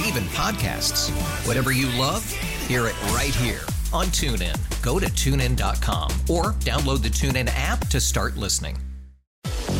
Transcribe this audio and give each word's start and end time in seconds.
Yes, 0.00 0.06
oh. 0.06 0.06
and 0.06 0.06
even 0.06 0.22
podcasts. 0.34 1.10
Whatever 1.46 1.72
you 1.72 1.86
love, 1.98 2.24
hear 2.66 2.86
it 2.86 3.00
right 3.12 3.34
here 3.34 3.60
on 3.92 4.06
TuneIn. 4.06 4.56
Go 4.82 4.98
to 4.98 5.06
tunein.com 5.06 6.10
or 6.28 6.52
download 6.60 7.02
the 7.02 7.08
TuneIn 7.08 7.50
app 7.54 7.86
to 7.88 8.00
start 8.00 8.36
listening. 8.36 8.76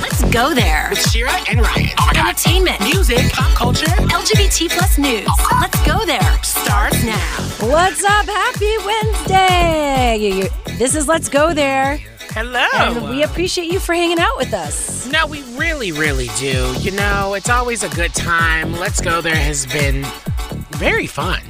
Let's 0.01 0.23
go 0.31 0.55
there. 0.55 0.89
With 0.91 1.11
Shira 1.11 1.31
and 1.49 1.61
Ryan. 1.61 1.89
Oh 1.99 2.07
my 2.07 2.13
God. 2.15 2.29
Entertainment, 2.29 2.81
Music, 2.81 3.33
pop 3.33 3.55
culture. 3.57 3.87
LGBT 3.87 4.71
plus 4.71 4.99
news. 4.99 5.27
Oh, 5.29 5.59
Let's 5.61 5.87
go 5.87 6.05
there. 6.07 6.43
Starts 6.43 7.03
now. 7.05 7.37
What's 7.61 8.03
up? 8.05 8.27
Happy 8.27 8.77
Wednesday! 8.85 10.17
You- 10.19 10.35
you- 10.45 10.77
This 10.79 10.95
is 10.95 11.07
Let's 11.09 11.29
Go 11.29 11.53
There, 11.53 12.01
Hello. 12.33 12.67
and 12.75 13.11
we 13.11 13.23
appreciate 13.23 13.71
you 13.73 13.81
for 13.81 13.95
hanging 13.95 14.19
out 14.19 14.37
with 14.37 14.53
us. 14.55 15.07
no, 15.11 15.27
we 15.27 15.43
really, 15.57 15.91
really 15.93 16.29
do. 16.39 16.73
You 16.79 16.93
know, 16.93 17.35
it's 17.35 17.49
always 17.51 17.83
a 17.83 17.89
good 17.91 18.15
time. 18.15 18.73
Let's 18.75 19.01
go 19.01 19.21
there 19.21 19.35
has 19.35 19.67
been 19.67 20.05
very 20.79 21.07
fun. 21.07 21.41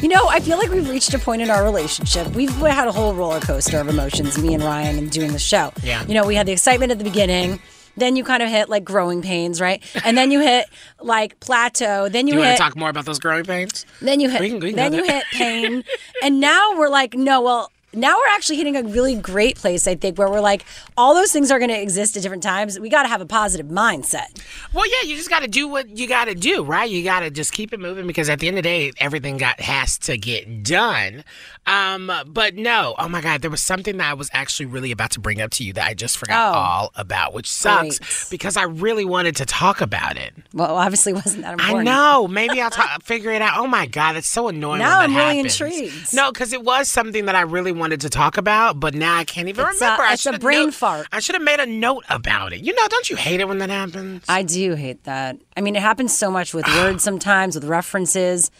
You 0.00 0.08
know, 0.08 0.28
I 0.28 0.40
feel 0.40 0.56
like 0.56 0.70
we've 0.70 0.88
reached 0.88 1.12
a 1.14 1.18
point 1.18 1.42
in 1.42 1.50
our 1.50 1.64
relationship. 1.64 2.28
We've 2.28 2.50
had 2.56 2.86
a 2.88 2.92
whole 2.92 3.12
roller 3.14 3.40
coaster 3.40 3.78
of 3.80 3.88
emotions, 3.88 4.38
me 4.40 4.54
and 4.54 4.62
Ryan, 4.62 4.98
and 4.98 5.10
doing 5.10 5.32
the 5.32 5.38
show. 5.38 5.72
Yeah. 5.82 6.04
You 6.06 6.14
know, 6.14 6.24
we 6.26 6.36
had 6.36 6.46
the 6.46 6.52
excitement 6.52 6.92
at 6.92 6.98
the 6.98 7.04
beginning. 7.04 7.60
Then 7.96 8.14
you 8.16 8.22
kind 8.24 8.42
of 8.42 8.48
hit 8.48 8.68
like 8.68 8.84
growing 8.84 9.20
pains, 9.20 9.60
right? 9.60 9.82
And 10.04 10.16
then 10.16 10.30
you 10.30 10.40
hit 10.40 10.66
like 11.00 11.38
plateau. 11.40 12.08
Then 12.08 12.28
you, 12.28 12.34
You 12.34 12.40
want 12.40 12.56
to 12.56 12.62
talk 12.62 12.76
more 12.76 12.88
about 12.88 13.04
those 13.04 13.18
growing 13.18 13.44
pains? 13.44 13.84
Then 14.00 14.20
you 14.20 14.30
hit. 14.30 14.40
We 14.40 14.48
can- 14.50 14.60
we 14.60 14.68
can 14.68 14.76
then 14.76 14.92
you 14.94 15.04
hit 15.04 15.24
pain, 15.32 15.82
and 16.22 16.40
now 16.40 16.78
we're 16.78 16.88
like, 16.88 17.14
no, 17.14 17.42
well. 17.42 17.72
Now 17.92 18.16
we're 18.16 18.28
actually 18.34 18.56
hitting 18.56 18.76
a 18.76 18.82
really 18.82 19.16
great 19.16 19.56
place, 19.56 19.86
I 19.88 19.96
think, 19.96 20.16
where 20.18 20.28
we're 20.30 20.40
like, 20.40 20.64
all 20.96 21.14
those 21.14 21.32
things 21.32 21.50
are 21.50 21.58
going 21.58 21.70
to 21.70 21.80
exist 21.80 22.16
at 22.16 22.22
different 22.22 22.42
times. 22.42 22.78
We 22.78 22.88
got 22.88 23.02
to 23.02 23.08
have 23.08 23.20
a 23.20 23.26
positive 23.26 23.66
mindset. 23.66 24.40
Well, 24.72 24.84
yeah, 24.86 25.08
you 25.08 25.16
just 25.16 25.28
got 25.30 25.40
to 25.42 25.48
do 25.48 25.66
what 25.66 25.96
you 25.98 26.06
got 26.06 26.26
to 26.26 26.34
do, 26.34 26.62
right? 26.62 26.88
You 26.88 27.02
got 27.02 27.20
to 27.20 27.30
just 27.30 27.52
keep 27.52 27.72
it 27.72 27.80
moving 27.80 28.06
because 28.06 28.28
at 28.28 28.38
the 28.38 28.46
end 28.48 28.58
of 28.58 28.62
the 28.62 28.68
day, 28.68 28.92
everything 28.98 29.38
got 29.38 29.60
has 29.60 29.98
to 29.98 30.16
get 30.16 30.62
done. 30.62 31.24
Um, 31.66 32.10
but 32.26 32.54
no, 32.54 32.94
oh 32.98 33.08
my 33.08 33.20
God, 33.20 33.42
there 33.42 33.50
was 33.50 33.60
something 33.62 33.96
that 33.98 34.10
I 34.10 34.14
was 34.14 34.30
actually 34.32 34.66
really 34.66 34.92
about 34.92 35.10
to 35.12 35.20
bring 35.20 35.40
up 35.40 35.50
to 35.52 35.64
you 35.64 35.72
that 35.74 35.86
I 35.86 35.94
just 35.94 36.16
forgot 36.16 36.54
Oh. 36.54 36.58
all 36.58 36.92
about, 36.94 37.34
which 37.34 37.50
sucks 37.50 37.98
Great. 37.98 38.26
because 38.30 38.56
I 38.56 38.62
really 38.64 39.04
wanted 39.04 39.36
to 39.36 39.46
talk 39.46 39.80
about 39.80 40.16
it. 40.16 40.32
Well, 40.54 40.76
obviously, 40.76 41.12
wasn't 41.12 41.42
that 41.42 41.52
important? 41.54 41.88
I 41.88 41.92
know. 41.92 42.26
Maybe 42.30 42.60
I'll 42.62 42.70
figure 43.02 43.30
it 43.32 43.42
out. 43.42 43.58
Oh 43.58 43.66
my 43.66 43.86
God, 43.86 44.14
that's 44.14 44.26
so 44.28 44.48
annoying. 44.48 44.78
Now 44.78 45.00
I'm 45.00 45.14
really 45.14 45.36
happens. 45.38 45.60
intrigued. 45.60 46.14
No, 46.14 46.32
because 46.32 46.52
it 46.52 46.62
was 46.64 46.88
something 46.88 47.26
that 47.26 47.34
I 47.34 47.42
really 47.42 47.72
wanted 47.80 48.00
to 48.02 48.08
talk 48.10 48.36
about, 48.36 48.78
but 48.78 48.94
now 48.94 49.16
I 49.16 49.24
can't 49.24 49.48
even 49.48 49.66
It's 49.66 49.80
remember. 49.80 50.02
I 50.04 50.12
it's 50.12 50.26
a 50.26 50.38
brain 50.38 50.66
note- 50.66 50.74
fart. 50.74 51.06
I 51.10 51.18
should 51.18 51.34
have 51.34 51.42
made 51.42 51.58
a 51.58 51.66
note 51.66 52.04
about 52.08 52.52
it. 52.52 52.60
You 52.60 52.72
know, 52.74 52.86
don't 52.88 53.10
you 53.10 53.16
hate 53.16 53.40
it 53.40 53.48
when 53.48 53.58
that 53.58 53.70
happens? 53.70 54.24
I 54.28 54.42
do 54.44 54.74
hate 54.74 55.02
that. 55.04 55.36
I 55.56 55.60
mean, 55.60 55.74
it 55.74 55.82
happens 55.82 56.16
so 56.16 56.30
much 56.30 56.54
with 56.54 56.66
words 56.76 57.02
sometimes, 57.02 57.56
with 57.56 57.64
references. 57.64 58.50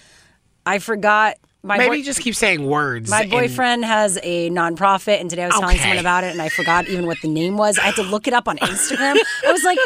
I 0.67 0.79
forgot 0.81 1.37
my 1.63 1.77
Maybe 1.77 1.89
boy- 1.91 1.95
you 1.97 2.05
just 2.05 2.21
keep 2.21 2.35
saying 2.35 2.67
words. 2.67 3.11
my 3.11 3.21
and- 3.23 3.31
boyfriend 3.31 3.85
has 3.85 4.19
a 4.23 4.49
nonprofit, 4.51 5.21
and 5.21 5.29
today 5.31 5.45
I 5.45 5.47
was 5.49 5.55
telling 5.61 5.75
Okay. 5.77 5.83
someone 5.83 5.99
about 5.99 6.25
it, 6.25 6.33
and 6.33 6.41
I 6.43 6.49
forgot 6.49 6.89
even 6.89 7.07
what 7.07 7.19
the 7.23 7.29
name 7.29 7.57
was. 7.59 7.79
I 7.79 7.83
had 7.83 7.97
to 7.97 8.03
look 8.03 8.27
it 8.27 8.33
up 8.35 8.49
on 8.49 8.57
Instagram. 8.59 9.17
I 9.47 9.53
was 9.53 9.63
like, 9.63 9.79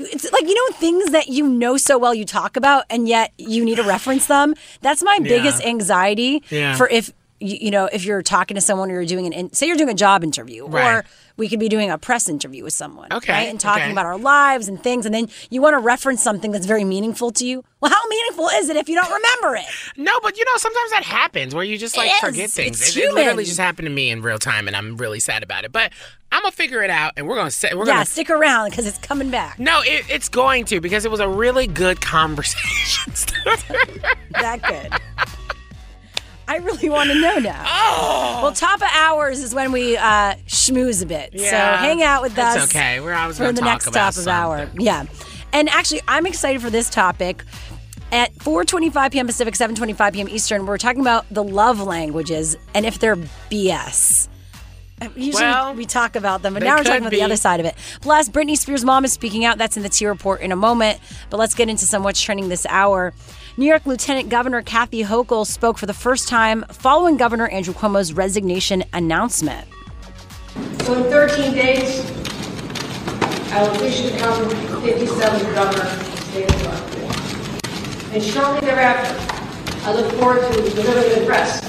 it's 0.00 0.30
like 0.30 0.42
you 0.42 0.54
know 0.54 0.76
things 0.76 1.10
that 1.10 1.26
you 1.28 1.48
know 1.48 1.76
so 1.76 1.98
well 1.98 2.14
you 2.14 2.24
talk 2.24 2.56
about, 2.56 2.84
and 2.90 3.08
yet 3.08 3.32
you 3.38 3.64
need 3.64 3.76
to 3.76 3.82
reference 3.82 4.26
them. 4.26 4.54
That's 4.80 5.02
my 5.02 5.18
biggest 5.20 5.64
anxiety 5.64 6.42
Yeah. 6.50 6.76
for 6.76 6.88
if 6.88 7.10
you, 7.40 7.58
you 7.60 7.70
know 7.70 7.86
if 7.92 8.04
you're 8.04 8.22
talking 8.22 8.54
to 8.54 8.60
someone 8.60 8.90
or 8.90 8.94
you're 8.94 9.06
doing 9.06 9.26
an 9.26 9.32
in, 9.32 9.52
say 9.52 9.66
you're 9.66 9.76
doing 9.76 9.88
a 9.90 9.94
job 9.94 10.22
interview 10.24 10.64
or 10.64 11.04
we 11.36 11.48
could 11.48 11.60
be 11.60 11.68
doing 11.68 11.88
a 11.90 11.96
press 11.98 12.28
interview 12.28 12.64
with 12.64 12.72
someone 12.72 13.12
Okay, 13.12 13.32
right 13.32 13.48
and 13.48 13.60
talking 13.60 13.84
okay. 13.84 13.92
about 13.92 14.06
our 14.06 14.18
lives 14.18 14.66
and 14.68 14.82
things 14.82 15.06
and 15.06 15.14
then 15.14 15.28
you 15.50 15.60
want 15.62 15.74
to 15.74 15.78
reference 15.78 16.22
something 16.22 16.50
that's 16.50 16.66
very 16.66 16.84
meaningful 16.84 17.30
to 17.32 17.46
you 17.46 17.64
well 17.80 17.90
how 17.92 18.08
meaningful 18.08 18.48
is 18.54 18.68
it 18.68 18.76
if 18.76 18.88
you 18.88 18.94
don't 18.96 19.10
remember 19.12 19.56
it 19.56 19.66
No, 19.96 20.18
but 20.22 20.36
you 20.36 20.44
know, 20.44 20.56
sometimes 20.56 20.90
that 20.90 21.02
happens 21.04 21.54
where 21.54 21.64
you 21.64 21.78
just 21.78 21.96
like 21.96 22.10
It 22.10 22.20
forget 22.20 22.44
is. 22.46 22.54
things. 22.54 22.80
It's 22.80 22.96
it, 22.96 23.04
it 23.04 23.14
literally 23.14 23.44
just 23.44 23.58
happened 23.60 23.86
to 23.86 23.92
me 23.94 24.10
in 24.10 24.20
real 24.22 24.38
time, 24.38 24.66
and 24.66 24.76
I'm 24.76 24.96
really 24.96 25.20
sad 25.20 25.42
about 25.42 25.64
it. 25.64 25.72
But 25.72 25.92
I'm 26.32 26.42
gonna 26.42 26.52
figure 26.52 26.82
it 26.82 26.90
out, 26.90 27.12
and 27.16 27.26
we're 27.28 27.36
gonna 27.36 27.50
say 27.50 27.72
we're 27.74 27.86
yeah 27.86 27.94
gonna. 27.94 28.04
stick 28.06 28.30
around 28.30 28.70
because 28.70 28.86
it's 28.86 28.98
coming 28.98 29.30
back 29.30 29.58
No, 29.58 29.80
it, 29.82 30.04
it's 30.10 30.28
going 30.28 30.64
to 30.66 30.80
because 30.80 31.04
it 31.04 31.10
was 31.10 31.20
a 31.20 31.28
really 31.28 31.66
good 31.68 32.00
conversation. 32.16 33.12
that 34.32 34.60
good. 34.66 34.92
I 36.48 36.56
really 36.56 36.88
want 36.88 37.10
to 37.10 37.20
know 37.20 37.38
now. 37.38 37.62
Oh. 37.66 38.40
Well, 38.42 38.52
top 38.52 38.80
of 38.80 38.88
hours 38.94 39.40
is 39.40 39.54
when 39.54 39.70
we 39.70 39.96
uh, 39.96 40.34
schmooze 40.46 41.02
a 41.02 41.06
bit. 41.06 41.38
so 41.38 41.44
hang 41.46 42.02
out 42.02 42.22
with 42.22 42.32
it's 42.32 42.38
us. 42.40 42.74
okay. 42.74 43.00
We're 43.00 43.14
always 43.14 43.36
for 43.36 43.44
gonna 43.44 43.52
the 43.52 43.60
talk 43.60 43.84
next 43.84 43.92
top 43.92 44.16
of 44.16 44.26
hour. 44.26 44.68
Yeah, 44.78 45.04
and 45.52 45.68
actually, 45.68 46.00
I'm 46.08 46.26
excited 46.26 46.62
for 46.62 46.70
this 46.70 46.88
topic. 46.90 47.44
At 48.10 48.34
4:25 48.36 49.12
p.m. 49.12 49.26
Pacific, 49.26 49.52
7:25 49.52 50.14
p.m. 50.14 50.28
Eastern, 50.30 50.64
we're 50.64 50.78
talking 50.78 51.02
about 51.02 51.26
the 51.30 51.44
love 51.44 51.78
languages 51.82 52.56
and 52.74 52.86
if 52.86 52.98
they're 52.98 53.16
BS. 53.50 54.28
Uh, 55.00 55.08
Usually 55.14 55.44
Well, 55.44 55.74
we 55.74 55.84
talk 55.84 56.16
about 56.16 56.40
them, 56.42 56.54
but 56.54 56.62
now 56.62 56.76
we're 56.76 56.84
talking 56.84 57.02
about 57.02 57.10
be. 57.10 57.18
the 57.18 57.22
other 57.22 57.36
side 57.36 57.60
of 57.60 57.66
it. 57.66 57.74
Plus, 58.00 58.28
Britney 58.30 58.56
Spears' 58.56 58.84
mom 58.84 59.04
is 59.04 59.12
speaking 59.12 59.44
out. 59.44 59.58
That's 59.58 59.76
in 59.76 59.82
the 59.82 59.88
T 59.90 60.06
report 60.06 60.40
in 60.40 60.50
a 60.52 60.56
moment. 60.56 60.98
But 61.30 61.36
let's 61.36 61.54
get 61.54 61.68
into 61.68 61.84
some 61.84 62.02
what's 62.02 62.20
trending 62.20 62.48
this 62.48 62.64
hour. 62.70 63.12
New 63.58 63.66
York 63.66 63.86
Lieutenant 63.86 64.28
Governor 64.28 64.62
Kathy 64.62 65.02
Hochul 65.02 65.44
spoke 65.44 65.78
for 65.78 65.86
the 65.86 65.92
first 65.92 66.28
time 66.28 66.64
following 66.70 67.16
Governor 67.16 67.48
Andrew 67.48 67.74
Cuomo's 67.74 68.12
resignation 68.12 68.84
announcement. 68.92 69.66
So 70.82 70.94
in 70.94 71.10
13 71.10 71.54
days, 71.54 72.08
I 73.50 73.62
will 73.62 73.72
officially 73.72 74.12
become 74.12 74.48
the 74.48 74.54
57th 74.54 75.54
governor 75.56 75.82
of 75.82 75.98
the 75.98 76.16
state 76.18 76.48
of 76.48 76.56
New 76.56 77.02
York. 77.02 78.14
And 78.14 78.22
shortly 78.22 78.60
thereafter, 78.60 79.16
I 79.88 79.92
look 79.92 80.12
forward 80.12 80.40
to 80.52 80.62
delivering 80.76 81.18
the 81.18 81.26
press 81.26 81.60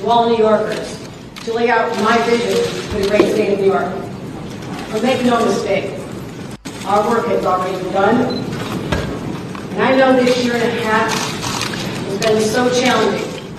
to 0.00 0.06
all 0.06 0.30
New 0.30 0.38
Yorkers 0.38 1.06
to 1.44 1.52
lay 1.52 1.68
out 1.68 1.94
my 2.02 2.16
vision 2.22 2.64
for 2.88 2.98
the 3.00 3.08
great 3.08 3.34
state 3.34 3.52
of 3.52 3.58
New 3.60 3.66
York. 3.66 3.92
But 4.90 5.02
make 5.02 5.22
no 5.26 5.44
mistake, 5.44 6.00
our 6.86 7.06
work 7.10 7.26
has 7.26 7.44
already 7.44 7.76
begun. 7.84 8.77
And 9.78 9.86
I 9.86 9.94
know 9.94 10.12
this 10.12 10.44
year 10.44 10.54
and 10.54 10.62
a 10.64 10.82
half 10.82 11.12
has 11.12 12.18
been 12.18 12.42
so 12.42 12.68
challenging. 12.80 13.54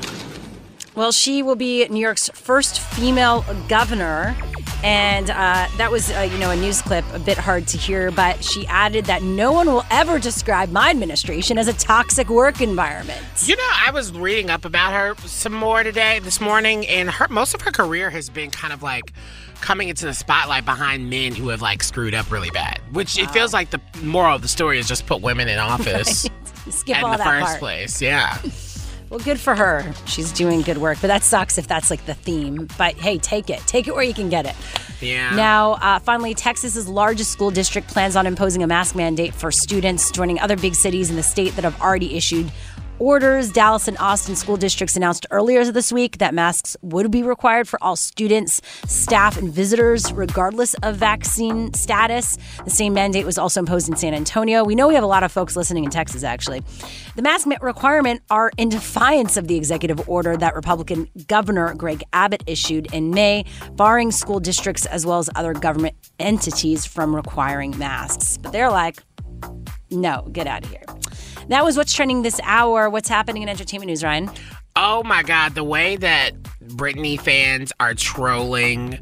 Well, 0.94 1.14
she 1.14 1.42
will 1.42 1.56
be 1.56 1.88
New 1.88 2.02
York's 2.02 2.28
first 2.34 2.82
female 2.82 3.46
governor. 3.70 4.36
And 4.84 5.30
uh, 5.30 5.70
that 5.78 5.90
was, 5.90 6.12
uh, 6.12 6.28
you 6.30 6.38
know, 6.38 6.52
a 6.52 6.58
news 6.58 6.82
clip, 6.82 7.06
a 7.14 7.20
bit 7.20 7.38
hard 7.38 7.68
to 7.68 7.78
hear, 7.78 8.12
but 8.12 8.44
she 8.44 8.68
added 8.68 9.06
that 9.06 9.24
no 9.24 9.54
one 9.54 9.68
will 9.68 9.86
ever 9.92 10.20
describe 10.20 10.72
my 10.72 10.90
administration 10.90 11.58
as 11.58 11.70
a 11.70 11.74
toxic 11.74 12.28
work 12.30 12.60
environment. 12.60 13.22
You 13.46 13.56
know, 13.56 13.70
I 13.86 13.92
was 13.92 14.12
reading 14.12 14.50
up 14.50 14.66
about 14.66 14.92
her 14.92 15.16
some 15.26 15.54
more 15.54 15.84
today, 15.84 16.20
this 16.20 16.42
morning, 16.42 16.86
and 16.88 17.10
her 17.10 17.30
most 17.30 17.54
of 17.54 17.62
her 17.62 17.72
career 17.72 18.10
has 18.10 18.30
been 18.30 18.52
kind 18.52 18.74
of 18.74 18.84
like 18.84 19.14
coming 19.62 19.90
into 19.90 20.06
the 20.06 20.14
spotlight 20.14 20.66
behind 20.66 21.10
men 21.10 21.34
who 21.34 21.50
have 21.50 21.62
like 21.62 21.84
screwed 21.84 22.14
up 22.14 22.32
really 22.32 22.50
bad. 22.52 22.80
Which 22.92 23.18
it 23.20 23.30
feels 23.32 23.54
like 23.54 23.70
the 23.70 23.82
moral 24.02 24.36
of 24.36 24.42
the 24.42 24.48
story 24.48 24.80
is 24.80 24.88
just 24.88 25.06
put 25.06 25.22
women 25.22 25.48
in 25.48 25.60
office 25.60 26.28
Skip 26.70 26.98
in 26.98 27.04
all 27.04 27.12
the 27.12 27.18
that 27.18 27.26
first 27.26 27.46
part. 27.48 27.60
place. 27.60 28.02
Yeah. 28.02 28.38
Well, 29.10 29.20
good 29.20 29.40
for 29.40 29.56
her. 29.56 29.92
She's 30.06 30.32
doing 30.32 30.62
good 30.62 30.78
work, 30.78 31.00
but 31.02 31.08
that 31.08 31.24
sucks 31.24 31.58
if 31.58 31.68
that's 31.68 31.90
like 31.90 32.06
the 32.06 32.14
theme. 32.14 32.68
But 32.78 32.94
hey, 32.94 33.18
take 33.18 33.50
it. 33.50 33.58
Take 33.66 33.88
it 33.88 33.96
where 33.96 34.04
you 34.04 34.14
can 34.14 34.30
get 34.30 34.46
it. 34.46 34.54
Yeah. 35.02 35.36
Now, 35.36 35.72
uh, 35.82 35.98
finally, 35.98 36.36
Texas's 36.36 36.88
largest 36.88 37.32
school 37.32 37.50
district 37.50 37.88
plans 37.88 38.16
on 38.16 38.28
imposing 38.28 38.62
a 38.62 38.68
mask 38.68 38.96
mandate 38.96 39.34
for 39.34 39.52
students, 39.52 40.12
joining 40.12 40.40
other 40.40 40.56
big 40.56 40.76
cities 40.76 41.10
in 41.10 41.16
the 41.16 41.24
state 41.24 41.56
that 41.56 41.64
have 41.64 41.82
already 41.82 42.18
issued 42.18 42.52
orders. 43.00 43.52
Dallas 43.52 43.88
and 43.88 43.98
Austin 43.98 44.36
school 44.36 44.58
districts 44.58 44.96
announced 44.96 45.26
earlier 45.32 45.64
this 45.72 45.92
week 45.92 46.20
that 46.20 46.34
masks 46.34 46.78
would 46.82 47.12
be 47.12 47.24
required 47.24 47.68
for 47.68 47.82
all 47.84 47.96
students, 47.96 48.62
staff, 48.88 49.38
and 49.38 49.52
visitors, 49.52 50.12
regardless 50.14 50.74
of 50.84 50.96
vaccine 50.98 51.74
status. 51.74 52.38
The 52.64 52.70
same 52.70 52.94
mandate 52.94 53.26
was 53.26 53.38
also 53.38 53.60
imposed 53.60 53.90
in 53.90 53.96
San 53.96 54.14
Antonio. 54.14 54.64
We 54.64 54.76
know 54.76 54.88
we 54.88 54.96
have 54.96 55.04
a 55.04 55.08
lot 55.08 55.24
of 55.24 55.32
folks 55.32 55.56
listening 55.56 55.84
in 55.84 55.90
Texas, 55.90 56.24
actually. 56.24 56.62
The 57.16 57.22
mask 57.22 57.48
requirement 57.62 58.22
are 58.30 58.52
in 58.58 58.70
defiance 58.70 59.38
of 59.38 59.48
the 59.48 59.56
executive 59.56 60.08
order 60.08 60.38
that 60.38 60.56
Republican 60.56 61.10
Governor 61.28 61.74
Greg 61.74 62.04
Abbott 62.14 62.44
issued 62.48 62.94
in 62.94 63.12
May, 63.12 63.46
barring 63.74 64.12
school 64.12 64.40
districts 64.40 64.86
as 64.86 65.06
well 65.06 65.20
as 65.20 65.30
other 65.36 65.54
government 65.54 65.96
entities 66.20 66.86
from 66.86 67.16
requiring 67.16 67.78
masks. 67.78 68.38
But 68.38 68.52
they're 68.52 68.70
like, 68.70 69.02
no, 69.90 70.28
get 70.32 70.48
out 70.48 70.64
of 70.64 70.70
here. 70.70 70.84
That 71.50 71.66
was 71.66 71.76
what's 71.78 71.94
trending 71.94 72.22
this 72.22 72.40
hour. 72.44 72.90
What's 72.90 73.10
happening 73.10 73.42
in 73.42 73.50
entertainment 73.50 73.88
news, 73.88 74.04
Ryan? 74.04 74.30
Oh 74.76 75.04
my 75.04 75.24
God, 75.24 75.56
the 75.56 75.64
way 75.64 75.96
that 75.98 76.42
Britney 76.64 77.20
fans 77.20 77.74
are 77.80 77.96
trolling 77.96 79.00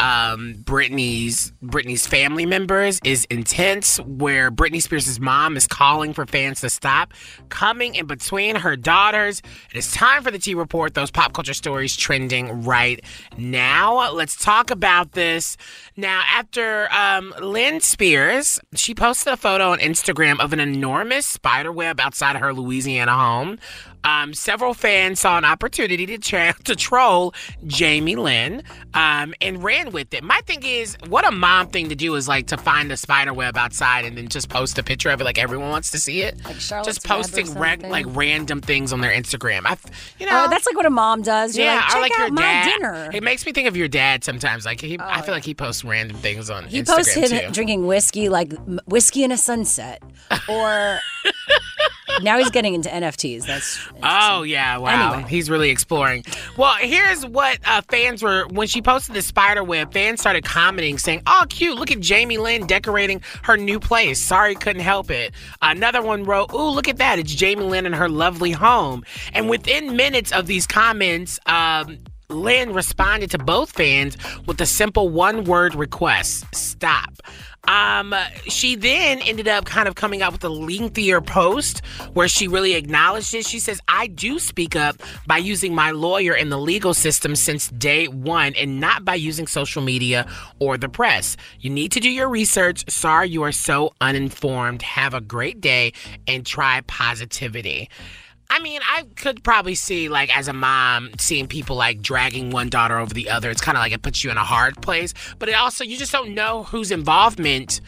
um, 0.00 0.54
Britney's 0.64 1.52
Britney's 1.62 2.06
family 2.06 2.46
members 2.46 3.00
is 3.04 3.26
intense. 3.26 3.98
Where 4.00 4.50
Britney 4.50 4.82
Spears' 4.82 5.20
mom 5.20 5.56
is 5.56 5.66
calling 5.66 6.14
for 6.14 6.26
fans 6.26 6.60
to 6.62 6.70
stop 6.70 7.12
coming 7.50 7.94
in 7.94 8.06
between 8.06 8.56
her 8.56 8.76
daughters. 8.76 9.42
It 9.70 9.76
is 9.76 9.92
time 9.92 10.22
for 10.22 10.30
the 10.30 10.38
T 10.38 10.54
Report. 10.54 10.94
Those 10.94 11.10
pop 11.10 11.34
culture 11.34 11.54
stories 11.54 11.96
trending 11.96 12.64
right 12.64 13.04
now. 13.36 14.10
Let's 14.12 14.42
talk 14.42 14.70
about 14.70 15.12
this. 15.12 15.56
Now, 15.96 16.22
after 16.32 16.90
um, 16.92 17.34
Lynne 17.40 17.80
Spears, 17.80 18.58
she 18.74 18.94
posted 18.94 19.34
a 19.34 19.36
photo 19.36 19.72
on 19.72 19.78
Instagram 19.80 20.40
of 20.40 20.52
an 20.54 20.60
enormous 20.60 21.26
spider 21.26 21.70
web 21.70 22.00
outside 22.00 22.36
of 22.36 22.42
her 22.42 22.54
Louisiana 22.54 23.12
home. 23.12 23.58
Um, 24.04 24.32
several 24.34 24.74
fans 24.74 25.20
saw 25.20 25.36
an 25.38 25.44
opportunity 25.44 26.06
to, 26.06 26.18
tra- 26.18 26.54
to 26.64 26.74
troll 26.76 27.34
Jamie 27.66 28.16
Lynn 28.16 28.62
um, 28.94 29.34
and 29.40 29.62
ran 29.62 29.92
with 29.92 30.12
it. 30.14 30.24
My 30.24 30.40
thing 30.46 30.62
is, 30.64 30.96
what 31.08 31.26
a 31.26 31.30
mom 31.30 31.68
thing 31.68 31.88
to 31.90 31.94
do 31.94 32.14
is 32.14 32.26
like 32.28 32.46
to 32.48 32.56
find 32.56 32.90
a 32.92 32.96
spider 32.96 33.32
web 33.34 33.56
outside 33.56 34.04
and 34.04 34.16
then 34.16 34.28
just 34.28 34.48
post 34.48 34.78
a 34.78 34.82
picture 34.82 35.10
of 35.10 35.20
it 35.20 35.24
like 35.24 35.38
everyone 35.38 35.68
wants 35.70 35.90
to 35.90 35.98
see 35.98 36.22
it. 36.22 36.42
Like 36.44 36.56
just 36.84 37.04
posting 37.06 37.46
Web 37.48 37.56
or 37.56 37.60
reg- 37.60 37.72
something. 37.82 37.90
like 37.90 38.06
random 38.08 38.60
things 38.60 38.92
on 38.92 39.00
their 39.00 39.12
Instagram. 39.12 39.62
I, 39.66 39.76
you 40.18 40.26
know, 40.26 40.44
Oh, 40.46 40.48
that's 40.48 40.66
like 40.66 40.76
what 40.76 40.86
a 40.86 40.90
mom 40.90 41.22
does. 41.22 41.56
You're 41.56 41.66
yeah, 41.66 41.74
like, 41.76 41.84
or 41.84 41.90
check 41.92 42.00
like 42.00 42.12
out 42.12 42.18
your 42.26 42.30
my 42.32 42.40
dad. 42.42 42.64
dinner. 42.64 43.10
It 43.12 43.22
makes 43.22 43.44
me 43.44 43.52
think 43.52 43.68
of 43.68 43.76
your 43.76 43.88
dad 43.88 44.24
sometimes. 44.24 44.64
Like 44.64 44.80
he, 44.80 44.98
I 44.98 45.18
Oh, 45.18 45.22
feel 45.22 45.34
like 45.34 45.44
he 45.44 45.54
posts 45.54 45.84
random 45.84 46.16
things 46.16 46.48
on 46.50 46.64
He 46.64 46.82
Instagram 46.82 46.96
posts 46.96 47.14
him 47.14 47.28
too. 47.46 47.50
drinking 47.52 47.86
whiskey, 47.86 48.28
like 48.28 48.52
whiskey 48.86 49.24
in 49.24 49.32
a 49.32 49.36
sunset, 49.36 50.02
or 50.48 50.98
now 52.22 52.38
he's 52.38 52.50
getting 52.50 52.74
into 52.74 52.88
NFTs. 52.88 53.46
That's 53.46 53.76
Oh 54.02 54.42
yeah, 54.42 54.78
wow. 54.78 55.12
Anyway. 55.12 55.28
He's 55.28 55.50
really 55.50 55.70
exploring. 55.70 56.24
Well, 56.56 56.74
here's 56.80 57.24
what 57.26 57.58
uh, 57.66 57.82
fans 57.88 58.22
were 58.22 58.46
when 58.48 58.66
she 58.66 58.82
posted 58.82 59.14
the 59.14 59.22
spider 59.22 59.64
web. 59.64 59.92
Fans 59.92 60.20
started 60.20 60.44
commenting, 60.44 60.98
saying, 60.98 61.22
"Oh, 61.26 61.44
cute! 61.48 61.78
Look 61.78 61.90
at 61.90 62.00
Jamie 62.00 62.38
Lynn 62.38 62.66
decorating 62.66 63.22
her 63.42 63.56
new 63.56 63.80
place. 63.80 64.18
Sorry, 64.20 64.54
couldn't 64.54 64.82
help 64.82 65.10
it." 65.10 65.32
Another 65.62 66.02
one 66.02 66.24
wrote, 66.24 66.52
"Ooh, 66.52 66.70
look 66.70 66.88
at 66.88 66.98
that! 66.98 67.18
It's 67.18 67.34
Jamie 67.34 67.64
Lynn 67.64 67.86
in 67.86 67.92
her 67.92 68.08
lovely 68.08 68.52
home." 68.52 69.04
And 69.32 69.48
within 69.48 69.96
minutes 69.96 70.32
of 70.32 70.46
these 70.46 70.66
comments, 70.66 71.38
um, 71.46 71.98
Lynne 72.30 72.72
responded 72.72 73.30
to 73.32 73.38
both 73.38 73.72
fans 73.72 74.16
with 74.46 74.60
a 74.60 74.66
simple 74.66 75.08
one-word 75.08 75.74
request: 75.74 76.46
"Stop." 76.54 77.10
Um, 77.68 78.14
she 78.48 78.74
then 78.74 79.20
ended 79.20 79.46
up 79.46 79.66
kind 79.66 79.86
of 79.86 79.94
coming 79.94 80.22
out 80.22 80.32
with 80.32 80.42
a 80.44 80.48
lengthier 80.48 81.20
post 81.20 81.84
where 82.14 82.26
she 82.26 82.48
really 82.48 82.74
acknowledged 82.74 83.34
it. 83.34 83.46
She 83.46 83.58
says, 83.60 83.80
I 83.86 84.06
do 84.06 84.38
speak 84.38 84.76
up 84.76 84.96
by 85.26 85.36
using 85.36 85.74
my 85.74 85.90
lawyer 85.90 86.34
in 86.34 86.48
the 86.48 86.58
legal 86.58 86.94
system 86.94 87.36
since 87.36 87.68
day 87.68 88.08
one 88.08 88.54
and 88.54 88.80
not 88.80 89.04
by 89.04 89.14
using 89.14 89.46
social 89.46 89.82
media 89.82 90.26
or 90.58 90.78
the 90.78 90.88
press. 90.88 91.36
You 91.60 91.68
need 91.70 91.92
to 91.92 92.00
do 92.00 92.08
your 92.08 92.28
research. 92.28 92.90
Sorry, 92.90 93.28
you 93.28 93.42
are 93.42 93.52
so 93.52 93.92
uninformed. 94.00 94.80
Have 94.82 95.12
a 95.12 95.20
great 95.20 95.60
day 95.60 95.92
and 96.26 96.46
try 96.46 96.80
positivity. 96.86 97.90
I 98.50 98.58
mean, 98.58 98.80
I 98.84 99.04
could 99.14 99.44
probably 99.44 99.76
see, 99.76 100.08
like, 100.08 100.36
as 100.36 100.48
a 100.48 100.52
mom, 100.52 101.10
seeing 101.18 101.46
people 101.46 101.76
like 101.76 102.02
dragging 102.02 102.50
one 102.50 102.68
daughter 102.68 102.98
over 102.98 103.14
the 103.14 103.30
other. 103.30 103.48
It's 103.48 103.60
kind 103.60 103.78
of 103.78 103.80
like 103.80 103.92
it 103.92 104.02
puts 104.02 104.24
you 104.24 104.30
in 104.30 104.36
a 104.36 104.44
hard 104.44 104.82
place. 104.82 105.14
But 105.38 105.48
it 105.48 105.54
also, 105.54 105.84
you 105.84 105.96
just 105.96 106.10
don't 106.10 106.34
know 106.34 106.64
whose 106.64 106.90
involvement, 106.90 107.80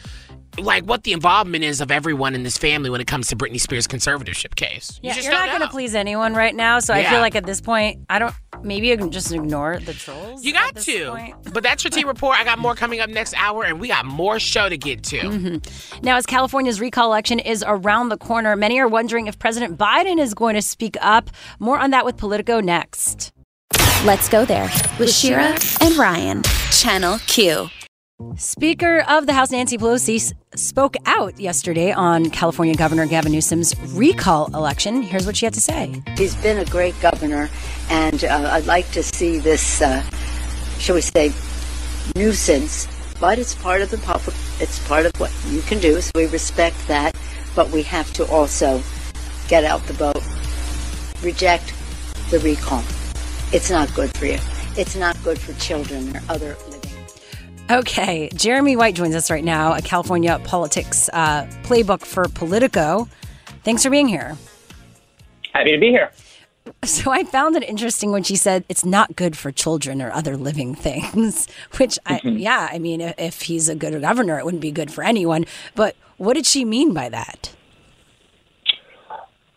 like, 0.57 0.85
what 0.85 1.03
the 1.03 1.11
involvement 1.11 1.65
is 1.65 1.81
of 1.81 1.91
everyone 1.91 2.33
in 2.33 2.43
this 2.43 2.57
family 2.57 2.89
when 2.89 3.01
it 3.01 3.07
comes 3.07 3.27
to 3.27 3.35
Britney 3.35 3.59
Spears' 3.59 3.87
conservatorship 3.87 4.55
case. 4.55 4.99
You 5.03 5.09
yeah, 5.09 5.15
you're 5.15 5.31
don't 5.31 5.47
not 5.47 5.49
going 5.49 5.61
to 5.61 5.67
please 5.67 5.95
anyone 5.95 6.33
right 6.33 6.55
now. 6.55 6.79
So 6.79 6.93
I 6.93 7.03
feel 7.03 7.19
like 7.19 7.35
at 7.35 7.45
this 7.45 7.59
point, 7.59 8.05
I 8.09 8.19
don't. 8.19 8.33
Maybe 8.63 8.87
you 8.87 8.97
can 8.97 9.11
just 9.11 9.31
ignore 9.31 9.79
the 9.79 9.93
trolls. 9.93 10.43
You 10.43 10.53
at 10.53 10.59
got 10.59 10.75
this 10.75 10.85
to. 10.85 11.09
point. 11.09 11.53
But 11.53 11.63
that's 11.63 11.83
your 11.83 11.91
T 11.91 12.03
report. 12.03 12.37
I 12.37 12.43
got 12.43 12.59
more 12.59 12.75
coming 12.75 12.99
up 12.99 13.09
next 13.09 13.33
hour, 13.35 13.63
and 13.63 13.79
we 13.79 13.87
got 13.87 14.05
more 14.05 14.39
show 14.39 14.69
to 14.69 14.77
get 14.77 15.03
to. 15.05 15.19
Mm-hmm. 15.19 16.03
Now, 16.03 16.17
as 16.17 16.25
California's 16.25 16.79
recall 16.79 17.07
election 17.07 17.39
is 17.39 17.63
around 17.67 18.09
the 18.09 18.17
corner, 18.17 18.55
many 18.55 18.79
are 18.79 18.87
wondering 18.87 19.27
if 19.27 19.37
President 19.37 19.77
Biden 19.77 20.19
is 20.19 20.33
going 20.33 20.55
to 20.55 20.61
speak 20.61 20.95
up. 21.01 21.29
More 21.59 21.77
on 21.79 21.91
that 21.91 22.05
with 22.05 22.17
Politico 22.17 22.59
next. 22.59 23.31
Let's 24.05 24.27
go 24.27 24.45
there 24.45 24.69
with 24.99 25.13
Shira 25.13 25.57
and 25.81 25.95
Ryan. 25.95 26.43
Channel 26.71 27.19
Q. 27.27 27.69
Speaker 28.35 29.03
of 29.09 29.25
the 29.25 29.33
House 29.33 29.51
Nancy 29.51 29.77
Pelosi 29.77 30.33
spoke 30.55 30.95
out 31.05 31.39
yesterday 31.39 31.91
on 31.91 32.29
California 32.29 32.75
Governor 32.75 33.05
Gavin 33.05 33.31
Newsom's 33.31 33.75
recall 33.93 34.47
election. 34.55 35.01
Here's 35.01 35.25
what 35.25 35.35
she 35.35 35.45
had 35.45 35.53
to 35.53 35.61
say. 35.61 36.01
He's 36.17 36.35
been 36.35 36.57
a 36.59 36.65
great 36.65 36.99
governor, 37.01 37.49
and 37.89 38.23
uh, 38.23 38.49
I'd 38.51 38.65
like 38.65 38.89
to 38.91 39.03
see 39.03 39.39
this, 39.39 39.81
uh, 39.81 40.01
shall 40.79 40.95
we 40.95 41.01
say, 41.01 41.31
nuisance. 42.15 42.87
But 43.19 43.39
it's 43.39 43.55
part 43.55 43.81
of 43.81 43.91
the 43.91 43.97
public. 43.99 44.35
It's 44.59 44.85
part 44.87 45.05
of 45.05 45.11
what 45.19 45.31
you 45.47 45.61
can 45.61 45.79
do. 45.79 46.01
So 46.01 46.11
we 46.15 46.25
respect 46.27 46.75
that, 46.87 47.15
but 47.55 47.69
we 47.69 47.83
have 47.83 48.11
to 48.13 48.25
also 48.27 48.81
get 49.47 49.63
out 49.63 49.83
the 49.83 49.93
vote, 49.93 50.23
reject 51.23 51.73
the 52.31 52.39
recall. 52.39 52.83
It's 53.51 53.69
not 53.69 53.93
good 53.93 54.15
for 54.17 54.25
you. 54.25 54.39
It's 54.75 54.95
not 54.95 55.21
good 55.23 55.39
for 55.39 55.53
children 55.59 56.15
or 56.15 56.21
other. 56.29 56.57
Okay, 57.71 58.29
Jeremy 58.35 58.75
White 58.75 58.93
joins 58.93 59.15
us 59.15 59.31
right 59.31 59.43
now, 59.43 59.73
a 59.73 59.81
California 59.81 60.39
politics 60.43 61.09
uh, 61.13 61.45
playbook 61.63 62.01
for 62.01 62.27
Politico. 62.27 63.07
Thanks 63.63 63.83
for 63.83 63.89
being 63.89 64.07
here. 64.07 64.37
Happy 65.53 65.71
to 65.71 65.77
be 65.77 65.89
here. 65.89 66.11
So 66.83 67.11
I 67.11 67.23
found 67.23 67.55
it 67.55 67.63
interesting 67.63 68.11
when 68.11 68.23
she 68.23 68.35
said 68.35 68.65
it's 68.67 68.83
not 68.83 69.15
good 69.15 69.37
for 69.37 69.51
children 69.51 70.01
or 70.01 70.11
other 70.11 70.35
living 70.35 70.75
things, 70.75 71.47
which 71.77 71.97
I, 72.05 72.19
yeah, 72.23 72.67
I 72.71 72.79
mean, 72.79 72.99
if 73.01 73.43
he's 73.43 73.69
a 73.69 73.75
good 73.75 73.99
governor, 74.01 74.37
it 74.37 74.45
wouldn't 74.45 74.61
be 74.61 74.71
good 74.71 74.91
for 74.91 75.03
anyone. 75.03 75.45
But 75.73 75.95
what 76.17 76.33
did 76.33 76.45
she 76.45 76.65
mean 76.65 76.93
by 76.93 77.09
that? 77.09 77.53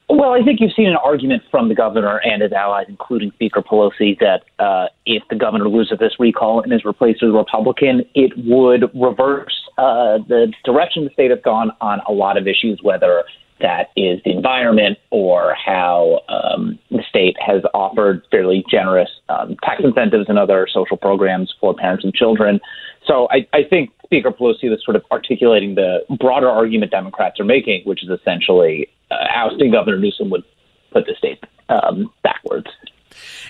Well, 0.09 0.31
I 0.31 0.43
think 0.45 0.61
you've 0.61 0.73
seen 0.77 0.87
an 0.87 0.97
argument 0.97 1.43
from 1.51 1.69
the 1.69 1.75
governor 1.75 2.19
and 2.19 2.41
his 2.41 2.53
allies, 2.53 2.87
including 2.89 3.33
Speaker 3.33 3.61
Pelosi, 3.61 4.17
that 4.21 4.43
uh, 4.63 4.87
if 5.05 5.25
the 5.31 5.35
governor 5.35 5.69
loses 5.69 5.99
this 5.99 6.13
recall 6.21 6.63
and 6.63 6.73
is 6.73 6.85
replaced 6.85 7.23
with 7.23 7.35
a 7.35 7.37
Republican, 7.37 8.05
it 8.15 8.33
would 8.37 8.85
reverse 8.95 9.55
uh, 9.79 10.19
the 10.29 10.53
direction 10.65 11.05
the 11.05 11.11
state 11.11 11.31
has 11.31 11.41
gone 11.45 11.73
on 11.81 12.01
a 12.09 12.13
lot 12.13 12.37
of 12.37 12.47
issues, 12.47 12.79
whether 12.83 13.25
that 13.61 13.89
is 13.97 14.21
the 14.25 14.31
environment 14.31 14.99
or 15.11 15.55
how 15.55 16.21
um, 16.29 16.79
the 16.91 17.03
state 17.09 17.37
has 17.45 17.63
offered 17.75 18.23
fairly 18.31 18.65
generous 18.71 19.09
um, 19.29 19.57
tax 19.65 19.83
incentives 19.83 20.27
and 20.29 20.39
other 20.39 20.69
social 20.73 20.97
programs 20.97 21.53
for 21.61 21.75
parents 21.75 22.05
and 22.05 22.15
children. 22.15 22.61
So 23.07 23.29
I, 23.31 23.47
I 23.53 23.63
think 23.69 23.91
Speaker 24.05 24.31
Pelosi 24.31 24.71
was 24.71 24.81
sort 24.85 24.97
of 24.97 25.03
articulating 25.11 25.75
the 25.75 26.01
broader 26.21 26.49
argument 26.49 26.93
Democrats 26.93 27.41
are 27.41 27.45
making, 27.45 27.83
which 27.85 28.05
is 28.05 28.11
essentially 28.11 28.89
ousting 29.31 29.73
Governor 29.73 29.99
Newsom 29.99 30.31
would 30.31 30.45
put 30.93 31.07
the 31.07 31.15
state 31.19 31.43
um, 31.69 32.13
backwards. 32.23 32.69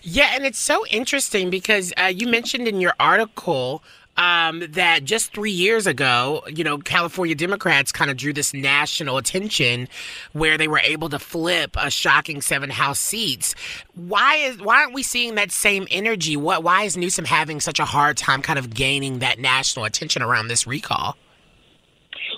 Yeah, 0.02 0.30
and 0.35 0.44
it's 0.44 0.58
so 0.58 0.87
interesting 0.87 1.50
because 1.50 1.92
uh, 1.96 2.04
you 2.04 2.28
mentioned 2.28 2.68
in 2.68 2.80
your 2.80 2.94
article 3.00 3.82
um, 4.16 4.62
that 4.70 5.04
just 5.04 5.32
three 5.32 5.50
years 5.50 5.87
ago, 5.87 6.42
you 6.49 6.64
know, 6.64 6.78
California 6.78 7.35
Democrats 7.35 7.92
kind 7.92 8.11
of 8.11 8.16
drew 8.16 8.32
this 8.32 8.54
national 8.54 9.18
attention 9.18 9.88
where 10.32 10.56
they 10.56 10.68
were 10.68 10.80
able 10.80 11.08
to 11.11 11.18
flip 11.18 11.76
a 11.78 11.90
shocking 11.90 12.40
seven 12.40 12.70
House 12.70 13.00
seats. 13.00 13.54
Why 13.94 14.37
is 14.37 14.58
why 14.58 14.82
aren't 14.82 14.94
we 14.94 15.02
seeing 15.02 15.35
that 15.35 15.52
same 15.52 15.87
energy? 15.90 16.37
What 16.37 16.62
why 16.62 16.85
is 16.85 16.96
Newsom 16.96 17.25
having 17.25 17.61
such 17.61 17.78
a 17.78 17.85
hard 17.85 18.16
time 18.16 18.42
kind 18.42 18.58
of 18.58 18.73
gaining 18.73 19.18
that 19.18 19.38
national 19.38 19.85
attention 19.85 20.23
around 20.23 20.49
this 20.49 20.66
recall? 20.66 21.16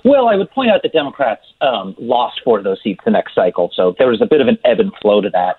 Well, 0.05 0.29
I 0.29 0.37
would 0.37 0.51
point 0.51 0.71
out 0.71 0.83
that 0.83 0.93
Democrats 0.93 1.43
um, 1.61 1.95
lost 1.99 2.41
four 2.45 2.59
of 2.59 2.65
those 2.65 2.79
seats 2.83 3.01
the 3.05 3.11
next 3.11 3.35
cycle, 3.35 3.71
so 3.75 3.95
there 3.99 4.09
was 4.09 4.21
a 4.21 4.27
bit 4.27 4.41
of 4.41 4.49
an 4.49 4.59
ebb 4.65 4.81
and 4.81 4.93
flow 5.01 5.21
to 5.21 5.31
that. 5.31 5.57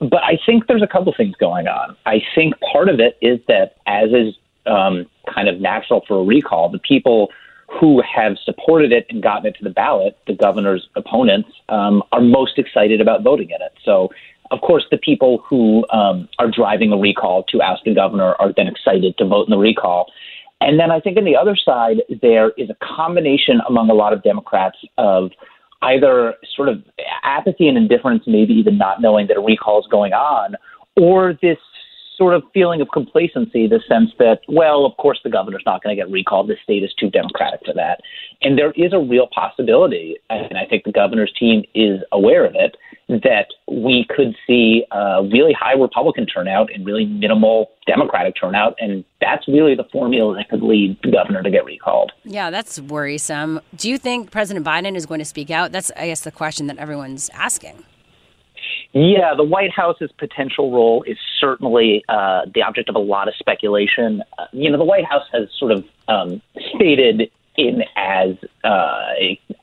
But 0.00 0.22
I 0.22 0.38
think 0.46 0.66
there's 0.66 0.82
a 0.82 0.86
couple 0.86 1.12
things 1.16 1.34
going 1.36 1.66
on. 1.66 1.96
I 2.06 2.22
think 2.34 2.54
part 2.72 2.88
of 2.88 3.00
it 3.00 3.18
is 3.20 3.40
that, 3.48 3.76
as 3.86 4.10
is 4.10 4.34
um, 4.66 5.06
kind 5.32 5.48
of 5.48 5.60
natural 5.60 6.04
for 6.06 6.20
a 6.20 6.24
recall, 6.24 6.68
the 6.68 6.78
people 6.78 7.30
who 7.68 8.02
have 8.02 8.36
supported 8.44 8.92
it 8.92 9.06
and 9.10 9.22
gotten 9.22 9.46
it 9.46 9.56
to 9.56 9.64
the 9.64 9.70
ballot, 9.70 10.16
the 10.26 10.34
governor's 10.34 10.88
opponents, 10.96 11.50
um, 11.68 12.02
are 12.12 12.20
most 12.20 12.58
excited 12.58 13.00
about 13.00 13.22
voting 13.22 13.50
in 13.50 13.60
it. 13.60 13.72
So, 13.84 14.10
of 14.50 14.60
course, 14.62 14.84
the 14.90 14.96
people 14.96 15.44
who 15.46 15.84
um, 15.90 16.28
are 16.38 16.50
driving 16.50 16.92
a 16.92 16.96
recall 16.96 17.42
to 17.44 17.60
oust 17.60 17.82
the 17.84 17.94
governor 17.94 18.34
are 18.38 18.52
then 18.54 18.66
excited 18.66 19.18
to 19.18 19.26
vote 19.26 19.46
in 19.48 19.50
the 19.50 19.58
recall. 19.58 20.10
And 20.60 20.78
then 20.78 20.90
I 20.90 21.00
think 21.00 21.16
on 21.16 21.24
the 21.24 21.36
other 21.36 21.56
side, 21.56 21.98
there 22.20 22.50
is 22.56 22.68
a 22.70 22.76
combination 22.84 23.60
among 23.68 23.90
a 23.90 23.94
lot 23.94 24.12
of 24.12 24.22
Democrats 24.22 24.76
of 24.98 25.30
either 25.82 26.34
sort 26.56 26.68
of 26.68 26.82
apathy 27.22 27.68
and 27.68 27.78
indifference, 27.78 28.24
maybe 28.26 28.52
even 28.54 28.76
not 28.76 29.00
knowing 29.00 29.28
that 29.28 29.36
a 29.36 29.40
recall 29.40 29.78
is 29.78 29.86
going 29.90 30.12
on, 30.12 30.56
or 30.96 31.34
this 31.40 31.58
sort 32.18 32.34
of 32.34 32.42
feeling 32.52 32.80
of 32.80 32.88
complacency, 32.92 33.66
the 33.68 33.80
sense 33.88 34.10
that, 34.18 34.40
well, 34.48 34.84
of 34.84 34.94
course 34.98 35.20
the 35.22 35.30
governor's 35.30 35.62
not 35.64 35.82
going 35.82 35.96
to 35.96 36.02
get 36.02 36.10
recalled. 36.10 36.48
The 36.48 36.56
state 36.62 36.82
is 36.82 36.92
too 36.98 37.08
democratic 37.08 37.60
for 37.64 37.72
that. 37.74 38.00
And 38.42 38.58
there 38.58 38.72
is 38.72 38.92
a 38.92 38.98
real 38.98 39.28
possibility, 39.32 40.16
and 40.28 40.58
I 40.58 40.66
think 40.66 40.84
the 40.84 40.92
governor's 40.92 41.32
team 41.38 41.62
is 41.74 42.00
aware 42.12 42.44
of 42.44 42.54
it, 42.56 42.76
that 43.08 43.46
we 43.70 44.04
could 44.14 44.34
see 44.46 44.84
a 44.90 45.22
really 45.22 45.54
high 45.58 45.72
Republican 45.72 46.26
turnout 46.26 46.70
and 46.74 46.84
really 46.84 47.06
minimal 47.06 47.70
Democratic 47.86 48.34
turnout. 48.38 48.74
And 48.80 49.02
that's 49.20 49.48
really 49.48 49.74
the 49.74 49.86
formula 49.90 50.34
that 50.34 50.50
could 50.50 50.62
lead 50.62 50.98
the 51.02 51.12
governor 51.12 51.42
to 51.42 51.50
get 51.50 51.64
recalled. 51.64 52.12
Yeah, 52.24 52.50
that's 52.50 52.78
worrisome. 52.80 53.60
Do 53.76 53.88
you 53.88 53.96
think 53.96 54.30
President 54.30 54.66
Biden 54.66 54.94
is 54.94 55.06
going 55.06 55.20
to 55.20 55.24
speak 55.24 55.50
out? 55.50 55.72
That's, 55.72 55.90
I 55.96 56.08
guess, 56.08 56.20
the 56.20 56.32
question 56.32 56.66
that 56.66 56.76
everyone's 56.76 57.30
asking. 57.32 57.82
Yeah, 58.92 59.34
the 59.36 59.44
White 59.44 59.70
House's 59.70 60.10
potential 60.18 60.72
role 60.72 61.02
is 61.04 61.18
certainly 61.40 62.04
uh, 62.08 62.42
the 62.54 62.62
object 62.62 62.88
of 62.88 62.94
a 62.94 63.00
lot 63.00 63.28
of 63.28 63.34
speculation. 63.38 64.22
Uh, 64.38 64.46
you 64.52 64.70
know, 64.70 64.78
the 64.78 64.84
White 64.84 65.04
House 65.04 65.24
has 65.32 65.48
sort 65.58 65.72
of 65.72 65.84
um, 66.08 66.40
stated 66.74 67.30
in 67.58 67.82
as 67.96 68.36
uh, 68.64 69.12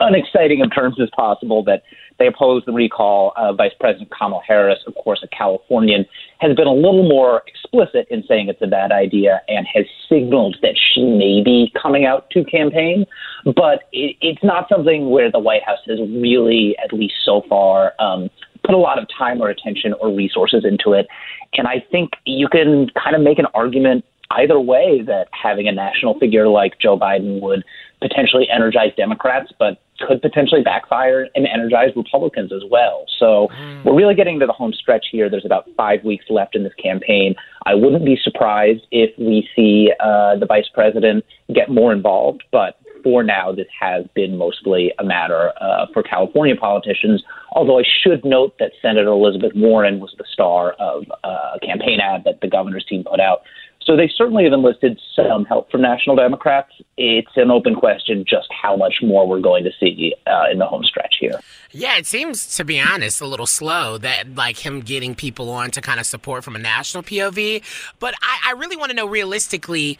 unexciting 0.01 0.61
of 0.61 0.73
terms 0.75 0.99
as 1.01 1.09
possible 1.15 1.63
that 1.63 1.83
they 2.19 2.27
oppose 2.27 2.63
the 2.65 2.71
recall. 2.71 3.33
Uh, 3.35 3.53
Vice 3.53 3.71
President 3.79 4.09
Kamala 4.11 4.41
Harris, 4.45 4.79
of 4.85 4.95
course, 4.95 5.23
a 5.23 5.27
Californian, 5.27 6.05
has 6.39 6.55
been 6.55 6.67
a 6.67 6.73
little 6.73 7.07
more 7.07 7.41
explicit 7.47 8.07
in 8.09 8.23
saying 8.27 8.49
it's 8.49 8.61
a 8.61 8.67
bad 8.67 8.91
idea 8.91 9.41
and 9.47 9.65
has 9.73 9.85
signaled 10.09 10.57
that 10.61 10.75
she 10.77 11.03
may 11.03 11.41
be 11.43 11.71
coming 11.81 12.05
out 12.05 12.29
to 12.31 12.43
campaign. 12.43 13.05
But 13.45 13.87
it, 13.91 14.15
it's 14.21 14.43
not 14.43 14.67
something 14.69 15.09
where 15.09 15.31
the 15.31 15.39
White 15.39 15.63
House 15.63 15.79
has 15.87 15.99
really, 15.99 16.75
at 16.83 16.93
least 16.93 17.15
so 17.25 17.43
far, 17.47 17.93
um, 17.99 18.29
put 18.65 18.75
a 18.75 18.77
lot 18.77 18.97
of 18.97 19.07
time 19.17 19.41
or 19.41 19.49
attention 19.49 19.93
or 20.01 20.13
resources 20.13 20.65
into 20.65 20.93
it. 20.93 21.07
And 21.53 21.67
I 21.67 21.83
think 21.91 22.11
you 22.25 22.47
can 22.47 22.89
kind 23.01 23.15
of 23.15 23.21
make 23.21 23.39
an 23.39 23.45
argument 23.53 24.05
either 24.31 24.59
way 24.59 25.01
that 25.05 25.27
having 25.31 25.67
a 25.67 25.71
national 25.71 26.17
figure 26.19 26.47
like 26.47 26.79
Joe 26.79 26.97
Biden 26.97 27.41
would 27.41 27.63
potentially 28.01 28.47
energize 28.53 28.91
Democrats, 28.97 29.51
but 29.57 29.81
could 30.05 30.21
potentially 30.21 30.61
backfire 30.61 31.27
and 31.35 31.47
energize 31.47 31.89
Republicans 31.95 32.51
as 32.51 32.61
well. 32.69 33.05
So 33.17 33.47
mm. 33.57 33.85
we're 33.85 33.95
really 33.95 34.15
getting 34.15 34.39
to 34.39 34.45
the 34.45 34.53
home 34.53 34.73
stretch 34.73 35.05
here. 35.11 35.29
There's 35.29 35.45
about 35.45 35.69
five 35.77 36.03
weeks 36.03 36.25
left 36.29 36.55
in 36.55 36.63
this 36.63 36.73
campaign. 36.73 37.35
I 37.65 37.75
wouldn't 37.75 38.03
be 38.03 38.17
surprised 38.21 38.81
if 38.91 39.17
we 39.17 39.47
see 39.55 39.91
uh, 39.99 40.35
the 40.37 40.45
vice 40.45 40.67
president 40.73 41.23
get 41.53 41.69
more 41.69 41.93
involved, 41.93 42.43
but 42.51 42.77
for 43.05 43.21
now, 43.21 43.51
this 43.51 43.67
has 43.79 44.03
been 44.15 44.35
mostly 44.35 44.91
a 44.97 45.03
matter 45.03 45.53
uh, 45.61 45.85
for 45.93 46.01
California 46.01 46.55
politicians. 46.55 47.23
Although 47.51 47.77
I 47.77 47.83
should 48.03 48.25
note 48.25 48.55
that 48.57 48.71
Senator 48.81 49.09
Elizabeth 49.09 49.51
Warren 49.55 49.99
was 49.99 50.15
the 50.17 50.25
star 50.33 50.71
of 50.79 51.03
uh, 51.23 51.57
a 51.57 51.59
campaign 51.63 51.99
ad 51.99 52.23
that 52.25 52.41
the 52.41 52.47
governor's 52.47 52.83
team 52.83 53.03
put 53.03 53.19
out. 53.19 53.43
So 53.85 53.95
they 53.95 54.09
certainly 54.17 54.45
have 54.45 54.53
enlisted 54.53 54.99
some 55.15 55.45
help 55.45 55.69
from 55.69 55.83
national 55.83 56.15
Democrats. 56.15 56.71
It's 56.97 57.29
an 57.35 57.51
open 57.51 57.75
question 57.75 58.25
just 58.27 58.47
how 58.49 58.75
much 58.75 58.95
more 59.03 59.27
we're 59.27 59.39
going 59.39 59.63
to 59.65 59.71
see 59.79 60.15
uh, 60.25 60.45
in 60.51 60.57
the 60.57 60.65
home 60.65 60.83
stretch 60.83 61.17
here. 61.19 61.39
Yeah, 61.69 61.97
it 61.97 62.07
seems, 62.07 62.55
to 62.57 62.65
be 62.65 62.79
honest, 62.79 63.21
a 63.21 63.27
little 63.27 63.45
slow 63.45 63.99
that 63.99 64.33
like 64.33 64.65
him 64.65 64.79
getting 64.79 65.13
people 65.13 65.51
on 65.51 65.69
to 65.71 65.81
kind 65.81 65.99
of 65.99 66.07
support 66.07 66.43
from 66.43 66.55
a 66.55 66.59
national 66.59 67.03
POV. 67.03 67.61
But 67.99 68.15
I, 68.23 68.49
I 68.49 68.51
really 68.53 68.75
want 68.75 68.89
to 68.89 68.95
know 68.95 69.07
realistically 69.07 69.99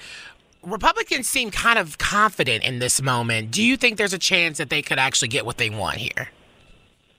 Republicans 0.65 1.27
seem 1.27 1.51
kind 1.51 1.77
of 1.77 1.97
confident 1.97 2.63
in 2.63 2.79
this 2.79 3.01
moment. 3.01 3.51
Do 3.51 3.63
you 3.63 3.77
think 3.77 3.97
there's 3.97 4.13
a 4.13 4.19
chance 4.19 4.57
that 4.57 4.69
they 4.69 4.81
could 4.81 4.97
actually 4.97 5.27
get 5.27 5.45
what 5.45 5.57
they 5.57 5.69
want 5.69 5.97
here? 5.97 6.29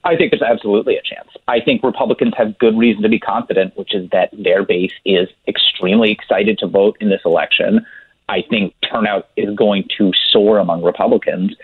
I 0.05 0.17
think 0.17 0.31
there's 0.31 0.43
absolutely 0.43 0.97
a 0.97 1.03
chance. 1.03 1.29
I 1.49 1.61
think 1.61 1.83
Republicans 1.83 2.35
have 2.37 2.59
good 2.59 2.77
reason 2.77 3.03
to 3.03 3.09
be 3.09 3.19
confident, 3.19 3.77
which 3.77 3.95
is 3.95 4.09
that 4.11 4.31
their 4.33 4.65
base 4.65 4.93
is 5.05 5.29
extremely 5.49 6.13
excited 6.13 6.59
to 6.59 6.67
vote 6.67 6.97
in 7.01 7.09
this 7.09 7.23
election. 7.25 7.85
I 8.29 8.43
think 8.49 8.75
turnout 8.89 9.29
is 9.37 9.55
going 9.55 9.89
to 9.99 10.13
soar 10.33 10.59
among 10.59 10.83
Republicans, 10.83 11.57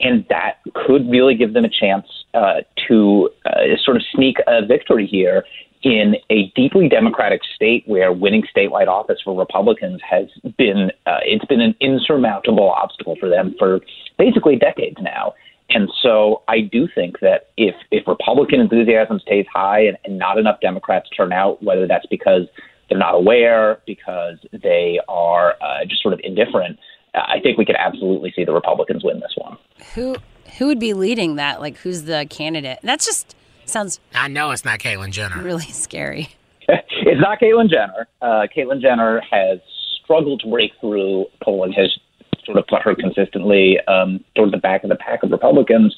and 0.00 0.24
that 0.28 0.58
could 0.74 1.08
really 1.10 1.34
give 1.34 1.52
them 1.52 1.64
a 1.64 1.68
chance 1.68 2.06
uh, 2.34 2.60
to 2.88 3.28
uh, 3.46 3.76
sort 3.84 3.96
of 3.96 4.02
sneak 4.14 4.36
a 4.46 4.64
victory 4.64 5.06
here 5.06 5.44
in 5.82 6.14
a 6.28 6.52
deeply 6.54 6.88
democratic 6.88 7.40
state 7.54 7.82
where 7.86 8.12
winning 8.12 8.42
statewide 8.54 8.86
office 8.86 9.18
for 9.24 9.38
Republicans 9.38 10.00
has 10.08 10.26
been 10.58 10.90
uh, 11.06 11.20
it's 11.24 11.44
been 11.46 11.60
an 11.60 11.74
insurmountable 11.80 12.70
obstacle 12.70 13.16
for 13.18 13.28
them 13.28 13.54
for 13.58 13.80
basically 14.18 14.56
decades 14.56 14.96
now. 15.00 15.32
And 15.70 15.88
so 16.02 16.42
I 16.48 16.60
do 16.60 16.88
think 16.94 17.20
that 17.20 17.50
if 17.56 17.74
if 17.90 18.06
Republican 18.06 18.60
enthusiasm 18.60 19.20
stays 19.20 19.46
high 19.52 19.80
and, 19.80 19.96
and 20.04 20.18
not 20.18 20.38
enough 20.38 20.60
Democrats 20.60 21.08
turn 21.16 21.32
out, 21.32 21.62
whether 21.62 21.86
that's 21.86 22.06
because 22.06 22.42
they're 22.88 22.98
not 22.98 23.14
aware, 23.14 23.80
because 23.86 24.36
they 24.52 25.00
are 25.08 25.54
uh, 25.62 25.84
just 25.88 26.02
sort 26.02 26.12
of 26.12 26.20
indifferent, 26.22 26.78
I 27.14 27.40
think 27.42 27.58
we 27.58 27.64
could 27.64 27.76
absolutely 27.76 28.32
see 28.34 28.44
the 28.44 28.52
Republicans 28.52 29.04
win 29.04 29.20
this 29.20 29.34
one. 29.36 29.56
Who 29.94 30.16
who 30.58 30.66
would 30.66 30.80
be 30.80 30.94
leading 30.94 31.36
that? 31.36 31.60
Like, 31.60 31.76
who's 31.78 32.02
the 32.02 32.26
candidate? 32.28 32.80
That's 32.82 33.04
just 33.04 33.34
Sounds. 33.70 34.00
I 34.14 34.28
know 34.28 34.50
it's 34.50 34.64
not 34.64 34.80
Caitlyn 34.80 35.10
Jenner. 35.10 35.42
Really 35.42 35.64
scary. 35.70 36.28
it's 36.68 37.20
not 37.20 37.40
Caitlyn 37.40 37.70
Jenner. 37.70 38.08
Uh, 38.20 38.46
Caitlyn 38.54 38.80
Jenner 38.80 39.20
has 39.30 39.60
struggled 40.02 40.40
to 40.40 40.50
break 40.50 40.72
through. 40.80 41.26
Polling 41.42 41.72
has 41.72 41.96
sort 42.44 42.58
of 42.58 42.66
put 42.66 42.82
her 42.82 42.94
consistently 42.94 43.78
um, 43.86 44.24
toward 44.34 44.52
the 44.52 44.58
back 44.58 44.82
of 44.82 44.90
the 44.90 44.96
pack 44.96 45.22
of 45.22 45.30
Republicans. 45.30 45.96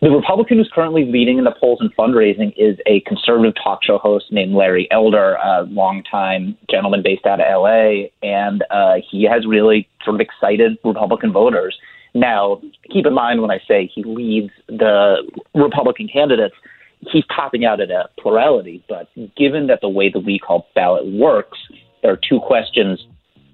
The 0.00 0.10
Republican 0.10 0.58
who's 0.58 0.70
currently 0.72 1.04
leading 1.04 1.38
in 1.38 1.44
the 1.44 1.50
polls 1.50 1.80
and 1.80 1.94
fundraising 1.96 2.54
is 2.56 2.78
a 2.86 3.00
conservative 3.00 3.54
talk 3.60 3.82
show 3.82 3.98
host 3.98 4.26
named 4.30 4.54
Larry 4.54 4.86
Elder, 4.92 5.34
a 5.34 5.62
longtime 5.62 6.56
gentleman 6.70 7.02
based 7.02 7.26
out 7.26 7.40
of 7.40 7.46
LA, 7.50 8.06
and 8.22 8.62
uh, 8.70 8.98
he 9.10 9.24
has 9.24 9.44
really 9.44 9.88
sort 10.04 10.14
of 10.14 10.20
excited 10.20 10.78
Republican 10.84 11.32
voters. 11.32 11.76
Now, 12.14 12.62
keep 12.90 13.06
in 13.06 13.12
mind 13.12 13.42
when 13.42 13.50
I 13.50 13.58
say 13.66 13.90
he 13.92 14.04
leads 14.04 14.52
the 14.68 15.28
Republican 15.54 16.06
candidates, 16.06 16.54
he's 17.00 17.24
topping 17.34 17.64
out 17.64 17.80
at 17.80 17.90
a 17.90 18.08
plurality. 18.20 18.84
But 18.88 19.08
given 19.36 19.66
that 19.66 19.80
the 19.80 19.88
way 19.88 20.10
the 20.10 20.20
recall 20.20 20.68
ballot 20.76 21.06
works, 21.06 21.58
there 22.02 22.12
are 22.12 22.20
two 22.28 22.38
questions: 22.38 23.04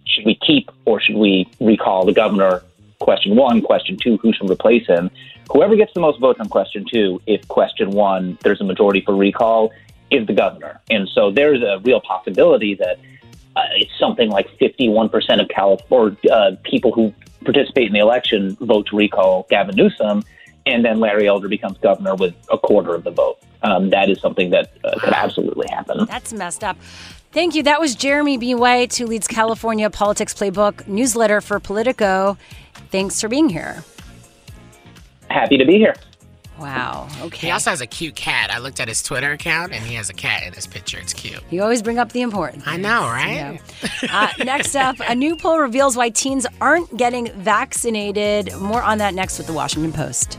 should 0.04 0.26
we 0.26 0.34
keep 0.46 0.70
or 0.84 1.00
should 1.00 1.16
we 1.16 1.48
recall 1.58 2.04
the 2.04 2.12
governor? 2.12 2.62
Question 3.00 3.36
one. 3.36 3.62
Question 3.62 3.96
two: 3.96 4.16
who 4.18 4.32
should 4.32 4.50
replace 4.50 4.86
him? 4.86 5.10
Whoever 5.52 5.76
gets 5.76 5.92
the 5.94 6.00
most 6.00 6.20
votes 6.20 6.40
on 6.40 6.48
question 6.48 6.84
two, 6.90 7.20
if 7.26 7.46
question 7.48 7.90
one 7.90 8.38
there's 8.42 8.60
a 8.60 8.64
majority 8.64 9.02
for 9.02 9.14
recall, 9.14 9.72
is 10.10 10.26
the 10.26 10.32
governor. 10.32 10.80
And 10.90 11.08
so 11.08 11.30
there's 11.30 11.62
a 11.62 11.80
real 11.84 12.00
possibility 12.00 12.74
that 12.74 12.98
uh, 13.56 13.62
it's 13.74 13.96
something 13.98 14.30
like 14.30 14.48
51% 14.58 15.40
of 15.40 15.48
California 15.48 16.16
uh, 16.30 16.52
people 16.64 16.92
who 16.92 17.12
participate 17.44 17.86
in 17.86 17.92
the 17.92 18.00
election 18.00 18.56
vote 18.60 18.86
to 18.86 18.96
recall 18.96 19.46
Gavin 19.50 19.76
Newsom 19.76 20.24
and 20.66 20.84
then 20.84 21.00
Larry 21.00 21.26
Elder 21.26 21.48
becomes 21.48 21.78
governor 21.78 22.14
with 22.14 22.34
a 22.50 22.58
quarter 22.58 22.94
of 22.94 23.04
the 23.04 23.10
vote. 23.10 23.38
Um, 23.62 23.90
that 23.90 24.10
is 24.10 24.20
something 24.20 24.50
that 24.50 24.72
uh, 24.84 24.98
could 24.98 25.12
absolutely 25.12 25.66
happen. 25.68 26.06
That's 26.06 26.32
messed 26.32 26.64
up. 26.64 26.76
Thank 27.34 27.56
you. 27.56 27.64
That 27.64 27.80
was 27.80 27.96
Jeremy 27.96 28.38
B. 28.38 28.54
White, 28.54 28.94
who 28.94 29.06
leads 29.06 29.26
California 29.26 29.90
Politics 29.90 30.32
Playbook 30.32 30.86
newsletter 30.86 31.40
for 31.40 31.58
Politico. 31.58 32.38
Thanks 32.92 33.20
for 33.20 33.28
being 33.28 33.48
here. 33.48 33.82
Happy 35.30 35.58
to 35.58 35.64
be 35.64 35.78
here. 35.78 35.96
Wow. 36.60 37.08
Okay. 37.22 37.48
He 37.48 37.50
also 37.50 37.70
has 37.70 37.80
a 37.80 37.88
cute 37.88 38.14
cat. 38.14 38.50
I 38.52 38.58
looked 38.58 38.78
at 38.78 38.86
his 38.86 39.02
Twitter 39.02 39.32
account 39.32 39.72
and 39.72 39.82
he 39.82 39.96
has 39.96 40.08
a 40.10 40.12
cat 40.12 40.46
in 40.46 40.52
his 40.52 40.68
picture. 40.68 40.96
It's 41.00 41.12
cute. 41.12 41.42
You 41.50 41.60
always 41.62 41.82
bring 41.82 41.98
up 41.98 42.12
the 42.12 42.22
important. 42.22 42.68
I 42.68 42.76
know, 42.76 43.00
right? 43.00 43.60
uh, 44.08 44.28
next 44.44 44.76
up, 44.76 44.94
a 45.00 45.16
new 45.16 45.34
poll 45.34 45.58
reveals 45.58 45.96
why 45.96 46.10
teens 46.10 46.46
aren't 46.60 46.96
getting 46.96 47.32
vaccinated. 47.32 48.54
More 48.60 48.82
on 48.82 48.98
that 48.98 49.12
next 49.12 49.38
with 49.38 49.48
the 49.48 49.52
Washington 49.52 49.92
Post. 49.92 50.38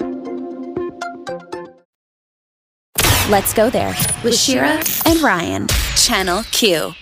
Let's 3.29 3.53
go 3.53 3.69
there 3.69 3.95
with 4.23 4.35
Shira 4.35 4.81
and 5.05 5.21
Ryan, 5.21 5.67
Channel 5.95 6.43
Q. 6.51 6.93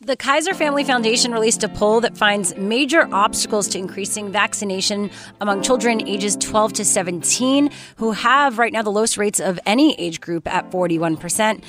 The 0.00 0.16
Kaiser 0.16 0.52
Family 0.52 0.84
Foundation 0.84 1.32
released 1.32 1.62
a 1.62 1.68
poll 1.68 2.00
that 2.00 2.18
finds 2.18 2.54
major 2.56 3.08
obstacles 3.12 3.68
to 3.68 3.78
increasing 3.78 4.30
vaccination 4.30 5.10
among 5.40 5.62
children 5.62 6.06
ages 6.06 6.36
12 6.36 6.74
to 6.74 6.84
17, 6.84 7.70
who 7.96 8.12
have 8.12 8.58
right 8.58 8.72
now 8.72 8.82
the 8.82 8.90
lowest 8.90 9.16
rates 9.16 9.40
of 9.40 9.58
any 9.64 9.98
age 9.98 10.20
group 10.20 10.46
at 10.46 10.70
41%. 10.70 11.62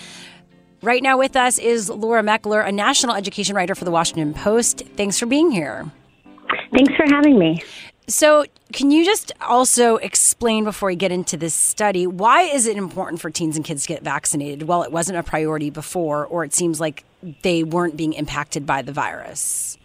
Right 0.82 1.01
now 1.01 1.18
with 1.18 1.36
us 1.36 1.58
is 1.58 1.89
Laura 1.89 2.24
Meckler, 2.24 2.68
a 2.68 2.72
national 2.72 3.15
education 3.15 3.56
writer 3.56 3.75
for 3.75 3.86
the 3.86 3.92
Washington 3.92 4.34
Post. 4.34 4.84
Thanks 4.98 5.18
for 5.18 5.27
being 5.27 5.51
here. 5.51 5.89
Thanks 6.74 6.94
for 6.96 7.06
having 7.10 7.39
me. 7.39 7.63
So, 8.07 8.45
can 8.71 8.91
you 8.91 9.03
just 9.03 9.31
also 9.41 9.95
explain 9.97 10.63
before 10.63 10.88
we 10.88 10.95
get 10.95 11.12
into 11.12 11.38
this 11.38 11.55
study 11.55 12.05
why 12.05 12.43
is 12.43 12.67
it 12.67 12.77
important 12.77 13.21
for 13.21 13.29
teens 13.29 13.55
and 13.55 13.65
kids 13.65 13.83
to 13.83 13.88
get 13.88 14.03
vaccinated? 14.03 14.67
Well, 14.67 14.83
it 14.83 14.91
wasn't 14.91 15.17
a 15.17 15.24
priority 15.24 15.69
before, 15.69 16.25
or 16.25 16.43
it 16.43 16.53
seems 16.53 16.79
like 16.79 17.03
they 17.41 17.63
weren't 17.63 17.97
being 17.97 18.13
impacted 18.13 18.65
by 18.65 18.81
the 18.81 18.91
virus. 18.91 19.77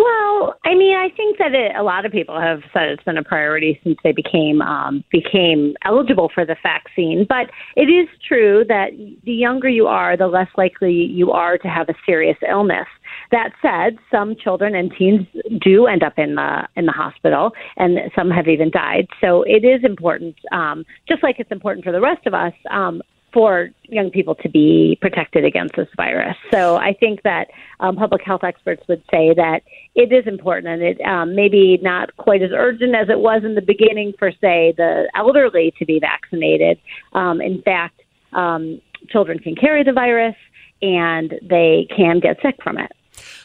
Well, 0.00 0.54
I 0.64 0.74
mean, 0.74 0.96
I 0.96 1.10
think 1.14 1.36
that 1.38 1.52
it, 1.52 1.76
a 1.76 1.82
lot 1.82 2.06
of 2.06 2.12
people 2.12 2.40
have 2.40 2.62
said 2.72 2.88
it's 2.88 3.02
been 3.02 3.18
a 3.18 3.22
priority 3.22 3.78
since 3.84 3.98
they 4.02 4.12
became 4.12 4.62
um, 4.62 5.04
became 5.10 5.74
eligible 5.84 6.30
for 6.32 6.46
the 6.46 6.56
vaccine. 6.62 7.26
But 7.28 7.50
it 7.76 7.90
is 7.90 8.08
true 8.26 8.64
that 8.68 8.92
the 9.24 9.32
younger 9.32 9.68
you 9.68 9.88
are, 9.88 10.16
the 10.16 10.26
less 10.26 10.48
likely 10.56 10.92
you 10.92 11.32
are 11.32 11.58
to 11.58 11.68
have 11.68 11.90
a 11.90 11.94
serious 12.06 12.38
illness. 12.48 12.86
That 13.30 13.50
said, 13.62 13.98
some 14.10 14.34
children 14.36 14.74
and 14.74 14.92
teens 14.96 15.26
do 15.60 15.86
end 15.86 16.02
up 16.02 16.18
in 16.18 16.34
the 16.34 16.68
in 16.76 16.86
the 16.86 16.92
hospital, 16.92 17.52
and 17.76 17.98
some 18.14 18.30
have 18.30 18.48
even 18.48 18.70
died. 18.70 19.06
So 19.20 19.42
it 19.42 19.64
is 19.64 19.84
important, 19.84 20.36
um, 20.52 20.84
just 21.08 21.22
like 21.22 21.36
it's 21.38 21.52
important 21.52 21.84
for 21.84 21.92
the 21.92 22.00
rest 22.00 22.26
of 22.26 22.34
us. 22.34 22.54
Um, 22.70 23.02
for 23.32 23.70
young 23.84 24.10
people 24.10 24.34
to 24.34 24.48
be 24.48 24.98
protected 25.00 25.44
against 25.44 25.76
this 25.76 25.88
virus. 25.96 26.36
So 26.50 26.76
I 26.76 26.94
think 26.98 27.22
that 27.22 27.48
um, 27.78 27.96
public 27.96 28.22
health 28.24 28.42
experts 28.44 28.82
would 28.88 29.02
say 29.10 29.34
that 29.34 29.60
it 29.94 30.12
is 30.12 30.26
important 30.26 30.68
and 30.68 30.82
it 30.82 31.00
um, 31.02 31.34
maybe 31.34 31.78
not 31.82 32.16
quite 32.16 32.42
as 32.42 32.50
urgent 32.52 32.94
as 32.94 33.08
it 33.08 33.20
was 33.20 33.42
in 33.44 33.54
the 33.54 33.62
beginning 33.62 34.14
for, 34.18 34.30
say, 34.32 34.74
the 34.76 35.10
elderly 35.14 35.72
to 35.78 35.86
be 35.86 36.00
vaccinated. 36.00 36.78
Um, 37.12 37.40
in 37.40 37.62
fact, 37.62 38.00
um, 38.32 38.80
children 39.08 39.38
can 39.38 39.54
carry 39.54 39.84
the 39.84 39.92
virus 39.92 40.36
and 40.82 41.34
they 41.42 41.86
can 41.94 42.20
get 42.20 42.38
sick 42.42 42.56
from 42.62 42.78
it. 42.78 42.90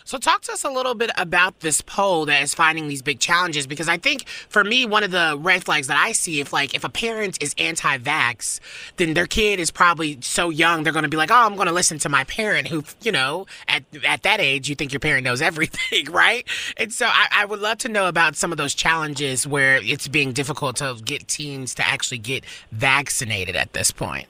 So, 0.03 0.17
talk 0.17 0.41
to 0.43 0.51
us 0.51 0.63
a 0.63 0.69
little 0.69 0.95
bit 0.95 1.11
about 1.17 1.59
this 1.59 1.81
poll 1.81 2.25
that 2.25 2.41
is 2.41 2.53
finding 2.53 2.87
these 2.87 3.01
big 3.01 3.19
challenges 3.19 3.67
because 3.67 3.89
I 3.89 3.97
think 3.97 4.27
for 4.27 4.63
me, 4.63 4.85
one 4.85 5.03
of 5.03 5.11
the 5.11 5.37
red 5.39 5.63
flags 5.63 5.87
that 5.87 5.97
I 5.97 6.11
see 6.11 6.39
if 6.39 6.53
like 6.53 6.73
if 6.75 6.83
a 6.83 6.89
parent 6.89 7.41
is 7.41 7.55
anti-vax, 7.57 8.59
then 8.97 9.13
their 9.13 9.27
kid 9.27 9.59
is 9.59 9.71
probably 9.71 10.19
so 10.21 10.49
young 10.49 10.83
they're 10.83 10.93
going 10.93 11.03
to 11.03 11.09
be 11.09 11.17
like, 11.17 11.31
oh, 11.31 11.35
I'm 11.35 11.55
going 11.55 11.67
to 11.67 11.73
listen 11.73 11.99
to 11.99 12.09
my 12.09 12.23
parent 12.25 12.67
who, 12.67 12.83
you 13.01 13.11
know, 13.11 13.45
at 13.67 13.83
at 14.05 14.23
that 14.23 14.39
age 14.39 14.69
you 14.69 14.75
think 14.75 14.93
your 14.93 14.99
parent 14.99 15.23
knows 15.23 15.41
everything, 15.49 16.11
right? 16.11 16.45
And 16.77 16.91
so 16.93 17.07
I, 17.07 17.27
I 17.31 17.45
would 17.45 17.59
love 17.59 17.79
to 17.79 17.89
know 17.89 18.07
about 18.07 18.35
some 18.35 18.51
of 18.51 18.57
those 18.57 18.73
challenges 18.73 19.47
where 19.47 19.77
it's 19.77 20.07
being 20.07 20.33
difficult 20.33 20.77
to 20.77 20.97
get 21.03 21.27
teens 21.27 21.75
to 21.75 21.87
actually 21.87 22.19
get 22.19 22.45
vaccinated 22.71 23.55
at 23.55 23.73
this 23.73 23.91
point. 23.91 24.27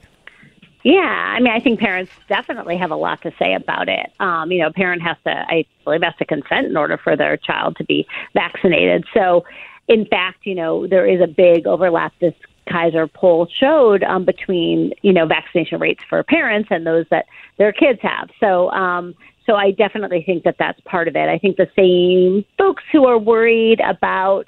Yeah, 0.86 1.00
I 1.00 1.40
mean, 1.40 1.52
I 1.52 1.58
think 1.58 1.80
parents 1.80 2.12
definitely 2.28 2.76
have 2.76 2.92
a 2.92 2.96
lot 2.96 3.20
to 3.22 3.32
say 3.40 3.54
about 3.54 3.88
it. 3.88 4.12
Um, 4.20 4.52
you 4.52 4.60
know, 4.60 4.68
a 4.68 4.72
parent 4.72 5.02
has 5.02 5.16
to, 5.24 5.30
I 5.30 5.64
believe, 5.82 6.02
has 6.04 6.14
to 6.20 6.24
consent 6.24 6.68
in 6.68 6.76
order 6.76 6.96
for 6.96 7.16
their 7.16 7.36
child 7.36 7.74
to 7.78 7.84
be 7.84 8.06
vaccinated. 8.34 9.04
So, 9.12 9.44
in 9.88 10.06
fact, 10.06 10.46
you 10.46 10.54
know, 10.54 10.86
there 10.86 11.04
is 11.04 11.20
a 11.20 11.26
big 11.26 11.66
overlap. 11.66 12.12
This 12.20 12.34
Kaiser 12.70 13.08
poll 13.08 13.48
showed 13.58 14.04
um, 14.04 14.24
between 14.24 14.92
you 15.02 15.12
know 15.12 15.26
vaccination 15.26 15.80
rates 15.80 16.04
for 16.08 16.22
parents 16.22 16.68
and 16.70 16.86
those 16.86 17.06
that 17.10 17.26
their 17.58 17.72
kids 17.72 17.98
have. 18.02 18.30
So, 18.38 18.70
um, 18.70 19.16
so 19.44 19.56
I 19.56 19.72
definitely 19.72 20.22
think 20.24 20.44
that 20.44 20.54
that's 20.56 20.78
part 20.82 21.08
of 21.08 21.16
it. 21.16 21.28
I 21.28 21.38
think 21.38 21.56
the 21.56 21.68
same 21.74 22.44
folks 22.56 22.84
who 22.92 23.06
are 23.06 23.18
worried 23.18 23.80
about 23.80 24.46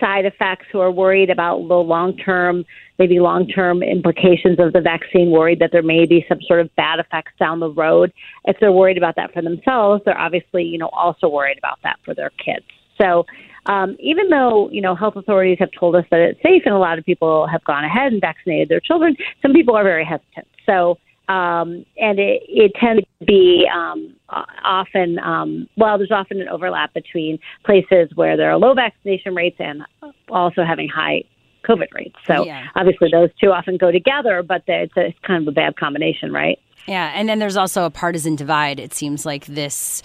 side 0.00 0.24
effects, 0.24 0.66
who 0.72 0.80
are 0.80 0.90
worried 0.90 1.30
about 1.30 1.66
the 1.68 1.74
long 1.74 2.16
term, 2.16 2.64
maybe 2.98 3.20
long 3.20 3.46
term 3.46 3.82
implications 3.82 4.58
of 4.58 4.72
the 4.72 4.80
vaccine, 4.80 5.30
worried 5.30 5.58
that 5.60 5.70
there 5.72 5.82
may 5.82 6.06
be 6.06 6.24
some 6.28 6.38
sort 6.46 6.60
of 6.60 6.74
bad 6.76 6.98
effects 6.98 7.32
down 7.38 7.60
the 7.60 7.70
road. 7.70 8.12
If 8.44 8.56
they're 8.60 8.72
worried 8.72 8.98
about 8.98 9.16
that 9.16 9.32
for 9.32 9.42
themselves, 9.42 10.02
they're 10.04 10.18
obviously, 10.18 10.64
you 10.64 10.78
know, 10.78 10.90
also 10.92 11.28
worried 11.28 11.58
about 11.58 11.78
that 11.82 11.98
for 12.04 12.14
their 12.14 12.30
kids. 12.30 12.66
So, 13.00 13.26
um, 13.66 13.96
even 13.98 14.28
though 14.28 14.68
you 14.70 14.82
know 14.82 14.94
health 14.94 15.16
authorities 15.16 15.58
have 15.58 15.70
told 15.78 15.96
us 15.96 16.04
that 16.10 16.20
it's 16.20 16.42
safe 16.42 16.62
and 16.66 16.74
a 16.74 16.78
lot 16.78 16.98
of 16.98 17.04
people 17.04 17.46
have 17.46 17.64
gone 17.64 17.84
ahead 17.84 18.12
and 18.12 18.20
vaccinated 18.20 18.68
their 18.68 18.80
children, 18.80 19.16
some 19.42 19.52
people 19.52 19.74
are 19.74 19.84
very 19.84 20.04
hesitant. 20.04 20.46
So 20.66 20.98
um, 21.28 21.84
and 21.96 22.18
it, 22.18 22.42
it 22.48 22.72
tends 22.78 23.02
to 23.20 23.24
be 23.26 23.66
um, 23.74 24.14
often 24.62 25.18
um, 25.18 25.68
well 25.76 25.96
there's 25.98 26.10
often 26.10 26.40
an 26.40 26.48
overlap 26.48 26.92
between 26.94 27.38
places 27.64 28.10
where 28.14 28.36
there 28.36 28.50
are 28.50 28.58
low 28.58 28.74
vaccination 28.74 29.34
rates 29.34 29.56
and 29.58 29.82
also 30.28 30.62
having 30.64 30.88
high 30.88 31.22
covid 31.68 31.92
rates 31.94 32.16
so 32.26 32.44
Yeah. 32.44 32.66
obviously 32.74 33.08
those 33.10 33.30
two 33.42 33.50
often 33.52 33.76
go 33.78 33.90
together 33.90 34.42
but 34.42 34.62
it's, 34.66 34.96
a, 34.96 35.06
it's 35.06 35.18
kind 35.26 35.42
of 35.42 35.48
a 35.48 35.52
bad 35.52 35.76
combination 35.76 36.32
right 36.32 36.58
Yeah, 36.86 37.12
and 37.14 37.26
then 37.28 37.38
there's 37.38 37.56
also 37.56 37.84
a 37.86 37.90
partisan 37.90 38.36
divide. 38.36 38.78
It 38.78 38.92
seems 38.92 39.24
like 39.24 39.46
this 39.46 40.02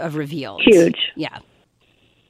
uh, 0.00 0.08
revealed 0.10 0.62
Huge. 0.64 0.98
Yeah, 1.16 1.38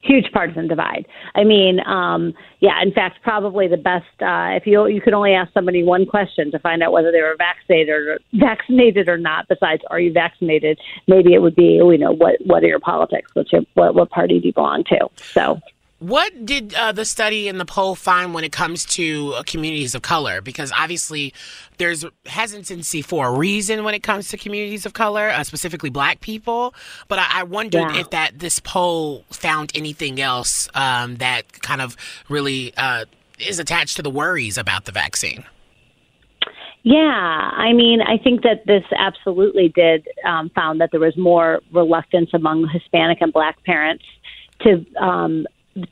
huge 0.01 0.31
partisan 0.33 0.69
divide. 0.69 1.07
I 1.35 1.45
mean, 1.45 1.81
um, 1.87 2.33
yeah. 2.61 2.81
In 2.83 2.93
fact, 2.93 3.21
probably 3.23 3.69
the 3.69 3.77
best 3.77 4.07
uh, 4.21 4.57
if 4.57 4.67
you 4.67 4.87
you 4.87 5.01
could 5.01 5.15
only 5.15 5.33
ask 5.33 5.53
somebody 5.53 5.83
one 5.83 6.07
question 6.07 6.51
to 6.53 6.59
find 6.59 6.83
out 6.83 6.93
whether 6.93 7.13
they 7.13 7.21
were 7.21 7.37
vaccinated 7.37 7.89
or 7.89 8.19
vaccinated 8.35 9.09
or 9.09 9.19
not. 9.19 9.49
Besides, 9.49 9.83
are 9.91 10.01
you 10.01 10.13
vaccinated? 10.13 10.79
Maybe 11.07 11.35
it 11.35 11.43
would 11.43 11.57
be, 11.57 11.75
you 11.77 11.99
know, 11.99 12.13
what 12.13 12.37
what 12.45 12.63
are 12.63 12.69
your 12.69 12.81
politics? 12.81 13.31
What's 13.35 13.53
your 13.53 13.63
what 13.75 13.95
what 13.95 14.11
party 14.11 14.41
do 14.41 14.47
you 14.47 14.53
belong 14.53 14.85
to? 14.85 15.09
So. 15.17 15.61
What 16.01 16.47
did 16.47 16.75
uh, 16.75 16.93
the 16.93 17.05
study 17.05 17.49
and 17.49 17.59
the 17.59 17.65
poll 17.65 17.97
find 17.97 18.33
when 18.33 18.45
it 18.45 18.53
comes 18.53 18.85
to 18.87 19.33
uh, 19.35 19.43
communities 19.45 19.97
of 19.97 20.03
color? 20.03 20.41
Because 20.41 20.71
obviously, 20.71 21.35
there's 21.79 22.05
hesitancy 22.27 23.03
for 23.03 23.27
a 23.27 23.33
reason 23.37 23.83
when 23.83 23.95
it 23.95 24.05
comes 24.05 24.29
to 24.29 24.37
communities 24.37 24.87
of 24.87 24.93
color, 24.93 25.29
uh, 25.29 25.43
specifically 25.43 25.91
Black 25.91 26.21
people. 26.21 26.73
But 27.09 27.19
I, 27.19 27.41
I 27.41 27.43
wondered 27.43 27.91
Yeah. 27.91 28.01
if 28.01 28.11
that 28.11 28.39
this 28.39 28.61
poll 28.61 29.25
found 29.31 29.73
anything 29.75 30.21
else 30.21 30.69
um, 30.75 31.17
that 31.17 31.63
kind 31.63 31.81
of 31.81 31.97
really 32.29 32.73
uh, 32.77 33.07
is 33.41 33.59
attached 33.59 33.97
to 33.97 34.03
the 34.03 34.11
worries 34.11 34.57
about 34.57 34.85
the 34.85 34.93
vaccine. 34.93 35.45
Yeah, 36.85 36.97
I 36.97 37.73
mean, 37.73 38.01
I 38.01 38.19
think 38.19 38.43
that 38.45 38.65
this 38.67 38.85
absolutely 38.97 39.71
did 39.75 40.07
um, 40.25 40.49
found 40.55 40.81
that 40.81 40.91
there 40.93 41.01
was 41.01 41.17
more 41.17 41.61
reluctance 41.73 42.31
among 42.33 42.69
Hispanic 42.69 43.19
and 43.21 43.33
Black 43.33 43.63
parents 43.65 44.05
to 44.61 44.87
um, 45.01 45.45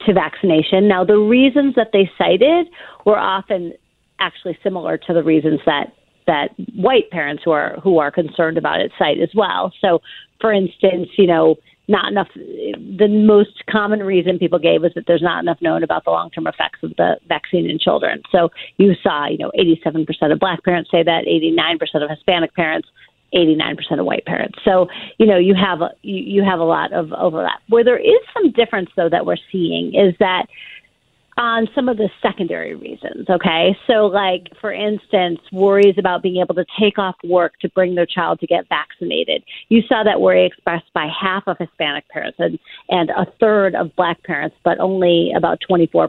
to 0.06 0.12
vaccination. 0.12 0.88
Now, 0.88 1.04
the 1.04 1.18
reasons 1.18 1.74
that 1.76 1.90
they 1.92 2.10
cited 2.18 2.68
were 3.04 3.18
often 3.18 3.72
actually 4.18 4.58
similar 4.62 4.96
to 4.96 5.12
the 5.12 5.22
reasons 5.22 5.60
that 5.66 5.92
that 6.26 6.50
white 6.74 7.08
parents 7.10 7.42
who 7.44 7.52
are 7.52 7.78
who 7.82 7.98
are 7.98 8.10
concerned 8.10 8.58
about 8.58 8.80
it 8.80 8.90
cite 8.98 9.20
as 9.20 9.30
well. 9.34 9.72
So, 9.80 10.00
for 10.40 10.52
instance, 10.52 11.08
you 11.16 11.26
know, 11.26 11.56
not 11.88 12.10
enough. 12.10 12.28
The 12.34 13.08
most 13.08 13.64
common 13.70 14.02
reason 14.02 14.38
people 14.38 14.58
gave 14.58 14.82
was 14.82 14.92
that 14.94 15.04
there's 15.06 15.22
not 15.22 15.42
enough 15.42 15.58
known 15.60 15.82
about 15.82 16.04
the 16.04 16.10
long 16.10 16.30
term 16.30 16.46
effects 16.46 16.80
of 16.82 16.96
the 16.96 17.16
vaccine 17.28 17.70
in 17.70 17.78
children. 17.78 18.22
So 18.32 18.50
you 18.76 18.94
saw, 19.02 19.28
you 19.28 19.38
know, 19.38 19.52
87% 19.58 20.32
of 20.32 20.38
black 20.40 20.64
parents 20.64 20.90
say 20.90 21.02
that, 21.04 21.26
89% 21.26 22.02
of 22.02 22.10
Hispanic 22.10 22.54
parents. 22.54 22.88
89% 23.36 24.00
of 24.00 24.06
white 24.06 24.24
parents. 24.24 24.58
So, 24.64 24.88
you 25.18 25.26
know, 25.26 25.38
you 25.38 25.54
have 25.54 25.82
a, 25.82 25.90
you, 26.02 26.40
you 26.40 26.42
have 26.42 26.58
a 26.58 26.64
lot 26.64 26.92
of 26.92 27.12
overlap. 27.12 27.60
Where 27.68 27.84
there 27.84 27.98
is 27.98 28.18
some 28.34 28.50
difference 28.52 28.90
though 28.96 29.08
that 29.10 29.26
we're 29.26 29.36
seeing 29.52 29.94
is 29.94 30.14
that 30.18 30.46
on 31.38 31.68
some 31.74 31.88
of 31.88 31.98
the 31.98 32.08
secondary 32.22 32.74
reasons, 32.74 33.28
okay? 33.28 33.76
So, 33.86 34.06
like, 34.06 34.48
for 34.58 34.72
instance, 34.72 35.38
worries 35.52 35.96
about 35.98 36.22
being 36.22 36.40
able 36.40 36.54
to 36.54 36.64
take 36.80 36.98
off 36.98 37.14
work 37.24 37.58
to 37.60 37.68
bring 37.70 37.94
their 37.94 38.06
child 38.06 38.40
to 38.40 38.46
get 38.46 38.66
vaccinated. 38.70 39.44
You 39.68 39.82
saw 39.86 40.02
that 40.02 40.20
worry 40.20 40.46
expressed 40.46 40.90
by 40.94 41.08
half 41.08 41.42
of 41.46 41.58
Hispanic 41.58 42.08
parents 42.08 42.38
and, 42.40 42.58
and 42.88 43.10
a 43.10 43.26
third 43.38 43.74
of 43.74 43.94
black 43.96 44.22
parents, 44.22 44.56
but 44.64 44.80
only 44.80 45.32
about 45.36 45.58
24% 45.68 46.08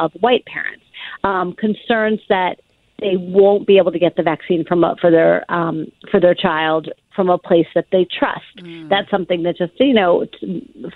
of 0.00 0.12
white 0.20 0.44
parents. 0.46 0.82
Um, 1.22 1.52
concerns 1.52 2.20
that 2.28 2.60
they 3.00 3.16
won't 3.16 3.66
be 3.66 3.78
able 3.78 3.92
to 3.92 3.98
get 3.98 4.16
the 4.16 4.22
vaccine 4.22 4.64
from 4.64 4.84
a, 4.84 4.96
for 5.00 5.10
their 5.10 5.50
um, 5.52 5.86
for 6.10 6.20
their 6.20 6.34
child 6.34 6.88
from 7.14 7.28
a 7.28 7.38
place 7.38 7.66
that 7.74 7.86
they 7.92 8.06
trust. 8.18 8.56
Mm. 8.58 8.88
That's 8.88 9.10
something 9.10 9.42
that 9.44 9.56
just 9.56 9.72
you 9.78 9.92
know, 9.92 10.26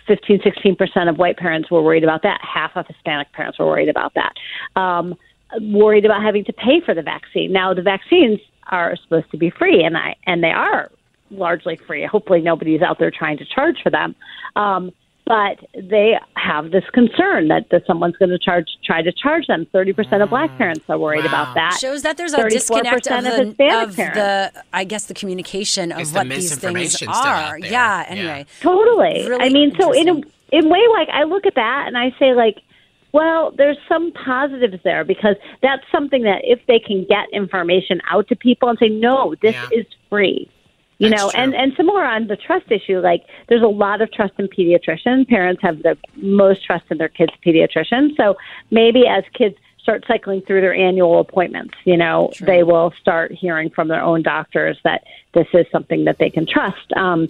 15, 0.07 0.41
16 0.43 0.77
percent 0.77 1.09
of 1.09 1.19
white 1.19 1.37
parents 1.37 1.71
were 1.71 1.83
worried 1.83 2.05
about 2.05 2.23
that. 2.23 2.41
Half 2.43 2.77
of 2.77 2.87
Hispanic 2.87 3.33
parents 3.33 3.59
were 3.59 3.67
worried 3.67 3.89
about 3.89 4.13
that. 4.15 4.35
Um, 4.81 5.17
worried 5.61 6.05
about 6.05 6.23
having 6.23 6.45
to 6.45 6.53
pay 6.53 6.81
for 6.85 6.95
the 6.95 7.03
vaccine. 7.03 7.53
Now 7.53 7.75
the 7.75 7.83
vaccines 7.83 8.41
are 8.71 8.97
supposed 8.97 9.31
to 9.31 9.37
be 9.37 9.51
free, 9.51 9.83
and 9.83 9.97
I 9.97 10.17
and 10.27 10.43
they 10.43 10.51
are 10.51 10.91
largely 11.31 11.77
free. 11.77 12.07
Hopefully, 12.07 12.41
nobody's 12.41 12.83
out 12.83 12.99
there 12.99 13.11
trying 13.11 13.39
to 13.39 13.45
charge 13.45 13.77
for 13.83 13.91
them. 13.91 14.15
Um, 14.57 14.93
but 15.29 15.59
they 15.75 16.19
have 16.37 16.71
this 16.71 16.85
concern 16.95 17.49
that, 17.49 17.69
that 17.71 17.87
someone's 17.87 18.17
going 18.17 18.31
to 18.31 18.39
charge, 18.39 18.67
try 18.83 19.03
to 19.03 19.13
charge 19.13 19.47
them. 19.47 19.67
Thirty 19.73 19.93
percent 19.93 20.23
of 20.23 20.31
Black 20.31 20.57
parents 20.57 20.87
are 20.89 20.99
worried 20.99 21.25
wow. 21.25 21.29
about 21.29 21.55
that. 21.55 21.77
Shows 21.79 22.01
that 22.03 22.17
there's 22.17 22.33
a 22.33 22.49
disconnect 22.49 23.07
of, 23.07 23.23
the, 23.23 23.43
of, 23.43 23.91
of 23.91 23.97
the, 23.97 24.65
I 24.73 24.85
guess, 24.85 25.05
the 25.05 25.13
communication 25.15 25.93
of 25.93 26.01
it's 26.01 26.13
what 26.13 26.29
the 26.29 26.37
these 26.37 26.57
things 26.59 27.07
are. 27.07 27.59
Yeah. 27.59 28.07
Anyway, 28.09 28.47
totally. 28.61 29.29
Really 29.29 29.45
I 29.45 29.51
mean, 29.51 29.77
so 29.79 29.93
in 29.93 30.09
a 30.09 30.15
in 30.51 30.71
way, 30.71 30.81
like 30.95 31.11
I 31.13 31.25
look 31.25 31.45
at 31.45 31.57
that 31.57 31.85
and 31.87 31.99
I 31.99 32.15
say, 32.19 32.33
like, 32.35 32.57
well, 33.13 33.53
there's 33.57 33.77
some 33.87 34.13
positives 34.13 34.83
there 34.83 35.05
because 35.05 35.37
that's 35.61 35.83
something 35.93 36.23
that 36.23 36.41
if 36.45 36.61
they 36.67 36.79
can 36.79 37.05
get 37.05 37.27
information 37.35 38.01
out 38.11 38.29
to 38.29 38.37
people 38.37 38.71
and 38.71 38.79
say, 38.79 38.89
no, 38.89 39.35
this 39.43 39.55
Yeah. 39.55 39.69
is 39.73 39.87
free. 40.09 40.49
You 40.99 41.11
That's 41.11 41.23
know, 41.23 41.31
true. 41.31 41.41
and 41.41 41.55
and 41.55 41.73
similar 41.77 42.05
on 42.05 42.27
the 42.27 42.37
trust 42.37 42.71
issue, 42.71 42.99
like 42.99 43.25
there's 43.49 43.63
a 43.63 43.69
lot 43.69 44.01
of 44.01 44.11
trust 44.11 44.35
in 44.39 44.49
pediatricians. 44.49 45.29
Parents 45.29 45.63
have 45.63 45.83
the 45.83 45.97
most 46.17 46.65
trust 46.65 46.85
in 46.91 46.99
their 46.99 47.09
kids' 47.09 47.33
pediatrician. 47.45 48.17
So 48.17 48.37
maybe 48.71 49.07
as 49.07 49.23
kids 49.33 49.57
start 49.81 50.05
cycling 50.09 50.43
through 50.43 50.61
their 50.61 50.75
annual 50.75 51.21
appointments, 51.21 51.75
you 51.85 51.97
know, 51.97 52.33
they 52.41 52.63
will 52.65 52.93
start 53.01 53.33
hearing 53.33 53.71
from 53.71 53.89
their 53.89 54.03
own 54.03 54.23
doctors 54.23 54.77
that 54.83 55.05
this 55.35 55.47
is 55.55 55.67
something 55.71 56.05
that 56.05 56.19
they 56.19 56.31
can 56.31 56.47
trust. 56.47 56.93
Um, 56.97 57.29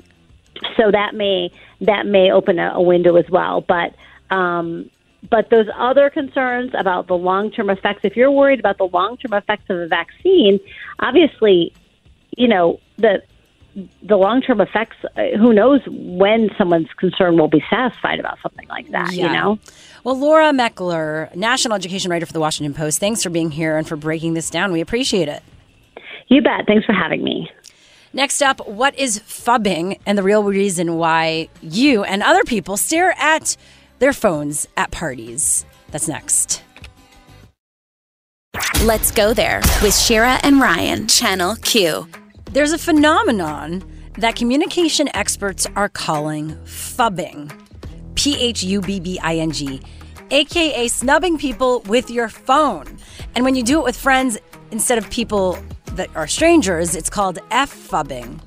so 0.77 0.91
that 0.91 1.15
may 1.15 1.53
that 1.83 2.07
may 2.07 2.33
open 2.33 2.59
a, 2.59 2.73
a 2.75 2.83
window 2.83 3.17
as 3.17 3.29
well. 3.29 3.61
But 3.61 3.95
um, 4.31 4.91
but 5.29 5.51
those 5.51 5.67
other 5.77 6.09
concerns 6.09 6.73
about 6.75 7.07
the 7.07 7.17
long 7.17 7.51
term 7.51 7.69
effects, 7.69 8.01
if 8.05 8.17
you're 8.17 8.31
worried 8.31 8.61
about 8.61 8.79
the 8.79 8.87
long 8.87 9.19
term 9.19 9.37
effects 9.37 9.69
of 9.69 9.77
a 9.77 9.89
vaccine, 9.89 10.59
obviously, 11.01 11.75
you 12.37 12.49
know 12.49 12.81
the 12.97 13.23
the 14.03 14.17
long 14.17 14.41
term 14.41 14.61
effects. 14.61 14.97
uh, 15.17 15.37
Who 15.39 15.53
knows 15.53 15.81
when 15.89 16.51
someone's 16.59 16.89
concern 16.97 17.39
will 17.39 17.49
be 17.49 17.63
satisfied 17.71 18.19
about 18.19 18.39
something 18.43 18.67
like 18.69 18.91
that? 18.91 19.13
You 19.13 19.29
know. 19.29 19.59
Well, 20.05 20.19
Laura 20.19 20.53
Meckler, 20.53 21.35
national 21.35 21.75
education 21.75 22.11
writer 22.11 22.27
for 22.27 22.33
the 22.33 22.41
Washington 22.41 22.75
Post, 22.75 22.99
thanks 22.99 23.23
for 23.23 23.31
being 23.31 23.51
here 23.51 23.77
and 23.77 23.87
for 23.87 23.97
breaking 23.97 24.35
this 24.35 24.51
down. 24.51 24.73
We 24.73 24.81
appreciate 24.81 25.29
it. 25.29 25.43
You 26.29 26.43
bet. 26.43 26.67
Thanks 26.67 26.85
for 26.87 26.93
having 26.93 27.23
me. 27.23 27.51
Next 28.13 28.41
up, 28.43 28.67
what 28.67 28.99
is 28.99 29.21
phubbing 29.21 29.99
and 30.07 30.17
the 30.17 30.23
real 30.23 30.43
reason 30.43 30.97
why 30.97 31.49
you 31.61 32.05
and 32.05 32.23
other 32.23 32.43
people 32.45 32.77
stare 32.77 33.13
at 33.19 33.57
their 33.99 34.13
phones 34.13 34.67
at 34.77 34.91
parties? 34.91 35.67
That's 35.91 36.09
next. 36.09 36.63
Let's 38.83 39.11
go 39.11 39.35
there 39.35 39.61
with 39.83 39.95
Shira 39.97 40.39
and 40.43 40.61
Ryan, 40.61 41.07
Channel 41.07 41.57
Q. 41.57 42.09
There's 42.51 42.73
a 42.73 42.79
phenomenon 42.79 43.85
that 44.15 44.35
communication 44.35 45.11
experts 45.15 45.67
are 45.77 45.91
calling 45.91 46.57
phubbing. 46.65 47.53
P 48.15 48.41
H 48.41 48.63
U 48.63 48.81
B 48.81 49.01
B 49.01 49.19
I 49.23 49.37
N 49.37 49.51
G, 49.51 49.83
aka 50.31 50.89
snubbing 50.89 51.37
people 51.37 51.81
with 51.81 52.11
your 52.11 52.31
phone. 52.31 52.87
And 53.37 53.45
when 53.45 53.55
you 53.55 53.63
do 53.63 53.79
it 53.81 53.85
with 53.85 53.99
friends 53.99 54.39
instead 54.71 54.97
of 54.97 55.09
people 55.11 55.59
that 55.93 56.09
are 56.17 56.27
strangers, 56.27 56.97
it's 56.97 57.11
called 57.11 57.39
F 57.51 57.71
phubbing. 57.71 58.41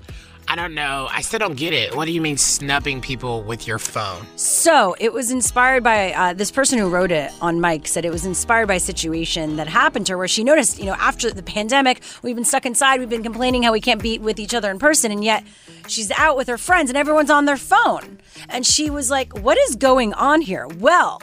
I 0.52 0.56
don't 0.56 0.74
know. 0.74 1.08
I 1.10 1.22
still 1.22 1.40
don't 1.40 1.56
get 1.56 1.72
it. 1.72 1.96
What 1.96 2.04
do 2.08 2.12
you 2.12 2.20
mean 2.20 2.36
snubbing 2.36 3.00
people 3.00 3.42
with 3.42 3.68
your 3.68 3.80
phone? 3.80 4.28
So 4.36 4.98
it 5.00 5.14
was 5.14 5.32
inspired 5.32 5.82
by 5.82 6.12
uh, 6.12 6.34
this 6.34 6.52
person 6.52 6.78
who 6.78 6.90
wrote 6.90 7.10
it 7.10 7.32
on 7.40 7.62
Mic 7.62 7.88
said 7.88 8.04
it 8.04 8.12
was 8.12 8.26
inspired 8.26 8.68
by 8.68 8.74
a 8.74 8.80
situation 8.82 9.56
that 9.56 9.70
happened 9.70 10.08
to 10.08 10.12
her 10.12 10.18
where 10.18 10.28
she 10.28 10.44
noticed, 10.44 10.78
you 10.78 10.84
know, 10.84 10.96
after 11.00 11.32
the 11.32 11.42
pandemic, 11.42 12.04
we've 12.22 12.36
been 12.36 12.44
stuck 12.44 12.66
inside, 12.66 13.00
we've 13.00 13.08
been 13.08 13.24
complaining 13.24 13.64
how 13.64 13.72
we 13.72 13.80
can't 13.80 14.04
be 14.04 14.20
with 14.20 14.40
each 14.40 14.54
other 14.54 14.70
in 14.70 14.78
person, 14.78 15.10
and 15.10 15.24
yet 15.24 15.46
she's 15.88 16.12
out 16.18 16.36
with 16.36 16.50
her 16.50 16.58
friends 16.58 16.90
and 16.90 16.98
everyone's 16.98 17.30
on 17.30 17.46
their 17.46 17.56
phone. 17.56 18.20
And 18.50 18.66
she 18.66 18.90
was 18.90 19.10
like, 19.10 19.32
what 19.40 19.58
is 19.58 19.78
going 19.78 20.14
on 20.16 20.42
here? 20.42 20.68
Well, 20.68 21.22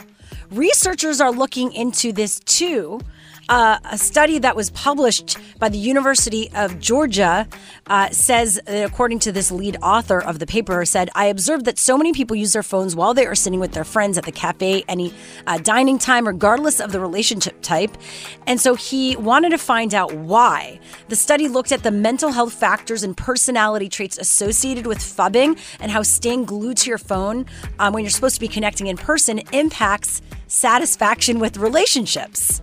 researchers 0.49 1.21
are 1.21 1.31
looking 1.31 1.71
into 1.71 2.11
this 2.11 2.39
too. 2.39 2.99
Uh, 3.49 3.79
a 3.85 3.97
study 3.97 4.37
that 4.37 4.55
was 4.55 4.69
published 4.69 5.35
by 5.57 5.67
the 5.67 5.77
University 5.77 6.51
of 6.53 6.79
Georgia 6.79 7.47
uh, 7.87 8.07
says, 8.11 8.59
uh, 8.67 8.83
according 8.85 9.17
to 9.17 9.31
this 9.31 9.51
lead 9.51 9.75
author 9.81 10.21
of 10.21 10.37
the 10.37 10.45
paper, 10.45 10.85
said, 10.85 11.09
I 11.15 11.25
observed 11.25 11.65
that 11.65 11.79
so 11.79 11.97
many 11.97 12.13
people 12.13 12.35
use 12.35 12.53
their 12.53 12.61
phones 12.61 12.95
while 12.95 13.15
they 13.15 13.25
are 13.25 13.33
sitting 13.33 13.59
with 13.59 13.71
their 13.71 13.83
friends 13.83 14.19
at 14.19 14.25
the 14.25 14.31
cafe, 14.31 14.83
any 14.87 15.11
uh, 15.47 15.57
dining 15.57 15.97
time, 15.97 16.27
regardless 16.27 16.79
of 16.79 16.91
the 16.91 16.99
relationship 16.99 17.59
type. 17.63 17.97
And 18.45 18.61
so 18.61 18.75
he 18.75 19.15
wanted 19.15 19.49
to 19.49 19.57
find 19.57 19.95
out 19.95 20.13
why. 20.13 20.79
The 21.07 21.15
study 21.15 21.47
looked 21.47 21.71
at 21.71 21.81
the 21.81 21.91
mental 21.91 22.31
health 22.31 22.53
factors 22.53 23.01
and 23.01 23.17
personality 23.17 23.89
traits 23.89 24.19
associated 24.19 24.85
with 24.85 24.99
phubbing 24.99 25.57
and 25.79 25.91
how 25.91 26.03
staying 26.03 26.45
glued 26.45 26.77
to 26.77 26.89
your 26.89 26.99
phone 26.99 27.47
um, 27.79 27.93
when 27.93 28.03
you're 28.03 28.11
supposed 28.11 28.35
to 28.35 28.41
be 28.41 28.47
connecting 28.47 28.85
in 28.85 28.95
person 28.95 29.39
impacts 29.53 30.21
satisfaction 30.45 31.39
with 31.39 31.57
relationships. 31.57 32.61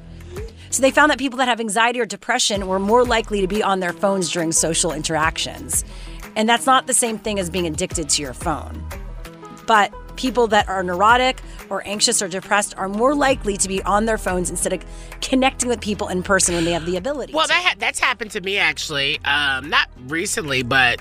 So 0.71 0.83
they 0.83 0.91
found 0.91 1.11
that 1.11 1.19
people 1.19 1.39
that 1.39 1.49
have 1.49 1.61
anxiety 1.61 2.01
or 2.01 2.07
depression 2.07 2.67
were 2.67 2.79
more 2.79 3.05
likely 3.05 3.41
to 3.41 3.47
be 3.47 3.63
on 3.63 3.81
their 3.81 3.93
phones 3.93 4.31
during 4.31 4.53
social 4.53 4.93
interactions. 4.93 5.85
And 6.37 6.49
that's 6.49 6.67
not 6.67 6.87
the 6.87 6.95
same 6.95 7.19
thing 7.19 7.39
as 7.39 7.49
being 7.49 7.67
addicted 7.67 8.09
to 8.11 8.23
your 8.23 8.35
phone. 8.35 8.87
But 9.67 9.93
people 10.17 10.47
that 10.49 10.69
are 10.69 10.83
neurotic 10.83 11.41
or 11.71 11.87
anxious 11.87 12.23
or 12.23 12.29
depressed 12.29 12.75
are 12.77 12.89
more 12.89 13.15
likely 13.15 13.57
to 13.59 13.69
be 13.69 13.83
on 13.83 14.07
their 14.07 14.19
phones 14.19 14.51
instead 14.51 14.73
of 14.73 14.85
connecting 15.21 15.69
with 15.69 15.81
people 15.81 16.09
in 16.09 16.23
person 16.23 16.55
when 16.55 16.65
they 16.65 16.73
have 16.73 16.87
the 16.87 16.97
ability. 16.97 17.33
Well, 17.33 17.47
that 17.47 17.63
ha- 17.63 17.75
that's 17.79 17.99
happened 17.99 18.31
to 18.33 18.41
me 18.41 18.59
actually. 18.59 19.19
Um, 19.25 19.71
not 19.71 19.89
recently, 20.07 20.63
but 20.63 21.01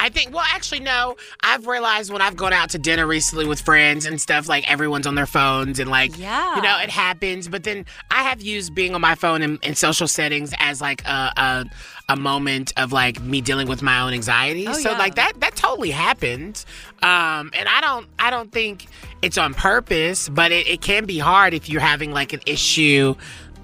I 0.00 0.08
think. 0.08 0.34
Well, 0.34 0.44
actually, 0.52 0.80
no. 0.80 1.16
I've 1.42 1.66
realized 1.66 2.10
when 2.12 2.22
I've 2.22 2.36
gone 2.36 2.52
out 2.52 2.70
to 2.70 2.78
dinner 2.78 3.06
recently 3.06 3.46
with 3.46 3.60
friends 3.60 4.06
and 4.06 4.20
stuff, 4.20 4.48
like 4.48 4.68
everyone's 4.70 5.06
on 5.06 5.14
their 5.14 5.26
phones 5.26 5.78
and 5.78 5.90
like, 5.90 6.18
Yeah. 6.18 6.56
you 6.56 6.62
know, 6.62 6.78
it 6.80 6.90
happens. 6.90 7.46
But 7.48 7.64
then 7.64 7.84
I 8.10 8.22
have 8.22 8.40
used 8.40 8.74
being 8.74 8.94
on 8.94 9.00
my 9.00 9.14
phone 9.14 9.42
in, 9.42 9.58
in 9.62 9.74
social 9.74 10.08
settings 10.08 10.52
as 10.58 10.80
like 10.80 11.04
a, 11.06 11.32
a 11.36 11.64
a 12.08 12.16
moment 12.16 12.72
of 12.76 12.90
like 12.92 13.20
me 13.22 13.40
dealing 13.40 13.68
with 13.68 13.82
my 13.82 14.00
own 14.00 14.12
anxiety. 14.12 14.66
Oh, 14.66 14.72
so 14.72 14.90
yeah. 14.90 14.98
like 14.98 15.14
that 15.14 15.34
that 15.40 15.54
totally 15.54 15.90
happened. 15.92 16.64
Um, 17.02 17.50
and 17.54 17.68
I 17.68 17.80
don't 17.80 18.06
I 18.18 18.30
don't 18.30 18.50
think 18.50 18.86
it's 19.22 19.38
on 19.38 19.54
purpose, 19.54 20.28
but 20.28 20.50
it, 20.50 20.66
it 20.66 20.80
can 20.80 21.04
be 21.04 21.18
hard 21.18 21.54
if 21.54 21.68
you're 21.68 21.80
having 21.80 22.10
like 22.10 22.32
an 22.32 22.40
issue 22.46 23.14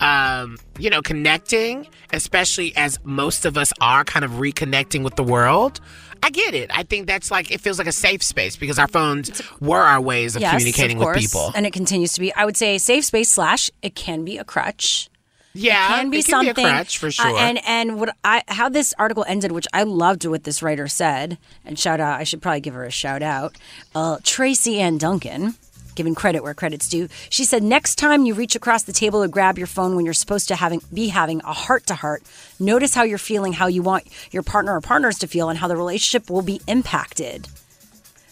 um, 0.00 0.58
you 0.78 0.90
know, 0.90 1.02
connecting, 1.02 1.86
especially 2.12 2.76
as 2.76 2.98
most 3.04 3.44
of 3.44 3.56
us 3.56 3.72
are 3.80 4.04
kind 4.04 4.24
of 4.24 4.32
reconnecting 4.32 5.02
with 5.04 5.16
the 5.16 5.24
world. 5.24 5.80
I 6.22 6.30
get 6.30 6.54
it. 6.54 6.70
I 6.74 6.82
think 6.82 7.06
that's 7.06 7.30
like 7.30 7.50
it 7.50 7.60
feels 7.60 7.78
like 7.78 7.86
a 7.86 7.92
safe 7.92 8.22
space 8.22 8.56
because 8.56 8.78
our 8.78 8.88
phones 8.88 9.42
were 9.60 9.80
our 9.80 10.00
ways 10.00 10.34
of 10.34 10.42
Yes, 10.42 10.52
communicating 10.52 10.96
of 10.96 11.04
course, 11.04 11.16
with 11.16 11.24
people. 11.24 11.52
And 11.54 11.66
it 11.66 11.72
continues 11.72 12.12
to 12.14 12.20
be, 12.20 12.34
I 12.34 12.44
would 12.44 12.56
say, 12.56 12.78
safe 12.78 13.04
space 13.04 13.28
slash 13.30 13.70
it 13.82 13.94
can 13.94 14.24
be 14.24 14.38
a 14.38 14.44
crutch. 14.44 15.08
Yeah, 15.52 15.86
it 15.86 16.00
can 16.00 16.10
be 16.10 16.18
it 16.18 16.26
can 16.26 16.40
be 16.42 16.46
a 16.48 16.54
something. 16.54 16.64
crutch, 16.66 16.98
for 16.98 17.06
uh, 17.06 17.10
sure. 17.10 17.38
and 17.38 17.58
and 17.66 17.98
what 17.98 18.14
I 18.24 18.42
how 18.48 18.68
this 18.68 18.92
article 18.98 19.24
ended, 19.26 19.52
which 19.52 19.66
I 19.72 19.84
loved 19.84 20.26
what 20.26 20.44
this 20.44 20.62
writer 20.62 20.86
said, 20.88 21.38
and 21.64 21.78
shout 21.78 21.98
out, 22.00 22.20
I 22.20 22.24
should 22.24 22.42
probably 22.42 22.60
give 22.60 22.74
her 22.74 22.84
a 22.84 22.90
shout 22.90 23.22
out, 23.22 23.56
uh, 23.94 24.18
Tracy 24.22 24.80
Ann 24.80 24.98
Duncan. 24.98 25.54
Giving 25.96 26.14
credit 26.14 26.42
where 26.42 26.54
credit's 26.54 26.88
due. 26.88 27.08
She 27.30 27.44
said, 27.44 27.62
next 27.62 27.96
time 27.96 28.24
you 28.24 28.34
reach 28.34 28.54
across 28.54 28.84
the 28.84 28.92
table 28.92 29.22
to 29.22 29.28
grab 29.28 29.58
your 29.58 29.66
phone 29.66 29.96
when 29.96 30.04
you're 30.04 30.14
supposed 30.14 30.48
to 30.48 30.56
having 30.56 30.80
be 30.92 31.08
having 31.08 31.40
a 31.40 31.52
heart 31.52 31.86
to 31.86 31.94
heart, 31.94 32.22
notice 32.60 32.94
how 32.94 33.02
you're 33.02 33.18
feeling, 33.18 33.54
how 33.54 33.66
you 33.66 33.82
want 33.82 34.06
your 34.30 34.42
partner 34.42 34.76
or 34.76 34.80
partners 34.80 35.18
to 35.18 35.26
feel, 35.26 35.48
and 35.48 35.58
how 35.58 35.66
the 35.68 35.76
relationship 35.76 36.30
will 36.30 36.42
be 36.42 36.60
impacted. 36.68 37.48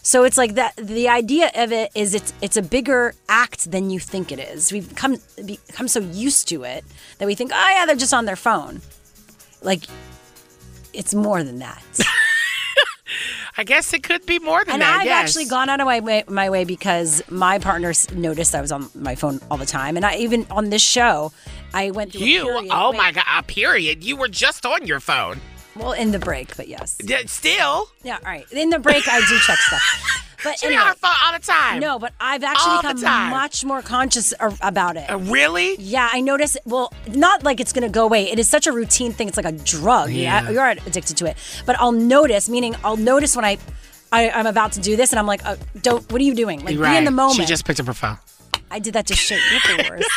So 0.01 0.23
it's 0.23 0.37
like 0.37 0.53
that. 0.53 0.75
The 0.77 1.09
idea 1.09 1.49
of 1.55 1.71
it 1.71 1.91
is 1.95 2.13
it's 2.13 2.31
it's 2.39 2.57
a 2.57 2.61
bigger 2.61 3.15
act 3.27 3.71
than 3.71 3.89
you 3.89 3.99
think 3.99 4.31
it 4.31 4.37
is. 4.37 4.71
We've 4.71 4.93
come 4.95 5.17
become 5.43 5.87
so 5.87 5.99
used 5.99 6.47
to 6.49 6.63
it 6.63 6.85
that 7.17 7.25
we 7.25 7.33
think, 7.33 7.51
oh 7.51 7.69
yeah, 7.71 7.87
they're 7.87 7.95
just 7.95 8.13
on 8.13 8.25
their 8.25 8.35
phone. 8.35 8.81
Like 9.63 9.85
it's 10.93 11.15
more 11.15 11.43
than 11.43 11.57
that. 11.59 11.83
I 13.57 13.63
guess 13.63 13.93
it 13.93 14.03
could 14.03 14.25
be 14.25 14.39
more 14.39 14.63
than 14.65 14.75
and 14.75 14.81
that. 14.81 14.99
I've 14.99 15.05
yes. 15.05 15.29
actually 15.29 15.45
gone 15.45 15.69
out 15.69 15.79
of 15.79 15.85
my 15.85 15.99
way, 15.99 16.23
my 16.27 16.49
way 16.49 16.65
because 16.65 17.23
my 17.29 17.59
partners 17.59 18.11
noticed 18.11 18.53
I 18.55 18.61
was 18.61 18.71
on 18.71 18.89
my 18.95 19.15
phone 19.15 19.39
all 19.49 19.57
the 19.57 19.65
time, 19.65 19.95
and 19.95 20.05
I 20.05 20.17
even 20.17 20.45
on 20.51 20.69
this 20.69 20.83
show, 20.83 21.31
I 21.73 21.91
went 21.91 22.11
through 22.11 22.21
a 22.21 22.25
You, 22.25 22.69
oh 22.71 22.93
my 22.93 23.11
god, 23.11 23.25
a 23.37 23.43
period. 23.43 24.03
You 24.03 24.17
were 24.17 24.27
just 24.27 24.65
on 24.65 24.85
your 24.85 24.99
phone. 24.99 25.39
Well, 25.75 25.91
in 25.91 26.11
the 26.11 26.19
break, 26.19 26.55
but 26.55 26.67
yes. 26.67 26.97
Still, 27.25 27.89
Yeah, 28.03 28.15
all 28.15 28.31
right. 28.31 28.45
In 28.51 28.69
the 28.69 28.79
break, 28.79 29.07
I 29.07 29.19
do 29.27 29.37
check 29.39 29.57
stuff. 29.59 30.31
But 30.45 30.59
she 30.59 30.67
anyway, 30.67 30.81
on 30.81 30.87
her 30.89 30.93
phone 30.93 31.11
all 31.23 31.33
the 31.33 31.39
time. 31.39 31.79
no, 31.79 31.97
but 31.97 32.13
I've 32.21 32.43
actually 32.43 32.73
All 32.73 32.93
become 32.93 33.31
much 33.31 33.65
more 33.65 33.81
conscious 33.81 34.31
about 34.61 34.95
it. 34.95 35.09
Uh, 35.09 35.17
really? 35.17 35.75
Yeah, 35.79 36.07
I 36.11 36.21
notice. 36.21 36.55
Well, 36.65 36.93
not 37.07 37.43
like 37.43 37.59
it's 37.59 37.73
gonna 37.73 37.89
go 37.89 38.05
away. 38.05 38.29
It 38.31 38.37
is 38.37 38.47
such 38.47 38.67
a 38.67 38.71
routine 38.71 39.11
thing. 39.11 39.27
It's 39.27 39.37
like 39.37 39.47
a 39.47 39.51
drug. 39.51 40.11
Yeah, 40.11 40.51
you're 40.51 40.67
addicted 40.67 41.17
to 41.17 41.25
it. 41.25 41.37
But 41.65 41.79
I'll 41.79 41.91
notice. 41.91 42.47
Meaning, 42.47 42.75
I'll 42.83 42.95
notice 42.95 43.35
when 43.35 43.43
I, 43.43 43.57
I 44.11 44.29
I'm 44.29 44.45
about 44.45 44.73
to 44.73 44.81
do 44.81 44.95
this, 44.95 45.11
and 45.11 45.19
I'm 45.19 45.25
like, 45.25 45.43
uh, 45.45 45.55
don't. 45.81 46.09
What 46.11 46.21
are 46.21 46.23
you 46.23 46.35
doing? 46.35 46.63
Like, 46.63 46.77
right. 46.77 46.91
be 46.91 46.97
in 46.97 47.05
the 47.05 47.11
moment. 47.11 47.39
She 47.39 47.45
just 47.45 47.65
picked 47.65 47.79
up 47.79 47.87
her 47.87 47.93
phone. 47.95 48.19
I 48.69 48.77
did 48.77 48.93
that 48.93 49.07
to 49.07 49.15
shit. 49.15 49.39
You're 49.51 49.77
the 49.77 49.89
worst. 49.89 50.09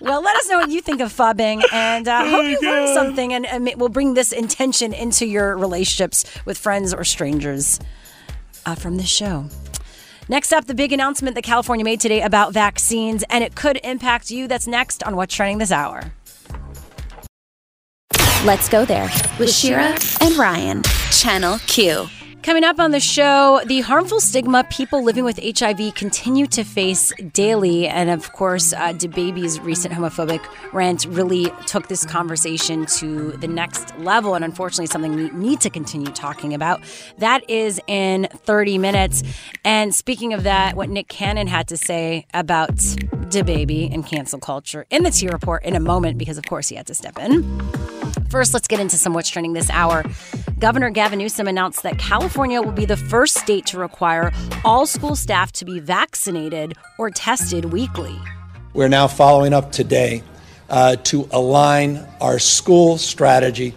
well, 0.00 0.22
let 0.22 0.36
us 0.36 0.48
know 0.48 0.56
what 0.56 0.70
you 0.70 0.80
think 0.80 1.02
of 1.02 1.12
phubbing, 1.12 1.62
and 1.70 2.08
uh, 2.08 2.30
hope 2.30 2.46
you 2.46 2.58
learned 2.62 2.94
something, 2.94 3.34
and, 3.34 3.44
and 3.44 3.70
we'll 3.76 3.90
bring 3.90 4.14
this 4.14 4.32
intention 4.32 4.94
into 4.94 5.26
your 5.26 5.54
relationships 5.58 6.24
with 6.46 6.56
friends 6.56 6.94
or 6.94 7.04
strangers 7.04 7.78
uh, 8.66 8.74
from 8.74 8.96
this 8.96 9.08
show. 9.08 9.46
Next 10.28 10.52
up, 10.52 10.66
the 10.66 10.74
big 10.74 10.92
announcement 10.92 11.34
that 11.34 11.42
California 11.42 11.84
made 11.84 12.00
today 12.00 12.22
about 12.22 12.52
vaccines, 12.52 13.24
and 13.28 13.42
it 13.42 13.54
could 13.54 13.80
impact 13.84 14.30
you. 14.30 14.48
That's 14.48 14.66
next 14.66 15.02
on 15.02 15.16
What's 15.16 15.34
Trending 15.34 15.58
this 15.58 15.72
hour. 15.72 16.12
Let's 18.44 18.68
go 18.68 18.84
there 18.84 19.10
with 19.38 19.52
Shira 19.52 19.96
and 20.20 20.36
Ryan, 20.36 20.82
Channel 21.10 21.58
Q. 21.66 22.08
Coming 22.42 22.64
up 22.64 22.80
on 22.80 22.90
the 22.90 22.98
show, 22.98 23.60
the 23.66 23.82
harmful 23.82 24.18
stigma 24.18 24.64
people 24.64 25.04
living 25.04 25.22
with 25.22 25.38
HIV 25.40 25.94
continue 25.94 26.48
to 26.48 26.64
face 26.64 27.12
daily. 27.32 27.86
And 27.86 28.10
of 28.10 28.32
course, 28.32 28.72
uh, 28.72 28.94
DaBaby's 28.94 29.60
recent 29.60 29.94
homophobic 29.94 30.44
rant 30.72 31.04
really 31.04 31.52
took 31.66 31.86
this 31.86 32.04
conversation 32.04 32.84
to 32.86 33.30
the 33.36 33.46
next 33.46 33.96
level. 33.98 34.34
And 34.34 34.44
unfortunately, 34.44 34.86
something 34.86 35.14
we 35.14 35.30
need 35.30 35.60
to 35.60 35.70
continue 35.70 36.10
talking 36.10 36.52
about. 36.52 36.82
That 37.18 37.48
is 37.48 37.80
in 37.86 38.26
30 38.34 38.76
minutes. 38.76 39.22
And 39.64 39.94
speaking 39.94 40.34
of 40.34 40.42
that, 40.42 40.74
what 40.74 40.88
Nick 40.88 41.06
Cannon 41.06 41.46
had 41.46 41.68
to 41.68 41.76
say 41.76 42.26
about 42.34 42.74
DaBaby 42.74 43.94
and 43.94 44.04
cancel 44.04 44.40
culture 44.40 44.84
in 44.90 45.04
the 45.04 45.12
T 45.12 45.28
report 45.28 45.62
in 45.62 45.76
a 45.76 45.80
moment, 45.80 46.18
because 46.18 46.38
of 46.38 46.44
course 46.46 46.68
he 46.68 46.74
had 46.74 46.88
to 46.88 46.94
step 46.94 47.20
in. 47.20 47.44
First, 48.30 48.52
let's 48.52 48.66
get 48.66 48.80
into 48.80 48.96
some 48.96 49.12
what's 49.12 49.28
trending 49.28 49.52
this 49.52 49.70
hour. 49.70 50.04
Governor 50.62 50.90
Gavin 50.90 51.18
Newsom 51.18 51.48
announced 51.48 51.82
that 51.82 51.98
California 51.98 52.62
will 52.62 52.70
be 52.70 52.84
the 52.84 52.96
first 52.96 53.36
state 53.36 53.66
to 53.66 53.78
require 53.80 54.30
all 54.64 54.86
school 54.86 55.16
staff 55.16 55.50
to 55.54 55.64
be 55.64 55.80
vaccinated 55.80 56.74
or 56.98 57.10
tested 57.10 57.72
weekly. 57.72 58.16
We're 58.72 58.86
now 58.86 59.08
following 59.08 59.54
up 59.54 59.72
today 59.72 60.22
uh, 60.70 60.94
to 61.02 61.28
align 61.32 62.06
our 62.20 62.38
school 62.38 62.96
strategy 62.96 63.74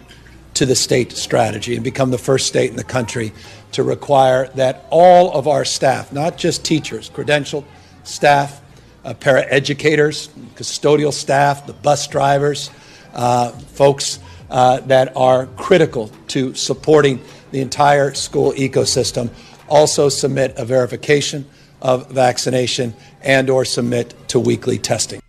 to 0.54 0.64
the 0.64 0.76
state 0.76 1.10
strategy 1.10 1.74
and 1.74 1.82
become 1.82 2.12
the 2.12 2.18
first 2.18 2.46
state 2.46 2.70
in 2.70 2.76
the 2.76 2.84
country 2.84 3.32
to 3.72 3.82
require 3.82 4.46
that 4.54 4.86
all 4.90 5.32
of 5.32 5.48
our 5.48 5.64
staff, 5.64 6.12
not 6.12 6.38
just 6.38 6.64
teachers, 6.64 7.10
credentialed 7.10 7.64
staff, 8.04 8.60
uh, 9.04 9.12
paraeducators, 9.12 10.28
custodial 10.54 11.12
staff, 11.12 11.66
the 11.66 11.72
bus 11.72 12.06
drivers, 12.06 12.70
uh, 13.12 13.50
folks 13.50 14.20
uh, 14.50 14.80
that 14.80 15.16
are 15.16 15.46
critical 15.56 16.10
to 16.28 16.54
supporting 16.54 17.20
the 17.50 17.60
entire 17.60 18.14
school 18.14 18.52
ecosystem, 18.52 19.30
also 19.68 20.08
submit 20.08 20.54
a 20.56 20.64
verification 20.64 21.46
of 21.82 22.10
vaccination 22.10 22.94
and 23.22 23.50
or 23.50 23.64
submit 23.64 24.14
to 24.28 24.40
weekly 24.40 24.78
testing. 24.78 25.20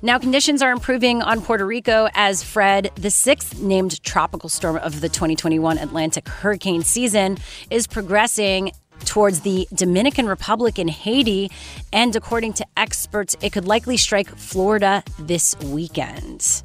Now, 0.00 0.18
conditions 0.18 0.62
are 0.62 0.70
improving 0.70 1.22
on 1.22 1.40
Puerto 1.42 1.66
Rico 1.66 2.08
as 2.14 2.44
Fred, 2.44 2.92
the 2.94 3.10
sixth 3.10 3.60
named 3.60 4.00
tropical 4.04 4.48
storm 4.48 4.76
of 4.76 5.00
the 5.00 5.08
2021 5.08 5.76
Atlantic 5.76 6.28
hurricane 6.28 6.82
season, 6.82 7.38
is 7.68 7.88
progressing 7.88 8.70
towards 9.04 9.40
the 9.40 9.66
Dominican 9.74 10.26
Republic 10.26 10.78
and 10.78 10.88
Haiti. 10.88 11.50
And 11.92 12.14
according 12.14 12.52
to 12.54 12.66
experts, 12.76 13.36
it 13.42 13.52
could 13.52 13.66
likely 13.66 13.96
strike 13.96 14.28
Florida 14.28 15.02
this 15.18 15.58
weekend. 15.60 16.62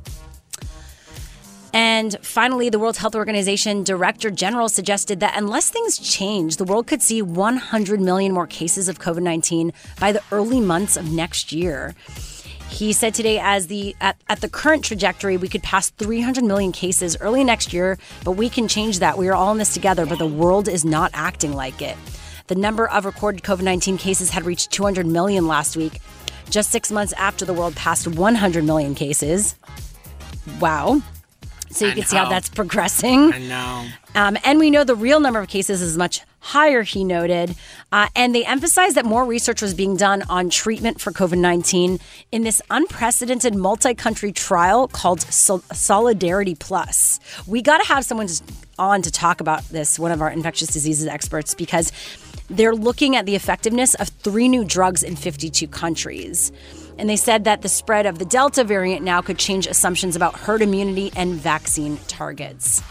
And 1.74 2.16
finally, 2.22 2.70
the 2.70 2.78
World 2.78 2.98
Health 2.98 3.16
Organization 3.16 3.84
Director 3.84 4.30
General 4.30 4.70
suggested 4.70 5.20
that 5.22 5.36
unless 5.36 5.72
things 5.72 5.98
change, 5.98 6.58
the 6.58 6.64
world 6.64 6.86
could 6.86 7.02
see 7.02 7.24
100 7.24 8.00
million 8.00 8.32
more 8.32 8.46
cases 8.46 8.88
of 8.88 9.00
COVID 9.00 9.24
19 9.24 9.74
by 10.00 10.12
the 10.12 10.22
early 10.32 10.60
months 10.60 10.96
of 10.96 11.12
next 11.12 11.52
year. 11.52 11.96
He 12.70 12.94
said 12.94 13.16
today, 13.16 13.40
as 13.40 13.68
the 13.68 13.96
at, 14.02 14.18
at 14.30 14.42
the 14.42 14.50
current 14.50 14.86
trajectory, 14.86 15.36
we 15.38 15.48
could 15.48 15.64
pass 15.64 15.90
300 15.92 16.44
million 16.44 16.72
cases 16.72 17.18
early 17.20 17.44
next 17.44 17.74
year, 17.74 17.98
but 18.24 18.32
we 18.32 18.50
can 18.50 18.68
change 18.68 19.00
that. 19.00 19.18
We 19.18 19.28
are 19.30 19.36
all 19.36 19.52
in 19.52 19.58
this 19.58 19.74
together, 19.74 20.06
but 20.06 20.20
the 20.20 20.28
world 20.28 20.68
is 20.68 20.86
not 20.86 21.10
acting 21.14 21.54
like 21.54 21.82
it. 21.82 21.98
The 22.48 22.56
number 22.56 22.88
of 22.88 23.06
recorded 23.06 23.42
COVID 23.42 23.62
19 23.64 23.98
cases 23.98 24.30
had 24.30 24.46
reached 24.46 24.72
200 24.72 25.08
million 25.08 25.48
last 25.48 25.76
week, 25.76 26.02
just 26.52 26.70
six 26.70 26.92
months 26.92 27.14
after 27.14 27.46
the 27.46 27.54
world 27.54 27.76
passed 27.76 28.08
100 28.08 28.64
million 28.64 28.94
cases. 28.94 29.56
Wow. 30.60 31.02
So 31.74 31.86
you 31.86 31.92
I 31.92 31.96
can 31.96 32.06
see 32.06 32.18
how 32.18 32.30
that's 32.30 32.50
progressing. 32.50 33.34
I 33.34 33.40
know. 33.40 33.88
Um, 34.16 34.38
and 34.44 34.60
we 34.60 34.70
know 34.70 34.84
the 34.84 34.96
real 34.96 35.20
number 35.20 35.40
of 35.40 35.48
cases 35.48 35.82
is 35.82 35.98
much 35.98 36.22
higher, 36.40 36.84
he 36.84 37.04
noted. 37.04 37.56
Uh, 37.92 38.08
and 38.16 38.36
they 38.36 38.46
emphasized 38.46 38.96
that 38.96 39.06
more 39.06 39.26
research 39.26 39.62
was 39.62 39.74
being 39.74 39.96
done 39.96 40.24
on 40.30 40.50
treatment 40.50 41.00
for 41.02 41.12
COVID 41.12 41.38
19 41.38 42.00
in 42.32 42.44
this 42.44 42.62
unprecedented 42.70 43.56
multi 43.56 43.94
country 43.94 44.32
trial 44.32 44.88
called 44.88 45.22
Sol- 45.22 45.64
Solidarity 45.72 46.56
Plus. 46.56 47.20
We 47.48 47.62
got 47.62 47.80
to 47.82 47.88
have 47.88 48.04
someone 48.06 48.28
on 48.78 49.02
to 49.02 49.12
talk 49.12 49.40
about 49.42 49.64
this, 49.70 49.98
one 49.98 50.12
of 50.12 50.22
our 50.22 50.30
infectious 50.30 50.70
diseases 50.70 51.08
experts, 51.08 51.54
because 51.54 51.92
they're 52.50 52.76
looking 52.76 53.16
at 53.16 53.26
the 53.26 53.36
effectiveness 53.36 53.94
of 53.96 54.10
three 54.10 54.50
new 54.50 54.66
drugs 54.66 55.02
in 55.02 55.16
52 55.16 55.68
countries. 55.68 56.52
And 56.98 57.10
they 57.10 57.16
said 57.16 57.44
that 57.46 57.62
the 57.62 57.70
spread 57.70 58.06
of 58.06 58.20
the 58.20 58.26
Delta 58.26 58.64
variant 58.64 59.04
now 59.04 59.22
could 59.22 59.38
change 59.38 59.68
assumptions 59.68 60.16
about 60.16 60.36
herd 60.36 60.62
immunity 60.62 61.12
and 61.16 61.34
vaccine 61.34 61.98
targets. 62.08 62.82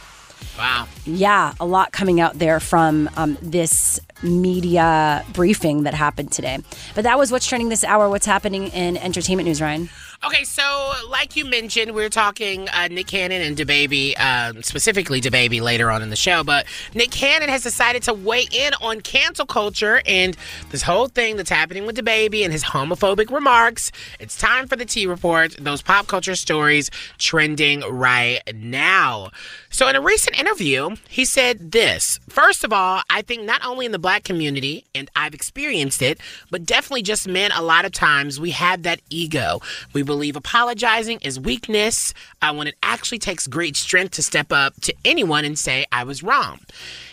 Wow. 0.59 0.87
Yeah, 1.05 1.55
a 1.61 1.65
lot 1.65 1.93
coming 1.93 2.21
out 2.21 2.39
there 2.39 2.61
from 2.61 3.09
um, 3.17 3.39
this 3.41 4.01
media 4.23 5.25
briefing 5.33 5.85
that 5.85 5.95
happened 5.95 6.31
today. 6.33 6.59
But 6.95 7.05
that 7.05 7.19
was 7.19 7.33
what's 7.33 7.47
trending 7.47 7.69
this 7.69 7.85
hour. 7.85 8.09
What's 8.09 8.27
happening 8.27 8.69
in 8.69 8.97
entertainment 8.97 9.49
news, 9.49 9.61
Ryan? 9.63 9.89
Okay, 10.25 10.45
so 10.45 10.93
like 11.11 11.35
you 11.35 11.45
mentioned, 11.45 11.91
we 11.91 12.05
are 12.05 12.09
talking 12.09 12.69
uh, 12.69 12.87
Nick 12.87 13.09
Cannon 13.09 13.43
and 13.43 13.57
DaBaby, 13.57 14.21
um, 14.21 14.63
specifically 14.63 15.21
DaBaby 15.21 15.61
later 15.61 15.91
on 15.91 16.01
in 16.01 16.11
the 16.11 16.17
show. 16.17 16.45
But 16.45 16.67
Nick 16.95 17.11
Cannon 17.11 17.49
has 17.49 17.65
decided 17.65 18.05
to 18.05 18.15
weigh 18.15 18.47
in 18.53 18.73
on 18.81 19.01
cancel 19.01 19.47
culture 19.47 20.01
and 20.07 20.37
this 20.71 20.83
whole 20.83 21.09
thing 21.09 21.37
that's 21.37 21.51
happening 21.51 21.87
with 21.87 21.97
DaBaby 21.97 22.45
and 22.45 22.53
his 22.53 22.63
homophobic 22.63 23.33
remarks. 23.33 23.91
It's 24.21 24.39
time 24.39 24.69
for 24.69 24.77
the 24.77 24.85
T 24.85 25.09
Report, 25.09 25.57
those 25.59 25.83
pop 25.83 26.07
culture 26.07 26.37
stories 26.37 26.89
trending 27.19 27.81
right 27.81 28.41
now. 28.55 29.33
So, 29.75 29.89
in 29.89 29.97
a 29.97 30.03
recent 30.03 30.39
interview, 30.39 30.97
he 31.09 31.25
said 31.25 31.73
this 31.73 32.21
First 32.29 32.63
of 32.63 32.75
all, 32.75 33.01
I 33.09 33.23
think 33.23 33.45
not 33.45 33.65
only 33.65 33.87
in 33.87 33.93
the 33.93 33.99
black 33.99 34.23
community, 34.23 34.85
and 34.95 35.11
I've 35.17 35.33
experienced 35.33 36.03
it, 36.03 36.21
but 36.51 36.67
definitely 36.67 37.01
just 37.01 37.27
men, 37.27 37.53
a 37.53 37.63
lot 37.63 37.87
of 37.87 37.93
times 37.93 38.39
we 38.39 38.51
have 38.51 38.83
that 38.83 39.01
ego. 39.09 39.61
We 39.95 40.03
believe 40.03 40.37
apologizing 40.37 41.21
is 41.23 41.41
weakness 41.41 42.13
uh, 42.43 42.53
when 42.55 42.67
it 42.67 42.75
actually 42.83 43.19
takes 43.19 43.47
great 43.47 43.75
strength 43.75 44.13
to 44.13 44.23
step 44.23 44.53
up 44.53 44.75
to 44.83 44.95
anyone 45.07 45.47
and 45.47 45.59
say, 45.59 45.87
I 45.91 46.05
was 46.05 46.23
wrong. 46.23 46.61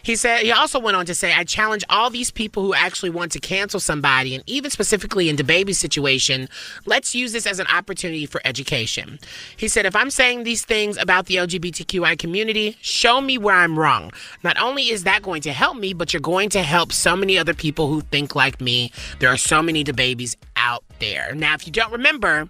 He 0.04 0.18
said 0.18 0.42
he 0.42 0.52
also 0.52 0.80
went 0.80 0.98
on 0.98 1.06
to 1.06 1.16
say, 1.16 1.34
I 1.34 1.46
challenge 1.46 1.86
all 1.90 2.10
these 2.10 2.32
people 2.32 2.64
who 2.64 2.74
actually 2.74 3.10
want 3.10 3.32
to 3.34 3.40
cancel 3.40 3.80
somebody, 3.80 4.36
and 4.36 4.44
even 4.48 4.70
specifically 4.70 5.30
in 5.30 5.38
the 5.38 5.46
baby 5.46 5.72
situation, 5.72 6.50
let's 6.86 7.16
use 7.16 7.32
this 7.32 7.46
as 7.46 7.60
an 7.60 7.68
opportunity 7.68 8.26
for 8.26 8.42
education. 8.44 9.18
He 9.56 9.70
said, 9.70 9.86
if 9.86 9.96
I'm 9.96 10.10
saying 10.10 10.44
these 10.44 10.66
things 10.66 10.98
about 10.98 11.28
the 11.28 11.36
LGBTQI 11.36 12.20
community, 12.20 12.49
show 12.82 13.22
me 13.22 13.38
where 13.38 13.56
I'm 13.56 13.78
wrong. 13.78 14.12
Not 14.44 14.58
only 14.60 14.90
is 14.90 15.04
that 15.04 15.22
going 15.22 15.42
to 15.44 15.52
help 15.52 15.78
me, 15.78 15.94
but 15.94 16.14
you're 16.14 16.22
going 16.22 16.50
to 16.50 16.64
help 16.64 16.92
so 16.92 17.16
many 17.16 17.38
other 17.38 17.54
people 17.54 17.88
who 17.88 18.02
think 18.02 18.36
like 18.36 18.60
me. 18.62 18.92
There 19.20 19.30
are 19.30 19.38
so 19.38 19.62
many 19.62 19.84
babies 19.84 20.36
out 20.56 20.84
there. 21.00 21.34
Now, 21.36 21.54
if 21.56 21.66
you 21.66 21.74
don't 21.74 21.92
remember, 21.92 22.50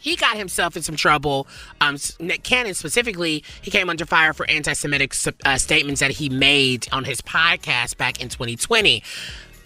he 0.00 0.16
got 0.16 0.36
himself 0.36 0.76
in 0.76 0.82
some 0.82 0.96
trouble. 0.96 1.46
Um, 1.80 1.96
Nick 2.20 2.42
Cannon 2.42 2.74
specifically, 2.74 3.44
he 3.62 3.70
came 3.70 3.90
under 3.90 4.06
fire 4.06 4.32
for 4.32 4.48
anti-Semitic 4.48 5.14
uh, 5.44 5.58
statements 5.58 6.00
that 6.00 6.12
he 6.12 6.28
made 6.28 6.88
on 6.92 7.04
his 7.04 7.20
podcast 7.20 7.96
back 7.96 8.20
in 8.20 8.28
2020 8.28 9.02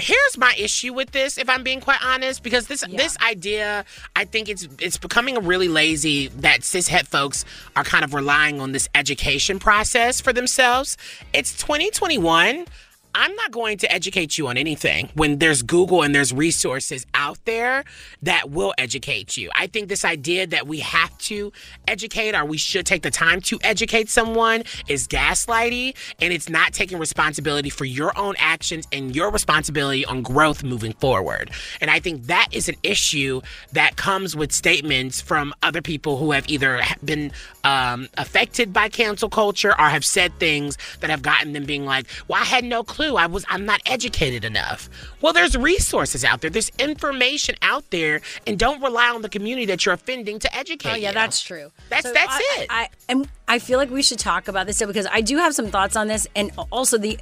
here's 0.03 0.37
my 0.37 0.53
issue 0.59 0.93
with 0.93 1.13
this 1.13 1.39
if 1.39 1.49
i'm 1.49 1.63
being 1.63 1.81
quite 1.81 2.05
honest 2.05 2.43
because 2.43 2.67
this 2.67 2.85
yeah. 2.89 2.97
this 2.97 3.17
idea 3.19 3.85
i 4.17 4.25
think 4.25 4.49
it's 4.49 4.67
it's 4.81 4.99
becoming 4.99 5.37
really 5.47 5.69
lazy 5.69 6.27
that 6.29 6.63
cishet 6.63 7.07
folks 7.07 7.45
are 7.77 7.85
kind 7.85 8.05
of 8.05 8.13
relying 8.13 8.61
on 8.61 8.73
this 8.73 8.89
education 8.97 9.61
process 9.61 10.21
for 10.21 10.33
themselves 10.33 10.97
it's 11.33 11.57
2021 11.57 12.67
I'm 13.15 13.35
not 13.37 13.51
going 13.51 13.77
to 13.79 13.93
educate 13.93 14.39
you 14.39 14.49
on 14.49 14.57
anything 14.57 15.11
when 15.15 15.39
there's 15.39 15.63
Google 15.63 16.03
and 16.03 16.15
there's 16.15 16.33
resources 16.33 17.07
out 17.13 17.39
there 17.45 17.85
that 18.23 18.51
will 18.51 18.73
educate 18.79 19.37
you. 19.37 19.51
I 19.55 19.67
think 19.67 19.89
this 19.89 20.05
idea 20.05 20.47
that 20.47 20.67
we 20.67 20.81
have 20.81 21.17
to 21.19 21.53
educate 21.87 22.35
or 22.35 22.45
we 22.47 22.57
should 22.57 22.87
take 22.87 23.03
the 23.03 23.11
time 23.11 23.43
to 23.43 23.59
educate 23.63 24.09
someone 24.09 24.63
is 24.89 25.07
gaslighty 25.07 25.95
and 26.21 26.33
it's 26.33 26.49
not 26.49 26.73
taking 26.73 26.99
responsibility 26.99 27.69
for 27.69 27.85
your 27.85 28.17
own 28.19 28.35
actions 28.39 28.89
and 28.93 29.15
your 29.15 29.31
responsibility 29.31 30.07
on 30.07 30.23
growth 30.23 30.65
moving 30.65 30.95
forward. 30.95 31.51
And 31.83 31.91
I 31.91 32.01
think 32.01 32.25
that 32.27 32.49
is 32.51 32.69
an 32.71 32.77
issue 32.83 33.43
that 33.73 33.97
comes 33.97 34.35
with 34.35 34.53
statements 34.53 35.21
from 35.21 35.53
other 35.63 35.83
people 35.83 36.17
who 36.17 36.31
have 36.31 36.49
either 36.49 36.81
been 37.05 37.31
um, 37.65 38.09
affected 38.17 38.73
by 38.73 38.89
cancel 38.89 39.29
culture 39.29 39.73
or 39.79 39.89
have 39.89 40.05
said 40.05 40.33
things 40.39 40.79
that 41.01 41.11
have 41.11 41.21
gotten 41.21 41.53
them 41.53 41.67
being 41.67 41.85
like, 41.85 42.07
well, 42.27 42.41
I 42.41 42.45
had 42.45 42.65
no 42.65 42.83
clue 42.83 43.02
clue. 43.03 43.17
I 43.17 43.27
was 43.27 43.45
I'm 43.49 43.65
not 43.65 43.81
educated 43.87 44.45
enough. 44.45 44.89
Well, 45.21 45.33
there's 45.33 45.57
resources 45.57 46.25
out 46.25 46.41
there. 46.41 46.51
There's 46.51 46.71
information 46.79 47.57
out 47.63 47.91
there, 47.91 48.21
and 48.47 48.59
don't 48.59 48.83
rely 48.83 49.09
on 49.09 49.23
the 49.23 49.29
community 49.29 49.67
that 49.67 49.85
you're 49.85 49.95
offending 49.95 50.39
to 50.41 50.55
educate. 50.55 50.91
Oh 50.91 50.95
yeah, 50.95 51.09
you. 51.09 51.15
that's 51.15 51.43
true. 51.43 51.71
That's 51.89 52.07
so 52.07 52.13
that's 52.13 52.35
I, 52.35 52.57
it. 52.59 52.67
I, 52.71 52.83
I 52.83 52.89
and 53.09 53.29
I 53.49 53.59
feel 53.59 53.79
like 53.79 53.91
we 53.91 54.03
should 54.03 54.19
talk 54.19 54.49
about 54.49 54.67
this 54.67 54.83
because 54.85 55.07
I 55.11 55.21
do 55.21 55.37
have 55.39 55.55
some 55.55 55.69
thoughts 55.69 55.97
on 55.97 56.09
this, 56.09 56.27
and 56.35 56.51
also 56.71 56.99
the. 56.99 57.19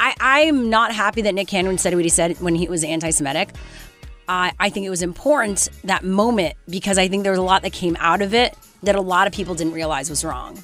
I, 0.00 0.14
I'm 0.20 0.68
not 0.68 0.92
happy 0.92 1.22
that 1.22 1.34
Nick 1.34 1.46
Cannon 1.46 1.78
said 1.78 1.94
what 1.94 2.02
he 2.02 2.08
said 2.08 2.40
when 2.40 2.56
he 2.56 2.66
was 2.66 2.82
anti-Semitic. 2.82 3.50
Uh, 4.26 4.50
I 4.58 4.68
think 4.68 4.84
it 4.84 4.90
was 4.90 5.02
important 5.02 5.68
that 5.84 6.02
moment 6.02 6.56
because 6.68 6.98
I 6.98 7.06
think 7.06 7.22
there 7.22 7.30
was 7.30 7.38
a 7.38 7.42
lot 7.42 7.62
that 7.62 7.72
came 7.72 7.96
out 8.00 8.20
of 8.20 8.34
it 8.34 8.56
that 8.82 8.96
a 8.96 9.00
lot 9.00 9.28
of 9.28 9.32
people 9.32 9.54
didn't 9.54 9.74
realize 9.74 10.10
was 10.10 10.24
wrong. 10.24 10.60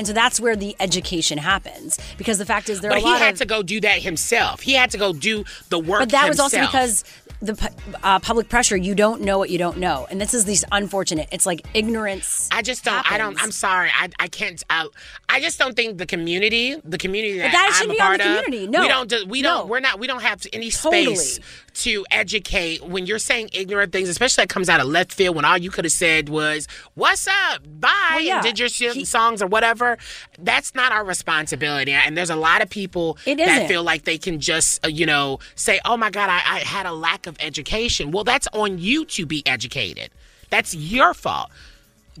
And 0.00 0.06
so 0.06 0.14
that's 0.14 0.40
where 0.40 0.56
the 0.56 0.74
education 0.80 1.36
happens. 1.36 1.98
Because 2.16 2.38
the 2.38 2.46
fact 2.46 2.70
is, 2.70 2.80
there 2.80 2.90
but 2.90 3.02
are 3.02 3.06
a 3.06 3.18
he 3.18 3.18
had 3.18 3.34
of, 3.34 3.40
to 3.40 3.44
go 3.44 3.62
do 3.62 3.82
that 3.82 3.98
himself. 3.98 4.62
He 4.62 4.72
had 4.72 4.90
to 4.92 4.96
go 4.96 5.12
do 5.12 5.44
the 5.68 5.78
work. 5.78 6.00
But 6.00 6.08
that 6.12 6.26
was 6.26 6.40
also 6.40 6.58
because 6.58 7.04
the 7.42 7.70
uh, 8.02 8.18
public 8.20 8.48
pressure. 8.48 8.78
You 8.78 8.94
don't 8.94 9.20
know 9.20 9.36
what 9.36 9.50
you 9.50 9.58
don't 9.58 9.76
know, 9.76 10.06
and 10.10 10.18
this 10.18 10.32
is 10.32 10.46
these 10.46 10.64
unfortunate. 10.72 11.28
It's 11.32 11.44
like 11.44 11.66
ignorance. 11.74 12.48
I 12.50 12.62
just 12.62 12.82
don't. 12.82 12.94
Happens. 12.94 13.14
I 13.14 13.18
don't. 13.18 13.42
I'm 13.42 13.52
sorry. 13.52 13.90
I, 13.94 14.08
I 14.18 14.28
can't. 14.28 14.62
I, 14.70 14.88
I 15.28 15.40
just 15.40 15.58
don't 15.58 15.76
think 15.76 15.98
the 15.98 16.06
community, 16.06 16.76
the 16.82 16.96
community 16.96 17.38
that, 17.38 17.52
that 17.52 17.66
I'm 17.68 17.74
should 17.74 17.90
a 17.90 17.92
be 17.92 17.98
part 17.98 18.20
on 18.22 18.36
the 18.36 18.42
community. 18.42 18.64
of, 18.64 18.70
No, 18.70 18.80
we 18.80 18.88
don't. 18.88 19.08
Do, 19.10 19.26
we 19.28 19.42
no. 19.42 19.48
don't. 19.48 19.68
We're 19.68 19.80
not. 19.80 19.98
We 19.98 20.06
don't 20.06 20.22
have 20.22 20.46
any 20.54 20.70
Totally. 20.70 21.14
space 21.14 21.40
to 21.74 22.04
educate 22.10 22.82
when 22.84 23.06
you're 23.06 23.18
saying 23.18 23.50
ignorant 23.52 23.92
things, 23.92 24.08
especially 24.08 24.42
that 24.42 24.48
comes 24.48 24.68
out 24.68 24.80
of 24.80 24.86
left 24.86 25.12
field 25.12 25.36
when 25.36 25.44
all 25.44 25.56
you 25.58 25.70
could 25.70 25.84
have 25.84 25.92
said 25.92 26.28
was 26.28 26.66
"What's 26.94 27.26
up?" 27.26 27.62
Bye, 27.80 27.90
Well, 28.12 28.20
yeah. 28.20 28.34
and 28.36 28.44
did 28.44 28.58
your 28.58 28.68
sh- 28.68 29.04
songs 29.08 29.42
or 29.42 29.46
whatever. 29.46 29.98
That's 30.38 30.74
not 30.74 30.92
our 30.92 31.04
responsibility. 31.04 31.92
And 31.92 32.16
there's 32.16 32.30
a 32.30 32.36
lot 32.36 32.62
of 32.62 32.70
people 32.70 33.18
that 33.24 33.68
feel 33.68 33.82
like 33.82 34.04
they 34.04 34.18
can 34.18 34.40
just, 34.40 34.84
uh, 34.84 34.88
you 34.88 35.06
know, 35.06 35.38
say, 35.54 35.80
"Oh 35.84 35.96
my 35.96 36.10
God, 36.10 36.28
I, 36.30 36.36
I 36.36 36.58
had 36.60 36.86
a 36.86 36.92
lack 36.92 37.26
of 37.26 37.36
education." 37.40 38.10
Well, 38.10 38.24
that's 38.24 38.48
on 38.52 38.78
you 38.78 39.04
to 39.06 39.26
be 39.26 39.46
educated. 39.46 40.10
That's 40.50 40.74
your 40.74 41.14
fault. 41.14 41.50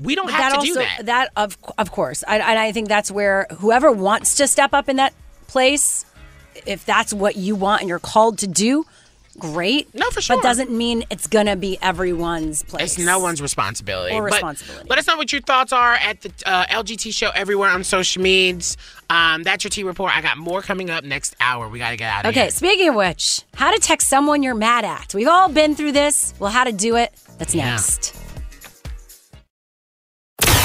We 0.00 0.14
don't 0.14 0.26
But 0.26 0.34
have 0.34 0.52
to 0.52 0.58
also, 0.58 0.66
do 0.68 0.74
that. 0.76 1.06
That 1.06 1.30
of 1.36 1.58
of 1.76 1.90
course, 1.90 2.24
I, 2.26 2.38
and 2.38 2.58
I 2.58 2.72
think 2.72 2.88
that's 2.88 3.10
where 3.10 3.46
whoever 3.58 3.90
wants 3.92 4.36
to 4.36 4.46
step 4.46 4.72
up 4.72 4.88
in 4.88 4.96
that 4.96 5.12
place, 5.48 6.06
if 6.64 6.86
that's 6.86 7.12
what 7.12 7.36
you 7.36 7.54
want 7.56 7.80
and 7.82 7.88
you're 7.88 7.98
called 7.98 8.38
to 8.38 8.46
do, 8.46 8.86
great. 9.40 9.92
No, 9.94 10.08
for 10.10 10.20
sure. 10.20 10.36
But 10.36 10.42
doesn't 10.42 10.70
mean 10.70 11.04
it's 11.10 11.26
gonna 11.26 11.56
be 11.56 11.76
everyone's 11.82 12.62
place. 12.62 12.96
It's 12.96 13.04
no 13.04 13.18
one's 13.18 13.42
responsibility. 13.42 14.14
Or 14.14 14.22
But 14.22 14.34
responsibility. 14.34 14.86
let 14.88 14.98
us 15.00 15.06
know 15.08 15.16
what 15.16 15.32
your 15.32 15.40
thoughts 15.40 15.72
are 15.72 15.94
at 15.94 16.20
the 16.20 16.32
uh, 16.46 16.66
LGT 16.66 17.12
show 17.12 17.30
everywhere 17.34 17.70
on 17.70 17.82
social 17.82 18.22
medias. 18.22 18.76
Um, 19.08 19.42
that's 19.42 19.64
your 19.64 19.70
T 19.70 19.82
report. 19.82 20.16
I 20.16 20.20
got 20.20 20.38
more 20.38 20.62
coming 20.62 20.90
up 20.90 21.02
next 21.02 21.34
hour. 21.40 21.68
We 21.68 21.78
got 21.80 21.90
to 21.90 21.96
get 21.96 22.12
out 22.12 22.24
of 22.24 22.28
Okay, 22.30 22.34
here. 22.40 22.44
Okay. 22.44 22.50
Speaking 22.50 22.88
of 22.90 22.94
which, 22.94 23.42
how 23.54 23.72
to 23.74 23.80
text 23.80 24.08
someone 24.08 24.42
you're 24.42 24.54
mad 24.54 24.84
at. 24.84 25.12
We've 25.14 25.26
all 25.28 25.48
been 25.48 25.74
through 25.74 25.92
this. 25.92 26.34
Well, 26.38 26.50
how 26.52 26.64
to 26.64 26.72
do 26.72 26.96
it. 26.96 27.12
That's 27.38 27.54
Yeah. 27.54 27.70
next. 27.72 28.14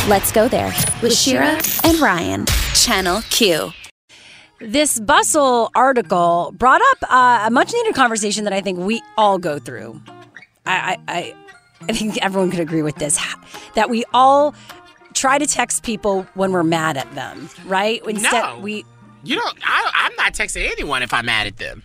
Let's 0.07 0.31
go 0.31 0.47
there 0.47 0.71
with 1.01 1.17
Shira 1.17 1.59
and 1.83 1.99
Ryan. 1.99 2.45
Channel 2.75 3.21
Q. 3.31 3.71
This 4.59 4.99
Bustle 4.99 5.69
article 5.75 6.53
brought 6.57 6.81
up 6.81 7.11
uh, 7.11 7.43
a 7.47 7.51
much 7.51 7.73
needed 7.73 7.93
conversation 7.93 8.45
that 8.45 8.53
I 8.53 8.61
think 8.61 8.79
we 8.79 9.01
all 9.17 9.37
go 9.37 9.59
through. 9.59 10.01
I, 10.65 10.97
I, 11.07 11.35
I, 11.87 11.93
think 11.93 12.17
everyone 12.23 12.51
could 12.51 12.61
agree 12.61 12.81
with 12.81 12.95
this 12.95 13.19
that 13.75 13.89
we 13.89 14.03
all 14.13 14.55
try 15.13 15.37
to 15.37 15.45
text 15.45 15.83
people 15.83 16.23
when 16.33 16.51
we're 16.51 16.63
mad 16.63 16.97
at 16.97 17.13
them, 17.13 17.49
right? 17.65 18.01
Instead, 18.07 18.31
No. 18.31 18.59
we 18.59 18.85
You 19.23 19.35
don't. 19.35 19.57
I, 19.63 19.91
I'm 19.93 20.15
not 20.15 20.33
texting 20.33 20.69
anyone 20.71 21.03
if 21.03 21.13
I'm 21.13 21.25
mad 21.25 21.47
at 21.47 21.57
them. 21.57 21.83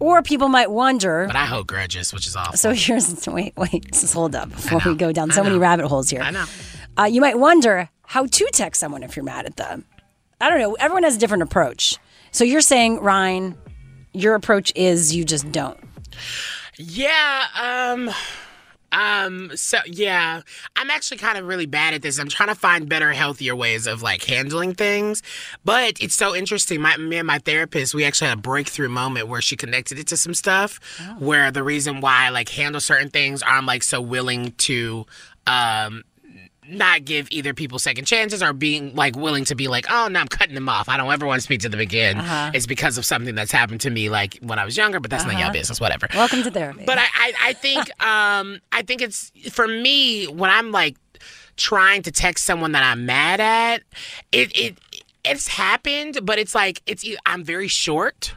or 0.00 0.20
people 0.20 0.48
might 0.48 0.70
wonder. 0.70 1.24
But 1.26 1.36
I 1.36 1.46
hold 1.46 1.68
grudges, 1.68 2.12
which 2.12 2.26
is 2.26 2.36
awful. 2.36 2.56
So 2.56 2.72
here's 2.74 3.26
wait, 3.28 3.54
wait, 3.56 3.92
just 3.92 4.12
hold 4.12 4.34
up 4.34 4.50
before 4.50 4.80
we 4.84 4.96
go 4.96 5.12
down 5.12 5.30
so 5.30 5.42
many 5.44 5.56
rabbit 5.56 5.86
holes 5.86 6.10
here. 6.10 6.20
I 6.20 6.30
know. 6.32 6.44
Uh, 6.98 7.04
you 7.04 7.20
might 7.20 7.38
wonder 7.38 7.88
how 8.02 8.26
to 8.26 8.48
text 8.52 8.80
someone 8.80 9.02
if 9.04 9.16
you're 9.16 9.24
mad 9.24 9.46
at 9.46 9.56
them. 9.56 9.84
I 10.40 10.50
don't 10.50 10.60
know. 10.60 10.74
Everyone 10.74 11.04
has 11.04 11.16
a 11.16 11.18
different 11.18 11.44
approach. 11.44 11.96
So 12.32 12.44
you're 12.44 12.60
saying, 12.60 13.00
Ryan, 13.00 13.56
your 14.12 14.34
approach 14.34 14.72
is 14.74 15.14
you 15.14 15.24
just 15.24 15.50
don't. 15.52 15.78
Yeah, 16.76 17.46
um 17.60 18.10
um 18.90 19.54
so 19.56 19.78
yeah, 19.86 20.40
I'm 20.76 20.90
actually 20.90 21.18
kind 21.18 21.36
of 21.36 21.46
really 21.46 21.66
bad 21.66 21.92
at 21.94 22.02
this. 22.02 22.18
I'm 22.18 22.28
trying 22.28 22.48
to 22.48 22.54
find 22.54 22.88
better 22.88 23.12
healthier 23.12 23.54
ways 23.54 23.86
of 23.86 24.02
like 24.02 24.24
handling 24.24 24.74
things. 24.74 25.22
But 25.64 26.00
it's 26.00 26.14
so 26.14 26.34
interesting. 26.34 26.80
My 26.80 26.96
me 26.96 27.18
and 27.18 27.26
my 27.26 27.38
therapist, 27.38 27.94
we 27.94 28.04
actually 28.04 28.28
had 28.28 28.38
a 28.38 28.40
breakthrough 28.40 28.88
moment 28.88 29.28
where 29.28 29.42
she 29.42 29.56
connected 29.56 29.98
it 29.98 30.06
to 30.08 30.16
some 30.16 30.34
stuff 30.34 30.80
where 31.18 31.50
the 31.50 31.62
reason 31.62 32.00
why 32.00 32.26
I 32.26 32.28
like 32.30 32.48
handle 32.48 32.80
certain 32.80 33.10
things 33.10 33.42
I'm 33.46 33.66
like 33.66 33.82
so 33.82 34.00
willing 34.00 34.52
to 34.52 35.04
um 35.46 36.04
not 36.68 37.04
give 37.04 37.28
either 37.30 37.54
people 37.54 37.78
second 37.78 38.04
chances 38.04 38.42
or 38.42 38.52
being 38.52 38.94
like 38.94 39.16
willing 39.16 39.44
to 39.46 39.54
be 39.54 39.68
like, 39.68 39.86
oh 39.90 40.08
no, 40.08 40.20
I'm 40.20 40.28
cutting 40.28 40.54
them 40.54 40.68
off. 40.68 40.88
I 40.88 40.96
don't 40.96 41.10
ever 41.12 41.26
want 41.26 41.38
to 41.40 41.42
speak 41.44 41.60
to 41.62 41.68
them 41.68 41.80
again. 41.80 42.18
Uh-huh. 42.18 42.50
It's 42.54 42.66
because 42.66 42.98
of 42.98 43.04
something 43.04 43.34
that's 43.34 43.52
happened 43.52 43.80
to 43.82 43.90
me 43.90 44.08
like 44.10 44.38
when 44.42 44.58
I 44.58 44.64
was 44.64 44.76
younger, 44.76 45.00
but 45.00 45.10
that's 45.10 45.24
Uh-huh. 45.24 45.38
your 45.38 45.52
business, 45.52 45.80
whatever. 45.80 46.08
Welcome 46.14 46.42
to 46.42 46.50
therapy. 46.50 46.84
But 46.86 46.98
I, 46.98 47.06
I, 47.14 47.32
I 47.46 47.52
think 47.54 47.78
um 48.04 48.60
I 48.72 48.82
think 48.82 49.00
it's 49.02 49.32
for 49.50 49.66
me 49.66 50.26
when 50.26 50.50
I'm 50.50 50.70
like 50.70 50.96
trying 51.56 52.02
to 52.02 52.12
text 52.12 52.44
someone 52.44 52.72
that 52.72 52.82
I'm 52.84 53.04
mad 53.06 53.40
at, 53.40 53.82
it 54.32 54.56
it 54.56 54.78
it's 55.24 55.48
happened, 55.48 56.20
but 56.22 56.38
it's 56.38 56.54
like 56.54 56.82
it's 56.86 57.04
I'm 57.26 57.44
very 57.44 57.68
short 57.68 58.34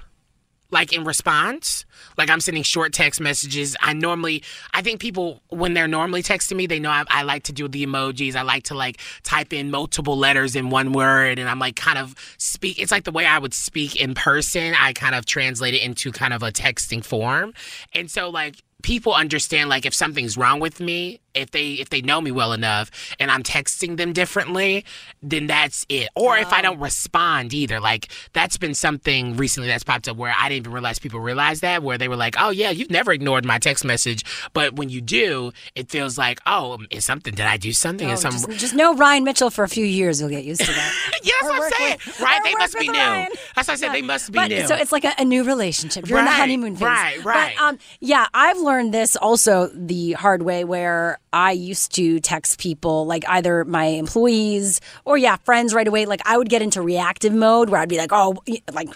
like 0.72 0.94
in 0.94 1.04
response. 1.04 1.86
Like 2.22 2.30
I'm 2.30 2.40
sending 2.40 2.62
short 2.62 2.94
text 2.94 3.20
messages. 3.20 3.76
I 3.82 3.94
normally, 3.94 4.44
I 4.76 4.84
think 4.84 5.00
people 5.00 5.42
when 5.50 5.74
they're 5.74 5.88
normally 5.88 6.22
texting 6.22 6.56
me, 6.56 6.68
they 6.68 6.80
know 6.80 6.92
I, 6.92 7.04
I 7.10 7.24
like 7.24 7.42
to 7.44 7.52
do 7.52 7.68
the 7.68 7.84
emojis. 7.84 8.36
I 8.36 8.44
like 8.44 8.66
to 8.66 8.76
like 8.76 9.00
type 9.24 9.54
in 9.54 9.72
multiple 9.72 10.16
letters 10.16 10.56
in 10.56 10.70
one 10.70 10.94
word, 10.94 11.40
and 11.40 11.50
I'm 11.50 11.58
like 11.58 11.76
kind 11.76 11.98
of 11.98 12.14
speak. 12.38 12.78
It's 12.78 12.92
like 12.92 13.06
the 13.06 13.12
way 13.12 13.26
I 13.26 13.40
would 13.40 13.56
speak 13.56 13.96
in 14.00 14.14
person. 14.14 14.76
I 14.80 14.94
kind 14.94 15.16
of 15.16 15.26
translate 15.26 15.74
it 15.74 15.82
into 15.82 16.12
kind 16.12 16.32
of 16.32 16.44
a 16.44 16.52
texting 16.52 17.04
form, 17.04 17.56
and 17.96 18.12
so 18.12 18.30
like 18.30 18.62
people 18.84 19.14
understand 19.14 19.70
like 19.70 19.86
if 19.88 19.94
something's 19.94 20.38
wrong 20.38 20.60
with 20.60 20.80
me 20.80 21.20
if 21.34 21.52
they 21.52 21.74
if 21.74 21.90
they 21.90 22.02
know 22.02 22.20
me 22.22 22.32
well 22.32 22.54
enough 22.54 22.92
and 23.20 23.30
i'm 23.32 23.44
texting 23.44 23.98
them 23.98 24.14
differently 24.14 24.84
then 25.24 25.48
that's 25.48 25.86
it 25.90 26.10
or 26.16 26.38
if 26.38 26.52
i 26.54 26.62
don't 26.62 26.80
respond 26.80 27.54
either 27.54 27.80
like 27.80 28.08
that's 28.34 28.58
been 28.58 28.74
something 28.74 29.36
recently 29.38 29.68
that's 29.68 29.84
popped 29.84 30.08
up 30.08 30.18
where 30.18 30.34
i 30.38 30.50
didn't 30.50 30.64
even 30.64 30.72
realize 30.74 31.00
people 31.00 31.20
realized 31.20 31.62
that 31.62 31.84
where 31.84 31.98
they 31.98 32.08
were 32.08 32.16
like 32.16 32.36
oh 32.40 32.50
yeah 32.50 32.70
you've 32.70 32.92
never 32.92 33.12
ignored 33.12 33.46
my 33.46 33.58
text 33.60 33.84
message 33.86 34.24
but 34.54 34.76
when 34.76 34.90
you 34.90 35.02
do 35.02 35.52
it 35.76 35.90
feels 35.90 36.18
like 36.18 36.40
oh 36.46 36.78
is 36.90 37.06
something 37.06 37.34
did 37.34 37.46
i 37.46 37.58
do 37.58 37.72
something 37.72 38.10
Oh, 38.10 38.14
is 38.14 38.22
some 38.22 38.32
just, 38.32 38.50
just 38.52 38.74
know 38.76 38.96
Ryan 38.96 39.24
Mitchell 39.24 39.50
for 39.50 39.64
a 39.64 39.70
few 39.70 39.86
years. 39.86 40.20
You'll 40.20 40.30
get 40.30 40.44
used 40.44 40.62
to 40.62 40.68
that. 40.72 41.12
yeah 41.24 41.32
that's 41.42 41.54
what 41.54 41.64
i'm 41.64 41.72
saying 41.72 41.98
right 42.22 42.42
they 42.44 42.54
must 42.56 42.74
be 42.78 42.88
with 42.88 42.96
new 42.96 43.02
Ryan. 43.02 43.28
that's 43.56 43.68
what 43.68 43.74
i 43.74 43.76
said 43.76 43.94
they 43.94 44.02
must 44.02 44.32
be 44.32 44.38
but, 44.40 44.50
new 44.50 44.68
So 44.68 44.76
it's 44.76 44.92
like 44.92 45.06
a, 45.06 45.14
a 45.18 45.26
new 45.26 45.44
relationship. 45.44 46.08
You're 46.10 46.20
in 46.20 46.26
the 46.26 46.32
Right, 46.32 46.38
honeymoon 46.40 46.76
phase. 46.76 46.82
right, 46.84 47.24
right. 47.26 47.56
But 47.58 47.64
um, 47.64 47.78
yeah, 48.00 48.28
I've 48.34 48.58
learned 48.58 48.94
this 48.94 49.16
also 49.16 49.68
the 49.74 50.14
hard 50.14 50.42
way 50.42 50.64
where 50.64 51.20
I 51.34 51.52
used 51.54 51.94
to 51.96 52.20
text 52.20 52.60
people 52.60 53.06
like 53.06 53.24
either 53.28 53.64
my 53.66 53.86
employees 53.86 54.82
or 55.06 55.18
yeah, 55.18 55.38
friends 55.38 55.74
right 55.74 55.88
away. 55.88 56.06
Like 56.06 56.22
I 56.26 56.38
would 56.38 56.50
get 56.50 56.62
into 56.62 56.82
reactive 56.82 57.34
mode 57.34 57.70
where 57.70 57.80
I'd 57.82 57.90
be 57.90 57.98
like, 57.98 58.12
oh, 58.12 58.36
like. 58.74 58.90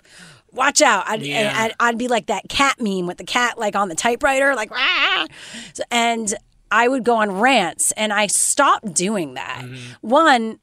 Watch 0.51 0.81
out! 0.81 1.03
I'd, 1.05 1.21
Yeah. 1.21 1.39
and 1.39 1.57
I'd, 1.57 1.73
I'd 1.81 1.97
be 1.97 2.07
like 2.07 2.27
that 2.27 2.47
cat 2.47 2.77
meme 2.79 3.07
with 3.07 3.17
the 3.17 3.25
cat 3.25 3.57
like 3.57 3.75
on 3.75 3.89
the 3.89 3.95
typewriter, 3.95 4.55
like, 4.55 4.71
"Rah!" 4.71 5.25
So- 5.73 5.83
and 5.91 6.33
I 6.71 6.87
would 6.87 7.03
go 7.03 7.17
on 7.17 7.29
rants, 7.41 7.91
and 7.97 8.13
I 8.13 8.27
stopped 8.27 8.93
doing 8.93 9.33
that. 9.33 9.63
Mm-hmm. 9.65 10.07
One, 10.07 10.59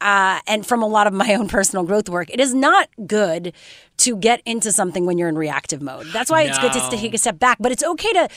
uh, 0.00 0.40
and 0.46 0.64
from 0.64 0.82
a 0.82 0.86
lot 0.86 1.06
of 1.06 1.12
my 1.12 1.34
own 1.34 1.48
personal 1.48 1.84
growth 1.84 2.08
work, 2.08 2.30
it 2.30 2.40
is 2.40 2.54
not 2.54 2.88
good 3.06 3.52
to 3.98 4.16
get 4.16 4.40
into 4.46 4.72
something 4.72 5.04
when 5.04 5.18
you're 5.18 5.28
in 5.28 5.36
reactive 5.36 5.82
mode. 5.82 6.06
That's 6.14 6.30
why 6.30 6.44
it's 6.44 6.58
good 6.58 6.72
to 6.72 6.80
take 6.96 7.12
a 7.12 7.18
step 7.18 7.38
back, 7.38 7.58
but 7.60 7.72
it's 7.72 7.84
okay 7.84 8.12
to. 8.14 8.28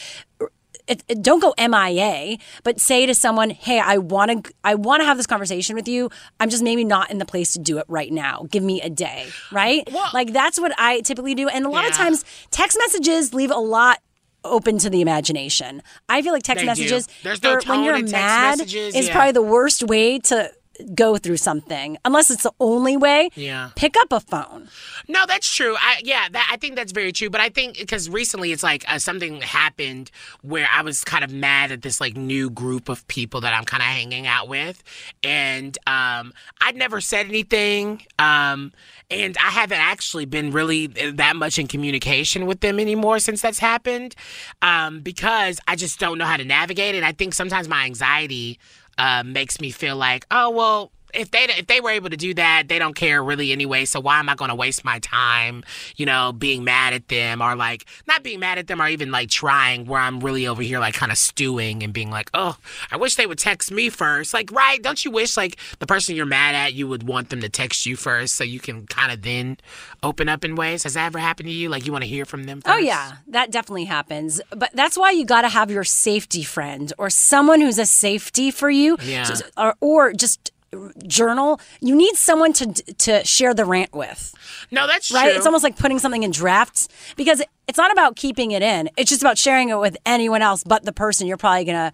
It, 0.88 1.04
it- 1.08 1.22
don't 1.22 1.40
go 1.42 1.54
MIA, 1.58 2.38
but 2.64 2.80
say 2.82 3.06
to 3.06 3.16
someone, 3.16 3.50
"Hey, 3.50 3.80
I 3.80 3.98
want 3.98 4.46
to, 4.46 4.54
I 4.64 4.76
want 4.76 5.02
to 5.02 5.06
have 5.06 5.18
this 5.18 5.28
conversation 5.28 5.76
with 5.76 5.88
you. 5.88 6.10
I'm 6.40 6.50
just 6.50 6.64
maybe 6.64 6.84
not 6.84 7.10
in 7.12 7.18
the 7.20 7.26
place 7.26 7.54
to 7.54 7.60
do 7.60 7.78
it 7.78 7.86
right 7.88 8.12
now. 8.12 8.46
Give 8.52 8.64
me 8.64 8.82
a 8.82 8.90
day, 8.90 9.28
right? 9.52 9.88
like 10.14 10.34
that's 10.34 10.60
what 10.60 10.74
I 10.78 11.02
typically 11.02 11.36
do. 11.36 11.48
And 11.48 11.66
a 11.66 11.70
lot 11.70 11.86
of 11.86 11.94
times, 11.94 12.26
text 12.52 12.78
messages 12.80 13.34
leave 13.34 13.52
a 13.52 13.56
lot 13.56 14.00
open 14.44 14.78
to 14.80 14.90
the 14.90 15.00
imagination. 15.02 15.82
I 16.10 16.22
feel 16.22 16.34
like 16.34 16.44
text 16.44 16.62
They 16.62 16.66
messages 16.66 17.08
no 17.24 17.60
when 17.66 17.84
you're 17.84 18.02
mad 18.12 18.58
messages, 18.58 18.94
is 18.96 19.08
yeah. 19.08 19.14
probably 19.14 19.32
the 19.32 19.42
worst 19.42 19.84
way 19.84 20.20
to 20.20 20.52
go 20.96 21.18
through 21.18 21.38
something 21.38 21.98
unless 22.04 22.32
it's 22.32 22.44
the 22.44 22.52
only 22.60 22.98
way 22.98 23.30
Yeah. 23.36 23.70
pick 23.76 23.96
up 24.02 24.12
a 24.12 24.20
phone 24.20 24.70
No, 25.08 25.26
that's 25.28 25.54
true. 25.54 25.76
I 25.80 26.02
yeah, 26.04 26.28
that, 26.32 26.48
I 26.52 26.58
think 26.58 26.76
that's 26.76 26.92
very 26.92 27.12
true. 27.12 27.30
But 27.30 27.42
I 27.42 27.50
think 27.50 27.78
because 27.78 28.10
recently 28.10 28.52
it's 28.52 28.64
like 28.64 28.84
uh, 28.88 28.98
something 29.00 29.42
happened 29.42 30.10
where 30.42 30.68
I 30.74 30.82
was 30.82 31.04
kind 31.04 31.24
of 31.24 31.32
mad 31.32 31.72
at 31.72 31.82
this 31.82 32.00
like 32.02 32.16
new 32.16 32.50
group 32.50 32.90
of 32.90 33.06
people 33.08 33.42
that 33.42 33.54
I'm 33.54 33.66
kind 33.66 33.82
of 33.84 33.88
hanging 33.88 34.26
out 34.28 34.48
with, 34.48 34.82
and 35.24 35.78
um, 35.88 36.34
I'd 36.62 36.76
never 36.76 37.02
said 37.02 37.28
anything, 37.28 38.02
um, 38.20 38.72
and 39.12 39.36
I 39.38 39.50
haven't 39.52 39.80
actually 39.80 40.26
been 40.26 40.52
really 40.52 40.88
that 40.88 41.36
much 41.36 41.60
in 41.60 41.68
communication 41.68 42.46
with 42.46 42.62
them 42.62 42.80
anymore 42.80 43.20
since 43.20 43.42
that's 43.42 43.60
happened, 43.60 44.16
um, 44.62 45.02
because 45.02 45.60
I 45.68 45.76
just 45.76 46.00
don't 46.00 46.18
know 46.18 46.26
how 46.26 46.38
to 46.38 46.46
navigate 46.46 46.96
it. 46.96 47.04
I 47.04 47.12
think 47.12 47.34
sometimes 47.34 47.68
my 47.68 47.86
anxiety 47.86 48.60
uh, 48.98 49.24
makes 49.26 49.60
me 49.60 49.72
feel 49.72 49.96
like, 49.96 50.26
oh 50.32 50.50
well 50.50 50.93
if 51.14 51.32
they 51.32 51.44
if 51.44 51.68
they 51.68 51.80
were 51.82 51.92
able 51.92 52.10
to 52.10 52.18
do 52.18 52.34
that, 52.36 52.68
they 52.68 52.80
don't 52.80 52.96
care 52.96 53.24
really 53.24 53.52
anyway. 53.52 53.86
So 53.86 54.00
why 54.00 54.20
am 54.20 54.30
I 54.30 54.36
going 54.36 54.50
to 54.50 54.56
waste 54.56 54.84
my 54.84 55.00
time, 55.00 55.64
you 55.96 56.06
know, 56.06 56.34
being 56.34 56.64
mad 56.64 56.94
at 56.94 57.08
them 57.08 57.42
or 57.42 57.56
like 57.56 57.86
not 58.08 58.24
being 58.24 58.40
mad 58.40 58.58
at 58.58 58.68
them 58.68 58.82
or 58.82 58.88
even 58.88 59.12
like 59.12 59.30
trying 59.30 59.86
where 59.86 60.02
I'm 60.02 60.20
really 60.20 60.48
over 60.48 60.62
here 60.62 60.80
like 60.80 60.94
kind 60.94 61.12
of 61.12 61.18
stewing 61.18 61.84
and 61.84 61.94
being 61.94 62.10
like, 62.10 62.30
oh, 62.34 62.58
I 62.92 62.98
wish 62.98 63.16
they 63.16 63.26
would 63.26 63.40
text 63.40 63.72
me 63.72 63.90
first. 63.90 64.34
Like, 64.34 64.52
right? 64.52 64.82
Don't 64.82 65.04
you 65.04 65.12
wish 65.12 65.38
like 65.38 65.58
the 65.80 65.88
person 65.88 66.16
you're 66.16 66.26
mad 66.26 66.56
at 66.56 66.74
you 66.74 66.88
would 66.88 67.04
want 67.04 67.30
them 67.30 67.42
to 67.42 67.50
text 67.50 67.86
you 67.86 67.96
first 67.96 68.36
so 68.36 68.44
you 68.44 68.60
can 68.60 68.88
kind 68.88 69.12
of 69.12 69.22
then 69.22 69.58
open 70.02 70.30
up 70.30 70.44
in 70.44 70.56
ways? 70.56 70.84
Has 70.84 70.96
that 70.96 71.06
ever 71.06 71.20
happened 71.20 71.48
to 71.48 71.54
you? 71.54 71.70
Like 71.70 71.86
you 71.86 71.92
want 71.92 72.04
to 72.04 72.10
hear 72.10 72.26
from 72.26 72.46
them? 72.46 72.62
Oh, 72.66 72.70
first? 72.72 72.82
Oh 72.82 72.86
yeah, 72.86 73.14
that 73.28 73.52
definitely 73.52 73.86
happens. 73.86 74.42
But 74.50 74.72
that's 74.74 74.98
why 74.98 75.12
you 75.12 75.26
got 75.26 75.42
to 75.42 75.50
have 75.50 75.70
your 75.70 75.84
safety 75.84 76.44
friend 76.44 76.92
or 76.98 77.10
someone 77.10 77.62
who's 77.62 77.80
a 77.80 77.86
safety 77.86 78.52
for 78.52 78.70
you, 78.70 78.98
Yeah. 79.02 79.30
Or, 79.58 79.76
or 79.82 80.14
just 80.14 80.53
journal. 81.08 81.60
You 81.82 81.96
need 81.96 82.16
someone 82.16 82.54
to 82.54 82.74
to 82.74 83.24
share 83.26 83.54
the 83.54 83.66
rant 83.66 83.94
with. 83.94 84.34
No, 84.72 84.88
that's 84.88 85.12
right. 85.12 85.30
true. 85.30 85.38
It's 85.38 85.46
almost 85.46 85.64
like 85.64 85.78
putting 85.78 86.00
something 86.00 86.24
in 86.24 86.32
drafts 86.32 86.88
because 87.16 87.42
it's 87.68 87.78
not 87.78 87.92
about 87.92 88.16
keeping 88.16 88.52
it 88.52 88.62
in. 88.62 88.90
It's 88.98 89.10
just 89.10 89.22
about 89.22 89.38
sharing 89.38 89.70
it 89.70 89.78
with 89.78 89.98
anyone 90.06 90.42
else 90.42 90.64
but 90.64 90.86
the 90.86 90.94
person 90.94 91.28
you're 91.28 91.38
probably 91.38 91.66
gonna 91.66 91.94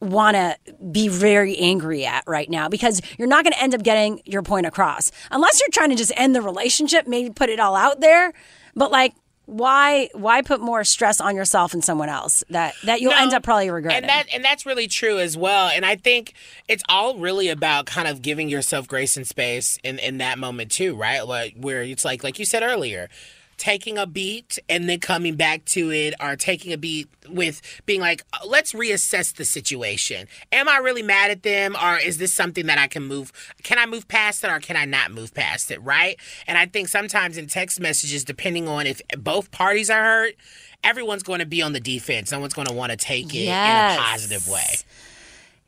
want 0.00 0.34
to 0.34 0.56
be 0.90 1.08
very 1.08 1.56
angry 1.58 2.06
at 2.06 2.24
right 2.26 2.48
now 2.48 2.68
because 2.68 3.02
you're 3.18 3.28
not 3.28 3.44
going 3.44 3.52
to 3.52 3.62
end 3.62 3.74
up 3.74 3.82
getting 3.82 4.22
your 4.24 4.42
point 4.42 4.66
across 4.66 5.12
unless 5.30 5.60
you're 5.60 5.68
trying 5.72 5.90
to 5.90 5.96
just 5.96 6.12
end 6.16 6.34
the 6.34 6.40
relationship 6.40 7.06
maybe 7.06 7.28
put 7.30 7.50
it 7.50 7.60
all 7.60 7.76
out 7.76 8.00
there 8.00 8.32
but 8.74 8.90
like 8.90 9.12
why 9.50 10.08
why 10.14 10.42
put 10.42 10.60
more 10.60 10.84
stress 10.84 11.20
on 11.20 11.34
yourself 11.34 11.74
and 11.74 11.84
someone 11.84 12.08
else 12.08 12.44
that 12.50 12.74
that 12.84 13.00
you'll 13.00 13.10
No, 13.12 13.18
end 13.18 13.32
up 13.34 13.42
probably 13.42 13.68
regretting 13.70 14.04
And 14.04 14.08
that 14.08 14.26
and 14.32 14.44
that's 14.44 14.64
really 14.64 14.86
true 14.86 15.18
as 15.18 15.36
well. 15.36 15.68
And 15.68 15.84
I 15.84 15.96
think 15.96 16.34
it's 16.68 16.84
all 16.88 17.18
really 17.18 17.48
about 17.48 17.86
kind 17.86 18.06
of 18.06 18.22
giving 18.22 18.48
yourself 18.48 18.86
grace 18.86 19.16
and 19.16 19.26
space 19.26 19.78
in 19.82 19.98
in 19.98 20.18
that 20.18 20.38
moment 20.38 20.70
too, 20.70 20.94
right? 20.94 21.26
Like 21.26 21.54
where 21.56 21.82
it's 21.82 22.04
like 22.04 22.22
like 22.22 22.38
you 22.38 22.44
said 22.44 22.62
earlier, 22.62 23.08
taking 23.60 23.98
a 23.98 24.06
beat 24.06 24.58
and 24.70 24.88
then 24.88 24.98
coming 24.98 25.36
back 25.36 25.64
to 25.66 25.90
it 25.92 26.14
or 26.18 26.34
taking 26.34 26.72
a 26.72 26.78
beat 26.78 27.06
with 27.28 27.60
being 27.84 28.00
like 28.00 28.22
uh, 28.32 28.38
let's 28.46 28.72
reassess 28.72 29.34
the 29.34 29.44
situation. 29.44 30.26
Am 30.50 30.66
I 30.66 30.78
really 30.78 31.02
mad 31.02 31.30
at 31.30 31.42
them 31.42 31.76
or 31.76 31.98
is 31.98 32.16
this 32.16 32.32
something 32.32 32.64
that 32.66 32.78
I 32.78 32.86
can 32.88 33.02
move 33.04 33.32
can 33.62 33.78
I 33.78 33.84
move 33.84 34.08
past 34.08 34.42
it 34.44 34.50
or 34.50 34.60
can 34.60 34.76
I 34.76 34.86
not 34.86 35.12
move 35.12 35.34
past 35.34 35.70
it, 35.70 35.80
right? 35.82 36.18
And 36.46 36.56
I 36.56 36.64
think 36.64 36.88
sometimes 36.88 37.36
in 37.36 37.46
text 37.48 37.78
messages 37.78 38.24
depending 38.24 38.66
on 38.66 38.86
if 38.86 39.02
both 39.18 39.50
parties 39.50 39.90
are 39.90 40.02
hurt, 40.02 40.34
everyone's 40.82 41.22
going 41.22 41.40
to 41.40 41.46
be 41.46 41.60
on 41.60 41.74
the 41.74 41.80
defense. 41.80 42.32
No 42.32 42.40
one's 42.40 42.54
going 42.54 42.66
to 42.68 42.74
want 42.74 42.92
to 42.92 42.96
take 42.96 43.34
it 43.34 43.44
Yes. 43.44 43.92
in 43.92 43.98
a 43.98 44.02
positive 44.02 44.48
way. 44.48 44.64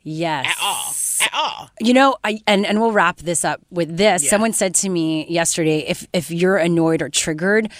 Yes 0.03 0.45
At 0.45 0.57
all. 0.61 0.93
At 1.21 1.33
all. 1.33 1.69
You 1.79 1.93
know, 1.93 2.17
I 2.23 2.39
and, 2.47 2.65
and 2.65 2.79
we'll 2.79 2.91
wrap 2.91 3.17
this 3.17 3.43
up 3.45 3.61
with 3.71 3.97
this. 3.97 4.23
Yeah. 4.23 4.29
Someone 4.29 4.53
said 4.53 4.75
to 4.75 4.89
me 4.89 5.25
yesterday, 5.27 5.79
if 5.87 6.05
if 6.13 6.29
you're 6.29 6.57
annoyed 6.57 7.01
or 7.01 7.09
triggered, 7.09 7.71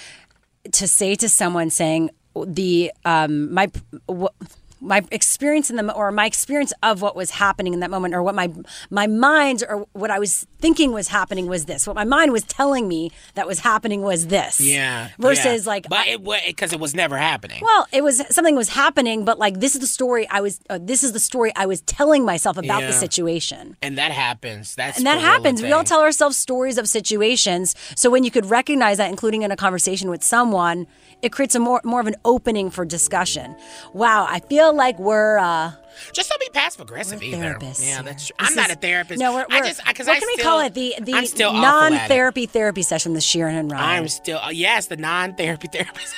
to 0.72 0.88
say 0.88 1.16
to 1.16 1.28
someone 1.30 1.70
saying 1.70 2.10
the 2.46 2.92
um 3.06 3.54
my 3.54 3.70
wh- 4.10 4.34
my 4.84 5.04
experience 5.12 5.70
in 5.70 5.78
the 5.78 5.94
or 5.94 6.12
my 6.12 6.26
experience 6.26 6.74
of 6.84 7.02
what 7.02 7.16
was 7.16 7.32
happening 7.32 7.74
in 7.74 7.80
that 7.80 7.90
moment 7.90 8.14
or 8.14 8.22
what 8.22 8.36
my 8.36 8.52
my 8.90 9.08
mind 9.08 9.64
or 9.68 9.88
what 9.94 10.12
I 10.12 10.20
was 10.20 10.46
thinking 10.60 10.92
was 10.92 11.08
happening 11.08 11.48
was 11.48 11.66
this. 11.66 11.88
What 11.88 11.96
my 11.96 12.04
mind 12.04 12.32
was 12.32 12.44
telling 12.44 12.88
me 12.88 13.12
that 13.36 13.48
was 13.48 13.60
happening 13.60 14.02
was 14.02 14.28
this. 14.28 14.60
Yeah. 14.60 15.10
Versus 15.18 15.66
yeah. 15.66 15.70
like 15.70 15.90
but 15.90 16.08
it 16.08 16.22
was 16.22 16.42
because 16.46 16.74
it 16.74 16.80
was 16.80 16.94
never 16.94 17.18
happening. 17.18 17.62
well, 17.64 17.88
it 17.92 18.04
was 18.04 18.22
something 18.30 18.56
was 18.56 18.70
happening, 18.70 19.26
but 19.26 19.40
like 19.40 19.60
this 19.60 19.74
is 19.76 19.82
the 19.82 19.88
story 19.88 20.28
I 20.30 20.42
was. 20.42 20.60
Uh, 20.70 20.80
this 20.82 21.04
is 21.04 21.14
the 21.14 21.20
story 21.20 21.52
I 21.56 21.66
was 21.66 21.82
telling 21.82 22.26
myself 22.26 22.58
about 22.58 22.82
Yeah. 22.82 22.88
the 22.88 22.94
situation. 22.94 23.78
and 23.82 23.98
that 23.98 24.12
happens. 24.12 24.76
That's 24.76 24.98
And 24.98 25.06
that 25.08 25.20
happens. 25.20 25.62
We 25.62 25.72
all 25.72 25.84
tell 25.84 26.02
ourselves 26.02 26.38
stories 26.38 26.78
of 26.78 26.88
situations. 26.88 27.76
So 27.96 28.10
when 28.10 28.24
you 28.24 28.32
could 28.32 28.46
recognize 28.46 28.98
that, 28.98 29.10
including 29.10 29.44
in 29.44 29.52
a 29.52 29.56
conversation 29.56 30.10
with 30.10 30.24
someone, 30.24 30.88
it 31.24 31.32
creates 31.32 31.56
a 31.56 31.60
more 31.60 31.82
more 31.84 32.00
of 32.02 32.08
an 32.08 32.16
opening 32.26 32.70
for 32.70 32.86
discussion. 32.86 33.56
Wow, 33.94 34.28
I 34.30 34.40
feel 34.42 34.76
like 34.76 35.00
we're. 35.00 35.38
Uh, 35.40 35.72
Just 36.12 36.30
don't 36.30 36.40
be 36.40 36.50
passive 36.54 36.82
aggressive 36.82 37.24
either. 37.24 37.58
Yeah, 37.80 38.02
that's 38.02 38.28
true. 38.28 38.36
This 38.40 38.50
I'm 38.50 38.56
not 38.56 38.70
a 38.70 38.76
therapist. 38.76 39.20
No, 39.20 39.34
we're. 39.34 39.46
We're- 39.50 39.68
just 39.68 39.84
because 39.86 40.06
what 40.08 40.18
I 40.18 40.20
can 40.20 40.28
we 40.28 40.38
call 40.38 40.60
it? 40.60 40.74
The 40.74 40.96
the 41.02 41.26
still 41.26 41.52
it. 41.52 41.62
non-therapy 41.62 42.46
therapy 42.46 42.82
session 42.82 43.14
with 43.14 43.24
Shira 43.24 43.52
and 43.54 43.72
Ryan. 43.72 44.04
I'm 44.04 44.08
still 44.10 44.38
uh, 44.40 44.50
yes, 44.50 44.88
the 44.88 44.98
non-therapy 44.98 45.68
therapist. 45.72 46.14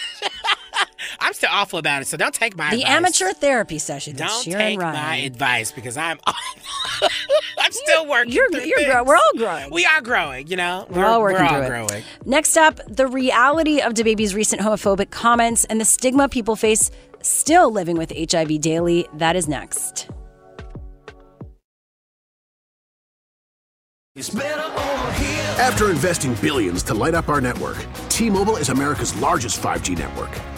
I'm 1.19 1.33
still 1.33 1.49
awful 1.51 1.79
about 1.79 2.01
it, 2.01 2.05
so 2.07 2.17
don't 2.17 2.33
take 2.33 2.57
my 2.57 2.69
the 2.71 2.81
advice. 2.83 2.91
amateur 3.21 3.33
therapy 3.33 3.77
session 3.79 4.15
Don't 4.15 4.43
Shira 4.43 4.57
take 4.59 4.79
Ryan. 4.79 4.93
my 4.95 5.15
advice 5.17 5.71
because 5.71 5.97
I'm 5.97 6.19
I'm 6.27 7.71
still 7.71 8.07
working. 8.07 8.33
You're, 8.33 8.49
through 8.49 8.61
you're 8.65 8.77
things. 8.79 8.91
grow- 8.93 9.03
we're 9.03 9.15
all 9.15 9.31
growing. 9.37 9.71
We 9.71 9.85
are 9.85 10.01
growing, 10.01 10.47
you 10.47 10.55
know. 10.57 10.85
We're 10.89 11.05
all 11.05 11.21
working 11.21 11.41
we're 11.41 11.47
all 11.47 11.65
through 11.65 11.83
it. 11.83 11.87
growing. 11.87 12.03
Next 12.25 12.57
up, 12.57 12.79
the 12.87 13.07
reality 13.07 13.81
of 13.81 13.93
DaBaby's 13.93 14.33
recent 14.35 14.61
homophobic 14.61 15.09
comments 15.11 15.65
and 15.65 15.79
the 15.79 15.85
stigma 15.85 16.29
people 16.29 16.55
face 16.55 16.91
still 17.21 17.71
living 17.71 17.97
with 17.97 18.11
HIV 18.15 18.61
daily. 18.61 19.07
That 19.13 19.35
is 19.35 19.47
next. 19.47 20.07
After 25.57 25.89
investing 25.91 26.35
billions 26.35 26.83
to 26.83 26.93
light 26.93 27.13
up 27.15 27.27
our 27.27 27.41
network, 27.41 27.85
T-Mobile 28.09 28.55
is 28.57 28.69
America's 28.69 29.13
largest 29.17 29.61
5G 29.61 29.97
network. 29.97 30.31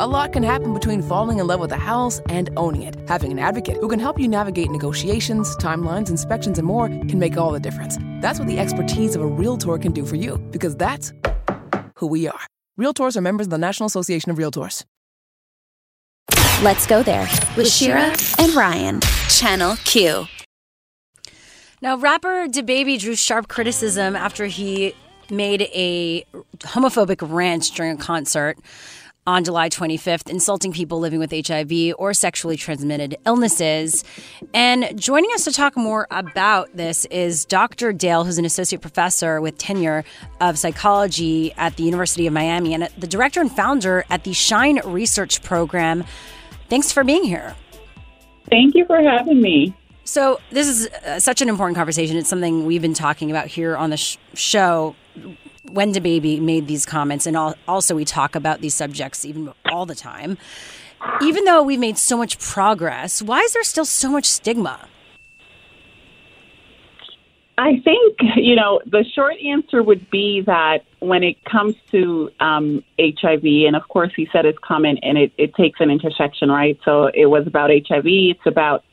A 0.00 0.06
lot 0.06 0.32
can 0.32 0.42
happen 0.42 0.72
between 0.72 1.02
falling 1.02 1.40
in 1.40 1.46
love 1.46 1.60
with 1.60 1.72
a 1.72 1.76
house 1.76 2.22
and 2.30 2.48
owning 2.56 2.84
it. 2.84 2.96
Having 3.06 3.32
an 3.32 3.38
advocate 3.38 3.76
who 3.76 3.86
can 3.86 4.00
help 4.00 4.18
you 4.18 4.28
navigate 4.28 4.70
negotiations, 4.70 5.54
timelines, 5.58 6.08
inspections, 6.08 6.58
and 6.58 6.66
more 6.66 6.88
can 6.88 7.18
make 7.18 7.36
all 7.36 7.50
the 7.50 7.60
difference. 7.60 7.98
That's 8.22 8.38
what 8.38 8.48
the 8.48 8.58
expertise 8.58 9.14
of 9.14 9.20
a 9.20 9.26
Realtor 9.26 9.76
can 9.76 9.92
do 9.92 10.06
for 10.06 10.16
you, 10.16 10.38
because 10.52 10.74
that's 10.74 11.12
who 11.96 12.06
we 12.06 12.26
are. 12.26 12.40
Realtors 12.78 13.14
are 13.14 13.20
members 13.20 13.48
of 13.48 13.50
the 13.50 13.58
National 13.58 13.88
Association 13.88 14.30
of 14.30 14.38
Realtors. 14.38 14.86
Let's 16.62 16.86
go 16.86 17.02
there 17.02 17.28
with 17.54 17.70
Shira 17.70 18.16
and 18.38 18.54
Ryan, 18.54 19.02
Channel 19.28 19.76
Q. 19.84 20.24
Now, 21.82 21.98
rapper 21.98 22.46
DaBaby 22.48 23.00
drew 23.00 23.16
sharp 23.16 23.48
criticism 23.48 24.16
after 24.16 24.46
he 24.46 24.94
made 25.30 25.68
a 25.74 26.24
homophobic 26.60 27.18
rant 27.20 27.70
during 27.74 27.92
a 27.92 27.96
concert 27.98 28.56
on 29.30 29.44
July 29.44 29.68
25th, 29.68 30.28
insulting 30.28 30.72
people 30.72 30.98
living 30.98 31.20
with 31.20 31.30
HIV 31.30 31.94
or 31.98 32.12
sexually 32.12 32.56
transmitted 32.56 33.16
illnesses. 33.24 34.02
And 34.52 35.00
joining 35.00 35.30
us 35.34 35.44
to 35.44 35.52
talk 35.52 35.76
more 35.76 36.08
about 36.10 36.76
this 36.76 37.04
is 37.06 37.44
Dr. 37.44 37.92
Dale, 37.92 38.24
who's 38.24 38.38
an 38.38 38.44
associate 38.44 38.82
professor 38.82 39.40
with 39.40 39.56
tenure 39.56 40.04
of 40.40 40.58
psychology 40.58 41.52
at 41.52 41.76
the 41.76 41.84
University 41.84 42.26
of 42.26 42.32
Miami 42.32 42.74
and 42.74 42.88
the 42.98 43.06
director 43.06 43.40
and 43.40 43.52
founder 43.52 44.04
at 44.10 44.24
the 44.24 44.32
Shine 44.32 44.80
Research 44.84 45.44
Program. 45.44 46.04
Thanks 46.68 46.90
for 46.90 47.04
being 47.04 47.22
here. 47.22 47.54
Thank 48.50 48.74
you 48.74 48.84
for 48.84 49.00
having 49.00 49.40
me. 49.40 49.76
So, 50.02 50.40
this 50.50 50.66
is 50.66 50.88
uh, 50.88 51.20
such 51.20 51.40
an 51.40 51.48
important 51.48 51.76
conversation. 51.76 52.16
It's 52.16 52.28
something 52.28 52.66
we've 52.66 52.82
been 52.82 52.94
talking 52.94 53.30
about 53.30 53.46
here 53.46 53.76
on 53.76 53.90
the 53.90 53.96
sh- 53.96 54.16
show 54.34 54.96
when 55.72 55.92
DaBaby 55.92 56.40
made 56.40 56.66
these 56.66 56.84
comments, 56.84 57.26
and 57.26 57.36
also 57.36 57.94
we 57.94 58.04
talk 58.04 58.34
about 58.34 58.60
these 58.60 58.74
subjects 58.74 59.24
even 59.24 59.52
all 59.70 59.86
the 59.86 59.94
time. 59.94 60.38
Even 61.22 61.44
though 61.44 61.62
we've 61.62 61.78
made 61.78 61.96
so 61.96 62.16
much 62.16 62.38
progress, 62.38 63.22
why 63.22 63.40
is 63.40 63.54
there 63.54 63.64
still 63.64 63.86
so 63.86 64.10
much 64.10 64.26
stigma? 64.26 64.88
I 67.60 67.78
think, 67.84 68.16
you 68.36 68.56
know, 68.56 68.80
the 68.86 69.04
short 69.14 69.36
answer 69.44 69.82
would 69.82 70.10
be 70.10 70.40
that 70.46 70.84
when 71.00 71.22
it 71.22 71.44
comes 71.44 71.74
to 71.90 72.30
um, 72.40 72.82
HIV, 72.98 73.44
and 73.44 73.76
of 73.76 73.86
course 73.88 74.12
he 74.16 74.28
said 74.32 74.46
his 74.46 74.56
comment 74.62 75.00
and 75.02 75.18
it, 75.18 75.32
it 75.36 75.54
takes 75.54 75.78
an 75.80 75.90
intersection, 75.90 76.50
right? 76.50 76.78
So 76.84 77.10
it 77.12 77.26
was 77.26 77.46
about 77.46 77.70
HIV, 77.70 78.04
it's 78.06 78.46
about 78.46 78.84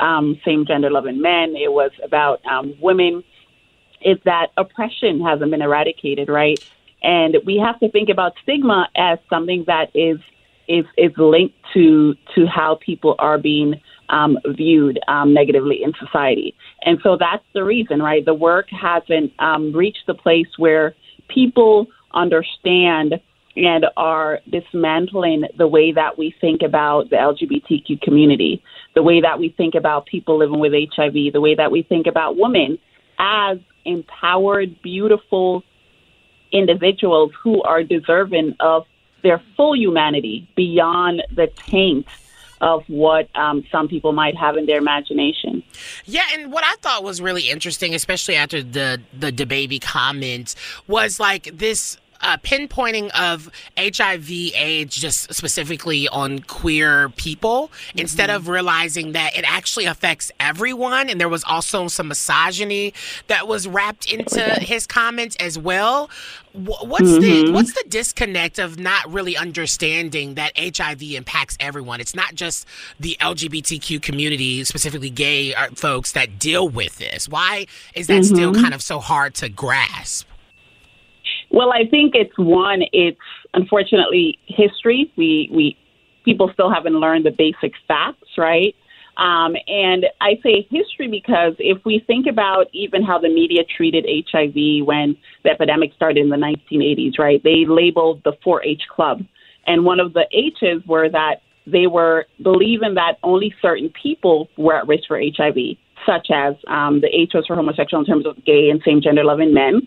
um, 0.00 0.38
same 0.44 0.66
gender 0.66 0.90
loving 0.90 1.20
men, 1.20 1.56
it 1.56 1.72
was 1.72 1.92
about 2.04 2.44
um, 2.44 2.74
women 2.80 3.24
is 4.02 4.18
that 4.24 4.48
oppression 4.56 5.20
hasn't 5.20 5.50
been 5.50 5.62
eradicated, 5.62 6.28
right? 6.28 6.58
And 7.02 7.36
we 7.44 7.56
have 7.58 7.78
to 7.80 7.90
think 7.90 8.08
about 8.08 8.32
stigma 8.42 8.88
as 8.96 9.18
something 9.28 9.64
that 9.66 9.90
is 9.94 10.18
is 10.68 10.84
is 10.96 11.12
linked 11.16 11.56
to 11.74 12.14
to 12.34 12.46
how 12.46 12.78
people 12.84 13.16
are 13.18 13.38
being 13.38 13.80
um, 14.08 14.38
viewed 14.46 14.98
um, 15.08 15.32
negatively 15.32 15.82
in 15.82 15.92
society. 15.98 16.54
And 16.82 16.98
so 17.02 17.16
that's 17.18 17.44
the 17.54 17.64
reason, 17.64 18.02
right? 18.02 18.24
The 18.24 18.34
work 18.34 18.66
hasn't 18.70 19.32
um, 19.38 19.72
reached 19.72 20.06
the 20.06 20.14
place 20.14 20.48
where 20.58 20.94
people 21.28 21.86
understand 22.12 23.20
and 23.56 23.86
are 23.96 24.40
dismantling 24.48 25.44
the 25.58 25.66
way 25.66 25.92
that 25.92 26.16
we 26.16 26.34
think 26.40 26.62
about 26.62 27.10
the 27.10 27.16
LGBTQ 27.16 28.00
community, 28.00 28.62
the 28.94 29.02
way 29.02 29.20
that 29.20 29.38
we 29.38 29.50
think 29.56 29.74
about 29.74 30.06
people 30.06 30.38
living 30.38 30.60
with 30.60 30.72
HIV, 30.72 31.32
the 31.32 31.40
way 31.40 31.54
that 31.54 31.70
we 31.70 31.82
think 31.82 32.06
about 32.06 32.36
women 32.36 32.78
as 33.20 33.58
empowered, 33.84 34.80
beautiful 34.82 35.62
individuals 36.52 37.30
who 37.42 37.62
are 37.62 37.84
deserving 37.84 38.56
of 38.58 38.86
their 39.22 39.40
full 39.56 39.76
humanity 39.76 40.48
beyond 40.56 41.22
the 41.34 41.46
taint 41.46 42.06
of 42.60 42.82
what 42.88 43.28
um, 43.36 43.64
some 43.70 43.88
people 43.88 44.12
might 44.12 44.36
have 44.36 44.56
in 44.56 44.66
their 44.66 44.78
imagination. 44.78 45.62
Yeah, 46.04 46.24
and 46.34 46.52
what 46.52 46.64
I 46.64 46.74
thought 46.80 47.04
was 47.04 47.20
really 47.20 47.48
interesting, 47.48 47.94
especially 47.94 48.36
after 48.36 48.62
the 48.62 49.00
DaBaby 49.18 49.80
comments, 49.80 50.56
was 50.86 51.20
like 51.20 51.44
this 51.56 51.98
uh, 52.22 52.36
pinpointing 52.38 53.10
of 53.10 53.50
HIV 53.78 54.30
AIDS 54.54 54.96
just 54.96 55.32
specifically 55.32 56.08
on 56.08 56.40
queer 56.40 57.08
people 57.10 57.68
mm-hmm. 57.68 57.98
instead 58.00 58.30
of 58.30 58.48
realizing 58.48 59.12
that 59.12 59.36
it 59.36 59.44
actually 59.46 59.86
affects 59.86 60.30
everyone. 60.38 61.08
And 61.08 61.20
there 61.20 61.28
was 61.28 61.44
also 61.44 61.88
some 61.88 62.08
misogyny 62.08 62.94
that 63.28 63.48
was 63.48 63.66
wrapped 63.66 64.12
into 64.12 64.40
his 64.60 64.86
comments 64.86 65.36
as 65.36 65.58
well. 65.58 66.10
What's 66.52 67.08
mm-hmm. 67.08 67.46
the 67.46 67.52
what's 67.52 67.74
the 67.74 67.84
disconnect 67.88 68.58
of 68.58 68.78
not 68.78 69.08
really 69.08 69.36
understanding 69.36 70.34
that 70.34 70.52
HIV 70.58 71.02
impacts 71.02 71.56
everyone? 71.60 72.00
It's 72.00 72.14
not 72.14 72.34
just 72.34 72.66
the 72.98 73.16
LGBTQ 73.20 74.02
community, 74.02 74.64
specifically 74.64 75.10
gay 75.10 75.54
uh, 75.54 75.68
folks, 75.76 76.10
that 76.12 76.40
deal 76.40 76.68
with 76.68 76.98
this. 76.98 77.28
Why 77.28 77.66
is 77.94 78.08
that 78.08 78.22
mm-hmm. 78.22 78.34
still 78.34 78.54
kind 78.54 78.74
of 78.74 78.82
so 78.82 78.98
hard 78.98 79.34
to 79.36 79.48
grasp? 79.48 80.29
Well, 81.50 81.72
I 81.72 81.84
think 81.90 82.14
it's 82.14 82.36
one. 82.38 82.82
It's 82.92 83.18
unfortunately 83.54 84.38
history. 84.46 85.12
We 85.16 85.50
we 85.52 85.76
people 86.24 86.50
still 86.52 86.72
haven't 86.72 86.94
learned 86.94 87.26
the 87.26 87.32
basic 87.32 87.72
facts, 87.88 88.28
right? 88.38 88.74
Um, 89.16 89.56
and 89.66 90.06
I 90.20 90.38
say 90.42 90.66
history 90.70 91.08
because 91.08 91.54
if 91.58 91.84
we 91.84 92.02
think 92.06 92.26
about 92.26 92.68
even 92.72 93.02
how 93.02 93.18
the 93.18 93.28
media 93.28 93.64
treated 93.64 94.06
HIV 94.06 94.86
when 94.86 95.16
the 95.44 95.50
epidemic 95.50 95.92
started 95.94 96.22
in 96.22 96.30
the 96.30 96.36
1980s, 96.36 97.18
right? 97.18 97.42
They 97.42 97.66
labeled 97.66 98.22
the 98.24 98.32
4-H 98.46 98.82
club, 98.94 99.20
and 99.66 99.84
one 99.84 100.00
of 100.00 100.14
the 100.14 100.26
H's 100.30 100.86
were 100.86 101.08
that 101.10 101.42
they 101.66 101.86
were 101.86 102.26
believing 102.42 102.94
that 102.94 103.18
only 103.22 103.52
certain 103.60 103.92
people 104.00 104.48
were 104.56 104.76
at 104.76 104.88
risk 104.88 105.08
for 105.08 105.20
HIV, 105.20 105.56
such 106.06 106.28
as 106.32 106.54
um, 106.68 107.00
the 107.00 107.08
H 107.08 107.32
was 107.34 107.46
for 107.46 107.56
homosexual 107.56 108.00
in 108.02 108.06
terms 108.06 108.24
of 108.24 108.42
gay 108.44 108.70
and 108.70 108.80
same 108.84 109.02
gender 109.02 109.24
loving 109.24 109.52
men 109.52 109.86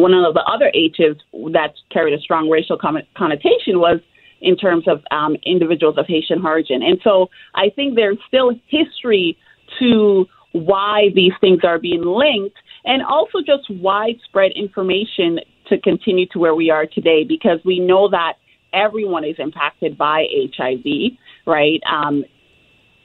one 0.00 0.14
of 0.14 0.34
the 0.34 0.44
other 0.44 0.70
H's 0.74 1.16
that 1.52 1.74
carried 1.90 2.14
a 2.14 2.20
strong 2.20 2.48
racial 2.48 2.78
connotation 2.78 3.80
was 3.80 4.00
in 4.40 4.56
terms 4.56 4.86
of 4.86 5.02
um, 5.10 5.36
individuals 5.44 5.96
of 5.98 6.06
Haitian 6.06 6.44
origin. 6.44 6.82
And 6.82 6.98
so 7.02 7.28
I 7.54 7.70
think 7.70 7.96
there's 7.96 8.18
still 8.26 8.52
history 8.66 9.36
to 9.78 10.26
why 10.52 11.08
these 11.14 11.32
things 11.40 11.60
are 11.64 11.78
being 11.78 12.02
linked 12.02 12.56
and 12.84 13.02
also 13.02 13.38
just 13.44 13.68
widespread 13.68 14.52
information 14.52 15.40
to 15.68 15.78
continue 15.80 16.26
to 16.28 16.38
where 16.38 16.54
we 16.54 16.70
are 16.70 16.86
today 16.86 17.24
because 17.24 17.58
we 17.64 17.78
know 17.78 18.08
that 18.08 18.34
everyone 18.72 19.24
is 19.24 19.36
impacted 19.38 19.98
by 19.98 20.26
HIV, 20.56 21.12
right? 21.46 21.80
Um, 21.90 22.24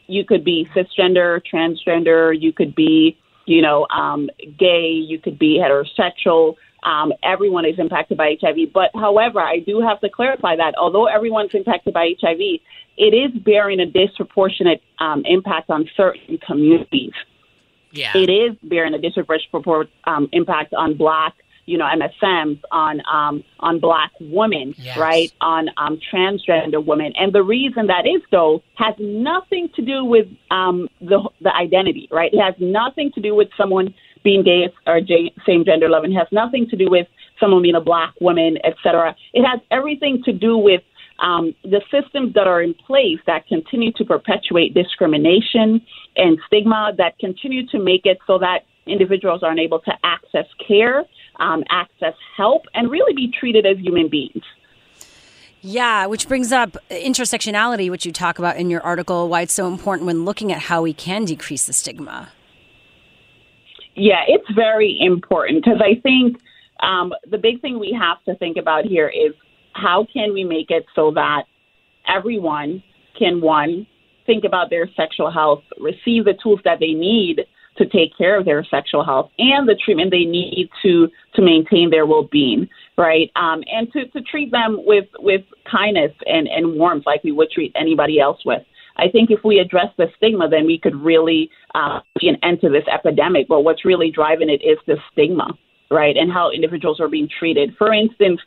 you 0.08 0.26
could 0.26 0.44
be 0.44 0.68
cisgender, 0.76 1.42
transgender, 1.52 2.34
you 2.40 2.54
could 2.54 2.76
be, 2.76 3.18
you 3.46 3.62
know, 3.62 3.88
um, 3.94 4.30
gay, 4.58 4.92
you 4.92 5.20
could 5.20 5.40
be 5.40 5.62
heterosexual, 5.62 6.56
um, 6.84 7.14
everyone 7.24 7.66
is 7.66 7.80
impacted 7.80 8.18
by 8.18 8.36
HIV. 8.42 8.74
But 8.74 8.92
however, 8.94 9.40
I 9.40 9.60
do 9.60 9.82
have 9.82 10.00
to 10.02 10.10
clarify 10.10 10.56
that 10.58 10.76
although 10.78 11.06
everyone's 11.06 11.54
impacted 11.54 11.94
by 11.94 12.14
HIV, 12.22 12.40
it 12.98 13.14
is 13.14 13.32
bearing 13.42 13.80
a 13.80 13.86
disproportionate 13.86 14.82
um, 15.00 15.24
impact 15.26 15.70
on 15.70 15.90
certain 15.96 16.38
communities. 16.46 17.14
Yeah. 17.92 18.12
It 18.16 18.30
is 18.30 18.58
bearing 18.64 18.94
a 18.94 19.00
disproportionate 19.00 19.92
um, 20.06 20.30
impact 20.32 20.74
on 20.74 20.96
Black, 20.98 21.34
you 21.66 21.78
know, 21.78 21.86
MSMs, 21.86 22.60
on 22.72 23.02
um, 23.12 23.44
on 23.60 23.80
Black 23.80 24.12
women, 24.20 24.74
yes. 24.78 24.98
right, 24.98 25.32
on 25.42 25.70
um, 25.78 26.00
transgender 26.12 26.84
women. 26.84 27.14
And 27.16 27.32
the 27.34 27.44
reason 27.44 27.88
that 27.88 28.06
is, 28.06 28.22
though, 28.32 28.64
has 28.76 28.96
nothing 29.00 29.70
to 29.76 29.82
do 29.82 30.04
with 30.04 30.28
um, 30.52 30.90
the 31.02 31.22
the 31.40 31.56
identity, 31.56 32.08
right? 32.12 32.34
It 32.34 32.42
has 32.42 32.56
nothing 32.60 33.12
to 33.14 33.22
do 33.22 33.36
with 33.36 33.50
someone 33.56 33.94
being 34.24 34.44
gay 34.44 34.74
or 34.88 35.00
same 35.46 35.66
gender 35.66 35.90
loving 35.90 36.14
has 36.14 36.28
nothing 36.32 36.68
to 36.70 36.76
do 36.76 36.90
with 36.90 37.08
someone 37.40 37.62
being 37.62 37.76
a 37.76 37.82
black 37.82 38.14
woman, 38.22 38.58
etc. 38.64 39.16
It 39.34 39.44
has 39.44 39.60
everything 39.72 40.22
to 40.26 40.34
do 40.34 40.58
with 40.58 40.82
um, 41.20 41.56
the 41.64 41.82
systems 41.92 42.34
that 42.34 42.48
are 42.48 42.62
in 42.62 42.74
place 42.74 43.20
that 43.28 43.48
continue 43.48 43.92
to 43.94 44.06
perpetuate 44.06 44.74
discrimination 44.74 45.82
and 46.16 46.38
stigma, 46.48 46.92
that 46.98 47.18
continue 47.20 47.66
to 47.68 47.80
make 47.80 48.06
it 48.06 48.18
so 48.28 48.38
that 48.40 48.60
individuals 48.86 49.44
aren't 49.44 49.60
able 49.60 49.80
to 49.80 49.92
access 50.04 50.46
care, 50.66 51.06
um, 51.40 51.64
access 51.70 52.14
help, 52.36 52.64
and 52.74 52.92
really 52.92 53.14
be 53.14 53.32
treated 53.40 53.66
as 53.66 53.78
human 53.78 54.10
beings. 54.10 54.44
Yeah, 55.62 56.08
which 56.08 56.28
brings 56.28 56.52
up 56.52 56.76
intersectionality, 56.92 57.90
which 57.90 58.06
you 58.06 58.12
talk 58.12 58.38
about 58.38 58.58
in 58.58 58.70
your 58.70 58.82
article, 58.82 59.30
why 59.30 59.42
it's 59.42 59.54
so 59.54 59.68
important 59.68 60.08
when 60.08 60.26
looking 60.26 60.52
at 60.52 60.60
how 60.60 60.82
we 60.82 60.94
can 60.94 61.24
decrease 61.24 61.66
the 61.66 61.74
stigma. 61.74 62.30
Yeah, 63.96 64.24
it's 64.28 64.50
very 64.56 64.98
important 65.00 65.64
because 65.64 65.82
I 65.82 66.00
think 66.02 66.38
um, 66.82 67.14
the 67.30 67.38
big 67.38 67.62
thing 67.62 67.80
we 67.80 67.98
have 68.00 68.24
to 68.26 68.36
think 68.36 68.58
about 68.58 68.86
here 68.86 69.08
is 69.08 69.34
how 69.74 70.06
can 70.12 70.34
we 70.34 70.44
make 70.44 70.70
it 70.70 70.86
so 70.96 71.12
that 71.12 71.44
everyone 72.08 72.84
can, 73.18 73.42
one, 73.42 73.86
think 74.26 74.44
about 74.44 74.70
their 74.70 74.90
sexual 74.96 75.32
health, 75.32 75.64
receive 75.80 76.26
the 76.26 76.34
tools 76.42 76.60
that 76.64 76.80
they 76.80 76.94
need 76.94 77.42
to 77.78 77.86
take 77.88 78.16
care 78.18 78.38
of 78.38 78.46
their 78.46 78.64
sexual 78.64 79.04
health 79.04 79.32
and 79.40 79.68
the 79.68 79.76
treatment 79.76 80.12
they 80.12 80.26
need 80.26 80.70
to 80.84 81.08
to 81.34 81.42
maintain 81.42 81.90
their 81.90 82.06
well-being 82.06 82.70
right? 82.98 83.32
Um, 83.36 83.64
and 83.72 83.92
to, 83.94 84.08
to 84.10 84.22
treat 84.22 84.52
them 84.52 84.78
with 84.86 85.06
with 85.20 85.42
kindness 85.70 86.12
and, 86.26 86.48
and 86.48 86.78
warmth 86.78 87.06
like 87.06 87.24
we 87.24 87.32
would 87.32 87.50
treat 87.52 87.72
anybody 87.76 88.20
else 88.20 88.46
with 88.46 88.62
I 88.98 89.10
think 89.10 89.32
if 89.32 89.40
we 89.44 89.60
address 89.60 89.88
the 89.98 90.08
stigma, 90.18 90.48
then 90.48 90.66
we 90.66 90.78
could 90.78 90.96
really 90.96 91.50
uh, 91.74 92.00
see 92.20 92.28
an 92.28 92.38
end 92.44 92.62
to 92.62 92.70
this 92.70 92.84
epidemic. 92.92 93.48
But 93.48 93.62
what's 93.62 93.86
really 93.86 94.12
driving 94.12 94.50
it 94.50 94.62
is 94.64 94.78
the 94.86 94.98
stigma, 95.12 95.58
right, 95.90 96.16
and 96.16 96.32
how 96.32 96.52
individuals 96.52 97.00
are 97.00 97.08
being 97.08 97.28
treated. 97.40 97.74
For 97.78 97.94
instance, 97.94 98.40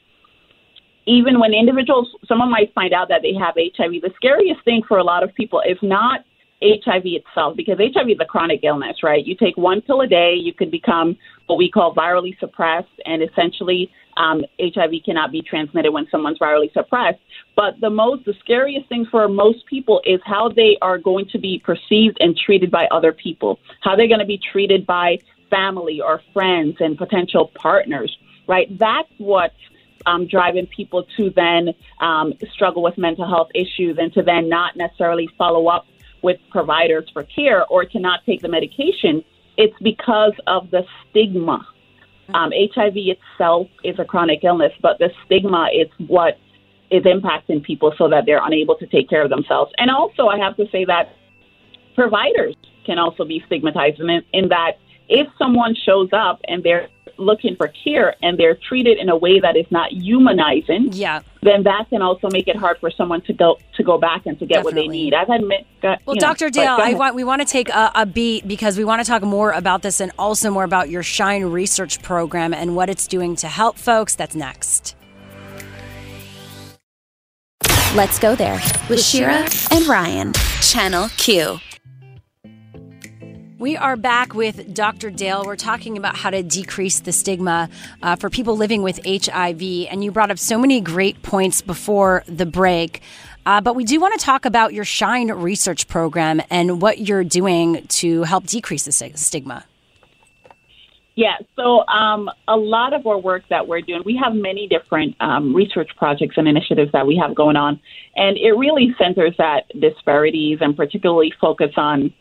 even 1.06 1.38
when 1.38 1.54
individuals, 1.54 2.08
someone 2.26 2.50
might 2.50 2.74
find 2.74 2.92
out 2.92 3.08
that 3.08 3.22
they 3.22 3.34
have 3.34 3.54
HIV, 3.56 4.02
the 4.02 4.10
scariest 4.16 4.64
thing 4.64 4.82
for 4.86 4.98
a 4.98 5.04
lot 5.04 5.22
of 5.22 5.34
people 5.34 5.62
is 5.68 5.78
not 5.82 6.20
HIV 6.62 7.02
itself, 7.04 7.56
because 7.56 7.78
HIV 7.78 8.10
is 8.10 8.16
a 8.20 8.24
chronic 8.24 8.60
illness, 8.64 8.96
right? 9.02 9.24
You 9.24 9.36
take 9.36 9.56
one 9.56 9.82
pill 9.82 10.00
a 10.00 10.06
day, 10.06 10.34
you 10.34 10.52
could 10.52 10.70
become 10.70 11.16
what 11.46 11.56
we 11.56 11.70
call 11.70 11.94
virally 11.94 12.38
suppressed, 12.40 12.88
and 13.04 13.22
essentially 13.22 13.90
um, 14.16 14.42
HIV 14.60 14.92
cannot 15.04 15.32
be 15.32 15.42
transmitted 15.42 15.92
when 15.92 16.06
someone's 16.10 16.38
virally 16.38 16.72
suppressed. 16.72 17.18
But 17.54 17.80
the 17.80 17.90
most, 17.90 18.24
the 18.24 18.34
scariest 18.40 18.88
thing 18.88 19.06
for 19.10 19.28
most 19.28 19.66
people 19.66 20.00
is 20.04 20.20
how 20.24 20.48
they 20.48 20.76
are 20.82 20.98
going 20.98 21.26
to 21.32 21.38
be 21.38 21.62
perceived 21.64 22.16
and 22.20 22.36
treated 22.36 22.70
by 22.70 22.86
other 22.90 23.12
people, 23.12 23.58
how 23.82 23.96
they're 23.96 24.08
going 24.08 24.20
to 24.20 24.26
be 24.26 24.40
treated 24.52 24.86
by 24.86 25.18
family 25.50 26.00
or 26.00 26.20
friends 26.32 26.76
and 26.80 26.98
potential 26.98 27.50
partners, 27.54 28.16
right? 28.48 28.68
That's 28.78 29.08
what 29.18 29.52
um, 30.06 30.26
driving 30.26 30.66
people 30.66 31.04
to 31.16 31.30
then 31.34 31.68
um, 32.00 32.32
struggle 32.52 32.82
with 32.82 32.96
mental 32.96 33.28
health 33.28 33.48
issues 33.54 33.96
and 33.98 34.12
to 34.14 34.22
then 34.22 34.48
not 34.48 34.76
necessarily 34.76 35.28
follow 35.36 35.68
up 35.68 35.86
with 36.22 36.38
providers 36.50 37.08
for 37.12 37.24
care 37.24 37.66
or 37.66 37.84
to 37.84 37.98
not 38.00 38.20
take 38.24 38.40
the 38.40 38.48
medication, 38.48 39.22
it's 39.56 39.76
because 39.82 40.32
of 40.46 40.70
the 40.70 40.82
stigma. 41.10 41.66
Um, 42.34 42.52
HIV 42.52 42.94
itself 42.96 43.68
is 43.84 43.98
a 43.98 44.04
chronic 44.04 44.42
illness, 44.42 44.72
but 44.80 44.98
the 44.98 45.10
stigma 45.24 45.68
is 45.72 45.88
what 46.08 46.38
is 46.90 47.02
impacting 47.04 47.62
people 47.62 47.92
so 47.98 48.08
that 48.08 48.26
they're 48.26 48.44
unable 48.44 48.76
to 48.76 48.86
take 48.86 49.08
care 49.08 49.22
of 49.22 49.30
themselves. 49.30 49.72
And 49.78 49.90
also, 49.90 50.26
I 50.26 50.38
have 50.38 50.56
to 50.56 50.68
say 50.70 50.84
that 50.84 51.14
providers 51.94 52.54
can 52.84 52.98
also 52.98 53.24
be 53.24 53.42
stigmatized 53.46 54.00
in, 54.00 54.22
in 54.32 54.48
that 54.48 54.72
if 55.08 55.26
someone 55.38 55.74
shows 55.74 56.08
up 56.12 56.40
and 56.48 56.62
they're 56.62 56.88
looking 57.18 57.56
for 57.56 57.68
care 57.84 58.14
and 58.22 58.38
they're 58.38 58.56
treated 58.68 58.98
in 58.98 59.08
a 59.08 59.16
way 59.16 59.40
that 59.40 59.56
is 59.56 59.66
not 59.70 59.92
humanizing, 59.92 60.92
yeah, 60.92 61.22
then 61.42 61.62
that 61.64 61.86
can 61.90 62.02
also 62.02 62.28
make 62.30 62.48
it 62.48 62.56
hard 62.56 62.78
for 62.78 62.90
someone 62.90 63.20
to 63.22 63.32
go 63.32 63.58
to 63.76 63.82
go 63.82 63.98
back 63.98 64.26
and 64.26 64.38
to 64.38 64.46
get 64.46 64.56
Definitely. 64.56 64.82
what 64.82 64.82
they 64.82 64.88
need. 64.88 65.14
I've 65.14 65.28
had 65.28 65.42
got, 65.80 66.00
Well, 66.06 66.16
you 66.16 66.20
Dr. 66.20 66.46
but 66.46 66.54
Dale, 66.54 66.76
I 66.80 66.94
want 66.94 67.14
we 67.14 67.24
want 67.24 67.42
to 67.42 67.46
take 67.46 67.68
a, 67.68 67.92
a 67.94 68.06
beat 68.06 68.46
because 68.46 68.76
we 68.78 68.84
want 68.84 69.00
to 69.00 69.06
talk 69.06 69.22
more 69.22 69.52
about 69.52 69.82
this 69.82 70.00
and 70.00 70.12
also 70.18 70.50
more 70.50 70.64
about 70.64 70.90
your 70.90 71.02
Shine 71.02 71.44
research 71.44 72.02
program 72.02 72.52
and 72.52 72.76
what 72.76 72.90
it's 72.90 73.06
doing 73.06 73.36
to 73.36 73.48
help 73.48 73.76
folks. 73.76 74.14
That's 74.14 74.34
next. 74.34 74.96
Let's 77.94 78.18
go 78.18 78.34
there 78.34 78.60
with 78.90 79.02
Shira 79.02 79.48
and 79.70 79.86
Ryan, 79.86 80.32
Channel 80.60 81.08
Q. 81.16 81.58
We 83.58 83.74
are 83.74 83.96
back 83.96 84.34
with 84.34 84.74
Dr. 84.74 85.10
Dale. 85.10 85.44
We're 85.46 85.56
talking 85.56 85.96
about 85.96 86.14
how 86.14 86.28
to 86.28 86.42
decrease 86.42 87.00
the 87.00 87.10
stigma 87.10 87.70
uh, 88.02 88.16
for 88.16 88.28
people 88.28 88.54
living 88.54 88.82
with 88.82 89.00
HIV. 89.06 89.62
And 89.90 90.04
you 90.04 90.12
brought 90.12 90.30
up 90.30 90.38
so 90.38 90.58
many 90.58 90.78
great 90.82 91.22
points 91.22 91.62
before 91.62 92.22
the 92.26 92.44
break. 92.44 93.00
Uh, 93.46 93.62
but 93.62 93.74
we 93.74 93.84
do 93.84 93.98
want 93.98 94.12
to 94.12 94.22
talk 94.22 94.44
about 94.44 94.74
your 94.74 94.84
Shine 94.84 95.28
research 95.28 95.88
program 95.88 96.42
and 96.50 96.82
what 96.82 97.08
you're 97.08 97.24
doing 97.24 97.86
to 97.86 98.24
help 98.24 98.44
decrease 98.44 98.84
the 98.84 98.92
sti- 98.92 99.12
stigma. 99.14 99.64
Yeah, 101.14 101.38
so 101.54 101.86
um, 101.86 102.28
a 102.46 102.56
lot 102.56 102.92
of 102.92 103.06
our 103.06 103.16
work 103.16 103.44
that 103.48 103.66
we're 103.66 103.80
doing, 103.80 104.02
we 104.04 104.20
have 104.22 104.34
many 104.34 104.68
different 104.68 105.16
um, 105.20 105.54
research 105.54 105.88
projects 105.96 106.36
and 106.36 106.46
initiatives 106.46 106.92
that 106.92 107.06
we 107.06 107.16
have 107.16 107.34
going 107.34 107.56
on, 107.56 107.80
and 108.16 108.36
it 108.36 108.52
really 108.52 108.94
centers 108.98 109.34
at 109.38 109.64
disparities 109.80 110.58
and 110.60 110.76
particularly 110.76 111.32
focus 111.40 111.70
on 111.78 112.12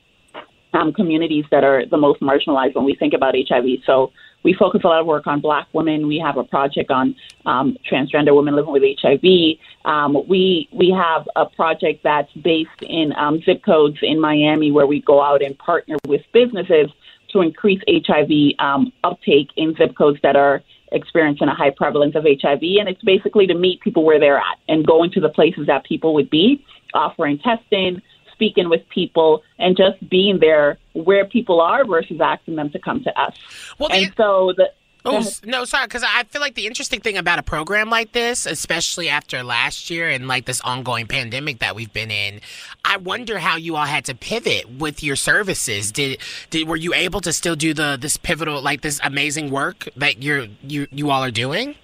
um, 0.76 0.94
communities 0.94 1.46
that 1.52 1.64
are 1.64 1.86
the 1.86 1.98
most 1.98 2.22
marginalized 2.22 2.76
when 2.76 2.86
we 2.86 2.96
think 2.96 3.14
about 3.14 3.34
HIV. 3.36 3.66
So 3.86 4.12
we 4.44 4.54
focus 4.54 4.82
a 4.84 4.88
lot 4.88 5.02
of 5.02 5.08
work 5.08 5.26
on 5.26 5.42
Black 5.42 5.68
women. 5.74 6.08
We 6.08 6.20
have 6.20 6.38
a 6.38 6.44
project 6.44 6.92
on 6.92 7.16
um, 7.46 7.78
transgender 7.90 8.36
women 8.36 8.56
living 8.56 8.72
with 8.72 8.84
HIV. 9.02 9.58
Um, 9.86 10.18
we 10.28 10.70
we 10.72 10.90
have 10.92 11.28
a 11.36 11.46
project 11.48 12.04
that's 12.04 12.32
based 12.34 12.82
in 12.82 13.14
um, 13.18 13.42
zip 13.44 13.64
codes 13.64 13.98
in 14.02 14.20
Miami 14.20 14.72
where 14.72 14.86
we 14.86 15.02
go 15.02 15.22
out 15.22 15.42
and 15.42 15.58
partner 15.58 15.96
with 16.08 16.22
businesses 16.34 16.92
to 17.32 17.42
increase 17.42 17.82
HIV 17.88 18.30
um, 18.60 18.94
uptake 19.04 19.50
in 19.56 19.76
zip 19.76 19.98
codes 19.98 20.20
that 20.24 20.36
are 20.36 20.62
experiencing 20.92 21.48
a 21.48 21.56
high 21.56 21.72
prevalence 21.72 22.16
of 22.16 22.24
HIV. 22.24 22.62
And 22.80 22.88
it's 22.88 23.02
basically 23.02 23.48
to 23.48 23.56
meet 23.56 23.82
people 23.82 24.04
where 24.04 24.20
they're 24.20 24.38
at 24.38 24.58
and 24.68 24.86
going 24.86 25.12
to 25.12 25.20
the 25.20 25.30
places 25.30 25.68
that 25.68 25.86
people 25.86 26.14
would 26.14 26.30
be, 26.30 26.64
offering 26.94 27.40
testing, 27.40 28.02
speaking 28.36 28.70
with 28.70 28.88
people, 28.90 29.44
and 29.58 29.76
just 29.76 30.08
being 30.10 30.40
there 30.40 30.78
where 30.94 31.26
people 31.26 31.62
are 31.62 31.86
versus 31.86 32.20
asking 32.22 32.56
them 32.56 32.70
to 32.72 32.80
come 32.80 33.04
to 33.04 33.20
us. 33.20 33.36
Well, 33.80 33.92
and 33.92 34.14
so 34.16 34.54
the. 34.56 34.72
Oh 35.08 35.24
no, 35.46 35.66
sorry, 35.66 35.86
because 35.86 36.04
I 36.04 36.24
feel 36.24 36.42
like 36.42 36.56
the 36.56 36.66
interesting 36.66 37.00
thing 37.00 37.16
about 37.16 37.38
a 37.38 37.44
program 37.44 37.92
like 37.92 38.12
this, 38.14 38.48
especially 38.48 39.08
after 39.08 39.44
last 39.44 39.92
year 39.92 40.10
and 40.10 40.28
like 40.28 40.46
this 40.46 40.62
ongoing 40.62 41.06
pandemic 41.06 41.60
that 41.60 41.76
we've 41.76 41.94
been 41.94 42.10
in, 42.10 42.42
I 42.84 42.98
wonder 42.98 43.38
how 43.38 43.56
you 43.56 43.76
all 43.76 43.86
had 43.86 44.06
to 44.06 44.16
pivot 44.16 44.68
with 44.80 45.04
your 45.04 45.16
services. 45.16 45.92
Did 45.92 46.18
did 46.50 46.68
were 46.68 46.76
you 46.76 46.96
able 46.96 47.22
to 47.22 47.32
still 47.34 47.56
do 47.56 47.76
the 47.76 48.00
this 48.02 48.18
pivotal 48.18 48.64
like 48.64 48.82
this 48.82 49.00
amazing 49.04 49.52
work 49.52 49.88
that 49.96 50.24
you're 50.24 50.48
you 50.64 50.88
you 50.90 51.12
all 51.12 51.24
are 51.24 51.30
doing? 51.30 51.76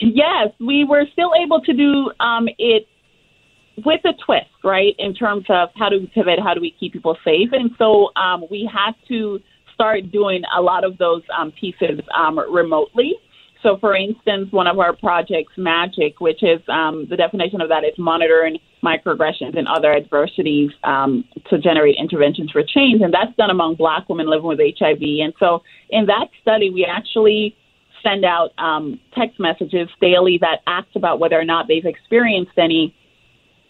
Yes, 0.00 0.50
we 0.60 0.84
were 0.84 1.06
still 1.12 1.32
able 1.42 1.60
to 1.62 1.72
do 1.72 2.10
um, 2.20 2.48
it 2.58 2.86
with 3.84 4.00
a 4.04 4.12
twist, 4.24 4.46
right? 4.62 4.94
In 4.98 5.14
terms 5.14 5.44
of 5.48 5.70
how 5.76 5.88
do 5.88 6.00
we 6.00 6.06
pivot, 6.14 6.38
how 6.42 6.54
do 6.54 6.60
we 6.60 6.74
keep 6.78 6.92
people 6.92 7.16
safe, 7.24 7.50
and 7.52 7.70
so 7.78 8.10
um, 8.16 8.44
we 8.50 8.68
had 8.72 8.92
to 9.08 9.40
start 9.74 10.10
doing 10.12 10.42
a 10.56 10.62
lot 10.62 10.84
of 10.84 10.96
those 10.98 11.22
um, 11.36 11.52
pieces 11.52 12.00
um, 12.16 12.38
remotely. 12.38 13.14
So, 13.62 13.78
for 13.80 13.96
instance, 13.96 14.48
one 14.52 14.66
of 14.66 14.78
our 14.78 14.94
projects, 14.94 15.54
Magic, 15.56 16.20
which 16.20 16.42
is 16.42 16.60
um, 16.68 17.06
the 17.08 17.16
definition 17.16 17.62
of 17.62 17.70
that 17.70 17.82
is 17.82 17.94
monitoring 17.96 18.58
microaggressions 18.84 19.56
and 19.56 19.66
other 19.66 19.92
adversities 19.94 20.70
um, 20.84 21.24
to 21.48 21.58
generate 21.58 21.96
interventions 21.98 22.50
for 22.50 22.62
change, 22.62 23.00
and 23.00 23.12
that's 23.12 23.34
done 23.36 23.48
among 23.48 23.76
Black 23.76 24.06
women 24.08 24.28
living 24.28 24.46
with 24.46 24.60
HIV. 24.60 25.00
And 25.00 25.32
so, 25.40 25.62
in 25.88 26.06
that 26.06 26.28
study, 26.42 26.70
we 26.70 26.84
actually 26.84 27.56
send 28.02 28.24
out 28.24 28.50
um, 28.58 29.00
text 29.16 29.40
messages 29.40 29.88
daily 29.98 30.36
that 30.42 30.58
ask 30.66 30.88
about 30.94 31.18
whether 31.18 31.40
or 31.40 31.44
not 31.44 31.66
they've 31.66 31.86
experienced 31.86 32.52
any 32.58 32.94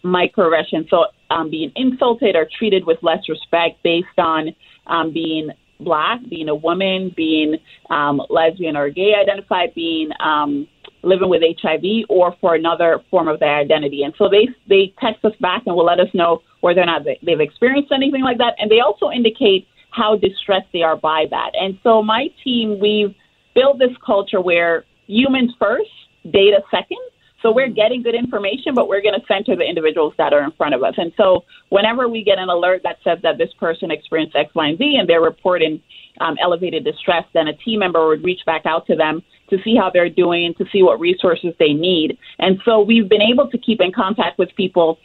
microaggressions. 0.05 0.89
So, 0.89 1.05
um, 1.29 1.49
being 1.49 1.71
insulted 1.75 2.35
or 2.35 2.47
treated 2.57 2.85
with 2.85 2.99
less 3.01 3.27
respect 3.27 3.81
based 3.83 4.17
on 4.17 4.55
um, 4.87 5.11
being 5.11 5.49
black, 5.79 6.19
being 6.29 6.49
a 6.49 6.55
woman, 6.55 7.13
being 7.15 7.55
um, 7.89 8.21
lesbian 8.29 8.77
or 8.77 8.89
gay 8.89 9.13
identified, 9.19 9.73
being 9.73 10.09
um, 10.19 10.67
living 11.03 11.29
with 11.29 11.41
HIV, 11.61 12.05
or 12.09 12.35
for 12.39 12.55
another 12.55 13.01
form 13.09 13.27
of 13.27 13.39
their 13.39 13.57
identity. 13.57 14.03
And 14.03 14.13
so 14.17 14.29
they 14.29 14.47
they 14.67 14.93
text 14.99 15.25
us 15.25 15.33
back 15.39 15.63
and 15.65 15.75
will 15.75 15.85
let 15.85 15.99
us 15.99 16.07
know 16.13 16.41
whether 16.61 16.81
or 16.81 16.85
not 16.85 17.03
they, 17.03 17.19
they've 17.23 17.39
experienced 17.39 17.91
anything 17.91 18.21
like 18.21 18.37
that, 18.37 18.55
and 18.59 18.69
they 18.69 18.79
also 18.79 19.09
indicate 19.09 19.67
how 19.91 20.17
distressed 20.17 20.67
they 20.73 20.81
are 20.81 20.97
by 20.97 21.25
that. 21.29 21.51
And 21.53 21.79
so 21.83 22.03
my 22.03 22.27
team, 22.43 22.79
we've 22.79 23.15
built 23.53 23.79
this 23.79 23.95
culture 24.05 24.41
where 24.41 24.83
humans 25.07 25.53
first, 25.59 25.89
data 26.31 26.61
second. 26.69 26.99
So 27.45 27.51
we're 27.51 27.69
getting 27.69 28.01
good 28.01 28.15
information, 28.15 28.73
but 28.73 28.87
we're 28.87 29.03
going 29.03 29.13
to 29.13 29.23
center 29.27 29.55
the 29.55 29.69
individuals 29.69 30.15
that 30.17 30.33
are 30.33 30.43
in 30.43 30.49
front 30.53 30.73
of 30.73 30.81
us. 30.81 30.95
And 30.97 31.13
so 31.15 31.43
whenever 31.69 32.09
we 32.09 32.23
get 32.23 32.39
an 32.39 32.49
alert 32.49 32.81
that 32.81 32.97
says 33.03 33.19
that 33.21 33.37
this 33.37 33.53
person 33.59 33.91
experienced 33.91 34.35
X, 34.35 34.49
Y, 34.55 34.69
and 34.69 34.77
Z, 34.79 34.95
and 34.99 35.07
they're 35.07 35.21
reporting 35.21 35.79
um, 36.21 36.37
elevated 36.41 36.83
distress, 36.83 37.23
then 37.35 37.47
a 37.47 37.53
team 37.53 37.81
member 37.81 38.07
would 38.07 38.23
reach 38.23 38.39
back 38.47 38.65
out 38.65 38.87
to 38.87 38.95
them 38.95 39.21
to 39.51 39.57
see 39.63 39.75
how 39.75 39.91
they're 39.93 40.09
doing, 40.09 40.55
to 40.57 40.65
see 40.71 40.81
what 40.81 40.99
resources 40.99 41.53
they 41.59 41.71
need. 41.71 42.17
And 42.39 42.57
so 42.65 42.81
we've 42.81 43.07
been 43.07 43.21
able 43.21 43.47
to 43.51 43.59
keep 43.59 43.79
in 43.79 43.91
contact 43.91 44.39
with 44.39 44.49
people 44.55 44.97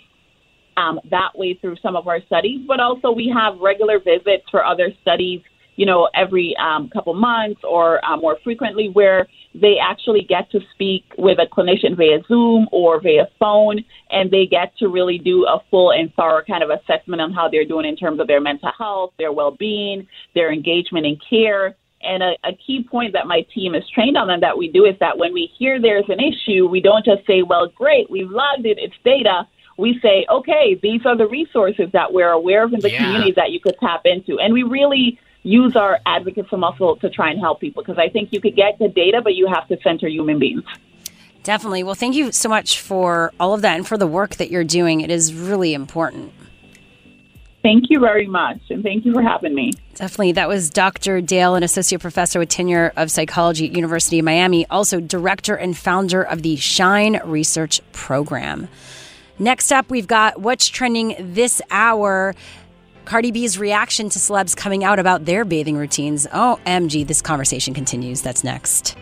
um, 0.78 0.99
that 1.11 1.36
way 1.36 1.59
through 1.61 1.76
some 1.82 1.95
of 1.95 2.09
our 2.09 2.22
studies, 2.22 2.62
but 2.66 2.80
also 2.80 3.12
we 3.12 3.30
have 3.36 3.59
regular 3.59 3.99
visits 3.99 4.45
for 4.51 4.64
other 4.64 4.95
studies, 5.03 5.43
you 5.81 5.87
know, 5.87 6.11
every 6.14 6.55
um, 6.59 6.91
couple 6.91 7.14
months 7.14 7.62
or 7.64 8.05
uh, 8.05 8.14
more 8.18 8.37
frequently 8.45 8.91
where 8.91 9.26
they 9.55 9.76
actually 9.83 10.20
get 10.20 10.51
to 10.51 10.61
speak 10.74 11.05
with 11.16 11.39
a 11.39 11.47
clinician 11.47 11.97
via 11.97 12.18
Zoom 12.28 12.68
or 12.70 13.01
via 13.01 13.26
phone, 13.39 13.78
and 14.11 14.31
they 14.31 14.45
get 14.45 14.76
to 14.76 14.89
really 14.89 15.16
do 15.16 15.47
a 15.47 15.59
full 15.70 15.91
and 15.93 16.12
thorough 16.16 16.45
kind 16.45 16.62
of 16.62 16.68
assessment 16.68 17.22
on 17.22 17.33
how 17.33 17.49
they're 17.49 17.64
doing 17.64 17.87
in 17.87 17.97
terms 17.97 18.20
of 18.20 18.26
their 18.26 18.43
mental 18.43 18.70
health, 18.76 19.14
their 19.16 19.33
well 19.33 19.53
being, 19.53 20.07
their 20.35 20.53
engagement 20.53 21.07
in 21.07 21.16
care. 21.31 21.74
And 22.03 22.22
a, 22.22 22.33
a 22.45 22.53
key 22.66 22.85
point 22.85 23.14
that 23.14 23.26
my 23.26 23.41
team 23.55 23.74
is 23.74 23.85
trained 23.95 24.18
on 24.18 24.28
and 24.28 24.43
that 24.43 24.59
we 24.59 24.70
do 24.70 24.85
is 24.85 24.97
that 25.01 25.16
when 25.16 25.33
we 25.33 25.49
hear 25.59 25.81
there's 25.81 26.11
an 26.11 26.20
issue, 26.20 26.68
we 26.68 26.83
don't 26.83 27.07
just 27.07 27.26
say, 27.26 27.41
well, 27.41 27.68
great, 27.74 28.11
we've 28.11 28.31
logged 28.31 28.66
it, 28.66 28.76
it's 28.78 29.01
data. 29.03 29.49
We 29.78 29.99
say, 30.03 30.26
okay, 30.31 30.78
these 30.83 31.01
are 31.07 31.16
the 31.16 31.26
resources 31.26 31.89
that 31.95 32.12
we're 32.12 32.33
aware 32.33 32.64
of 32.64 32.74
in 32.74 32.83
the 32.83 32.91
Yeah. 32.91 32.99
community 32.99 33.33
that 33.37 33.51
you 33.51 33.61
could 33.61 33.78
tap 33.81 34.03
into. 34.05 34.39
And 34.39 34.53
we 34.53 34.62
really 34.62 35.18
use 35.43 35.76
our 35.76 35.99
advocates 36.07 36.51
muscle 36.53 36.97
to 36.97 37.11
try 37.11 37.30
and 37.30 37.41
help 37.41 37.61
people 37.61 37.82
because 37.82 37.99
I 37.99 38.09
think 38.09 38.32
you 38.32 38.41
could 38.41 38.57
get 38.57 38.78
the 38.78 38.88
data, 38.88 39.20
but 39.22 39.34
you 39.34 39.47
have 39.47 39.66
to 39.68 39.78
center 39.82 40.09
human 40.09 40.38
beings. 40.38 40.64
Definitely. 41.43 41.82
Well, 41.82 41.95
thank 41.95 42.14
you 42.14 42.32
so 42.32 42.49
much 42.49 42.80
for 42.80 43.32
all 43.41 43.55
of 43.55 43.62
that 43.62 43.76
and 43.76 43.86
for 43.86 43.97
the 43.97 44.07
work 44.07 44.36
that 44.36 44.51
you're 44.51 44.64
doing. 44.64 45.01
It 45.01 45.11
is 45.11 45.32
really 45.32 45.72
important. 45.72 46.32
Thank 47.62 47.84
you 47.91 48.01
very 48.01 48.26
much, 48.26 48.59
and 48.70 48.82
thank 48.82 49.05
you 49.05 49.12
for 49.12 49.22
having 49.22 49.55
me. 49.55 49.72
Definitely. 49.95 50.32
That 50.32 50.49
was 50.49 50.70
Dr. 50.70 51.20
Dale, 51.20 51.57
an 51.57 51.62
associate 51.62 52.01
professor 52.01 52.38
with 52.38 52.49
tenure 52.49 52.91
of 52.97 53.11
psychology 53.11 53.66
at 53.66 53.76
University 53.76 54.18
of 54.18 54.24
Miami, 54.24 54.66
also 54.68 54.99
director 54.99 55.55
and 55.55 55.76
founder 55.76 56.22
of 56.22 56.41
the 56.41 56.57
Shine 56.57 57.20
Research 57.22 57.82
Program. 57.93 58.68
Next 59.38 59.72
up, 59.72 59.91
we've 59.91 60.07
got 60.07 60.41
what's 60.41 60.68
trending 60.68 61.16
this 61.18 61.61
hour. 61.70 62.34
Cardi 63.05 63.31
B's 63.31 63.59
reaction 63.59 64.09
to 64.11 64.19
celebs 64.19 64.57
coming 64.57 64.85
out 64.85 64.99
about 64.99 65.25
their 65.25 65.45
bathing 65.45 65.77
routines. 65.77 66.27
Oh, 66.33 66.59
OMG, 66.67 67.07
this 67.07 67.23
conversation 67.23 67.75
continues. 67.75 68.23
That's 68.23 68.45
next. 68.45 68.97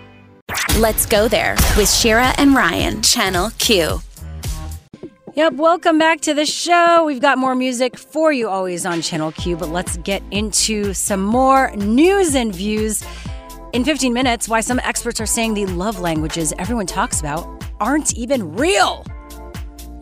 Let's 0.78 1.06
go 1.06 1.28
there 1.28 1.56
with 1.76 1.90
Shira 1.90 2.32
and 2.38 2.54
Ryan, 2.54 3.02
Channel 3.02 3.50
Q. 3.58 4.00
Yep, 5.34 5.52
welcome 5.52 5.98
back 5.98 6.20
to 6.22 6.34
the 6.34 6.46
show. 6.46 7.04
We've 7.04 7.20
got 7.20 7.38
more 7.38 7.54
music 7.54 7.96
for 7.96 8.32
you 8.32 8.48
always 8.48 8.84
on 8.84 9.02
Channel 9.02 9.30
Q, 9.32 9.56
but 9.56 9.68
let's 9.68 9.96
get 9.98 10.22
into 10.30 10.92
some 10.94 11.22
more 11.22 11.70
news 11.76 12.34
and 12.34 12.54
views. 12.54 13.04
In 13.72 13.84
15 13.84 14.12
minutes, 14.12 14.48
why 14.48 14.60
some 14.60 14.80
experts 14.80 15.20
are 15.20 15.26
saying 15.26 15.54
the 15.54 15.66
love 15.66 16.00
languages 16.00 16.52
everyone 16.58 16.86
talks 16.86 17.20
about 17.20 17.64
aren't 17.78 18.14
even 18.14 18.52
real. 18.56 19.04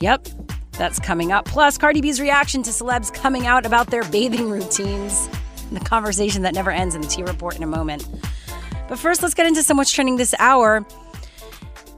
Yep, 0.00 0.28
that's 0.76 0.98
coming 0.98 1.32
up. 1.32 1.44
Plus, 1.44 1.78
Cardi 1.78 2.00
B's 2.00 2.20
reaction 2.20 2.62
to 2.62 2.70
celebs 2.70 3.12
coming 3.12 3.46
out 3.46 3.66
about 3.66 3.88
their 3.88 4.04
bathing 4.04 4.50
routines. 4.50 5.28
The 5.72 5.80
conversation 5.80 6.42
that 6.42 6.54
never 6.54 6.70
ends 6.70 6.94
in 6.94 7.00
the 7.00 7.08
T 7.08 7.22
Report 7.22 7.56
in 7.56 7.62
a 7.62 7.66
moment. 7.66 8.06
But 8.88 8.98
first, 8.98 9.22
let's 9.22 9.34
get 9.34 9.46
into 9.46 9.62
some 9.62 9.76
what's 9.76 9.90
trending 9.90 10.16
this 10.16 10.34
hour. 10.38 10.86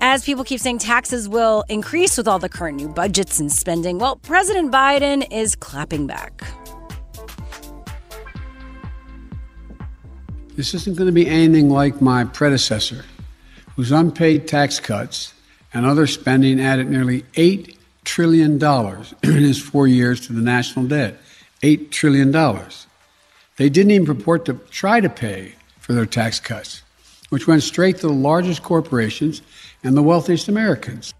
As 0.00 0.24
people 0.24 0.44
keep 0.44 0.60
saying 0.60 0.78
taxes 0.78 1.28
will 1.28 1.64
increase 1.68 2.16
with 2.16 2.28
all 2.28 2.38
the 2.38 2.48
current 2.48 2.76
new 2.76 2.88
budgets 2.88 3.40
and 3.40 3.52
spending, 3.52 3.98
well, 3.98 4.16
President 4.16 4.72
Biden 4.72 5.26
is 5.30 5.56
clapping 5.56 6.06
back. 6.06 6.40
This 10.54 10.72
isn't 10.74 10.96
going 10.96 11.06
to 11.06 11.12
be 11.12 11.28
anything 11.28 11.68
like 11.68 12.00
my 12.00 12.24
predecessor, 12.24 13.04
whose 13.76 13.92
unpaid 13.92 14.48
tax 14.48 14.80
cuts 14.80 15.34
and 15.74 15.84
other 15.84 16.06
spending 16.06 16.60
added 16.60 16.88
nearly 16.90 17.22
$8 17.34 17.77
trillion 18.08 18.56
dollars 18.56 19.14
in 19.22 19.34
his 19.34 19.60
four 19.60 19.86
years 19.86 20.26
to 20.26 20.32
the 20.32 20.40
national 20.40 20.86
debt. 20.86 21.20
$8 21.62 21.90
trillion. 21.90 22.32
They 23.56 23.68
didn't 23.68 23.90
even 23.90 24.06
purport 24.06 24.44
to 24.46 24.54
try 24.70 25.00
to 25.00 25.08
pay 25.10 25.54
for 25.80 25.92
their 25.92 26.06
tax 26.06 26.40
cuts, 26.40 26.82
which 27.28 27.46
went 27.46 27.62
straight 27.62 27.98
to 27.98 28.06
the 28.06 28.12
largest 28.12 28.62
corporations 28.62 29.42
and 29.82 29.96
the 29.96 30.02
wealthiest 30.02 30.48
Americans. 30.48 31.12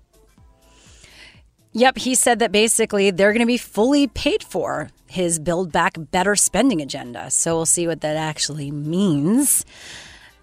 Yep, 1.73 1.99
he 1.99 2.15
said 2.15 2.39
that 2.39 2.53
basically 2.53 3.11
they're 3.11 3.33
going 3.33 3.41
to 3.41 3.47
be 3.47 3.59
fully 3.59 4.07
paid 4.07 4.43
for 4.43 4.89
his 5.07 5.39
Build 5.39 5.71
Back 5.71 5.95
Better 5.99 6.37
spending 6.37 6.81
agenda. 6.81 7.31
So 7.31 7.57
we'll 7.57 7.67
see 7.67 7.87
what 7.87 8.01
that 8.01 8.17
actually 8.17 8.71
means. 8.71 9.65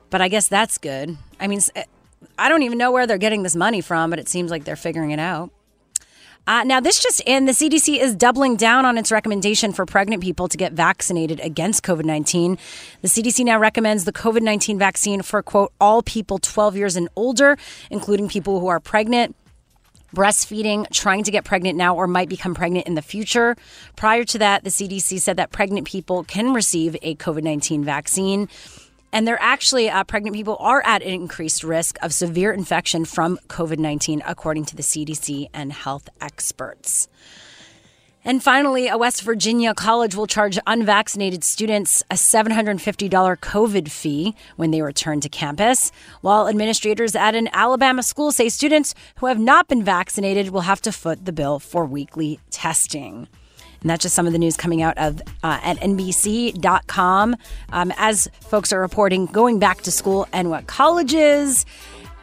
But 0.10 0.22
I 0.22 0.28
guess 0.28 0.48
that's 0.48 0.78
good. 0.78 1.18
I 1.40 1.48
mean, 1.48 1.60
eh, 1.76 1.84
I 2.38 2.50
don't 2.50 2.64
even 2.64 2.78
know 2.78 2.92
where 2.92 3.08
they're 3.08 3.18
getting 3.18 3.44
this 3.44 3.56
money 3.56 3.82
from, 3.82 4.10
but 4.10 4.20
it 4.20 4.30
seems 4.30 4.52
like 4.52 4.64
they're 4.64 4.76
figuring 4.76 5.12
it 5.12 5.20
out. 5.20 5.50
Uh, 6.48 6.64
now, 6.64 6.80
this 6.80 7.00
just 7.00 7.22
in 7.26 7.46
the 7.46 7.52
CDC 7.52 8.00
is 8.00 8.16
doubling 8.16 8.56
down 8.56 8.86
on 8.86 8.98
its 8.98 9.12
recommendation 9.12 9.74
for 9.74 9.86
pregnant 9.86 10.22
people 10.22 10.48
to 10.48 10.58
get 10.58 10.74
vaccinated 10.74 11.40
against 11.40 11.84
COVID 11.84 12.06
19. 12.06 12.58
The 13.02 13.08
CDC 13.08 13.44
now 13.46 13.58
recommends 13.58 14.06
the 14.06 14.14
COVID 14.14 14.42
19 14.42 14.78
vaccine 14.78 15.22
for, 15.24 15.42
quote, 15.42 15.74
all 15.82 16.04
people 16.04 16.38
12 16.38 16.76
years 16.76 16.96
and 16.96 17.10
older, 17.16 17.58
including 17.90 18.30
people 18.30 18.60
who 18.60 18.68
are 18.68 18.80
pregnant 18.80 19.36
breastfeeding, 20.14 20.90
trying 20.92 21.24
to 21.24 21.32
get 21.32 21.44
pregnant 21.44 21.78
now, 21.78 21.96
or 21.96 22.08
might 22.08 22.30
become 22.30 22.56
pregnant 22.56 22.88
in 22.88 22.96
the 22.96 23.02
future. 23.02 23.56
Prior 23.96 24.24
to 24.24 24.38
that, 24.38 24.64
the 24.64 24.70
CDC 24.70 25.20
said 25.20 25.38
that 25.38 25.52
pregnant 25.52 25.88
people 25.88 26.24
can 26.24 26.54
receive 26.54 26.96
a 27.02 27.16
COVID 27.16 27.44
19 27.44 27.84
vaccine. 27.84 28.48
And 29.16 29.26
they're 29.26 29.42
actually, 29.42 29.90
uh, 29.90 30.04
pregnant 30.04 30.36
people 30.36 30.58
are 30.60 30.84
at 30.86 31.02
an 31.02 31.08
increased 31.08 31.64
risk 31.64 31.98
of 32.02 32.14
severe 32.14 32.52
infection 32.52 33.06
from 33.06 33.38
COVID 33.48 33.80
19, 33.80 34.22
according 34.28 34.66
to 34.66 34.76
the 34.76 34.84
CDC 34.84 35.48
and 35.54 35.72
health 35.72 36.10
experts. 36.20 37.08
And 38.26 38.44
finally, 38.44 38.90
a 38.90 38.98
West 38.98 39.22
Virginia 39.22 39.74
college 39.74 40.16
will 40.16 40.28
charge 40.28 40.60
unvaccinated 40.68 41.46
students 41.46 42.04
a 42.12 42.16
$750 42.16 43.10
COVID 43.38 43.90
fee 43.90 44.36
when 44.58 44.72
they 44.72 44.82
return 44.82 45.22
to 45.22 45.30
campus, 45.30 45.94
while 46.20 46.50
administrators 46.50 47.16
at 47.16 47.36
an 47.36 47.48
Alabama 47.54 48.04
school 48.04 48.34
say 48.34 48.50
students 48.50 48.94
who 49.20 49.28
have 49.28 49.40
not 49.40 49.70
been 49.70 49.82
vaccinated 49.82 50.50
will 50.50 50.68
have 50.68 50.82
to 50.82 50.92
foot 50.92 51.24
the 51.24 51.32
bill 51.32 51.58
for 51.58 51.86
weekly 51.86 52.42
testing. 52.50 53.30
And 53.82 53.90
that's 53.90 54.04
just 54.04 54.16
some 54.16 54.28
of 54.28 54.34
the 54.34 54.40
news 54.40 54.58
coming 54.58 54.82
out 54.82 54.98
of 54.98 55.22
uh, 55.44 55.60
at 55.64 55.78
NBC.com 55.78 57.36
um, 57.72 57.94
as 57.98 58.28
folks 58.42 58.74
are 58.74 58.82
reporting 58.82 59.26
going 59.28 59.60
back 59.60 59.82
to 59.82 59.92
school 59.92 60.28
and 60.34 60.50
what 60.50 60.68
colleges 60.68 61.66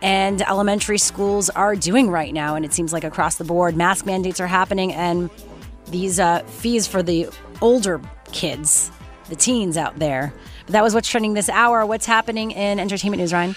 and 0.02 0.42
elementary 0.42 0.98
schools 0.98 1.48
are 1.50 1.76
doing 1.76 2.10
right 2.10 2.34
now. 2.34 2.56
And 2.56 2.64
it 2.64 2.72
seems 2.72 2.92
like 2.92 3.04
across 3.04 3.36
the 3.36 3.44
board, 3.44 3.76
mask 3.76 4.04
mandates 4.04 4.40
are 4.40 4.48
happening 4.48 4.92
and 4.92 5.30
these 5.86 6.18
uh, 6.18 6.40
fees 6.44 6.86
for 6.86 7.02
the 7.02 7.28
older 7.60 8.00
kids, 8.32 8.90
the 9.28 9.36
teens 9.36 9.76
out 9.76 9.98
there. 9.98 10.34
But 10.66 10.72
that 10.72 10.82
was 10.82 10.94
what's 10.94 11.08
trending 11.08 11.34
this 11.34 11.48
hour. 11.48 11.86
What's 11.86 12.06
happening 12.06 12.50
in 12.50 12.78
entertainment 12.80 13.20
news, 13.20 13.32
Ryan? 13.32 13.54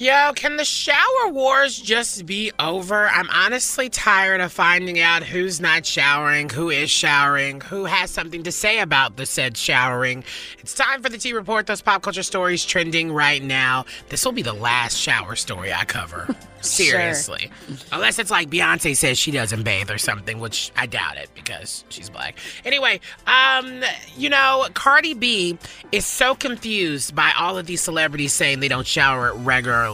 Yo, 0.00 0.32
can 0.36 0.56
the 0.56 0.64
shower 0.64 1.28
wars 1.28 1.76
just 1.76 2.24
be 2.24 2.52
over? 2.60 3.08
I'm 3.08 3.28
honestly 3.30 3.88
tired 3.88 4.40
of 4.40 4.52
finding 4.52 5.00
out 5.00 5.24
who's 5.24 5.60
not 5.60 5.84
showering, 5.84 6.48
who 6.48 6.70
is 6.70 6.88
showering, 6.88 7.60
who 7.60 7.84
has 7.84 8.12
something 8.12 8.44
to 8.44 8.52
say 8.52 8.78
about 8.78 9.16
the 9.16 9.26
said 9.26 9.56
showering. 9.56 10.22
It's 10.60 10.72
time 10.72 11.02
for 11.02 11.08
the 11.08 11.18
T 11.18 11.32
Report, 11.32 11.66
those 11.66 11.82
pop 11.82 12.02
culture 12.02 12.22
stories 12.22 12.64
trending 12.64 13.10
right 13.10 13.42
now. 13.42 13.86
This 14.08 14.24
will 14.24 14.30
be 14.30 14.42
the 14.42 14.52
last 14.52 14.96
shower 14.96 15.34
story 15.34 15.72
I 15.72 15.84
cover. 15.84 16.32
Seriously. 16.60 17.50
Unless 17.92 18.18
it's 18.18 18.30
like 18.32 18.50
Beyonce 18.50 18.96
says 18.96 19.18
she 19.18 19.30
doesn't 19.30 19.62
bathe 19.62 19.90
or 19.90 19.98
something, 19.98 20.40
which 20.40 20.72
I 20.76 20.86
doubt 20.86 21.16
it 21.16 21.30
because 21.34 21.84
she's 21.88 22.10
black. 22.10 22.36
Anyway, 22.64 23.00
um, 23.26 23.82
you 24.16 24.28
know, 24.28 24.66
Cardi 24.74 25.14
B 25.14 25.56
is 25.92 26.04
so 26.04 26.34
confused 26.34 27.14
by 27.14 27.32
all 27.38 27.58
of 27.58 27.66
these 27.66 27.80
celebrities 27.80 28.32
saying 28.32 28.58
they 28.60 28.68
don't 28.68 28.86
shower 28.86 29.34
regularly. 29.34 29.87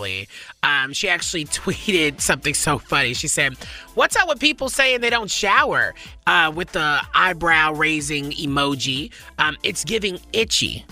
Um, 0.62 0.92
she 0.92 1.08
actually 1.08 1.44
tweeted 1.44 2.20
something 2.20 2.54
so 2.54 2.78
funny. 2.78 3.14
She 3.14 3.28
said, 3.28 3.54
What's 3.94 4.16
up 4.16 4.28
with 4.28 4.40
people 4.40 4.68
saying 4.68 5.00
they 5.00 5.10
don't 5.10 5.30
shower? 5.30 5.94
Uh, 6.26 6.52
with 6.54 6.72
the 6.72 7.00
eyebrow 7.14 7.72
raising 7.72 8.32
emoji. 8.32 9.12
Um, 9.38 9.56
it's 9.62 9.84
giving 9.84 10.18
itchy 10.32 10.84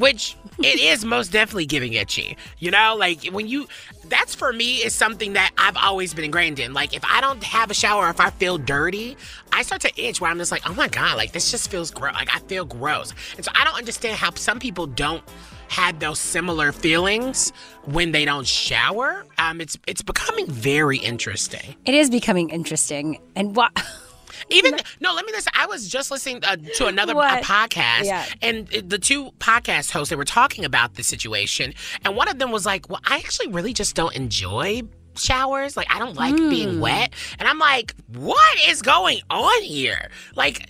which 0.00 0.36
it 0.58 0.80
is 0.80 1.04
most 1.04 1.30
definitely 1.30 1.66
giving 1.66 1.92
itchy. 1.92 2.36
You 2.58 2.72
know, 2.72 2.96
like 2.98 3.26
when 3.26 3.46
you, 3.46 3.68
that's 4.06 4.34
for 4.34 4.52
me 4.52 4.76
is 4.76 4.94
something 4.94 5.34
that 5.34 5.52
I've 5.56 5.76
always 5.76 6.14
been 6.14 6.24
ingrained 6.24 6.58
in. 6.58 6.72
Like 6.72 6.94
if 6.94 7.04
I 7.04 7.20
don't 7.20 7.42
have 7.44 7.70
a 7.70 7.74
shower, 7.74 8.08
if 8.08 8.18
I 8.18 8.30
feel 8.30 8.58
dirty, 8.58 9.16
I 9.52 9.62
start 9.62 9.82
to 9.82 10.02
itch 10.02 10.20
where 10.20 10.30
I'm 10.30 10.38
just 10.38 10.50
like, 10.50 10.68
oh 10.68 10.74
my 10.74 10.88
God, 10.88 11.16
like 11.16 11.32
this 11.32 11.50
just 11.50 11.70
feels 11.70 11.90
gross. 11.90 12.14
Like 12.14 12.34
I 12.34 12.40
feel 12.40 12.64
gross. 12.64 13.12
And 13.36 13.44
so 13.44 13.52
I 13.54 13.64
don't 13.64 13.76
understand 13.76 14.16
how 14.16 14.34
some 14.34 14.58
people 14.58 14.86
don't 14.86 15.22
have 15.70 16.00
those 16.00 16.18
similar 16.18 16.72
feelings 16.72 17.52
when 17.84 18.10
they 18.12 18.24
don't 18.24 18.46
shower. 18.46 19.24
Um, 19.38 19.60
it's 19.60 19.78
it's 19.86 20.02
becoming 20.02 20.46
very 20.46 20.98
interesting. 20.98 21.76
It 21.84 21.94
is 21.94 22.10
becoming 22.10 22.50
interesting. 22.50 23.18
And 23.36 23.54
what? 23.56 23.72
Even 24.50 24.76
no, 25.00 25.14
let 25.14 25.24
me 25.26 25.32
listen. 25.32 25.52
I 25.56 25.66
was 25.66 25.88
just 25.88 26.10
listening 26.10 26.42
uh, 26.44 26.56
to 26.76 26.86
another 26.86 27.14
uh, 27.16 27.40
podcast, 27.40 28.04
Yeah. 28.04 28.24
and 28.42 28.66
the 28.66 28.98
two 28.98 29.30
podcast 29.38 29.92
hosts 29.92 30.10
they 30.10 30.16
were 30.16 30.24
talking 30.24 30.64
about 30.64 30.94
the 30.94 31.04
situation, 31.04 31.72
and 32.04 32.16
one 32.16 32.26
of 32.28 32.38
them 32.40 32.50
was 32.50 32.66
like, 32.66 32.88
"Well, 32.88 33.00
I 33.04 33.18
actually 33.18 33.48
really 33.48 33.72
just 33.72 33.94
don't 33.94 34.14
enjoy." 34.16 34.82
Showers, 35.16 35.76
like 35.76 35.88
I 35.92 35.98
don't 35.98 36.14
like 36.14 36.36
being 36.36 36.74
Hmm. 36.74 36.80
wet, 36.80 37.12
and 37.38 37.48
I'm 37.48 37.58
like, 37.58 37.94
what 38.14 38.58
is 38.68 38.80
going 38.80 39.20
on 39.28 39.62
here? 39.62 40.08
Like, 40.36 40.66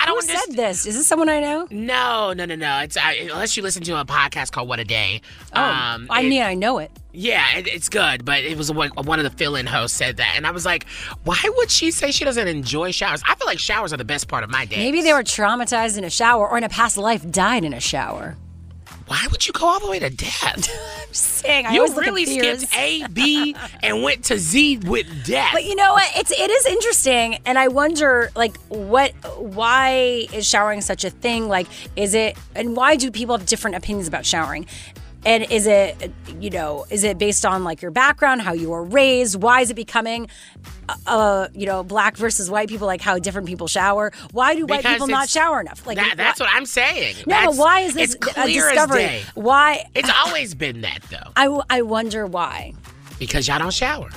I 0.00 0.06
don't 0.06 0.14
Who 0.14 0.20
understand. 0.20 0.40
said 0.48 0.56
this? 0.56 0.86
Is 0.86 0.96
this 0.96 1.06
someone 1.06 1.28
I 1.28 1.40
know? 1.40 1.66
No, 1.70 2.32
no, 2.32 2.44
no, 2.44 2.54
no. 2.54 2.80
It's 2.80 2.96
I, 2.96 3.12
unless 3.32 3.56
you 3.56 3.62
listen 3.62 3.82
to 3.84 4.00
a 4.00 4.04
podcast 4.04 4.52
called 4.52 4.68
What 4.68 4.78
a 4.80 4.84
Day. 4.84 5.20
Oh, 5.54 5.60
um, 5.62 6.06
I 6.10 6.22
it- 6.22 6.28
mean, 6.28 6.42
I 6.42 6.54
know 6.54 6.78
it. 6.78 6.90
yeah, 7.12 7.56
it, 7.58 7.66
it's 7.66 7.88
good, 7.88 8.24
but 8.24 8.44
it 8.44 8.56
was 8.56 8.70
one 8.72 8.90
one 8.90 9.18
of 9.18 9.24
the 9.24 9.36
fill-in 9.36 9.66
hosts 9.66 9.96
said 9.96 10.18
that, 10.18 10.34
and 10.36 10.46
I 10.46 10.50
was 10.50 10.64
like, 10.64 10.86
why 11.24 11.40
would 11.56 11.70
she 11.70 11.90
say 11.90 12.10
she 12.10 12.24
doesn't 12.24 12.46
enjoy 12.48 12.90
showers? 12.90 13.22
I 13.26 13.34
feel 13.34 13.46
like 13.46 13.58
showers 13.58 13.92
are 13.92 13.96
the 13.96 14.04
best 14.04 14.28
part 14.28 14.44
of 14.44 14.50
my 14.50 14.64
day. 14.66 14.76
Maybe 14.76 15.02
they 15.02 15.12
were 15.12 15.22
traumatized 15.24 15.96
in 15.98 16.04
a 16.04 16.10
shower 16.10 16.48
or 16.48 16.58
in 16.58 16.64
a 16.64 16.68
past 16.68 16.96
life 16.96 17.28
died 17.30 17.64
in 17.64 17.72
a 17.74 17.80
shower. 17.80 18.36
Why 19.06 19.28
would 19.30 19.46
you 19.46 19.52
go 19.52 19.66
all 19.66 19.80
the 19.80 19.88
way 19.88 20.00
to 20.00 20.10
death? 20.10 20.68
I'm 21.06 21.14
saying, 21.14 21.66
I 21.66 21.74
you 21.74 21.86
really 21.96 22.26
skipped 22.26 22.76
A, 22.76 23.06
B, 23.08 23.54
and 23.82 24.02
went 24.02 24.24
to 24.24 24.38
Z 24.38 24.78
with 24.78 25.06
death. 25.24 25.50
But 25.52 25.64
you 25.64 25.76
know 25.76 25.92
what? 25.92 26.10
It's 26.16 26.32
it 26.32 26.50
is 26.50 26.66
interesting, 26.66 27.38
and 27.46 27.56
I 27.58 27.68
wonder, 27.68 28.30
like, 28.34 28.56
what, 28.68 29.12
why 29.38 30.26
is 30.32 30.46
showering 30.46 30.80
such 30.80 31.04
a 31.04 31.10
thing? 31.10 31.48
Like, 31.48 31.68
is 31.94 32.14
it, 32.14 32.36
and 32.56 32.76
why 32.76 32.96
do 32.96 33.10
people 33.12 33.36
have 33.36 33.46
different 33.46 33.76
opinions 33.76 34.08
about 34.08 34.26
showering? 34.26 34.66
And 35.26 35.50
is 35.50 35.66
it, 35.66 36.12
you 36.40 36.50
know, 36.50 36.86
is 36.88 37.02
it 37.02 37.18
based 37.18 37.44
on 37.44 37.64
like 37.64 37.82
your 37.82 37.90
background, 37.90 38.42
how 38.42 38.52
you 38.52 38.70
were 38.70 38.84
raised? 38.84 39.42
Why 39.42 39.60
is 39.60 39.70
it 39.70 39.74
becoming, 39.74 40.28
uh, 41.06 41.48
you 41.52 41.66
know, 41.66 41.82
black 41.82 42.16
versus 42.16 42.48
white 42.48 42.68
people, 42.68 42.86
like 42.86 43.00
how 43.00 43.18
different 43.18 43.48
people 43.48 43.66
shower? 43.66 44.12
Why 44.30 44.54
do 44.54 44.66
white 44.66 44.78
Because 44.82 44.94
people 44.94 45.08
not 45.08 45.28
shower 45.28 45.60
enough? 45.60 45.84
Like, 45.84 45.96
that, 45.96 46.14
that's 46.16 46.38
what 46.38 46.48
I'm 46.52 46.64
saying. 46.64 47.16
No, 47.26 47.34
That's- 47.34 47.56
but 47.56 47.60
why 47.60 47.80
is 47.80 47.94
this 47.94 48.14
a 48.36 48.46
discovery? 48.46 49.22
Why? 49.34 49.84
It's 49.96 50.10
always 50.26 50.54
been 50.54 50.82
that 50.82 51.00
though, 51.10 51.32
I, 51.34 51.60
I 51.70 51.82
wonder 51.82 52.24
why. 52.26 52.72
because 53.18 53.48
y'all 53.48 53.58
don't 53.58 53.74
shower. 53.74 54.10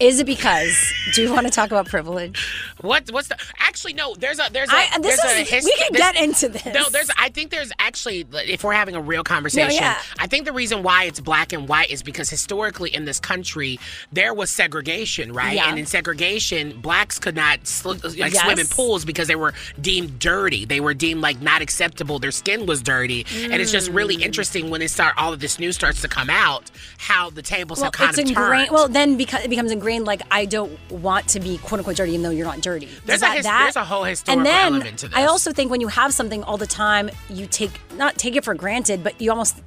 Is 0.00 0.20
it 0.20 0.26
because? 0.26 0.76
Do 1.14 1.22
you 1.22 1.32
want 1.32 1.46
to 1.48 1.52
talk 1.52 1.70
about 1.72 1.86
privilege? 1.86 2.46
What? 2.80 3.10
What's 3.10 3.26
the? 3.28 3.36
Actually, 3.58 3.94
no. 3.94 4.14
There's 4.14 4.38
a. 4.38 4.44
There's 4.52 4.68
a. 4.70 4.76
I- 4.76 4.98
this 5.00 5.20
there's 5.20 5.50
a 5.50 5.56
is- 5.56 5.64
we 5.64 5.72
can 5.76 5.92
get 5.92 6.14
into 6.16 6.48
this. 6.48 6.64
No, 6.66 6.88
there's. 6.88 7.10
I 7.18 7.30
think 7.30 7.50
there's 7.50 7.72
actually. 7.80 8.24
If 8.32 8.62
we're 8.62 8.74
having 8.74 8.94
a 8.94 9.00
real 9.00 9.24
conversation, 9.24 9.82
yeah. 9.82 9.98
I 10.20 10.28
think 10.28 10.44
the 10.44 10.52
reason 10.52 10.84
why 10.84 11.04
it's 11.04 11.18
black 11.18 11.52
and 11.52 11.68
white 11.68 11.90
is 11.90 12.04
because 12.04 12.30
historically 12.30 12.94
in 12.94 13.06
this 13.06 13.18
country 13.18 13.80
there 14.12 14.32
was 14.32 14.50
segregation, 14.50 15.32
right? 15.32 15.56
Yeah. 15.56 15.68
And 15.68 15.78
in 15.80 15.86
segregation, 15.86 16.80
blacks 16.80 17.18
could 17.18 17.34
not 17.34 17.66
sl- 17.66 17.94
like 18.04 18.14
Yes. 18.32 18.40
swim 18.44 18.58
in 18.60 18.66
pools 18.68 19.04
because 19.04 19.26
they 19.26 19.36
were 19.36 19.52
deemed 19.80 20.20
dirty. 20.20 20.64
They 20.64 20.78
were 20.78 20.94
deemed 20.94 21.22
like 21.22 21.40
not 21.40 21.60
acceptable. 21.60 22.20
Their 22.20 22.30
skin 22.30 22.66
was 22.66 22.82
dirty, 22.82 23.26
and 23.34 23.54
it's 23.54 23.72
just 23.72 23.90
really 23.90 24.16
Mm. 24.18 24.22
interesting 24.22 24.70
when 24.70 24.80
it 24.80 24.90
start 24.90 25.14
all 25.16 25.32
of 25.32 25.40
this 25.40 25.58
news 25.58 25.74
starts 25.74 26.02
to 26.02 26.08
come 26.08 26.30
out 26.30 26.70
how 26.98 27.30
the 27.30 27.42
tables 27.42 27.78
well, 27.78 27.86
have 27.86 27.92
kind 27.94 28.10
it's 28.10 28.18
of 28.18 28.28
ingrained. 28.28 28.68
turned. 28.68 28.70
Well, 28.70 28.86
then 28.88 29.16
because 29.16 29.44
it 29.44 29.48
becomes 29.50 29.72
ingrained, 29.72 29.87
like 29.96 30.22
I 30.30 30.44
don't 30.44 30.78
want 30.90 31.28
to 31.28 31.40
be 31.40 31.58
quote 31.58 31.80
unquote 31.80 31.96
dirty, 31.96 32.12
even 32.12 32.22
though 32.22 32.30
you're 32.30 32.46
not 32.46 32.60
dirty. 32.60 32.88
There's 33.04 33.22
Is 33.22 33.28
a 33.28 33.30
his- 33.32 33.44
that? 33.44 33.62
there's 33.64 33.76
a 33.76 33.84
whole 33.84 34.04
historical 34.04 34.40
and 34.40 34.46
then 34.46 34.72
element 34.74 34.98
to 35.00 35.08
this. 35.08 35.16
I 35.16 35.24
also 35.24 35.52
think 35.52 35.70
when 35.70 35.80
you 35.80 35.88
have 35.88 36.12
something 36.14 36.42
all 36.44 36.56
the 36.56 36.66
time, 36.66 37.10
you 37.28 37.46
take 37.46 37.72
not 37.96 38.16
take 38.16 38.36
it 38.36 38.44
for 38.44 38.54
granted, 38.54 39.02
but 39.02 39.20
you 39.20 39.30
almost 39.30 39.60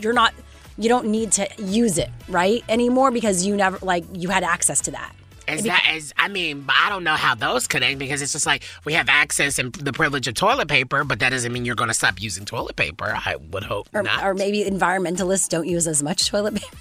you're 0.00 0.12
not 0.12 0.34
you 0.76 0.88
don't 0.88 1.06
need 1.06 1.32
to 1.32 1.48
use 1.58 1.98
it 1.98 2.10
right 2.28 2.62
anymore 2.68 3.10
because 3.10 3.44
you 3.46 3.56
never 3.56 3.78
like 3.82 4.04
you 4.12 4.28
had 4.28 4.44
access 4.44 4.80
to 4.82 4.90
that. 4.92 5.12
Be- 5.46 5.62
that 5.62 6.12
I 6.18 6.28
mean, 6.28 6.66
I 6.68 6.90
don't 6.90 7.04
know 7.04 7.14
how 7.14 7.34
those 7.34 7.66
connect 7.66 7.98
because 7.98 8.20
it's 8.20 8.32
just 8.32 8.44
like 8.44 8.64
we 8.84 8.92
have 8.92 9.08
access 9.08 9.58
and 9.58 9.72
the 9.72 9.94
privilege 9.94 10.28
of 10.28 10.34
toilet 10.34 10.68
paper, 10.68 11.04
but 11.04 11.20
that 11.20 11.30
doesn't 11.30 11.50
mean 11.50 11.64
you're 11.64 11.74
going 11.74 11.88
to 11.88 11.94
stop 11.94 12.20
using 12.20 12.44
toilet 12.44 12.76
paper. 12.76 13.06
I 13.06 13.36
would 13.50 13.62
hope 13.64 13.88
or, 13.94 14.02
not. 14.02 14.22
or 14.22 14.34
maybe 14.34 14.62
environmentalists 14.64 15.48
don't 15.48 15.66
use 15.66 15.86
as 15.86 16.02
much 16.02 16.28
toilet 16.28 16.54
paper. 16.56 16.76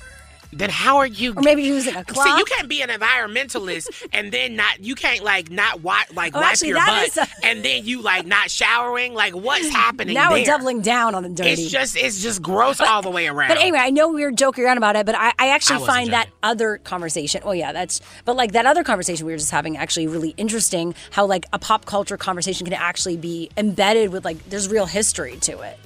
Then 0.53 0.69
how 0.69 0.97
are 0.97 1.05
you? 1.07 1.33
Or 1.35 1.41
maybe 1.41 1.63
using 1.63 1.95
a 1.95 2.03
cloth. 2.03 2.27
See, 2.27 2.37
you 2.37 2.45
can't 2.45 2.69
be 2.69 2.81
an 2.81 2.89
environmentalist 2.89 4.07
and 4.13 4.31
then 4.31 4.55
not. 4.55 4.79
You 4.83 4.95
can't 4.95 5.23
like 5.23 5.49
not 5.51 5.81
wipe 5.81 6.15
like 6.15 6.35
Oh, 6.35 6.39
wipe 6.39 6.49
actually, 6.51 6.69
your 6.69 6.85
butt 6.85 7.17
a- 7.17 7.27
and 7.45 7.63
then 7.63 7.85
you 7.85 8.01
like 8.01 8.25
not 8.25 8.49
showering. 8.49 9.13
Like 9.13 9.33
what's 9.35 9.69
happening? 9.69 10.13
now 10.13 10.31
we're 10.31 10.45
doubling 10.45 10.81
down 10.81 11.15
on 11.15 11.23
the 11.23 11.29
dirty. 11.29 11.49
It's 11.51 11.71
just 11.71 11.97
it's 11.97 12.21
just 12.21 12.41
gross 12.41 12.79
all 12.79 13.01
the 13.01 13.11
way 13.11 13.27
around. 13.27 13.49
But 13.49 13.57
anyway, 13.59 13.79
I 13.79 13.89
know 13.89 14.09
we 14.09 14.23
were 14.23 14.31
joking 14.31 14.63
around 14.63 14.77
about 14.77 14.95
it, 14.95 15.05
but 15.05 15.15
I, 15.15 15.33
I 15.37 15.49
actually 15.49 15.83
I 15.83 15.87
find 15.87 16.13
that 16.13 16.29
other 16.43 16.77
conversation. 16.79 17.41
Oh 17.43 17.51
yeah, 17.51 17.71
that's. 17.71 18.01
But 18.25 18.35
like 18.35 18.53
that 18.53 18.65
other 18.65 18.83
conversation 18.83 19.25
we 19.25 19.31
were 19.33 19.37
just 19.37 19.51
having, 19.51 19.77
actually 19.77 20.07
really 20.07 20.33
interesting. 20.37 20.95
How 21.11 21.25
like 21.25 21.45
a 21.53 21.59
pop 21.59 21.85
culture 21.85 22.17
conversation 22.17 22.65
can 22.65 22.73
actually 22.73 23.17
be 23.17 23.49
embedded 23.57 24.11
with 24.11 24.25
like 24.25 24.43
there's 24.49 24.69
real 24.69 24.85
history 24.85 25.37
to 25.41 25.59
it. 25.61 25.77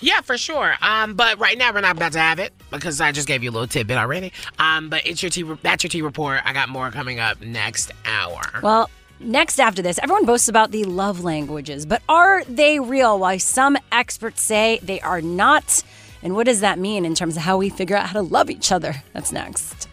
Yeah, 0.00 0.20
for 0.20 0.36
sure. 0.38 0.74
Um, 0.80 1.14
but 1.14 1.38
right 1.38 1.56
now 1.56 1.72
we're 1.72 1.80
not 1.80 1.96
about 1.96 2.12
to 2.12 2.18
have 2.18 2.38
it 2.38 2.52
because 2.70 3.00
I 3.00 3.12
just 3.12 3.28
gave 3.28 3.42
you 3.42 3.50
a 3.50 3.52
little 3.52 3.68
tidbit 3.68 3.96
already. 3.96 4.32
Um, 4.58 4.88
but 4.88 5.06
it's 5.06 5.22
your 5.22 5.30
tea. 5.30 5.42
That's 5.62 5.84
your 5.84 5.90
tea 5.90 6.02
report. 6.02 6.40
I 6.44 6.52
got 6.52 6.68
more 6.68 6.90
coming 6.90 7.20
up 7.20 7.40
next 7.40 7.92
hour. 8.04 8.42
Well. 8.62 8.90
Next, 9.24 9.60
after 9.60 9.82
this, 9.82 10.00
everyone 10.02 10.24
boasts 10.24 10.48
about 10.48 10.72
the 10.72 10.82
love 10.82 11.22
languages, 11.22 11.86
but 11.86 12.02
are 12.08 12.42
they 12.42 12.80
real? 12.80 13.20
Why 13.20 13.36
some 13.36 13.78
experts 13.92 14.42
say 14.42 14.80
they 14.82 15.00
are 15.00 15.20
not. 15.22 15.84
And 16.24 16.34
what 16.34 16.46
does 16.46 16.58
that 16.58 16.76
mean 16.76 17.04
in 17.04 17.14
terms 17.14 17.36
of 17.36 17.44
how 17.44 17.56
we 17.56 17.70
figure 17.70 17.94
out 17.96 18.06
how 18.06 18.14
to 18.14 18.22
love 18.22 18.50
each 18.50 18.72
other? 18.72 18.96
That's 19.12 19.30
next. 19.30 19.86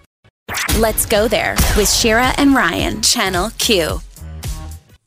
Let's 0.79 1.05
go 1.05 1.27
there 1.27 1.53
with 1.77 1.91
Shira 1.91 2.33
and 2.37 2.55
Ryan, 2.55 3.03
Channel 3.03 3.51
Q. 3.59 4.01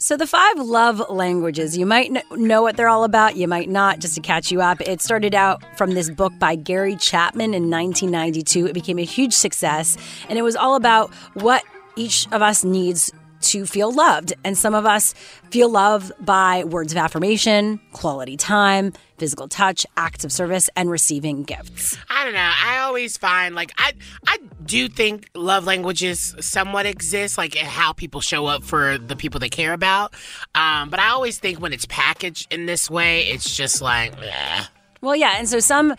So, 0.03 0.17
the 0.17 0.27
five 0.27 0.59
love 0.59 1.01
languages, 1.11 1.79
you 1.79 1.87
might 1.87 2.11
know 2.33 2.61
what 2.61 2.77
they're 2.77 2.89
all 2.89 3.05
about, 3.05 3.37
you 3.37 3.47
might 3.47 3.71
not, 3.71 4.01
just 4.01 4.17
to 4.17 4.21
catch 4.21 4.51
you 4.51 4.61
up. 4.61 4.81
It 4.81 5.01
started 5.01 5.33
out 5.33 5.63
from 5.79 5.93
this 5.93 6.11
book 6.11 6.37
by 6.41 6.57
Gary 6.57 6.97
Chapman 6.97 7.55
in 7.55 7.71
1992. 7.71 8.67
It 8.67 8.73
became 8.73 8.99
a 8.99 9.05
huge 9.05 9.33
success, 9.33 9.97
and 10.29 10.41
it 10.41 10.43
was 10.43 10.57
all 10.57 10.75
about 10.75 11.15
what 11.35 11.63
each 11.95 12.27
of 12.33 12.43
us 12.43 12.65
needs 12.65 13.13
to 13.43 13.67
feel 13.67 13.93
loved. 13.93 14.33
And 14.45 14.57
some 14.57 14.75
of 14.75 14.87
us 14.87 15.15
feel 15.51 15.69
loved 15.69 16.13
by 16.25 16.65
words 16.65 16.93
of 16.93 16.99
affirmation, 16.99 17.81
quality 17.93 18.37
time, 18.37 18.93
physical 19.19 19.49
touch, 19.49 19.87
acts 19.97 20.25
of 20.25 20.33
service, 20.33 20.69
and 20.77 20.91
receiving 20.91 21.43
gifts. 21.43 21.97
I 22.11 22.25
don't 22.25 22.35
know. 22.35 22.53
I 22.55 22.79
always 22.79 23.17
find 23.17 23.55
like 23.55 23.73
I 23.79 23.93
I 24.27 24.39
do 24.65 24.89
think 24.89 25.29
love 25.35 25.65
languages 25.65 26.35
somewhat 26.41 26.87
exist, 26.87 27.39
like 27.39 27.55
how 27.57 27.93
people 27.93 28.21
show 28.21 28.47
up 28.47 28.65
for 28.65 28.99
the 28.99 29.17
people 29.17 29.41
they 29.41 29.49
care 29.49 29.73
about. 29.73 30.15
Um, 30.55 30.91
but 30.91 31.01
I 31.01 31.11
always 31.11 31.39
think 31.39 31.61
when 31.61 31.73
it's 31.73 31.87
packaged 31.87 32.53
in 32.53 32.67
this 32.67 32.91
way, 32.91 33.23
it's 33.25 33.55
just 33.55 33.83
like, 33.83 34.13
eh. 34.21 34.65
Well, 35.01 35.17
yeah, 35.17 35.35
and 35.37 35.49
so 35.49 35.59
some 35.61 35.95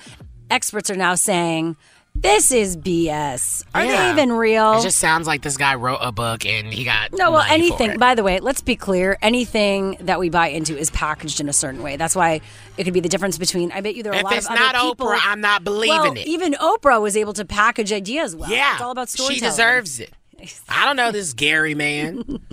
experts 0.50 0.90
are 0.90 0.96
now 0.96 1.16
saying, 1.16 1.76
this 2.16 2.52
is 2.52 2.78
BS. 2.78 3.64
Are 3.74 3.84
Yeah. 3.84 4.06
they 4.06 4.12
even 4.12 4.32
real? 4.34 4.74
It 4.80 4.84
just 4.84 4.98
sounds 5.00 5.28
like 5.28 5.42
this 5.42 5.58
guy 5.58 5.76
wrote 5.76 6.00
a 6.02 6.12
book 6.12 6.46
and 6.46 6.68
he 6.74 6.84
got 6.84 7.12
No, 7.12 7.32
well, 7.32 7.40
money 7.40 7.48
for 7.50 7.54
anything. 7.54 7.90
it. 7.92 8.00
By 8.00 8.16
the 8.16 8.24
way, 8.24 8.40
let's 8.40 8.62
be 8.62 8.76
clear. 8.76 9.18
Anything 9.22 9.98
that 10.02 10.20
we 10.20 10.30
buy 10.30 10.48
into 10.48 10.78
is 10.78 10.90
packaged 10.92 11.40
in 11.42 11.50
a 11.50 11.54
certain 11.54 11.84
way. 11.84 11.98
That's 11.98 12.16
why 12.16 12.42
it 12.78 12.84
could 12.86 12.94
be 12.94 13.00
the 13.00 13.10
difference 13.10 13.38
between. 13.38 13.72
I 13.72 13.82
bet 13.82 13.96
you 13.96 14.04
there 14.04 14.14
are 14.14 14.16
a 14.16 14.20
If 14.20 14.24
lot 14.24 14.34
it's 14.34 14.48
of 14.50 14.56
not 14.56 14.76
other 14.76 14.90
people. 14.90 15.08
Oprah, 15.08 15.20
I'm 15.24 15.42
not 15.42 15.64
believing 15.64 15.98
well, 16.02 16.14
it. 16.14 16.28
Even 16.28 16.54
Oprah 16.54 17.02
was 17.02 17.18
able 17.18 17.34
to 17.34 17.46
package 17.46 17.92
ideas 17.92 18.36
well. 18.36 18.50
Yeah, 18.50 18.74
it's 18.74 18.82
all 18.82 18.92
about 18.92 19.10
she 19.10 19.40
deserves 19.40 20.00
it. 20.00 20.12
I 20.70 20.86
don't 20.86 20.96
know 20.98 21.12
this 21.12 21.34
Gary 21.34 21.76
man. 21.76 22.40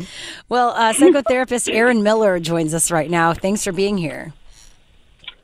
Well, 0.48 0.70
uh, 0.70 0.92
psychotherapist 0.92 1.72
Aaron 1.72 2.02
Miller 2.02 2.40
joins 2.40 2.74
us 2.74 2.90
right 2.90 3.08
now. 3.08 3.32
Thanks 3.34 3.62
for 3.62 3.70
being 3.72 3.96
here. 3.98 4.32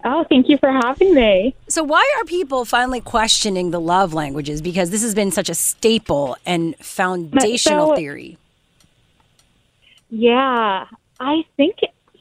Oh, 0.08 0.24
thank 0.28 0.48
you 0.48 0.56
for 0.56 0.70
having 0.70 1.14
me. 1.14 1.52
So, 1.68 1.82
why 1.82 2.08
are 2.18 2.24
people 2.24 2.64
finally 2.64 3.00
questioning 3.00 3.72
the 3.72 3.80
love 3.80 4.14
languages? 4.14 4.62
Because 4.62 4.90
this 4.90 5.02
has 5.02 5.16
been 5.16 5.32
such 5.32 5.48
a 5.50 5.54
staple 5.54 6.36
and 6.46 6.76
foundational 6.76 7.88
So- 7.88 7.96
theory. 7.96 8.38
Yeah, 10.10 10.86
I 11.18 11.44
think 11.56 11.78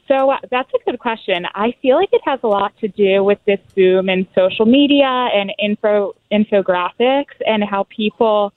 so. 0.08 0.30
uh, 0.30 0.38
That's 0.50 0.68
a 0.74 0.90
good 0.90 0.98
question. 0.98 1.46
I 1.54 1.72
feel 1.80 1.96
like 1.96 2.08
it 2.12 2.22
has 2.24 2.40
a 2.42 2.48
lot 2.48 2.76
to 2.78 2.88
do 2.88 3.22
with 3.22 3.38
this 3.46 3.60
boom 3.76 4.08
in 4.08 4.26
social 4.34 4.66
media 4.66 5.06
and 5.06 5.52
info 5.60 6.14
infographics 6.32 7.36
and 7.46 7.62
how 7.62 7.84
people 7.84 8.52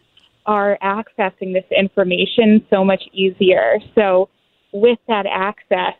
are 0.47 0.79
accessing 0.81 1.53
this 1.53 1.65
information 1.69 2.65
so 2.71 2.83
much 2.83 3.03
easier. 3.13 3.77
So, 3.93 4.29
with 4.71 4.97
that 5.07 5.27
access 5.27 5.93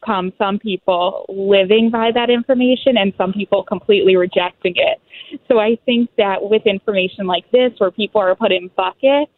become 0.00 0.32
some 0.38 0.58
people 0.58 1.26
living 1.28 1.90
by 1.90 2.10
that 2.12 2.30
information 2.30 2.96
and 2.96 3.12
some 3.16 3.32
people 3.32 3.62
completely 3.62 4.16
rejecting 4.16 4.74
it. 4.76 5.00
So 5.48 5.58
I 5.58 5.76
think 5.86 6.10
that 6.16 6.36
with 6.40 6.62
information 6.66 7.26
like 7.26 7.50
this 7.50 7.72
where 7.78 7.90
people 7.90 8.20
are 8.20 8.34
put 8.34 8.52
in 8.52 8.70
buckets 8.76 9.30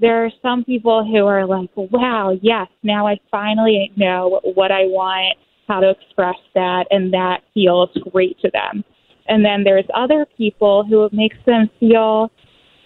there 0.00 0.24
are 0.24 0.30
some 0.42 0.64
people 0.64 1.04
who 1.04 1.26
are 1.26 1.46
like, 1.46 1.70
wow, 1.76 2.36
yes, 2.42 2.68
now 2.82 3.06
I 3.06 3.18
finally 3.30 3.92
know 3.96 4.40
what 4.42 4.72
I 4.72 4.84
want, 4.84 5.38
how 5.68 5.80
to 5.80 5.90
express 5.90 6.36
that, 6.54 6.86
and 6.90 7.12
that 7.12 7.42
feels 7.54 7.90
great 8.12 8.38
to 8.40 8.50
them. 8.52 8.84
And 9.28 9.44
then 9.44 9.64
there's 9.64 9.86
other 9.94 10.26
people 10.36 10.84
who 10.84 11.04
it 11.04 11.12
makes 11.12 11.38
them 11.46 11.70
feel 11.80 12.30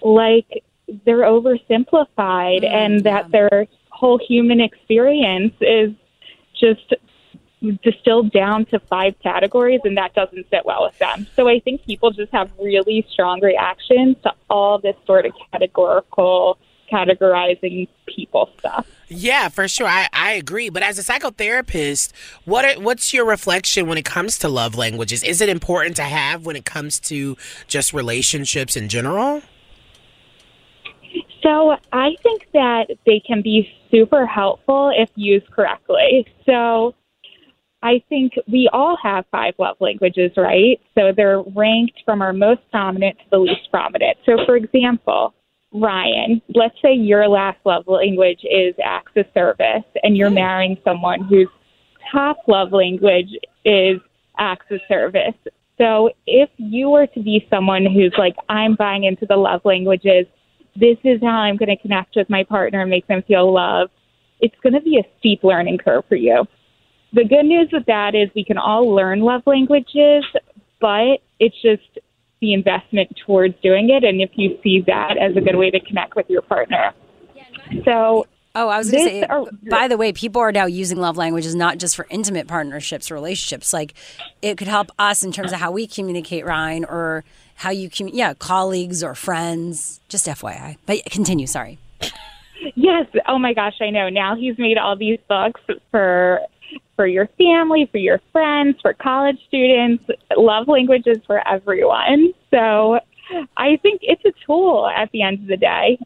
like 0.02 0.62
they're 1.04 1.24
oversimplified 1.24 2.62
mm, 2.62 2.72
and 2.72 3.02
that 3.04 3.30
they're 3.32 3.66
whole 3.90 4.20
human 4.28 4.60
experience 4.60 5.52
is 5.60 5.90
just 6.60 6.94
distilled 7.82 8.32
down 8.32 8.64
to 8.66 8.78
five 8.78 9.14
categories, 9.20 9.80
and 9.84 9.96
that 9.96 10.14
doesn't 10.14 10.46
sit 10.50 10.64
well 10.64 10.84
with 10.84 10.98
them. 10.98 11.26
So 11.34 11.48
I 11.48 11.61
think 11.61 11.84
people 11.84 12.11
just 12.11 12.32
have 12.32 12.50
really 12.61 13.06
strong 13.11 13.40
reactions 13.40 14.16
to 14.22 14.32
all 14.48 14.78
this 14.78 14.96
sort 15.06 15.26
of 15.26 15.32
categorical 15.52 16.59
categorizing 16.90 17.86
people 18.06 18.50
stuff. 18.59 18.86
Yeah, 19.09 19.48
for 19.48 19.68
sure. 19.68 19.86
I, 19.86 20.09
I 20.12 20.32
agree. 20.32 20.70
But 20.70 20.82
as 20.82 20.98
a 20.98 21.02
psychotherapist, 21.02 22.12
what 22.44 22.64
are, 22.64 22.80
what's 22.80 23.12
your 23.12 23.26
reflection 23.26 23.86
when 23.88 23.98
it 23.98 24.04
comes 24.04 24.38
to 24.38 24.48
love 24.48 24.74
languages? 24.74 25.22
Is 25.22 25.40
it 25.40 25.48
important 25.48 25.96
to 25.96 26.04
have 26.04 26.46
when 26.46 26.56
it 26.56 26.64
comes 26.64 26.98
to 27.00 27.36
just 27.66 27.92
relationships 27.92 28.76
in 28.76 28.88
general? 28.88 29.42
So 31.42 31.76
I 31.92 32.16
think 32.22 32.46
that 32.52 32.90
they 33.06 33.20
can 33.20 33.42
be 33.42 33.70
super 33.90 34.26
helpful 34.26 34.92
if 34.94 35.09
used 35.14 35.50
correctly. 35.50 36.26
So 36.44 36.94
I 37.83 38.03
think 38.09 38.33
we 38.51 38.68
all 38.72 38.97
have 39.03 39.24
five 39.31 39.55
love 39.59 39.76
languages, 39.81 40.33
right? 40.37 40.81
So 40.97 41.12
they're 41.16 41.43
ranked 41.55 42.01
from 42.05 42.22
our 42.22 42.33
most 42.33 42.61
prominent 42.72 43.18
to 43.18 43.24
the 43.31 43.39
least 43.39 43.70
prominent. 43.70 44.16
So, 44.26 44.45
for 44.47 44.57
example, 44.57 45.35
Ryan, 45.72 46.43
let's 46.55 46.74
say 46.83 46.93
your 46.93 47.29
last 47.29 47.59
love 47.64 47.85
language 47.87 48.41
is 48.43 48.74
acts 48.83 49.12
of 49.16 49.26
service, 49.33 49.85
and 50.03 50.16
you're 50.16 50.29
hmm. 50.29 50.37
marrying 50.37 50.76
someone 50.85 51.24
whose 51.24 51.49
top 52.11 52.39
love 52.49 52.72
language 52.72 53.31
is 53.64 54.01
acts 54.39 54.66
of 54.70 54.81
service. 54.89 55.35
So, 55.76 56.11
if 56.26 56.51
you 56.57 56.91
were 56.91 57.07
to 57.07 57.22
be 57.22 57.47
someone 57.49 57.87
who's 57.87 58.14
like, 58.18 58.35
I'm 58.49 58.74
buying 58.74 59.05
into 59.05 59.26
the 59.26 59.37
love 59.37 59.61
languages, 59.64 60.26
this 60.74 60.99
is 61.05 61.20
how 61.22 61.39
I'm 61.39 61.57
going 61.57 61.68
to 61.68 61.81
connect 61.81 62.16
with 62.16 62.29
my 62.29 62.43
partner 62.43 62.81
and 62.81 62.91
make 62.91 63.07
them 63.07 63.22
feel 63.29 63.53
loved, 63.53 63.93
it's 64.41 64.55
going 64.62 64.72
to 64.72 64.81
be 64.81 64.99
a 64.99 65.18
steep 65.18 65.45
learning 65.45 65.79
curve 65.79 66.05
for 66.09 66.16
you 66.16 66.45
the 67.12 67.24
good 67.24 67.44
news 67.44 67.68
with 67.72 67.86
that 67.86 68.14
is 68.14 68.28
we 68.34 68.44
can 68.44 68.59
all 68.59 68.88
learn 68.94 69.20
love 69.20 69.42
languages, 69.46 70.24
but 70.80 71.18
it's 71.40 71.61
just 71.62 71.82
the 72.40 72.52
investment 72.52 73.11
towards 73.26 73.54
doing 73.62 73.90
it. 73.90 74.04
And 74.04 74.20
if 74.20 74.30
you 74.34 74.59
see 74.62 74.82
that 74.86 75.16
as 75.18 75.36
a 75.36 75.40
good 75.40 75.56
way 75.56 75.70
to 75.70 75.80
connect 75.80 76.14
with 76.16 76.28
your 76.28 76.42
partner. 76.42 76.92
So, 77.84 78.26
Oh, 78.54 78.68
I 78.68 78.78
was 78.78 78.90
going 78.90 79.04
to 79.04 79.11
say, 79.11 79.22
are- 79.22 79.44
by 79.70 79.86
the 79.88 79.96
way, 79.96 80.12
people 80.12 80.40
are 80.40 80.50
now 80.50 80.66
using 80.66 80.98
love 80.98 81.16
languages 81.16 81.54
not 81.54 81.78
just 81.78 81.94
for 81.94 82.06
intimate 82.11 82.48
partnerships 82.48 83.11
or 83.11 83.14
relationships. 83.14 83.72
Like, 83.72 83.94
it 84.42 84.56
could 84.59 84.66
help 84.66 84.90
us 84.98 85.22
in 85.22 85.30
terms 85.32 85.52
of 85.52 85.61
how 85.61 85.70
we 85.70 85.86
communicate, 85.86 86.44
Ryan, 86.44 86.84
or 86.84 87.24
how 87.54 87.70
you 87.70 87.88
communicate, 87.88 88.18
yeah, 88.18 88.34
colleagues 88.34 89.04
or 89.04 89.14
friends. 89.14 90.00
Just 90.09 90.26
FYI. 90.26 90.76
But 90.86 91.04
continue, 91.04 91.46
sorry. 91.46 91.78
yes, 92.74 93.06
oh 93.28 93.38
my 93.38 93.52
gosh, 93.54 93.74
I 93.80 93.90
know. 93.90 94.09
Now 94.09 94.34
he's 94.34 94.59
made 94.59 94.76
all 94.78 94.96
these 94.96 95.18
books 95.28 95.61
for 95.90 96.40
for 96.96 97.06
your 97.06 97.28
family, 97.38 97.88
for 97.90 97.98
your 97.98 98.20
friends, 98.32 98.76
for 98.82 98.92
college 98.94 99.38
students, 99.48 100.04
love 100.36 100.68
languages 100.68 101.18
for 101.26 101.46
everyone. 101.46 102.32
So, 102.50 102.98
I 103.56 103.76
think 103.82 104.00
it's 104.02 104.24
a 104.24 104.32
tool 104.46 104.88
at 104.94 105.10
the 105.12 105.22
end 105.22 105.40
of 105.40 105.48
the 105.48 105.56
day. 105.56 105.98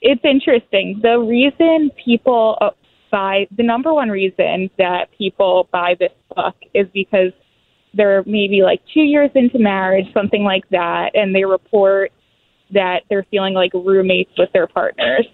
It's 0.00 0.20
interesting. 0.24 1.00
The 1.02 1.18
reason 1.18 1.90
people 2.04 2.58
buy 3.10 3.46
the 3.56 3.62
number 3.62 3.92
one 3.92 4.08
reason 4.08 4.70
that 4.78 5.08
people 5.16 5.68
buy 5.72 5.96
this 5.98 6.12
book 6.34 6.54
is 6.74 6.86
because 6.94 7.32
they're 7.92 8.22
maybe 8.24 8.62
like 8.62 8.80
two 8.94 9.00
years 9.00 9.30
into 9.34 9.58
marriage, 9.58 10.06
something 10.14 10.44
like 10.44 10.68
that, 10.70 11.10
and 11.14 11.34
they 11.34 11.44
report 11.44 12.12
that 12.72 13.02
they're 13.10 13.26
feeling 13.30 13.52
like 13.52 13.74
roommates 13.74 14.30
with 14.38 14.48
their 14.52 14.68
partners. 14.68 15.26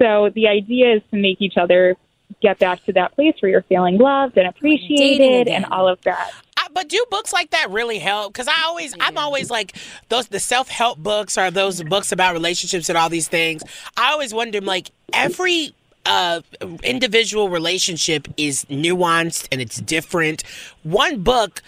So 0.00 0.30
the 0.34 0.46
idea 0.46 0.96
is 0.96 1.02
to 1.10 1.20
make 1.20 1.42
each 1.42 1.54
other 1.60 1.96
get 2.40 2.58
back 2.58 2.84
to 2.86 2.92
that 2.92 3.14
place 3.14 3.34
where 3.40 3.50
you're 3.50 3.62
feeling 3.62 3.98
loved 3.98 4.36
and 4.36 4.46
appreciated 4.46 5.48
and 5.48 5.64
all 5.66 5.88
of 5.88 6.00
that. 6.02 6.32
I, 6.56 6.66
but 6.72 6.88
do 6.88 7.04
books 7.10 7.32
like 7.32 7.50
that 7.50 7.70
really 7.70 7.98
help? 7.98 8.32
Because 8.32 8.48
I 8.48 8.64
always, 8.64 8.94
I'm 9.00 9.18
always 9.18 9.50
like 9.50 9.76
those 10.08 10.28
the 10.28 10.40
self 10.40 10.68
help 10.68 10.98
books 10.98 11.36
or 11.38 11.50
those 11.50 11.82
books 11.82 12.12
about 12.12 12.32
relationships 12.32 12.88
and 12.88 12.98
all 12.98 13.08
these 13.08 13.28
things. 13.28 13.62
I 13.96 14.12
always 14.12 14.34
wonder, 14.34 14.60
like 14.60 14.90
every 15.12 15.74
uh 16.06 16.40
individual 16.82 17.50
relationship 17.50 18.26
is 18.36 18.64
nuanced 18.66 19.48
and 19.52 19.60
it's 19.60 19.80
different. 19.80 20.42
One 20.82 21.22
book 21.22 21.62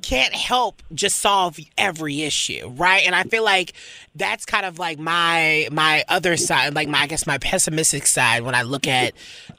can't 0.00 0.34
help 0.34 0.82
just 0.94 1.18
solve 1.18 1.58
every 1.76 2.22
issue, 2.22 2.68
right? 2.76 3.04
And 3.04 3.14
I 3.14 3.24
feel 3.24 3.44
like 3.44 3.72
that's 4.14 4.44
kind 4.44 4.64
of 4.66 4.78
like 4.78 4.98
my 4.98 5.68
my 5.72 6.04
other 6.08 6.36
side, 6.36 6.74
like 6.74 6.88
my 6.88 7.00
I 7.00 7.06
guess 7.06 7.26
my 7.26 7.38
pessimistic 7.38 8.06
side 8.06 8.42
when 8.42 8.54
I 8.54 8.62
look 8.62 8.86
at 8.86 9.14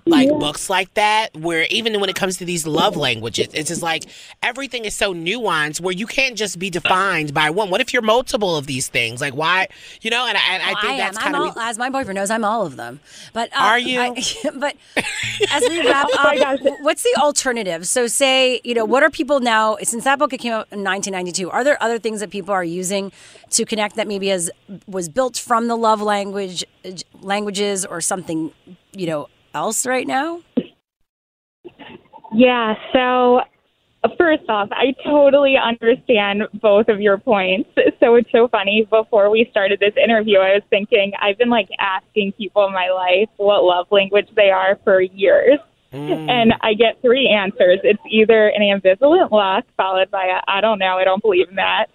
like 0.06 0.28
books 0.38 0.70
like 0.70 0.94
that, 0.96 1.36
where 1.36 1.66
even 1.70 2.00
when 2.00 2.10
it 2.10 2.16
comes 2.16 2.38
to 2.38 2.46
these 2.46 2.68
love 2.68 2.96
languages, 2.98 3.48
it's 3.54 3.70
just 3.70 3.82
like 3.82 4.04
everything 4.42 4.86
is 4.86 4.96
so 4.96 5.14
nuanced 5.14 5.80
where 5.82 5.94
you 5.94 6.06
can't 6.08 6.38
just 6.38 6.60
be 6.60 6.70
defined 6.70 7.34
by 7.34 7.50
one. 7.50 7.70
What 7.70 7.82
if 7.82 7.94
you're 7.94 8.02
multiple 8.02 8.56
of 8.58 8.68
these 8.68 8.88
things? 8.90 9.22
Like 9.22 9.34
why, 9.34 9.68
you 10.02 10.10
know? 10.12 10.26
And 10.28 10.38
I, 10.38 10.42
and 10.54 10.64
I 10.64 10.72
Oh, 10.72 10.76
think 10.76 10.94
I 10.94 10.98
that's 10.98 11.18
kind 11.18 11.36
of 11.36 11.42
all, 11.58 11.64
as 11.64 11.78
my 11.78 11.90
boyfriend 11.90 12.16
knows, 12.18 12.30
I'm 12.30 12.44
all 12.44 12.66
of 12.66 12.76
them. 12.76 13.00
But 13.34 13.52
uh, 13.54 13.60
Are 13.62 13.80
you? 13.80 14.00
I- 14.02 14.50
but 14.56 14.76
as 15.52 15.68
we 15.68 15.82
wrap 15.88 16.08
Oh 16.14 16.42
up, 16.42 16.60
what's 16.82 17.04
the 17.04 17.16
alternative? 17.22 17.88
So, 17.88 18.08
say 18.08 18.60
you 18.64 18.74
know, 18.74 18.86
what 18.86 19.04
are 19.04 19.10
people 19.10 19.40
now? 19.40 19.78
Since 19.82 20.04
that 20.04 20.20
book 20.30 20.40
came 20.40 20.54
out 20.54 20.68
in 20.72 20.84
1992, 20.84 21.50
are 21.50 21.64
there 21.64 21.82
other 21.82 22.00
things 22.00 22.20
that 22.22 22.30
people 22.30 22.54
are 22.54 22.64
using 22.64 23.12
to 23.52 23.66
connect 23.66 23.96
that 23.96 24.08
maybe 24.08 24.28
has 24.28 24.50
was 24.88 25.10
built 25.10 25.38
from 25.38 25.68
the 25.68 25.76
love 25.76 26.02
language 26.02 26.64
languages 27.22 27.86
or 27.86 28.02
something 28.02 28.52
you 28.94 29.08
know 29.08 29.28
else 29.54 29.86
right 29.86 30.08
now? 30.08 30.42
Yeah, 32.34 32.76
so 32.94 33.42
first 34.18 34.44
off, 34.50 34.70
I 34.72 34.94
totally 35.06 35.56
understand 35.58 36.44
both 36.62 36.88
of 36.88 37.00
your 37.00 37.18
points. 37.18 37.70
So 38.00 38.16
it's 38.16 38.32
so 38.32 38.48
funny. 38.48 38.88
Before 38.90 39.30
we 39.30 39.48
started 39.52 39.80
this 39.80 39.94
interview, 40.02 40.40
I 40.40 40.56
was 40.56 40.64
thinking 40.70 41.12
I've 41.22 41.38
been 41.38 41.50
like 41.50 41.70
asking 41.80 42.34
people 42.34 42.66
in 42.66 42.74
my 42.74 42.90
life 42.90 43.30
what 43.38 43.64
love 43.64 43.88
language 43.92 44.28
they 44.36 44.50
are 44.50 44.80
for 44.84 45.02
years. 45.02 45.60
Mm. 45.94 46.30
And 46.30 46.54
I 46.62 46.74
get 46.74 47.02
three 47.02 47.30
answers. 47.30 47.80
It's 47.84 48.02
either 48.10 48.48
an 48.48 48.62
ambivalent 48.62 49.32
look 49.32 49.66
followed 49.78 50.10
by 50.10 50.26
a 50.26 50.42
I 50.52 50.60
don't 50.60 50.80
know, 50.80 50.98
I 50.98 51.04
don't 51.04 51.22
believe 51.22 51.50
in 51.50 51.56
that. 51.56 51.88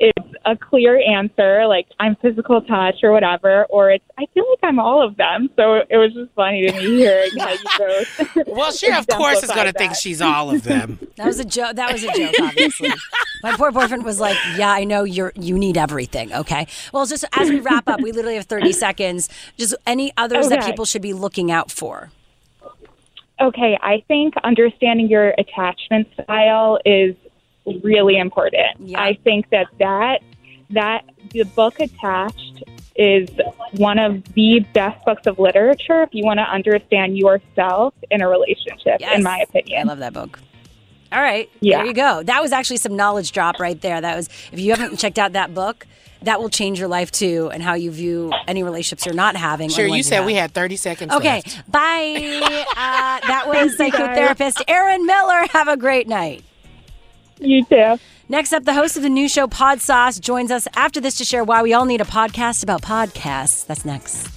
It's 0.00 0.28
a 0.44 0.56
clear 0.56 1.00
answer, 1.00 1.66
like 1.66 1.86
I'm 2.00 2.16
physical 2.16 2.60
touch 2.60 2.96
or 3.04 3.12
whatever, 3.12 3.64
or 3.66 3.92
it's 3.92 4.04
I 4.18 4.26
feel 4.34 4.44
like 4.50 4.58
I'm 4.62 4.78
all 4.78 5.06
of 5.06 5.16
them. 5.16 5.48
So 5.56 5.76
it 5.88 5.96
was 5.96 6.12
just 6.12 6.32
funny 6.34 6.66
to 6.66 6.72
me 6.72 6.96
hearing 6.96 7.30
how 7.38 7.52
you 7.52 7.58
both. 7.78 8.46
well, 8.48 8.72
she 8.72 8.90
of 8.90 9.06
course 9.06 9.42
is 9.42 9.50
going 9.52 9.66
to 9.66 9.72
think 9.72 9.94
she's 9.94 10.20
all 10.20 10.50
of 10.50 10.64
them. 10.64 10.98
That 11.16 11.26
was 11.26 11.38
a 11.38 11.44
joke. 11.44 11.76
That 11.76 11.92
was 11.92 12.02
a 12.02 12.12
joke, 12.12 12.34
obviously. 12.42 12.90
My 13.44 13.56
poor 13.56 13.70
boyfriend 13.70 14.04
was 14.04 14.18
like, 14.18 14.36
"Yeah, 14.56 14.72
I 14.72 14.82
know 14.82 15.04
you're. 15.04 15.32
You 15.36 15.56
need 15.56 15.76
everything." 15.76 16.34
Okay. 16.34 16.66
Well, 16.92 17.06
just 17.06 17.24
as 17.32 17.48
we 17.48 17.60
wrap 17.60 17.86
up, 17.88 18.00
we 18.00 18.10
literally 18.10 18.34
have 18.34 18.46
30 18.46 18.72
seconds. 18.72 19.28
Just 19.56 19.76
any 19.86 20.12
others 20.16 20.48
that 20.48 20.64
people 20.66 20.84
should 20.84 21.02
be 21.02 21.12
looking 21.12 21.52
out 21.52 21.70
for. 21.70 22.10
Okay, 23.44 23.78
I 23.82 24.02
think 24.08 24.34
understanding 24.42 25.08
your 25.08 25.34
attachment 25.36 26.08
style 26.22 26.78
is 26.86 27.14
really 27.82 28.16
important. 28.16 28.96
I 28.96 29.18
think 29.22 29.50
that 29.50 29.66
that 29.78 30.22
that 30.70 31.04
the 31.30 31.42
book 31.42 31.78
attached 31.78 32.64
is 32.96 33.28
one 33.72 33.98
of 33.98 34.24
the 34.32 34.60
best 34.72 35.04
books 35.04 35.26
of 35.26 35.38
literature 35.38 36.02
if 36.02 36.08
you 36.12 36.24
want 36.24 36.38
to 36.38 36.44
understand 36.44 37.18
yourself 37.18 37.92
in 38.10 38.22
a 38.22 38.28
relationship 38.28 39.02
in 39.02 39.22
my 39.22 39.40
opinion. 39.40 39.80
I 39.80 39.92
love 39.92 39.98
that 39.98 40.14
book. 40.14 40.40
All 41.14 41.22
right. 41.22 41.48
Yeah. 41.60 41.78
There 41.78 41.86
you 41.86 41.94
go. 41.94 42.22
That 42.22 42.42
was 42.42 42.52
actually 42.52 42.78
some 42.78 42.96
knowledge 42.96 43.32
drop 43.32 43.60
right 43.60 43.80
there. 43.80 44.00
That 44.00 44.16
was 44.16 44.28
if 44.52 44.58
you 44.60 44.74
haven't 44.74 44.96
checked 44.98 45.18
out 45.18 45.32
that 45.34 45.54
book, 45.54 45.86
that 46.22 46.40
will 46.40 46.48
change 46.48 46.78
your 46.78 46.88
life 46.88 47.10
too 47.12 47.50
and 47.52 47.62
how 47.62 47.74
you 47.74 47.90
view 47.90 48.32
any 48.48 48.62
relationships 48.62 49.04
you're 49.06 49.14
not 49.14 49.36
having. 49.36 49.68
Sure, 49.68 49.86
you 49.86 50.02
said 50.02 50.16
have. 50.16 50.26
we 50.26 50.34
had 50.34 50.52
30 50.52 50.76
seconds 50.76 51.12
Okay. 51.12 51.42
left. 51.44 51.70
Bye. 51.70 52.64
Uh, 52.76 53.20
that 53.26 53.44
was 53.46 53.76
Thank 53.76 53.92
you, 53.94 54.00
guys. 54.00 54.36
psychotherapist 54.36 54.62
Erin 54.66 55.06
Miller. 55.06 55.46
Have 55.50 55.68
a 55.68 55.76
great 55.76 56.08
night. 56.08 56.42
You 57.38 57.64
too. 57.64 57.98
Next 58.28 58.52
up, 58.52 58.64
the 58.64 58.72
host 58.74 58.96
of 58.96 59.02
the 59.02 59.08
new 59.08 59.28
show 59.28 59.46
Pod 59.46 59.80
Sauce 59.80 60.18
joins 60.18 60.50
us 60.50 60.66
after 60.74 61.00
this 61.00 61.16
to 61.16 61.24
share 61.24 61.44
why 61.44 61.62
we 61.62 61.72
all 61.74 61.84
need 61.84 62.00
a 62.00 62.04
podcast 62.04 62.62
about 62.62 62.82
podcasts. 62.82 63.66
That's 63.66 63.84
next. 63.84 64.30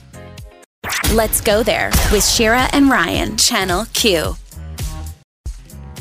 Let's 1.13 1.41
go 1.41 1.63
there 1.63 1.89
with 2.11 2.25
Shira 2.25 2.67
and 2.73 2.89
Ryan, 2.89 3.37
Channel 3.37 3.85
Q. 3.93 4.35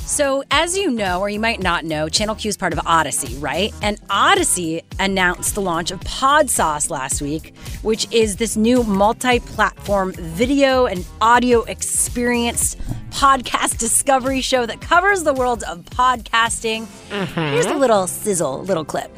So, 0.06 0.44
as 0.52 0.78
you 0.78 0.92
know, 0.92 1.20
or 1.20 1.28
you 1.28 1.40
might 1.40 1.60
not 1.60 1.84
know, 1.84 2.08
Channel 2.08 2.36
Q 2.36 2.48
is 2.48 2.56
part 2.56 2.72
of 2.72 2.78
Odyssey, 2.86 3.34
right? 3.38 3.74
And 3.82 4.00
Odyssey 4.08 4.84
announced 5.00 5.56
the 5.56 5.60
launch 5.60 5.90
of 5.90 6.00
Pod 6.02 6.48
Sauce 6.48 6.90
last 6.90 7.20
week, 7.20 7.56
which 7.82 8.06
is 8.12 8.36
this 8.36 8.56
new 8.56 8.84
multi 8.84 9.40
platform 9.40 10.12
video 10.12 10.86
and 10.86 11.04
audio 11.20 11.64
experience 11.64 12.76
podcast 13.10 13.78
discovery 13.78 14.40
show 14.42 14.64
that 14.64 14.80
covers 14.80 15.24
the 15.24 15.34
world 15.34 15.64
of 15.64 15.80
podcasting. 15.86 16.86
Mm-hmm. 17.10 17.54
Here's 17.54 17.66
a 17.66 17.74
little 17.74 18.06
sizzle, 18.06 18.62
little 18.62 18.84
clip. 18.84 19.10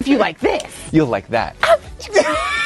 If 0.00 0.06
you 0.06 0.18
like 0.18 0.38
this, 0.40 0.70
you'll 0.92 1.06
like 1.06 1.28
that. 1.28 1.56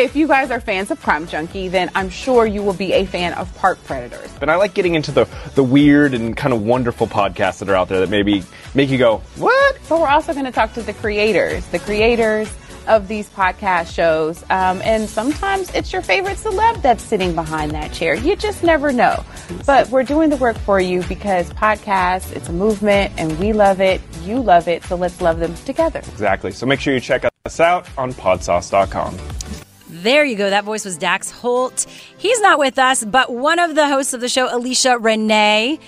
If 0.00 0.16
you 0.16 0.26
guys 0.26 0.50
are 0.50 0.60
fans 0.60 0.90
of 0.90 0.98
Crime 1.02 1.26
Junkie, 1.26 1.68
then 1.68 1.90
I'm 1.94 2.08
sure 2.08 2.46
you 2.46 2.62
will 2.62 2.72
be 2.72 2.94
a 2.94 3.04
fan 3.04 3.34
of 3.34 3.54
Park 3.56 3.84
Predators. 3.84 4.34
And 4.40 4.50
I 4.50 4.56
like 4.56 4.72
getting 4.72 4.94
into 4.94 5.12
the, 5.12 5.28
the 5.56 5.62
weird 5.62 6.14
and 6.14 6.34
kind 6.34 6.54
of 6.54 6.62
wonderful 6.62 7.06
podcasts 7.06 7.58
that 7.58 7.68
are 7.68 7.74
out 7.74 7.90
there 7.90 8.00
that 8.00 8.08
maybe 8.08 8.42
make 8.74 8.88
you 8.88 8.96
go, 8.96 9.18
what? 9.36 9.78
But 9.90 10.00
we're 10.00 10.08
also 10.08 10.32
going 10.32 10.46
to 10.46 10.52
talk 10.52 10.72
to 10.72 10.82
the 10.82 10.94
creators, 10.94 11.66
the 11.66 11.80
creators 11.80 12.50
of 12.86 13.08
these 13.08 13.28
podcast 13.28 13.92
shows. 13.94 14.42
Um, 14.44 14.80
and 14.84 15.06
sometimes 15.06 15.70
it's 15.74 15.92
your 15.92 16.00
favorite 16.00 16.38
celeb 16.38 16.80
that's 16.80 17.04
sitting 17.04 17.34
behind 17.34 17.72
that 17.72 17.92
chair. 17.92 18.14
You 18.14 18.36
just 18.36 18.62
never 18.62 18.92
know. 18.92 19.22
But 19.66 19.90
we're 19.90 20.04
doing 20.04 20.30
the 20.30 20.36
work 20.36 20.56
for 20.56 20.80
you 20.80 21.02
because 21.02 21.50
podcasts, 21.50 22.32
it's 22.34 22.48
a 22.48 22.54
movement 22.54 23.12
and 23.18 23.38
we 23.38 23.52
love 23.52 23.82
it. 23.82 24.00
You 24.22 24.40
love 24.40 24.66
it. 24.66 24.82
So 24.84 24.96
let's 24.96 25.20
love 25.20 25.40
them 25.40 25.54
together. 25.56 25.98
Exactly. 25.98 26.52
So 26.52 26.64
make 26.64 26.80
sure 26.80 26.94
you 26.94 27.00
check 27.00 27.26
us 27.44 27.60
out 27.60 27.86
on 27.98 28.14
podsauce.com. 28.14 29.18
There 29.90 30.24
you 30.24 30.36
go. 30.36 30.48
That 30.50 30.64
voice 30.64 30.84
was 30.84 30.96
Dax 30.96 31.30
Holt. 31.30 31.84
He's 32.16 32.40
not 32.40 32.58
with 32.58 32.78
us, 32.78 33.04
but 33.04 33.32
one 33.32 33.58
of 33.58 33.74
the 33.74 33.88
hosts 33.88 34.14
of 34.14 34.20
the 34.20 34.28
show, 34.28 34.54
Alicia 34.54 34.98
Renee. 34.98 35.78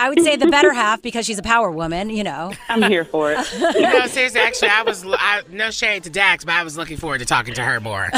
I 0.00 0.08
would 0.08 0.20
say 0.22 0.36
the 0.36 0.46
better 0.46 0.72
half 0.74 1.02
because 1.02 1.26
she's 1.26 1.38
a 1.38 1.42
power 1.42 1.70
woman, 1.70 2.10
you 2.10 2.22
know. 2.24 2.52
I'm 2.68 2.82
here 2.82 3.04
for 3.04 3.32
it. 3.32 3.38
you 3.74 3.80
know, 3.80 4.06
seriously, 4.06 4.40
actually, 4.40 4.68
I 4.68 4.82
was 4.82 5.04
I, 5.06 5.42
no 5.50 5.70
shade 5.70 6.04
to 6.04 6.10
Dax, 6.10 6.44
but 6.44 6.54
I 6.54 6.62
was 6.62 6.76
looking 6.76 6.96
forward 6.96 7.18
to 7.18 7.24
talking 7.24 7.54
to 7.54 7.62
her 7.62 7.80
more. 7.80 8.08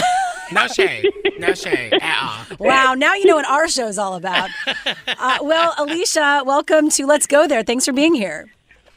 No 0.53 0.67
shade, 0.67 1.09
no 1.39 1.55
shade 1.55 1.95
at 1.95 2.47
all. 2.51 2.57
Wow, 2.59 2.95
now 2.95 3.15
you 3.15 3.25
know 3.27 3.37
what 3.37 3.47
our 3.47 3.69
show 3.69 3.87
is 3.87 3.99
all 3.99 4.15
about. 4.15 4.51
Uh, 5.23 5.37
well, 5.43 5.75
Alicia, 5.77 6.43
welcome 6.47 6.89
to 6.89 7.05
Let's 7.07 7.27
Go 7.27 7.47
There. 7.47 7.63
Thanks 7.63 7.85
for 7.85 7.93
being 7.93 8.15
here. 8.15 8.49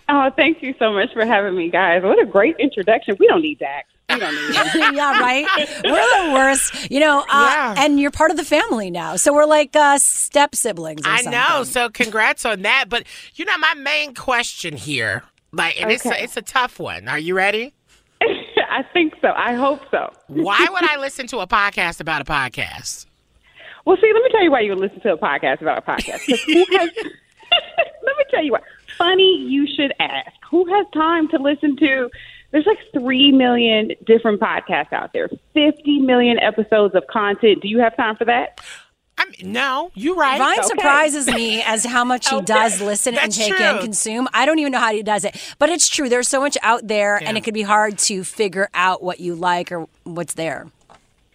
Oh, 0.07 0.29
thank 0.35 0.63
you 0.63 0.73
so 0.79 0.93
much 0.93 1.11
for 1.11 1.25
having 1.25 1.55
me, 1.55 1.69
guys. 1.69 2.01
What 2.01 2.21
a 2.21 2.25
great 2.25 2.55
introduction. 2.59 3.17
We 3.19 3.27
don't 3.27 3.41
need 3.41 3.59
Dax. 3.59 3.89
We 4.13 4.19
don't 4.19 4.35
need 4.35 4.55
him. 4.83 4.95
yeah, 4.95 5.19
right. 5.19 5.45
We're 5.83 6.27
the 6.27 6.33
worst, 6.33 6.91
you 6.91 6.99
know. 6.99 7.23
Uh, 7.29 7.75
And 7.77 7.99
you're 7.99 8.11
part 8.11 8.31
of 8.31 8.37
the 8.37 8.43
family 8.45 8.89
now, 8.91 9.15
so 9.15 9.33
we're 9.33 9.45
like 9.45 9.75
uh, 9.75 9.97
step 9.97 10.55
siblings. 10.55 11.05
Or 11.05 11.09
I 11.09 11.21
something. 11.21 11.31
know. 11.39 11.63
So 11.63 11.89
congrats 11.89 12.45
on 12.45 12.61
that. 12.63 12.85
But 12.89 13.03
you 13.35 13.45
know, 13.45 13.57
my 13.57 13.73
main 13.75 14.13
question 14.13 14.75
here, 14.75 15.23
like, 15.51 15.79
and 15.81 15.91
it's 15.91 16.05
a, 16.05 16.21
it's 16.23 16.37
a 16.37 16.41
tough 16.41 16.79
one. 16.79 17.07
Are 17.07 17.19
you 17.19 17.35
ready? 17.35 17.73
I 18.21 18.83
think 18.93 19.13
so. 19.21 19.31
I 19.35 19.53
hope 19.53 19.81
so. 19.91 20.11
Why 20.27 20.65
would 20.69 20.89
I 20.89 20.97
listen 20.99 21.27
to 21.27 21.39
a 21.39 21.47
podcast 21.47 21.99
about 21.99 22.21
a 22.21 22.25
podcast? 22.25 23.05
Well, 23.85 23.97
see, 24.01 24.11
let 24.13 24.23
me 24.23 24.29
tell 24.31 24.43
you 24.43 24.49
why 24.51 24.61
you 24.61 24.69
would 24.71 24.79
listen 24.79 25.01
to 25.01 25.13
a 25.13 25.17
podcast 25.17 25.61
about 25.61 25.77
a 25.77 25.81
podcast. 25.81 26.21
who 26.25 26.77
has, 26.77 26.89
let 26.95 28.17
me 28.17 28.23
tell 28.31 28.43
you 28.43 28.51
what. 28.53 28.63
Funny, 28.97 29.45
you 29.47 29.67
should 29.75 29.93
ask. 29.99 30.31
Who 30.49 30.65
has 30.73 30.85
time 30.93 31.27
to 31.29 31.37
listen 31.37 31.75
to? 31.77 32.09
There's 32.53 32.65
like 32.65 32.77
three 32.93 33.33
million 33.33 33.91
different 34.05 34.39
podcasts 34.39 34.93
out 34.93 35.11
there, 35.11 35.27
fifty 35.53 35.99
million 35.99 36.39
episodes 36.39 36.95
of 36.95 37.05
content. 37.07 37.61
Do 37.61 37.67
you 37.67 37.79
have 37.79 37.97
time 37.97 38.15
for 38.15 38.23
that? 38.25 38.61
I 39.17 39.25
mean, 39.25 39.51
no, 39.51 39.91
you're 39.95 40.15
right. 40.15 40.39
Ryan 40.39 40.59
Okay. 40.59 40.67
surprises 40.69 41.27
me 41.27 41.61
as 41.63 41.83
to 41.83 41.89
how 41.89 42.03
much 42.03 42.29
he 42.29 42.41
does 42.45 42.81
listen 42.81 43.15
and 43.17 43.31
take 43.31 43.53
true. 43.55 43.65
in, 43.65 43.79
consume. 43.79 44.27
I 44.33 44.45
don't 44.45 44.57
even 44.59 44.71
know 44.71 44.79
how 44.79 44.91
he 44.93 45.03
does 45.03 45.23
it, 45.25 45.35
but 45.59 45.69
it's 45.69 45.87
true. 45.89 46.09
There's 46.09 46.27
so 46.27 46.39
much 46.39 46.57
out 46.63 46.87
there, 46.87 47.17
and 47.17 47.37
it 47.37 47.43
could 47.43 47.53
be 47.53 47.61
hard 47.63 47.97
to 47.99 48.23
figure 48.23 48.69
out 48.73 49.03
what 49.03 49.19
you 49.19 49.35
like 49.35 49.71
or 49.71 49.87
what's 50.03 50.33
there. 50.35 50.67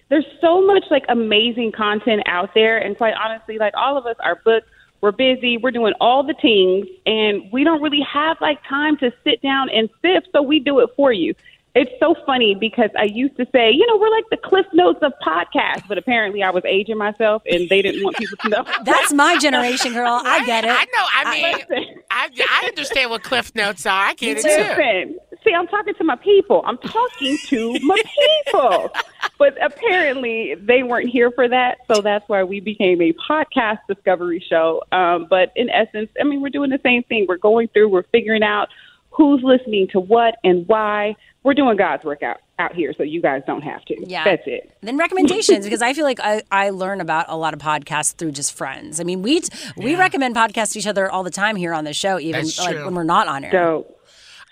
there's 0.08 0.26
so 0.40 0.64
much 0.66 0.84
like 0.90 1.04
amazing 1.08 1.70
content 1.72 2.22
out 2.26 2.50
there 2.54 2.78
and 2.78 2.96
quite 2.96 3.12
honestly 3.14 3.58
like 3.58 3.74
all 3.76 3.96
of 3.98 4.06
us 4.06 4.16
are 4.20 4.40
booked 4.44 4.66
we're 5.01 5.12
busy 5.12 5.57
we're 5.57 5.70
doing 5.70 5.92
all 6.01 6.22
the 6.22 6.34
things 6.40 6.86
and 7.07 7.42
we 7.53 7.64
don't 7.64 7.82
really 7.82 8.03
have 8.03 8.36
like 8.40 8.62
time 8.68 8.96
to 8.96 9.12
sit 9.24 9.40
down 9.42 9.68
and 9.70 9.88
sift 10.03 10.28
so 10.32 10.42
we 10.42 10.61
do 10.61 10.80
it 10.80 10.90
for 10.96 11.12
you 11.12 11.34
it's 11.78 11.92
so 12.01 12.16
funny 12.26 12.55
because 12.55 12.90
I 12.99 13.05
used 13.05 13.36
to 13.36 13.46
say, 13.53 13.70
you 13.70 13.86
know, 13.86 13.99
we're 13.99 14.11
like 14.11 14.24
the 14.30 14.36
cliff 14.36 14.66
notes 14.72 14.99
of 15.03 15.12
podcasts, 15.24 15.86
but 15.86 15.96
apparently 15.96 16.42
I 16.42 16.51
was 16.51 16.64
aging 16.64 16.99
myself 16.99 17.42
and 17.49 17.68
they 17.68 17.82
didn't 17.82 18.03
want 18.03 18.16
people 18.16 18.36
to 18.38 18.49
know. 18.49 18.64
That's 18.84 19.12
my 19.12 19.38
generation, 19.38 19.92
girl. 19.92 20.20
I 20.24 20.44
get 20.44 20.64
it. 20.64 20.70
I 20.70 20.84
know. 20.84 21.07
I 21.14 21.30
mean, 21.30 22.01
I, 22.11 22.30
I 22.51 22.66
understand 22.66 23.11
what 23.11 23.22
cliff 23.22 23.55
notes 23.55 23.86
are. 23.86 24.07
I 24.07 24.14
get 24.14 24.38
it 24.38 24.42
too. 24.42 24.49
Listen, 24.49 25.18
see, 25.44 25.53
I'm 25.55 25.68
talking 25.68 25.94
to 25.94 26.05
my 26.05 26.16
people. 26.16 26.62
I'm 26.66 26.78
talking 26.78 27.38
to 27.46 27.78
my 27.82 28.03
people. 28.46 28.90
But 29.38 29.56
apparently, 29.62 30.54
they 30.54 30.82
weren't 30.82 31.08
here 31.08 31.30
for 31.30 31.48
that, 31.48 31.78
so 31.92 32.00
that's 32.00 32.28
why 32.28 32.44
we 32.44 32.60
became 32.60 33.00
a 33.00 33.12
podcast 33.12 33.78
discovery 33.88 34.44
show. 34.48 34.82
Um, 34.92 35.26
but 35.28 35.52
in 35.56 35.70
essence, 35.70 36.10
I 36.20 36.24
mean, 36.24 36.40
we're 36.40 36.48
doing 36.50 36.70
the 36.70 36.80
same 36.82 37.02
thing. 37.04 37.26
We're 37.28 37.36
going 37.36 37.68
through, 37.68 37.88
we're 37.88 38.02
figuring 38.04 38.42
out 38.42 38.68
who's 39.10 39.42
listening 39.42 39.88
to 39.88 40.00
what 40.00 40.36
and 40.44 40.66
why. 40.66 41.16
We're 41.42 41.54
doing 41.54 41.76
God's 41.76 42.04
work 42.04 42.22
out, 42.22 42.38
out 42.58 42.74
here, 42.74 42.92
so 42.96 43.02
you 43.02 43.22
guys 43.22 43.42
don't 43.46 43.62
have 43.62 43.84
to. 43.86 43.96
Yeah. 44.06 44.24
That's 44.24 44.42
it. 44.46 44.70
Then 44.82 44.96
recommendations 44.96 45.64
because 45.64 45.82
I 45.82 45.94
feel 45.94 46.04
like 46.04 46.20
I, 46.20 46.42
I 46.50 46.70
learn 46.70 47.00
about 47.00 47.26
a 47.28 47.36
lot 47.36 47.54
of 47.54 47.60
podcasts 47.60 48.14
through 48.14 48.32
just 48.32 48.54
friends. 48.54 49.00
I 49.00 49.04
mean, 49.04 49.22
we 49.22 49.42
we 49.76 49.94
recommend 49.96 50.34
podcasts 50.36 50.72
to 50.72 50.78
each 50.80 50.86
other 50.86 51.10
all 51.10 51.22
the 51.22 51.30
time 51.30 51.56
here 51.56 51.72
on 51.72 51.84
the 51.84 51.92
show, 51.92 52.18
even 52.18 52.44
like 52.58 52.76
when 52.76 52.94
we're 52.94 53.04
not 53.04 53.28
on 53.28 53.44
air. 53.44 53.50
So 53.52 53.97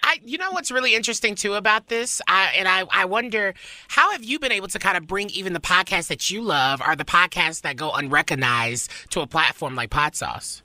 I, 0.03 0.21
you 0.25 0.39
know 0.39 0.51
what's 0.53 0.71
really 0.71 0.95
interesting 0.95 1.35
too 1.35 1.55
about 1.55 1.89
this, 1.89 2.21
I, 2.29 2.53
and 2.57 2.69
I, 2.69 2.85
I 2.93 3.05
wonder 3.05 3.55
how 3.89 4.13
have 4.13 4.25
you 4.25 4.39
been 4.39 4.53
able 4.53 4.69
to 4.69 4.79
kind 4.79 4.97
of 4.97 5.07
bring 5.07 5.31
even 5.31 5.53
the 5.53 5.61
podcasts 5.61 6.09
that 6.09 6.31
you 6.31 6.43
love, 6.43 6.81
are 6.81 6.97
the 6.97 7.05
podcasts 7.05 7.63
that 7.63 7.77
go 7.77 7.93
unrecognized 7.93 8.91
to 9.11 9.21
a 9.21 9.27
platform 9.27 9.75
like 9.75 9.91
Podsauce? 9.91 10.63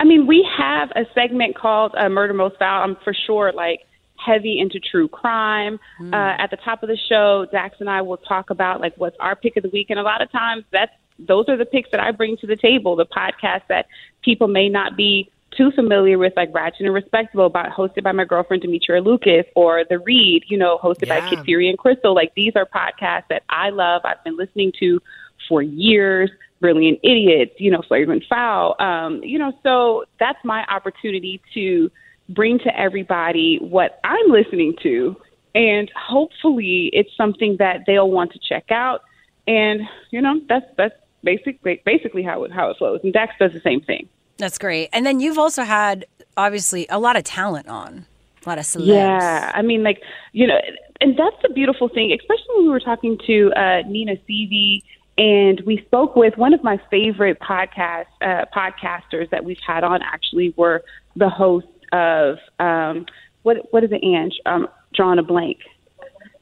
I 0.00 0.04
mean, 0.04 0.26
we 0.26 0.46
have 0.58 0.90
a 0.96 1.04
segment 1.14 1.56
called 1.56 1.94
uh, 1.96 2.08
Murder 2.08 2.34
Most 2.34 2.58
Foul. 2.58 2.82
I'm 2.82 2.96
for 3.04 3.14
sure 3.26 3.52
like 3.52 3.80
heavy 4.16 4.58
into 4.58 4.80
true 4.80 5.08
crime. 5.08 5.78
Uh, 6.00 6.34
at 6.38 6.50
the 6.50 6.56
top 6.56 6.82
of 6.82 6.88
the 6.88 6.98
show, 7.08 7.46
Dax 7.52 7.76
and 7.80 7.90
I 7.90 8.02
will 8.02 8.16
talk 8.16 8.50
about 8.50 8.80
like 8.80 8.94
what's 8.96 9.16
our 9.20 9.36
pick 9.36 9.56
of 9.56 9.62
the 9.62 9.68
week, 9.70 9.88
and 9.90 9.98
a 9.98 10.02
lot 10.02 10.22
of 10.22 10.30
times 10.30 10.64
that's 10.72 10.92
those 11.18 11.48
are 11.48 11.56
the 11.56 11.66
picks 11.66 11.90
that 11.90 12.00
I 12.00 12.10
bring 12.10 12.36
to 12.38 12.46
the 12.46 12.56
table. 12.56 12.96
The 12.96 13.06
podcasts 13.06 13.66
that 13.68 13.86
people 14.22 14.48
may 14.48 14.68
not 14.68 14.96
be 14.96 15.30
too 15.56 15.70
familiar 15.72 16.18
with, 16.18 16.32
like 16.36 16.54
Ratchet 16.54 16.86
and 16.86 16.94
Respectable, 16.94 17.46
about 17.46 17.70
hosted 17.70 18.02
by 18.02 18.12
my 18.12 18.24
girlfriend 18.24 18.62
Demetria 18.62 19.00
Lucas, 19.00 19.44
or 19.54 19.84
The 19.88 19.98
Read, 19.98 20.44
you 20.48 20.58
know, 20.58 20.78
hosted 20.82 21.08
by 21.08 21.28
Kid 21.28 21.44
Fury 21.44 21.68
and 21.68 21.78
Crissle. 21.78 22.14
Like 22.14 22.34
these 22.34 22.52
are 22.56 22.66
podcasts 22.66 23.28
that 23.28 23.42
I 23.48 23.70
love. 23.70 24.02
I've 24.04 24.22
been 24.24 24.36
listening 24.36 24.72
to 24.80 25.00
for 25.48 25.62
years. 25.62 26.30
Brilliant 26.60 27.00
Idiots, 27.02 27.54
you 27.58 27.72
know, 27.72 27.82
Flavor 27.88 28.12
and 28.12 28.24
Foul. 28.28 28.76
Um, 28.78 29.20
you 29.24 29.36
know, 29.36 29.52
so 29.64 30.04
that's 30.20 30.38
my 30.44 30.64
opportunity 30.70 31.42
to 31.54 31.90
bring 32.28 32.60
to 32.60 32.78
everybody 32.78 33.58
what 33.60 33.98
I'm 34.04 34.30
listening 34.30 34.76
to, 34.84 35.16
and 35.56 35.90
hopefully 35.96 36.88
it's 36.92 37.10
something 37.16 37.56
that 37.58 37.80
they'll 37.86 38.10
want 38.10 38.32
to 38.32 38.38
check 38.38 38.70
out. 38.70 39.02
And 39.48 39.80
you 40.10 40.20
know, 40.22 40.40
that's 40.48 40.66
that's 40.76 40.94
basically 41.24 41.82
basically 41.84 42.22
how 42.22 42.44
it 42.44 42.52
how 42.52 42.70
it 42.70 42.76
flows. 42.76 43.00
And 43.02 43.12
Dax 43.12 43.34
does 43.38 43.52
the 43.52 43.60
same 43.60 43.80
thing. 43.80 44.08
That's 44.42 44.58
great. 44.58 44.88
And 44.92 45.06
then 45.06 45.20
you've 45.20 45.38
also 45.38 45.62
had 45.62 46.04
obviously 46.36 46.84
a 46.90 46.98
lot 46.98 47.14
of 47.14 47.22
talent 47.22 47.68
on, 47.68 48.06
a 48.44 48.48
lot 48.48 48.58
of 48.58 48.64
celebs. 48.64 48.88
Yeah, 48.88 49.52
I 49.54 49.62
mean, 49.62 49.84
like 49.84 50.02
you 50.32 50.48
know, 50.48 50.58
and 51.00 51.16
that's 51.16 51.36
the 51.42 51.50
beautiful 51.50 51.88
thing, 51.88 52.10
especially 52.10 52.56
when 52.56 52.64
we 52.64 52.72
were 52.72 52.80
talking 52.80 53.18
to 53.24 53.52
uh, 53.52 53.82
Nina 53.86 54.16
Seavey, 54.28 54.82
and 55.16 55.60
we 55.64 55.80
spoke 55.86 56.16
with 56.16 56.36
one 56.38 56.54
of 56.54 56.64
my 56.64 56.80
favorite 56.90 57.38
podcast 57.38 58.06
uh, 58.20 58.46
podcasters 58.52 59.30
that 59.30 59.44
we've 59.44 59.60
had 59.64 59.84
on. 59.84 60.02
Actually, 60.02 60.52
were 60.56 60.82
the 61.14 61.28
host 61.28 61.68
of 61.92 62.38
um, 62.58 63.06
what 63.44 63.72
what 63.72 63.84
is 63.84 63.92
it, 63.92 64.02
Ange? 64.02 64.40
Um, 64.44 64.66
drawing 64.92 65.20
a 65.20 65.22
blank. 65.22 65.58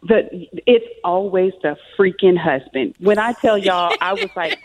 The 0.05 0.49
it's 0.67 0.87
always 1.05 1.53
the 1.61 1.77
freaking 1.99 2.39
husband. 2.39 2.95
When 2.99 3.19
I 3.19 3.35
tell 3.35 3.59
y'all, 3.59 3.95
I 4.01 4.15
was 4.15 4.31
like 4.35 4.59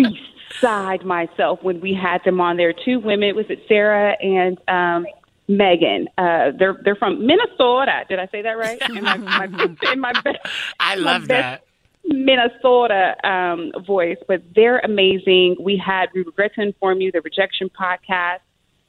beside 0.60 1.04
myself 1.04 1.62
when 1.62 1.80
we 1.80 1.94
had 1.94 2.22
them 2.24 2.40
on 2.40 2.56
there. 2.56 2.72
Two 2.72 2.98
women, 3.00 3.34
was 3.36 3.46
it 3.48 3.60
Sarah 3.68 4.16
and 4.20 4.58
um, 4.68 5.06
Megan? 5.48 6.08
Uh, 6.18 6.52
they're 6.58 6.78
they're 6.82 6.96
from 6.96 7.26
Minnesota. 7.26 8.04
Did 8.08 8.18
I 8.18 8.26
say 8.28 8.42
that 8.42 8.56
right? 8.58 8.80
In 8.90 9.02
my, 9.04 9.16
my, 9.16 9.68
in 9.92 10.00
my 10.00 10.12
best, 10.12 10.38
I 10.80 10.96
my 10.96 11.00
love 11.00 11.28
best 11.28 11.62
that. 11.62 11.64
Minnesota 12.04 13.16
um, 13.28 13.72
voice, 13.84 14.18
but 14.28 14.42
they're 14.54 14.78
amazing. 14.78 15.56
We 15.60 15.76
had 15.76 16.06
We 16.14 16.22
Regret 16.22 16.54
to 16.54 16.62
Inform 16.62 17.00
You, 17.00 17.12
the 17.12 17.20
Rejection 17.20 17.68
podcast. 17.68 18.38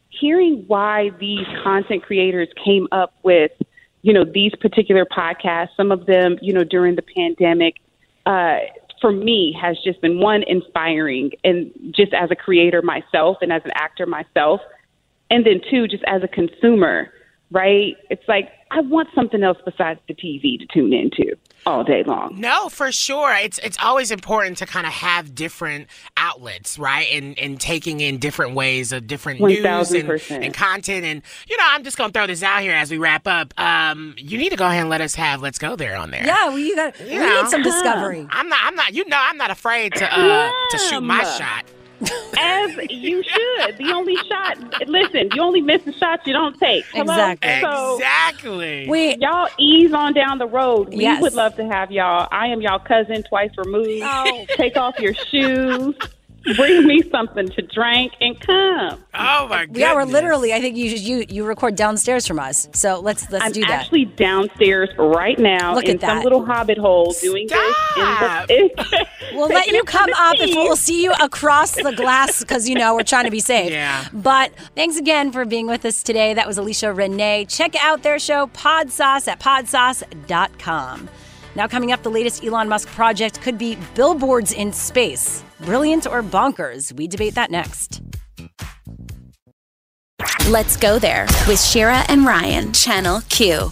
Hearing 0.09 0.63
why 0.67 1.11
these 1.19 1.45
content 1.63 2.03
creators 2.03 2.47
came 2.63 2.87
up 2.91 3.13
with, 3.23 3.51
you 4.01 4.13
know, 4.13 4.23
these 4.23 4.51
particular 4.61 5.05
podcasts, 5.05 5.69
some 5.75 5.91
of 5.91 6.05
them, 6.05 6.37
you 6.41 6.53
know, 6.53 6.63
during 6.63 6.95
the 6.95 7.03
pandemic, 7.03 7.75
uh, 8.25 8.59
for 9.01 9.11
me 9.11 9.55
has 9.59 9.77
just 9.83 10.01
been 10.01 10.19
one 10.19 10.43
inspiring, 10.43 11.31
and 11.43 11.71
just 11.91 12.13
as 12.13 12.31
a 12.31 12.35
creator 12.35 12.81
myself 12.81 13.37
and 13.41 13.51
as 13.51 13.61
an 13.65 13.71
actor 13.75 14.05
myself, 14.05 14.61
and 15.29 15.45
then 15.45 15.61
two, 15.69 15.87
just 15.87 16.03
as 16.07 16.23
a 16.23 16.27
consumer, 16.27 17.11
right? 17.51 17.95
It's 18.09 18.27
like 18.27 18.49
I 18.71 18.81
want 18.81 19.09
something 19.15 19.43
else 19.43 19.57
besides 19.63 19.99
the 20.07 20.13
TV 20.13 20.59
to 20.59 20.65
tune 20.65 20.93
into. 20.93 21.35
All 21.65 21.83
day 21.83 22.03
long. 22.03 22.39
No, 22.39 22.69
for 22.69 22.91
sure. 22.91 23.33
It's 23.33 23.57
it's 23.59 23.77
always 23.81 24.11
important 24.11 24.57
to 24.57 24.65
kind 24.65 24.87
of 24.87 24.93
have 24.93 25.35
different 25.35 25.87
outlets, 26.15 26.79
right? 26.79 27.07
And 27.11 27.37
and 27.39 27.59
taking 27.59 27.99
in 27.99 28.17
different 28.19 28.53
ways 28.55 28.91
of 28.91 29.07
different 29.07 29.41
news 29.41 29.91
and, 29.91 30.09
and 30.31 30.53
content. 30.53 31.05
And 31.05 31.21
you 31.49 31.57
know, 31.57 31.63
I'm 31.65 31.83
just 31.83 31.97
gonna 31.97 32.13
throw 32.13 32.27
this 32.27 32.43
out 32.43 32.61
here 32.61 32.73
as 32.73 32.91
we 32.91 32.97
wrap 32.97 33.27
up. 33.27 33.53
Um, 33.59 34.15
you 34.17 34.37
need 34.37 34.49
to 34.49 34.55
go 34.55 34.65
ahead 34.65 34.81
and 34.81 34.89
let 34.89 35.01
us 35.01 35.15
have 35.15 35.41
"Let's 35.41 35.59
Go 35.59 35.75
There" 35.75 35.95
on 35.95 36.11
there. 36.11 36.25
Yeah, 36.25 36.47
well, 36.49 36.59
you 36.59 36.75
got. 36.75 36.99
You 36.99 37.05
we 37.07 37.17
know. 37.17 37.41
need 37.41 37.49
some 37.49 37.63
discovery. 37.63 38.27
I'm 38.29 38.47
not. 38.49 38.59
I'm 38.63 38.75
not. 38.75 38.93
You 38.93 39.07
know, 39.07 39.17
I'm 39.19 39.37
not 39.37 39.51
afraid 39.51 39.93
to 39.95 40.05
uh 40.05 40.51
to 40.71 40.77
shoot 40.77 41.01
my 41.01 41.23
shot. 41.23 41.65
As 42.39 42.77
you 42.89 43.23
should. 43.23 43.77
The 43.77 43.91
only 43.93 44.15
shot, 44.27 44.87
listen, 44.87 45.29
you 45.33 45.41
only 45.41 45.61
miss 45.61 45.81
the 45.83 45.93
shots 45.93 46.27
you 46.27 46.33
don't 46.33 46.57
take. 46.59 46.85
Hello? 46.93 47.03
Exactly. 47.03 47.61
So, 47.61 47.95
Exactly. 47.95 48.87
We 48.89 49.15
y'all 49.17 49.47
ease 49.57 49.93
on 49.93 50.13
down 50.13 50.37
the 50.37 50.47
road. 50.47 50.89
We 50.89 51.01
Yes. 51.01 51.21
would 51.21 51.33
love 51.33 51.55
to 51.55 51.65
have 51.65 51.91
y'all. 51.91 52.27
I 52.31 52.47
am 52.47 52.61
y'all 52.61 52.79
cousin 52.79 53.23
twice 53.23 53.51
removed. 53.57 54.03
Oh. 54.03 54.45
Take 54.55 54.77
off 54.77 54.99
your 54.99 55.13
shoes. 55.13 55.95
Bring 56.55 56.87
me 56.87 57.03
something 57.11 57.49
to 57.49 57.61
drink 57.61 58.13
and 58.21 58.39
come. 58.39 59.03
Oh 59.13 59.47
my 59.49 59.65
god. 59.65 59.75
Yeah, 59.77 59.93
we're 59.95 60.05
literally. 60.05 60.53
I 60.53 60.61
think 60.61 60.77
you 60.77 60.85
you 60.91 61.25
you 61.27 61.45
record 61.45 61.75
downstairs 61.75 62.25
from 62.25 62.39
us. 62.39 62.69
So 62.73 62.99
let's 62.99 63.29
let's 63.31 63.43
I'm 63.45 63.51
do 63.51 63.61
that. 63.61 63.69
actually 63.71 64.05
downstairs 64.05 64.89
right 64.97 65.37
now 65.37 65.75
Look 65.75 65.85
in 65.85 65.95
at 65.95 66.01
some 66.01 66.23
little 66.23 66.45
hobbit 66.45 66.77
hole 66.77 67.13
doing 67.21 67.47
Stop. 67.49 68.47
this. 68.47 68.59
In 68.59 68.69
the, 68.77 69.07
We'll 69.33 69.49
let 69.49 69.67
you 69.67 69.83
come 69.83 70.09
up 70.15 70.35
if 70.39 70.55
we'll 70.55 70.75
see 70.77 71.03
you 71.03 71.11
across 71.21 71.71
the 71.75 71.91
glass 71.95 72.39
because 72.39 72.67
you 72.69 72.75
know 72.75 72.95
we're 72.95 73.03
trying 73.03 73.25
to 73.25 73.31
be 73.31 73.39
safe. 73.41 73.71
Yeah. 73.71 74.07
But 74.13 74.53
thanks 74.75 74.97
again 74.97 75.31
for 75.31 75.43
being 75.45 75.67
with 75.67 75.83
us 75.85 76.01
today. 76.01 76.33
That 76.33 76.47
was 76.47 76.57
Alicia 76.57 76.93
Renee. 76.93 77.45
Check 77.45 77.75
out 77.83 78.03
their 78.03 78.19
show 78.19 78.47
Pod 78.47 78.89
Sauce 78.89 79.27
at 79.27 79.39
podsauce.com. 79.39 81.09
Now 81.55 81.67
coming 81.67 81.91
up, 81.91 82.03
the 82.03 82.09
latest 82.11 82.43
Elon 82.43 82.69
Musk 82.69 82.87
project 82.89 83.41
could 83.41 83.57
be 83.57 83.77
billboards 83.95 84.51
in 84.53 84.71
space. 84.71 85.43
Brilliant 85.61 86.07
or 86.07 86.23
bonkers? 86.23 86.93
We 86.93 87.07
debate 87.07 87.35
that 87.35 87.51
next. 87.51 88.01
Let's 90.49 90.77
go 90.77 90.97
there 90.97 91.25
with 91.47 91.61
Shira 91.61 92.03
and 92.07 92.25
Ryan, 92.25 92.71
Channel 92.73 93.21
Q. 93.29 93.53
All 93.53 93.71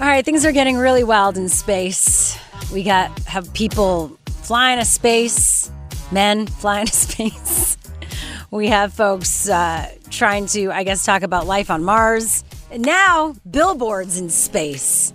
right, 0.00 0.24
things 0.24 0.44
are 0.44 0.52
getting 0.52 0.76
really 0.76 1.04
wild 1.04 1.38
in 1.38 1.48
space. 1.48 2.38
We 2.72 2.82
got 2.82 3.16
have 3.20 3.52
people 3.54 4.18
flying 4.26 4.78
to 4.78 4.84
space, 4.84 5.70
men 6.12 6.46
flying 6.60 6.86
to 6.86 6.94
space. 6.94 7.78
We 8.50 8.68
have 8.68 8.92
folks 8.92 9.48
uh, 9.48 9.90
trying 10.10 10.46
to, 10.46 10.70
I 10.70 10.84
guess, 10.84 11.04
talk 11.04 11.22
about 11.22 11.46
life 11.46 11.70
on 11.70 11.82
Mars. 11.82 12.44
And 12.70 12.84
now, 12.84 13.34
billboards 13.50 14.18
in 14.18 14.30
space. 14.30 15.12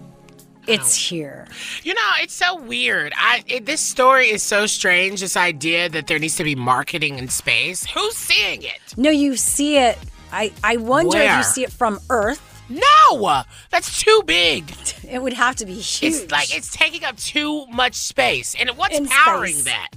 It's 0.70 0.96
here. 0.96 1.48
You 1.84 1.94
know, 1.94 2.12
it's 2.22 2.34
so 2.34 2.56
weird. 2.56 3.14
I 3.16 3.44
it, 3.48 3.66
this 3.66 3.82
story 3.82 4.30
is 4.30 4.44
so 4.44 4.66
strange. 4.66 5.22
This 5.22 5.38
idea 5.38 5.90
that 5.90 6.08
there 6.08 6.20
needs 6.20 6.36
to 6.38 6.44
be 6.44 6.56
marketing 6.56 7.18
in 7.18 7.30
space. 7.30 7.86
Who's 7.86 8.16
seeing 8.16 8.64
it? 8.64 8.98
No, 8.98 9.10
you 9.10 9.36
see 9.36 9.78
it. 9.78 9.98
I, 10.32 10.52
I 10.64 10.78
wonder 10.78 11.18
if 11.18 11.38
you 11.38 11.44
see 11.44 11.64
it 11.64 11.72
from 11.72 12.00
Earth. 12.10 12.46
No, 12.70 13.44
that's 13.72 14.04
too 14.04 14.24
big. 14.26 14.72
It 15.10 15.24
would 15.24 15.34
have 15.34 15.56
to 15.56 15.66
be 15.66 15.74
huge. 15.74 16.14
It's 16.14 16.32
like 16.32 16.56
it's 16.56 16.72
taking 16.72 17.04
up 17.04 17.18
too 17.18 17.66
much 17.66 17.96
space. 17.96 18.54
And 18.54 18.70
what's 18.78 18.96
In 18.96 19.08
powering 19.08 19.54
space. 19.54 19.64
that? 19.64 19.88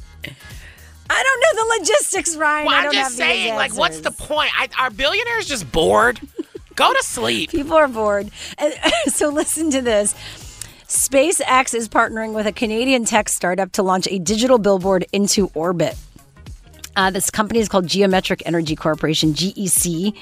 I 1.11 1.23
don't 1.23 1.41
know 1.41 1.65
the 1.65 1.81
logistics, 1.81 2.35
Ryan. 2.35 2.67
Well, 2.67 2.87
I'm 2.87 2.93
just 2.93 3.17
saying, 3.19 3.57
like, 3.57 3.77
what's 3.77 4.01
the 4.01 4.11
point? 4.11 4.51
I, 4.59 4.69
are 4.79 4.89
billionaires 4.89 5.47
just 5.47 5.71
bored? 5.71 6.19
Go 6.75 6.91
to 6.95 7.03
sleep. 7.03 7.51
People 7.51 7.75
are 7.75 7.89
bored. 7.89 8.31
And, 8.57 8.75
so 9.09 9.29
listen 9.29 9.71
to 9.73 9.83
this. 9.83 10.15
SpaceX 10.93 11.75
is 11.75 11.89
partnering 11.89 12.35
with 12.35 12.47
a 12.47 12.53
Canadian 12.53 13.07
tech 13.07 13.31
startup 13.31 13.73
to 13.73 13.83
launch 13.83 14.07
a 14.11 14.19
digital 14.19 14.59
billboard 14.59 15.07
into 15.11 15.51
orbit. 15.55 15.97
Uh, 16.95 17.11
this 17.11 17.31
company 17.31 17.61
is 17.61 17.69
called 17.71 17.87
Geometric 17.87 18.43
Energy 18.45 18.77
Corporation, 18.77 19.33
GEC. 19.33 20.15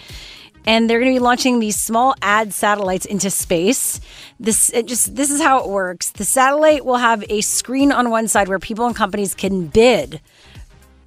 And 0.67 0.89
they're 0.89 1.01
going 1.01 1.13
to 1.13 1.19
be 1.19 1.25
launching 1.25 1.59
these 1.59 1.75
small 1.75 2.15
ad 2.23 2.55
satellites 2.55 3.05
into 3.05 3.31
space. 3.31 4.01
This 4.39 4.71
just 4.85 5.17
this 5.17 5.33
is 5.33 5.41
how 5.41 5.59
it 5.65 5.69
works. 5.69 6.13
The 6.13 6.25
satellite 6.25 6.85
will 6.85 6.99
have 6.99 7.25
a 7.29 7.41
screen 7.41 7.91
on 7.91 8.11
one 8.11 8.29
side 8.29 8.47
where 8.47 8.61
people 8.61 8.87
and 8.87 8.95
companies 8.95 9.35
can 9.35 9.67
bid 9.67 10.21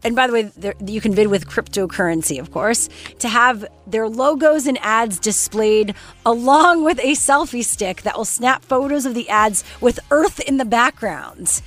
and 0.03 0.15
by 0.15 0.27
the 0.27 0.33
way, 0.33 0.73
you 0.85 1.01
can 1.01 1.13
bid 1.13 1.27
with 1.27 1.47
cryptocurrency, 1.47 2.39
of 2.39 2.51
course, 2.51 2.89
to 3.19 3.29
have 3.29 3.65
their 3.87 4.07
logos 4.09 4.67
and 4.67 4.77
ads 4.81 5.19
displayed 5.19 5.95
along 6.25 6.83
with 6.83 6.99
a 6.99 7.13
selfie 7.13 7.63
stick 7.63 8.01
that 8.01 8.17
will 8.17 8.25
snap 8.25 8.63
photos 8.65 9.05
of 9.05 9.13
the 9.13 9.29
ads 9.29 9.63
with 9.79 9.99
Earth 10.11 10.39
in 10.41 10.57
the 10.57 10.65
background. 10.65 11.61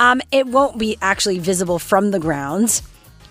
Um, 0.00 0.20
it 0.30 0.46
won't 0.46 0.78
be 0.78 0.96
actually 1.00 1.38
visible 1.38 1.78
from 1.78 2.10
the 2.10 2.20
ground, 2.20 2.82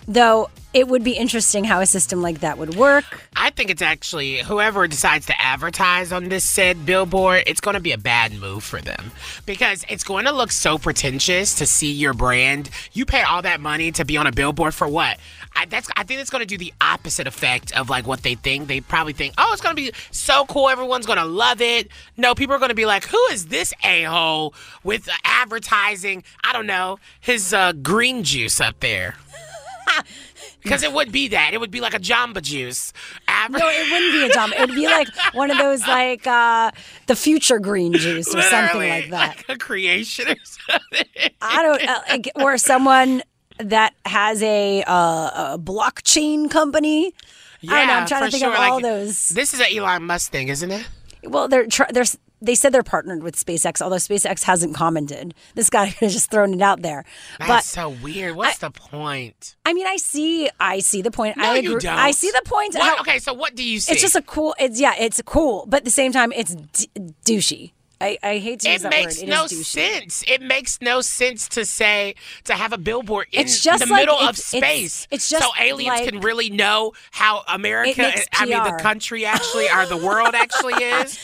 though 0.08 0.48
it 0.74 0.88
would 0.88 1.04
be 1.04 1.12
interesting 1.12 1.64
how 1.64 1.80
a 1.80 1.86
system 1.86 2.20
like 2.22 2.40
that 2.40 2.58
would 2.58 2.74
work. 2.74 3.04
I 3.36 3.50
think 3.50 3.70
it's 3.70 3.82
actually 3.82 4.38
whoever 4.38 4.86
decides 4.86 5.26
to 5.26 5.40
advertise 5.40 6.12
on 6.12 6.28
this 6.28 6.48
said 6.48 6.84
billboard, 6.84 7.44
it's 7.46 7.60
going 7.60 7.74
to 7.74 7.80
be 7.80 7.92
a 7.92 7.98
bad 7.98 8.32
move 8.34 8.64
for 8.64 8.80
them 8.80 9.12
because 9.46 9.84
it's 9.88 10.04
going 10.04 10.24
to 10.24 10.32
look 10.32 10.50
so 10.50 10.78
pretentious 10.78 11.54
to 11.56 11.66
see 11.66 11.92
your 11.92 12.14
brand. 12.14 12.70
You 12.92 13.06
pay 13.06 13.22
all 13.22 13.42
that 13.42 13.60
money 13.60 13.92
to 13.92 14.04
be 14.04 14.16
on 14.16 14.26
a 14.26 14.32
billboard 14.32 14.74
for 14.74 14.88
what? 14.88 15.18
I, 15.54 15.64
that's 15.64 15.88
I 15.96 16.04
think 16.04 16.20
it's 16.20 16.30
going 16.30 16.42
to 16.42 16.46
do 16.46 16.58
the 16.58 16.72
opposite 16.80 17.26
effect 17.26 17.72
of 17.72 17.90
like 17.90 18.06
what 18.06 18.22
they 18.22 18.34
think. 18.34 18.68
They 18.68 18.80
probably 18.80 19.12
think, 19.14 19.34
oh, 19.38 19.50
it's 19.52 19.62
going 19.62 19.74
to 19.74 19.82
be 19.82 19.92
so 20.10 20.44
cool. 20.46 20.68
Everyone's 20.68 21.06
going 21.06 21.18
to 21.18 21.24
love 21.24 21.60
it. 21.60 21.88
No, 22.16 22.34
people 22.34 22.54
are 22.54 22.58
going 22.58 22.68
to 22.70 22.74
be 22.74 22.86
like, 22.86 23.04
who 23.04 23.22
is 23.30 23.46
this 23.46 23.74
a 23.84 24.04
hole 24.04 24.54
with 24.84 25.08
advertising? 25.24 26.24
I 26.44 26.52
don't 26.52 26.66
know 26.66 26.98
his 27.20 27.52
uh, 27.52 27.72
green 27.72 28.22
juice 28.22 28.60
up 28.60 28.80
there. 28.80 29.16
Because 30.62 30.82
it 30.82 30.92
would 30.92 31.12
be 31.12 31.28
that. 31.28 31.54
It 31.54 31.60
would 31.60 31.70
be 31.70 31.80
like 31.80 31.94
a 31.94 31.98
Jamba 32.00 32.42
Juice. 32.42 32.92
Adver- 33.28 33.58
No, 33.58 33.68
it 33.68 33.90
wouldn't 33.90 34.12
be 34.12 34.26
a 34.26 34.28
Jamba. 34.28 34.60
It'd 34.62 34.74
be 34.74 34.86
like 34.86 35.08
one 35.32 35.50
of 35.50 35.56
those 35.58 35.86
like 35.86 36.26
uh, 36.26 36.72
the 37.06 37.14
future 37.16 37.58
green 37.58 37.92
juice 37.94 38.34
or 38.34 38.42
something 38.42 38.88
like 38.88 39.10
that. 39.10 39.36
Like 39.36 39.48
a 39.48 39.56
creation 39.56 40.28
or 40.28 40.36
something. 40.44 41.30
I 41.40 41.62
don't 41.62 42.26
uh, 42.36 42.42
or 42.44 42.58
someone 42.58 43.22
that 43.60 43.94
has 44.04 44.42
a, 44.42 44.82
uh, 44.86 45.54
a 45.54 45.58
blockchain 45.58 46.50
company. 46.50 47.14
I 47.68 47.78
don't 47.78 47.86
know. 47.86 47.92
I'm 47.94 48.06
trying 48.06 48.24
to 48.24 48.30
think 48.30 48.42
sure. 48.44 48.52
of 48.52 48.58
all 48.58 48.74
Like, 48.74 48.82
those. 48.82 49.28
This 49.30 49.54
is 49.54 49.60
an 49.60 49.66
Elon 49.74 50.02
Musk 50.04 50.30
thing, 50.32 50.48
isn't 50.48 50.70
it? 50.70 50.86
Well, 51.24 51.48
they're 51.48 51.66
tr- 51.66 51.90
they're 51.90 52.04
they 52.40 52.54
said 52.54 52.72
they're 52.72 52.82
partnered 52.82 53.22
with 53.22 53.36
SpaceX, 53.36 53.80
although 53.82 53.96
SpaceX 53.96 54.42
hasn't 54.44 54.74
commented. 54.74 55.34
This 55.54 55.70
guy 55.70 55.86
could 55.90 56.06
have 56.06 56.12
just 56.12 56.30
thrown 56.30 56.54
it 56.54 56.62
out 56.62 56.82
there. 56.82 57.04
That's 57.38 57.48
but 57.48 57.64
so 57.64 57.88
weird. 57.90 58.36
What's 58.36 58.58
the 58.58 58.70
point? 58.70 59.56
I 59.64 59.72
mean, 59.72 59.86
I 59.86 59.96
see, 59.96 60.48
I 60.60 60.78
see 60.80 61.02
the 61.02 61.10
point. 61.10 61.36
No, 61.36 61.44
I 61.50 61.56
you 61.56 61.78
don't. 61.78 61.86
I 61.98 62.10
see 62.12 62.30
the 62.30 62.42
point. 62.44 62.74
What- 62.74 63.00
okay, 63.00 63.18
so 63.18 63.32
what 63.34 63.54
do 63.54 63.62
you 63.64 63.80
see? 63.80 63.92
It's 63.92 64.00
just 64.02 64.16
a 64.16 64.22
cool. 64.22 64.54
It's 64.58 64.80
yeah, 64.80 64.94
it's 64.98 65.20
cool, 65.24 65.64
but 65.68 65.78
at 65.78 65.84
the 65.84 65.90
same 65.90 66.12
time, 66.12 66.32
it's 66.32 66.54
d- 66.54 66.88
douchey. 67.24 67.72
I, 68.00 68.16
I 68.22 68.38
hate 68.38 68.60
to 68.60 68.70
use 68.70 68.82
It 68.82 68.82
that 68.84 68.90
makes 68.90 69.16
word. 69.16 69.24
It 69.24 69.28
makes 69.28 69.52
no 69.52 69.62
sense. 69.64 70.24
It 70.28 70.40
makes 70.40 70.80
no 70.80 71.00
sense 71.00 71.48
to 71.48 71.64
say 71.64 72.14
to 72.44 72.54
have 72.54 72.72
a 72.72 72.78
billboard 72.78 73.26
in 73.32 73.40
It's 73.40 73.60
just 73.60 73.84
the 73.84 73.90
like 73.90 74.02
middle 74.02 74.14
of 74.16 74.38
it's- 74.38 74.54
it's- 74.54 74.70
space. 74.72 75.08
it's 75.10 75.28
just 75.28 75.42
so 75.42 75.50
aliens 75.60 75.98
like- 76.02 76.08
can 76.08 76.20
really 76.20 76.48
know 76.48 76.92
how 77.10 77.42
America, 77.48 78.12
I 78.34 78.44
mean, 78.46 78.62
the 78.62 78.78
country 78.80 79.24
actually, 79.26 79.68
or 79.68 79.84
the 79.86 79.96
world 79.96 80.34
actually 80.36 80.74
is. 80.74 81.18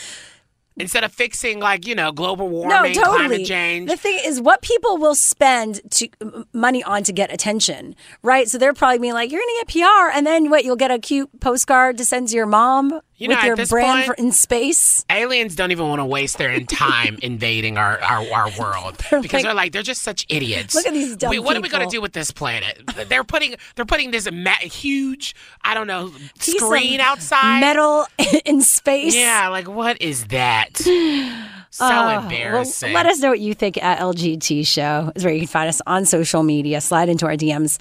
Instead 0.76 1.04
of 1.04 1.12
fixing 1.12 1.60
like 1.60 1.86
you 1.86 1.94
know 1.94 2.10
global 2.10 2.48
No, 2.48 2.52
warming, 2.52 2.94
totally. 2.94 3.16
climate 3.16 3.46
change. 3.46 3.88
The 3.88 3.96
thing 3.96 4.18
is, 4.24 4.40
what 4.40 4.60
people 4.60 4.96
will 4.98 5.14
spend 5.14 5.80
to 5.92 6.08
money 6.52 6.82
on 6.82 7.04
to 7.04 7.12
get 7.12 7.32
attention, 7.32 7.94
right? 8.22 8.48
So 8.48 8.58
they're 8.58 8.74
probably 8.74 8.98
being 8.98 9.14
like, 9.14 9.30
"You're 9.30 9.40
going 9.40 9.54
to 9.60 9.72
get 9.72 9.82
PR, 9.84 10.10
and 10.16 10.26
then 10.26 10.50
what? 10.50 10.64
You'll 10.64 10.74
get 10.74 10.90
a 10.90 10.98
cute 10.98 11.40
postcard 11.40 11.96
to 11.98 12.04
send 12.04 12.28
to 12.28 12.34
your 12.36 12.46
mom 12.46 13.00
You 13.16 13.28
with 13.28 13.36
know, 13.36 13.40
at 13.42 13.46
your 13.46 13.56
this 13.56 13.70
brand 13.70 14.06
point- 14.06 14.18
in 14.18 14.32
space." 14.32 15.04
aliens 15.10 15.54
don't 15.54 15.70
even 15.70 15.88
want 15.88 16.00
to 16.00 16.04
waste 16.04 16.38
their 16.38 16.58
time 16.60 17.18
invading 17.22 17.78
our, 17.78 17.98
our, 18.00 18.26
our 18.32 18.50
world 18.58 18.96
They're 19.10 19.20
because 19.22 19.32
like- 19.38 19.42
they're 19.44 19.54
like 19.54 19.72
they're 19.72 19.82
just 19.82 20.02
such 20.02 20.26
idiots. 20.28 20.74
Look 20.74 20.86
at 20.86 20.92
these 20.92 21.16
dumb 21.16 21.30
We- 21.30 21.38
What 21.38 21.56
are 21.56 21.60
we 21.60 21.68
gonna 21.68 21.86
do 21.88 22.00
with 22.00 22.12
this 22.12 22.30
planet? 22.30 22.82
They're 23.08 23.24
putting 23.24 23.54
they're 23.76 23.84
putting 23.84 24.10
this 24.10 24.28
ma- 24.32 24.50
huge 24.62 25.34
I 25.62 25.74
don't 25.74 25.86
know 25.86 26.10
Piece 26.38 26.54
of 26.60 26.66
screen 26.66 27.00
outside. 27.00 27.60
metal 27.60 28.06
in 28.44 28.60
space. 28.62 29.14
Yeah, 29.14 29.48
like 29.48 29.68
what 29.68 30.00
is 30.02 30.26
that? 30.28 30.70
So 31.74 31.84
ah, 31.86 32.06
well, 32.06 32.22
embarrassing. 32.22 32.92
let 32.92 33.04
us 33.06 33.18
know 33.18 33.30
what 33.30 33.40
you 33.40 33.52
think 33.52 33.82
at 33.82 33.98
LGT 33.98 34.64
Show. 34.64 35.10
Is 35.16 35.24
where 35.24 35.34
you 35.34 35.40
can 35.40 35.48
find 35.48 35.68
us 35.68 35.82
on 35.88 36.04
social 36.04 36.44
media. 36.44 36.80
Slide 36.80 37.08
into 37.08 37.26
our 37.26 37.34
DMs. 37.34 37.80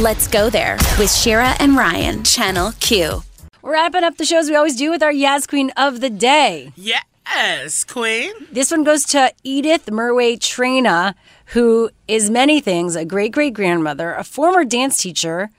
Let's 0.00 0.26
go 0.26 0.48
there 0.48 0.78
with 0.98 1.12
Shira 1.12 1.54
and 1.60 1.76
Ryan, 1.76 2.24
Channel 2.24 2.72
Q. 2.80 3.22
We're 3.66 3.72
wrapping 3.72 4.04
up 4.04 4.16
the 4.16 4.24
shows 4.24 4.48
we 4.48 4.54
always 4.54 4.76
do 4.76 4.92
with 4.92 5.02
our 5.02 5.10
Yaz 5.10 5.48
Queen 5.48 5.72
of 5.76 6.00
the 6.00 6.08
Day. 6.08 6.72
Yes, 6.76 7.82
Queen. 7.82 8.30
This 8.52 8.70
one 8.70 8.84
goes 8.84 9.02
to 9.06 9.32
Edith 9.42 9.86
Murway 9.86 10.38
Traina, 10.38 11.14
who 11.46 11.90
is 12.06 12.30
many 12.30 12.60
things 12.60 12.94
a 12.94 13.04
great 13.04 13.32
great 13.32 13.54
grandmother, 13.54 14.14
a 14.14 14.22
former 14.22 14.64
dance 14.64 14.98
teacher, 14.98 15.50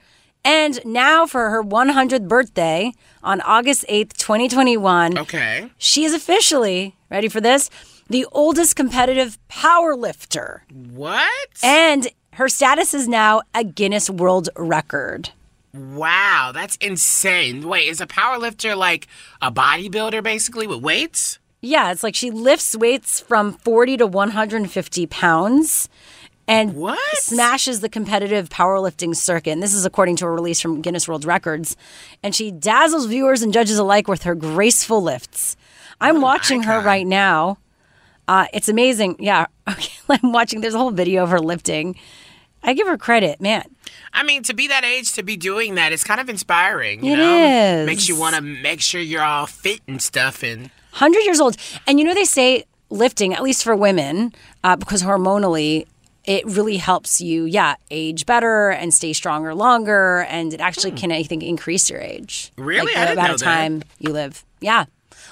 and 0.42 0.82
now 0.86 1.26
for 1.26 1.50
her 1.50 1.62
100th 1.62 2.26
birthday 2.26 2.94
on 3.22 3.42
August 3.42 3.84
8th, 3.90 4.16
2021. 4.16 5.18
Okay. 5.18 5.70
She 5.76 6.04
is 6.04 6.14
officially, 6.14 6.96
ready 7.10 7.28
for 7.28 7.42
this, 7.42 7.68
the 8.08 8.24
oldest 8.32 8.74
competitive 8.74 9.36
power 9.48 9.94
lifter. 9.94 10.64
What? 10.72 11.48
And 11.62 12.08
her 12.32 12.48
status 12.48 12.94
is 12.94 13.06
now 13.06 13.42
a 13.54 13.64
Guinness 13.64 14.08
World 14.08 14.48
Record. 14.56 15.28
Wow, 15.78 16.50
that's 16.52 16.76
insane. 16.76 17.68
Wait, 17.68 17.88
is 17.88 18.00
a 18.00 18.06
power 18.06 18.38
lifter 18.38 18.74
like 18.74 19.06
a 19.40 19.52
bodybuilder 19.52 20.22
basically 20.22 20.66
with 20.66 20.82
weights? 20.82 21.38
Yeah, 21.60 21.90
it's 21.92 22.02
like 22.02 22.14
she 22.14 22.30
lifts 22.30 22.76
weights 22.76 23.20
from 23.20 23.52
40 23.52 23.98
to 23.98 24.06
150 24.06 25.06
pounds 25.06 25.88
and 26.48 26.74
what? 26.74 26.98
smashes 27.18 27.80
the 27.80 27.90
competitive 27.90 28.48
powerlifting 28.48 29.14
circuit. 29.14 29.50
And 29.50 29.62
this 29.62 29.74
is 29.74 29.84
according 29.84 30.16
to 30.16 30.26
a 30.26 30.30
release 30.30 30.60
from 30.60 30.80
Guinness 30.80 31.06
World 31.06 31.26
Records. 31.26 31.76
And 32.22 32.34
she 32.34 32.50
dazzles 32.50 33.06
viewers 33.06 33.42
and 33.42 33.52
judges 33.52 33.78
alike 33.78 34.08
with 34.08 34.22
her 34.22 34.34
graceful 34.34 35.02
lifts. 35.02 35.56
I'm 36.00 36.22
watching 36.22 36.62
her 36.62 36.80
right 36.80 37.06
now. 37.06 37.58
Uh, 38.26 38.46
it's 38.54 38.68
amazing. 38.68 39.16
Yeah, 39.18 39.46
okay, 39.68 39.92
I'm 40.08 40.32
watching. 40.32 40.60
There's 40.60 40.74
a 40.74 40.78
whole 40.78 40.90
video 40.90 41.22
of 41.22 41.30
her 41.30 41.40
lifting. 41.40 41.96
I 42.62 42.74
give 42.74 42.86
her 42.86 42.98
credit, 42.98 43.40
man. 43.40 43.64
I 44.12 44.22
mean, 44.22 44.42
to 44.44 44.54
be 44.54 44.68
that 44.68 44.84
age 44.84 45.12
to 45.14 45.22
be 45.22 45.36
doing 45.36 45.74
that, 45.76 45.92
it's 45.92 46.04
kind 46.04 46.20
of 46.20 46.28
inspiring. 46.28 47.04
You 47.04 47.12
It 47.14 47.16
know? 47.16 47.80
is. 47.82 47.86
Makes 47.86 48.08
you 48.08 48.18
want 48.18 48.34
to 48.36 48.40
make 48.42 48.80
sure 48.80 49.00
you're 49.00 49.22
all 49.22 49.46
fit 49.46 49.80
and 49.86 50.02
stuff. 50.02 50.42
And 50.42 50.62
100 50.92 51.20
years 51.20 51.40
old. 51.40 51.56
And 51.86 51.98
you 51.98 52.04
know, 52.04 52.14
they 52.14 52.24
say 52.24 52.64
lifting, 52.90 53.32
at 53.34 53.42
least 53.42 53.62
for 53.64 53.76
women, 53.76 54.32
uh, 54.64 54.76
because 54.76 55.02
hormonally, 55.02 55.86
it 56.24 56.44
really 56.46 56.76
helps 56.76 57.20
you, 57.20 57.44
yeah, 57.44 57.76
age 57.90 58.26
better 58.26 58.70
and 58.70 58.92
stay 58.92 59.12
stronger 59.12 59.54
longer. 59.54 60.26
And 60.28 60.52
it 60.52 60.60
actually 60.60 60.90
can, 60.92 61.10
I 61.12 61.22
think, 61.22 61.42
increase 61.42 61.88
your 61.88 62.00
age. 62.00 62.52
Really? 62.56 62.92
Like 62.94 63.06
the 63.08 63.12
amount 63.12 63.32
of 63.32 63.38
that. 63.40 63.44
time 63.44 63.82
you 63.98 64.12
live. 64.12 64.44
Yeah. 64.60 64.86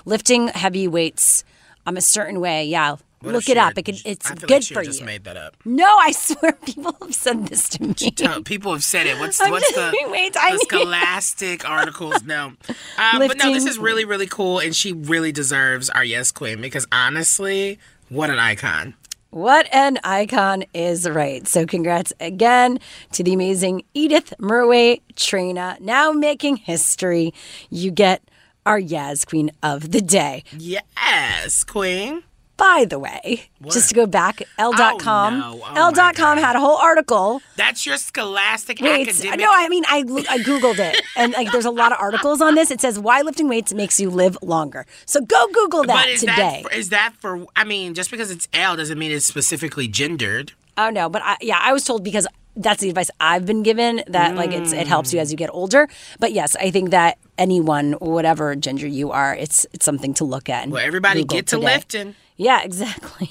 Lifting 0.04 0.48
heavy 0.48 0.86
weights 0.88 1.44
um, 1.86 1.96
a 1.96 2.00
certain 2.00 2.40
way. 2.40 2.64
Yeah. 2.64 2.96
What 3.26 3.34
Look 3.34 3.48
it 3.48 3.56
up. 3.56 3.76
It 3.76 3.84
can, 3.84 3.96
it's 4.04 4.30
good 4.30 4.50
like 4.50 4.60
for 4.62 4.66
Shira 4.66 4.84
you. 4.84 4.90
just 4.90 5.02
made 5.02 5.24
that 5.24 5.36
up. 5.36 5.56
no, 5.64 5.84
I 5.98 6.12
swear 6.12 6.52
people 6.52 6.96
have 7.02 7.14
said 7.14 7.46
this 7.48 7.68
to 7.70 7.82
me. 7.82 7.94
Tell- 7.94 8.42
People 8.42 8.72
have 8.72 8.84
said 8.84 9.06
it. 9.06 9.18
What's 9.18 9.40
I'm 9.40 9.50
what's 9.50 9.70
just- 9.72 9.92
the, 9.92 10.08
wait, 10.10 10.36
I 10.36 10.52
the 10.52 10.56
need- 10.58 10.68
scholastic 10.68 11.68
articles? 11.68 12.22
No, 12.22 12.52
uh, 12.98 13.18
but 13.18 13.36
no. 13.38 13.52
This 13.52 13.66
is 13.66 13.78
really 13.78 14.04
really 14.04 14.26
cool, 14.26 14.58
and 14.60 14.74
she 14.74 14.92
really 14.92 15.32
deserves 15.32 15.90
our 15.90 16.04
yes 16.04 16.30
queen 16.32 16.60
because 16.60 16.86
honestly, 16.92 17.78
what 18.08 18.30
an 18.30 18.38
icon. 18.38 18.94
What 19.30 19.66
an 19.72 19.98
icon 20.02 20.64
is 20.72 21.06
right. 21.06 21.46
So, 21.46 21.66
congrats 21.66 22.12
again 22.20 22.78
to 23.12 23.22
the 23.22 23.34
amazing 23.34 23.82
Edith 23.92 24.32
Murway 24.38 25.02
Traina, 25.14 25.78
now 25.80 26.12
making 26.12 26.56
history. 26.56 27.34
You 27.68 27.90
get 27.90 28.22
our 28.64 28.80
Yaz 28.80 29.26
Queen 29.26 29.50
of 29.62 29.90
the 29.92 30.00
Day. 30.00 30.42
Yes, 30.56 31.64
queen. 31.64 32.22
By 32.56 32.86
the 32.88 32.98
way, 32.98 33.50
just 33.70 33.90
to 33.90 33.94
go 33.94 34.06
back, 34.06 34.42
Elle.com. 34.58 35.34
Oh, 35.42 35.56
no. 35.56 35.62
Oh, 35.62 35.74
Elle.com 35.74 36.38
had 36.38 36.56
a 36.56 36.60
whole 36.60 36.76
article. 36.76 37.42
That's 37.56 37.84
your 37.84 37.98
scholastic 37.98 38.80
Wait, 38.80 39.08
academic. 39.08 39.40
no, 39.40 39.50
I 39.52 39.68
mean, 39.68 39.84
I, 39.86 39.98
I 39.98 40.38
Googled 40.38 40.78
it. 40.78 41.02
And 41.16 41.32
like, 41.32 41.50
there's 41.50 41.64
a 41.64 41.70
lot 41.70 41.92
of 41.92 41.98
articles 41.98 42.42
on 42.42 42.56
this. 42.56 42.70
It 42.70 42.80
says 42.80 42.98
why 42.98 43.22
lifting 43.22 43.48
weights 43.48 43.72
makes 43.72 43.98
you 43.98 44.10
live 44.10 44.36
longer. 44.42 44.84
So, 45.06 45.20
go 45.22 45.46
Google 45.52 45.84
that 45.84 46.04
but 46.04 46.08
is 46.10 46.20
today. 46.20 46.62
that 46.62 46.72
is 46.74 46.90
that 46.90 47.14
for? 47.20 47.46
I 47.56 47.64
mean, 47.64 47.94
just 47.94 48.10
because 48.10 48.30
it's 48.30 48.46
Elle 48.52 48.76
doesn't 48.76 48.98
mean 48.98 49.10
it's 49.10 49.24
specifically 49.24 49.88
gendered. 49.88 50.52
Oh 50.76 50.90
no, 50.90 51.08
but 51.08 51.22
I, 51.24 51.36
yeah, 51.40 51.58
I 51.60 51.72
was 51.72 51.84
told 51.84 52.04
because 52.04 52.26
that's 52.56 52.80
the 52.80 52.88
advice 52.88 53.10
I've 53.20 53.46
been 53.46 53.62
given 53.62 54.02
that 54.08 54.34
like 54.34 54.52
it's 54.52 54.72
it 54.72 54.86
helps 54.86 55.12
you 55.12 55.18
mm. 55.18 55.22
as 55.22 55.30
you 55.30 55.36
get 55.36 55.50
older. 55.52 55.88
But 56.18 56.32
yes, 56.32 56.56
I 56.56 56.70
think 56.70 56.90
that 56.90 57.18
anyone, 57.38 57.92
whatever 57.94 58.54
gender 58.56 58.86
you 58.86 59.10
are, 59.10 59.34
it's 59.34 59.66
it's 59.72 59.84
something 59.84 60.14
to 60.14 60.24
look 60.24 60.48
at. 60.48 60.68
Well, 60.68 60.84
everybody 60.84 61.20
Google 61.20 61.36
get 61.36 61.46
to 61.48 61.56
today. 61.56 61.74
lifting. 61.74 62.14
Yeah, 62.36 62.62
exactly. 62.64 63.30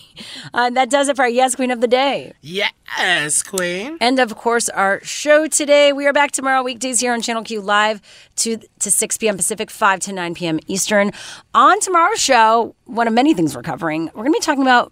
Uh, 0.53 0.69
that 0.71 0.89
does 0.89 1.07
it 1.07 1.15
for 1.15 1.23
our 1.23 1.29
Yes 1.29 1.55
Queen 1.55 1.71
of 1.71 1.81
the 1.81 1.87
Day. 1.87 2.33
Yes, 2.41 3.43
queen. 3.43 3.97
And 4.01 4.19
of 4.19 4.35
course, 4.35 4.69
our 4.69 5.03
show 5.03 5.47
today. 5.47 5.93
We 5.93 6.07
are 6.07 6.13
back 6.13 6.31
tomorrow, 6.31 6.63
weekdays 6.63 6.99
here 6.99 7.13
on 7.13 7.21
Channel 7.21 7.43
Q 7.43 7.61
Live, 7.61 8.01
2 8.35 8.59
to 8.79 8.91
6 8.91 9.17
p.m. 9.17 9.37
Pacific, 9.37 9.69
5 9.69 9.99
to 10.01 10.13
9 10.13 10.33
p.m. 10.33 10.59
Eastern. 10.67 11.11
On 11.53 11.79
tomorrow's 11.79 12.19
show, 12.19 12.75
one 12.85 13.07
of 13.07 13.13
many 13.13 13.33
things 13.33 13.55
we're 13.55 13.61
covering, 13.63 14.05
we're 14.07 14.23
going 14.23 14.33
to 14.33 14.39
be 14.39 14.43
talking 14.43 14.63
about 14.63 14.91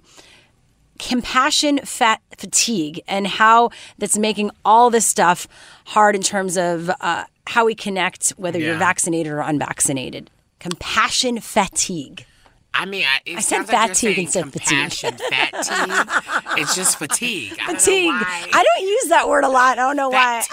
compassion 1.00 1.80
fat 1.80 2.22
fatigue 2.38 3.02
and 3.08 3.28
how 3.28 3.70
that's 3.98 4.18
making 4.18 4.52
all 4.64 4.90
this 4.90 5.06
stuff 5.06 5.48
hard 5.86 6.16
in 6.16 6.22
terms 6.22 6.56
of 6.56 6.90
uh, 7.02 7.24
how 7.48 7.66
we 7.66 7.76
connect, 7.76 8.30
whether 8.32 8.60
you're 8.60 8.78
vaccinated 8.78 9.32
or 9.32 9.40
unvaccinated. 9.42 10.30
Compassion 10.60 11.40
fatigue. 11.40 12.26
I 12.76 12.86
mean, 12.86 13.06
I, 13.06 13.40
said 13.40 13.68
sounds 13.68 13.72
like 13.72 13.90
fatigue 13.90 14.16
saying 14.16 14.26
instead 14.26 14.46
of 14.46 14.54
fatigue. 14.54 14.92
fatigue. 14.92 16.08
it's 16.58 16.76
just 16.76 16.98
fatigue. 16.98 17.54
I 17.62 17.68
don't 17.68 17.80
Fatigue. 17.80 18.12
I 18.12 18.66
don't 18.76 18.88
use 18.88 19.10
that 19.10 19.30
word 19.30 19.44
a 19.44 19.50
lot. 19.50 19.78
I 19.78 19.82
don't 19.84 19.96
know 19.96 20.10
why. 20.10 20.44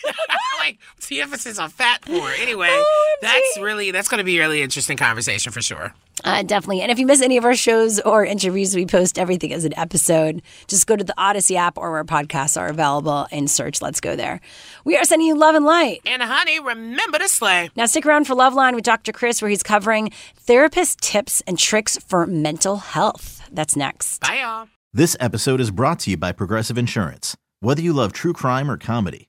Fatigue. 0.00 0.16
like 0.58 0.78
what's 0.94 1.06
the 1.08 1.20
emphasis 1.20 1.58
on 1.58 1.70
fat 1.70 2.04
for? 2.04 2.30
Anyway, 2.40 2.68
Oh, 2.70 3.16
that's 3.22 3.58
really 3.60 3.90
that's 3.90 4.08
going 4.08 4.18
to 4.18 4.24
be 4.24 4.38
a 4.38 4.40
really 4.40 4.62
interesting 4.62 4.96
conversation 4.96 5.52
for 5.52 5.62
sure. 5.62 5.94
Uh, 6.22 6.42
definitely. 6.42 6.82
And 6.82 6.92
if 6.92 6.98
you 6.98 7.06
miss 7.06 7.22
any 7.22 7.38
of 7.38 7.44
our 7.46 7.54
shows 7.54 7.98
or 8.00 8.24
interviews, 8.26 8.74
we 8.74 8.84
post 8.84 9.18
everything 9.18 9.54
as 9.54 9.64
an 9.64 9.72
episode. 9.78 10.42
Just 10.66 10.86
go 10.86 10.94
to 10.94 11.02
the 11.02 11.14
Odyssey 11.16 11.56
app 11.56 11.78
or 11.78 11.90
where 11.92 12.04
podcasts 12.04 12.60
are 12.60 12.68
available 12.68 13.26
and 13.32 13.50
search 13.50 13.80
Let's 13.80 14.00
Go 14.00 14.16
There. 14.16 14.40
We 14.84 14.98
are 14.98 15.04
sending 15.04 15.26
you 15.28 15.34
love 15.34 15.54
and 15.54 15.64
light. 15.64 16.00
And 16.04 16.20
honey, 16.22 16.60
remember 16.60 17.18
to 17.18 17.28
slay. 17.28 17.70
Now, 17.74 17.86
stick 17.86 18.04
around 18.04 18.26
for 18.26 18.34
Love 18.34 18.52
Line 18.52 18.74
with 18.74 18.84
Dr. 18.84 19.12
Chris, 19.12 19.40
where 19.40 19.48
he's 19.48 19.62
covering 19.62 20.10
therapist 20.36 21.00
tips 21.00 21.42
and 21.46 21.58
tricks 21.58 21.96
for 22.06 22.26
mental 22.26 22.76
health. 22.76 23.48
That's 23.50 23.74
next. 23.74 24.20
Bye, 24.20 24.40
y'all. 24.42 24.68
This 24.92 25.16
episode 25.20 25.60
is 25.60 25.70
brought 25.70 26.00
to 26.00 26.10
you 26.10 26.18
by 26.18 26.32
Progressive 26.32 26.76
Insurance. 26.76 27.34
Whether 27.60 27.80
you 27.80 27.92
love 27.94 28.12
true 28.12 28.32
crime 28.34 28.70
or 28.70 28.76
comedy, 28.76 29.28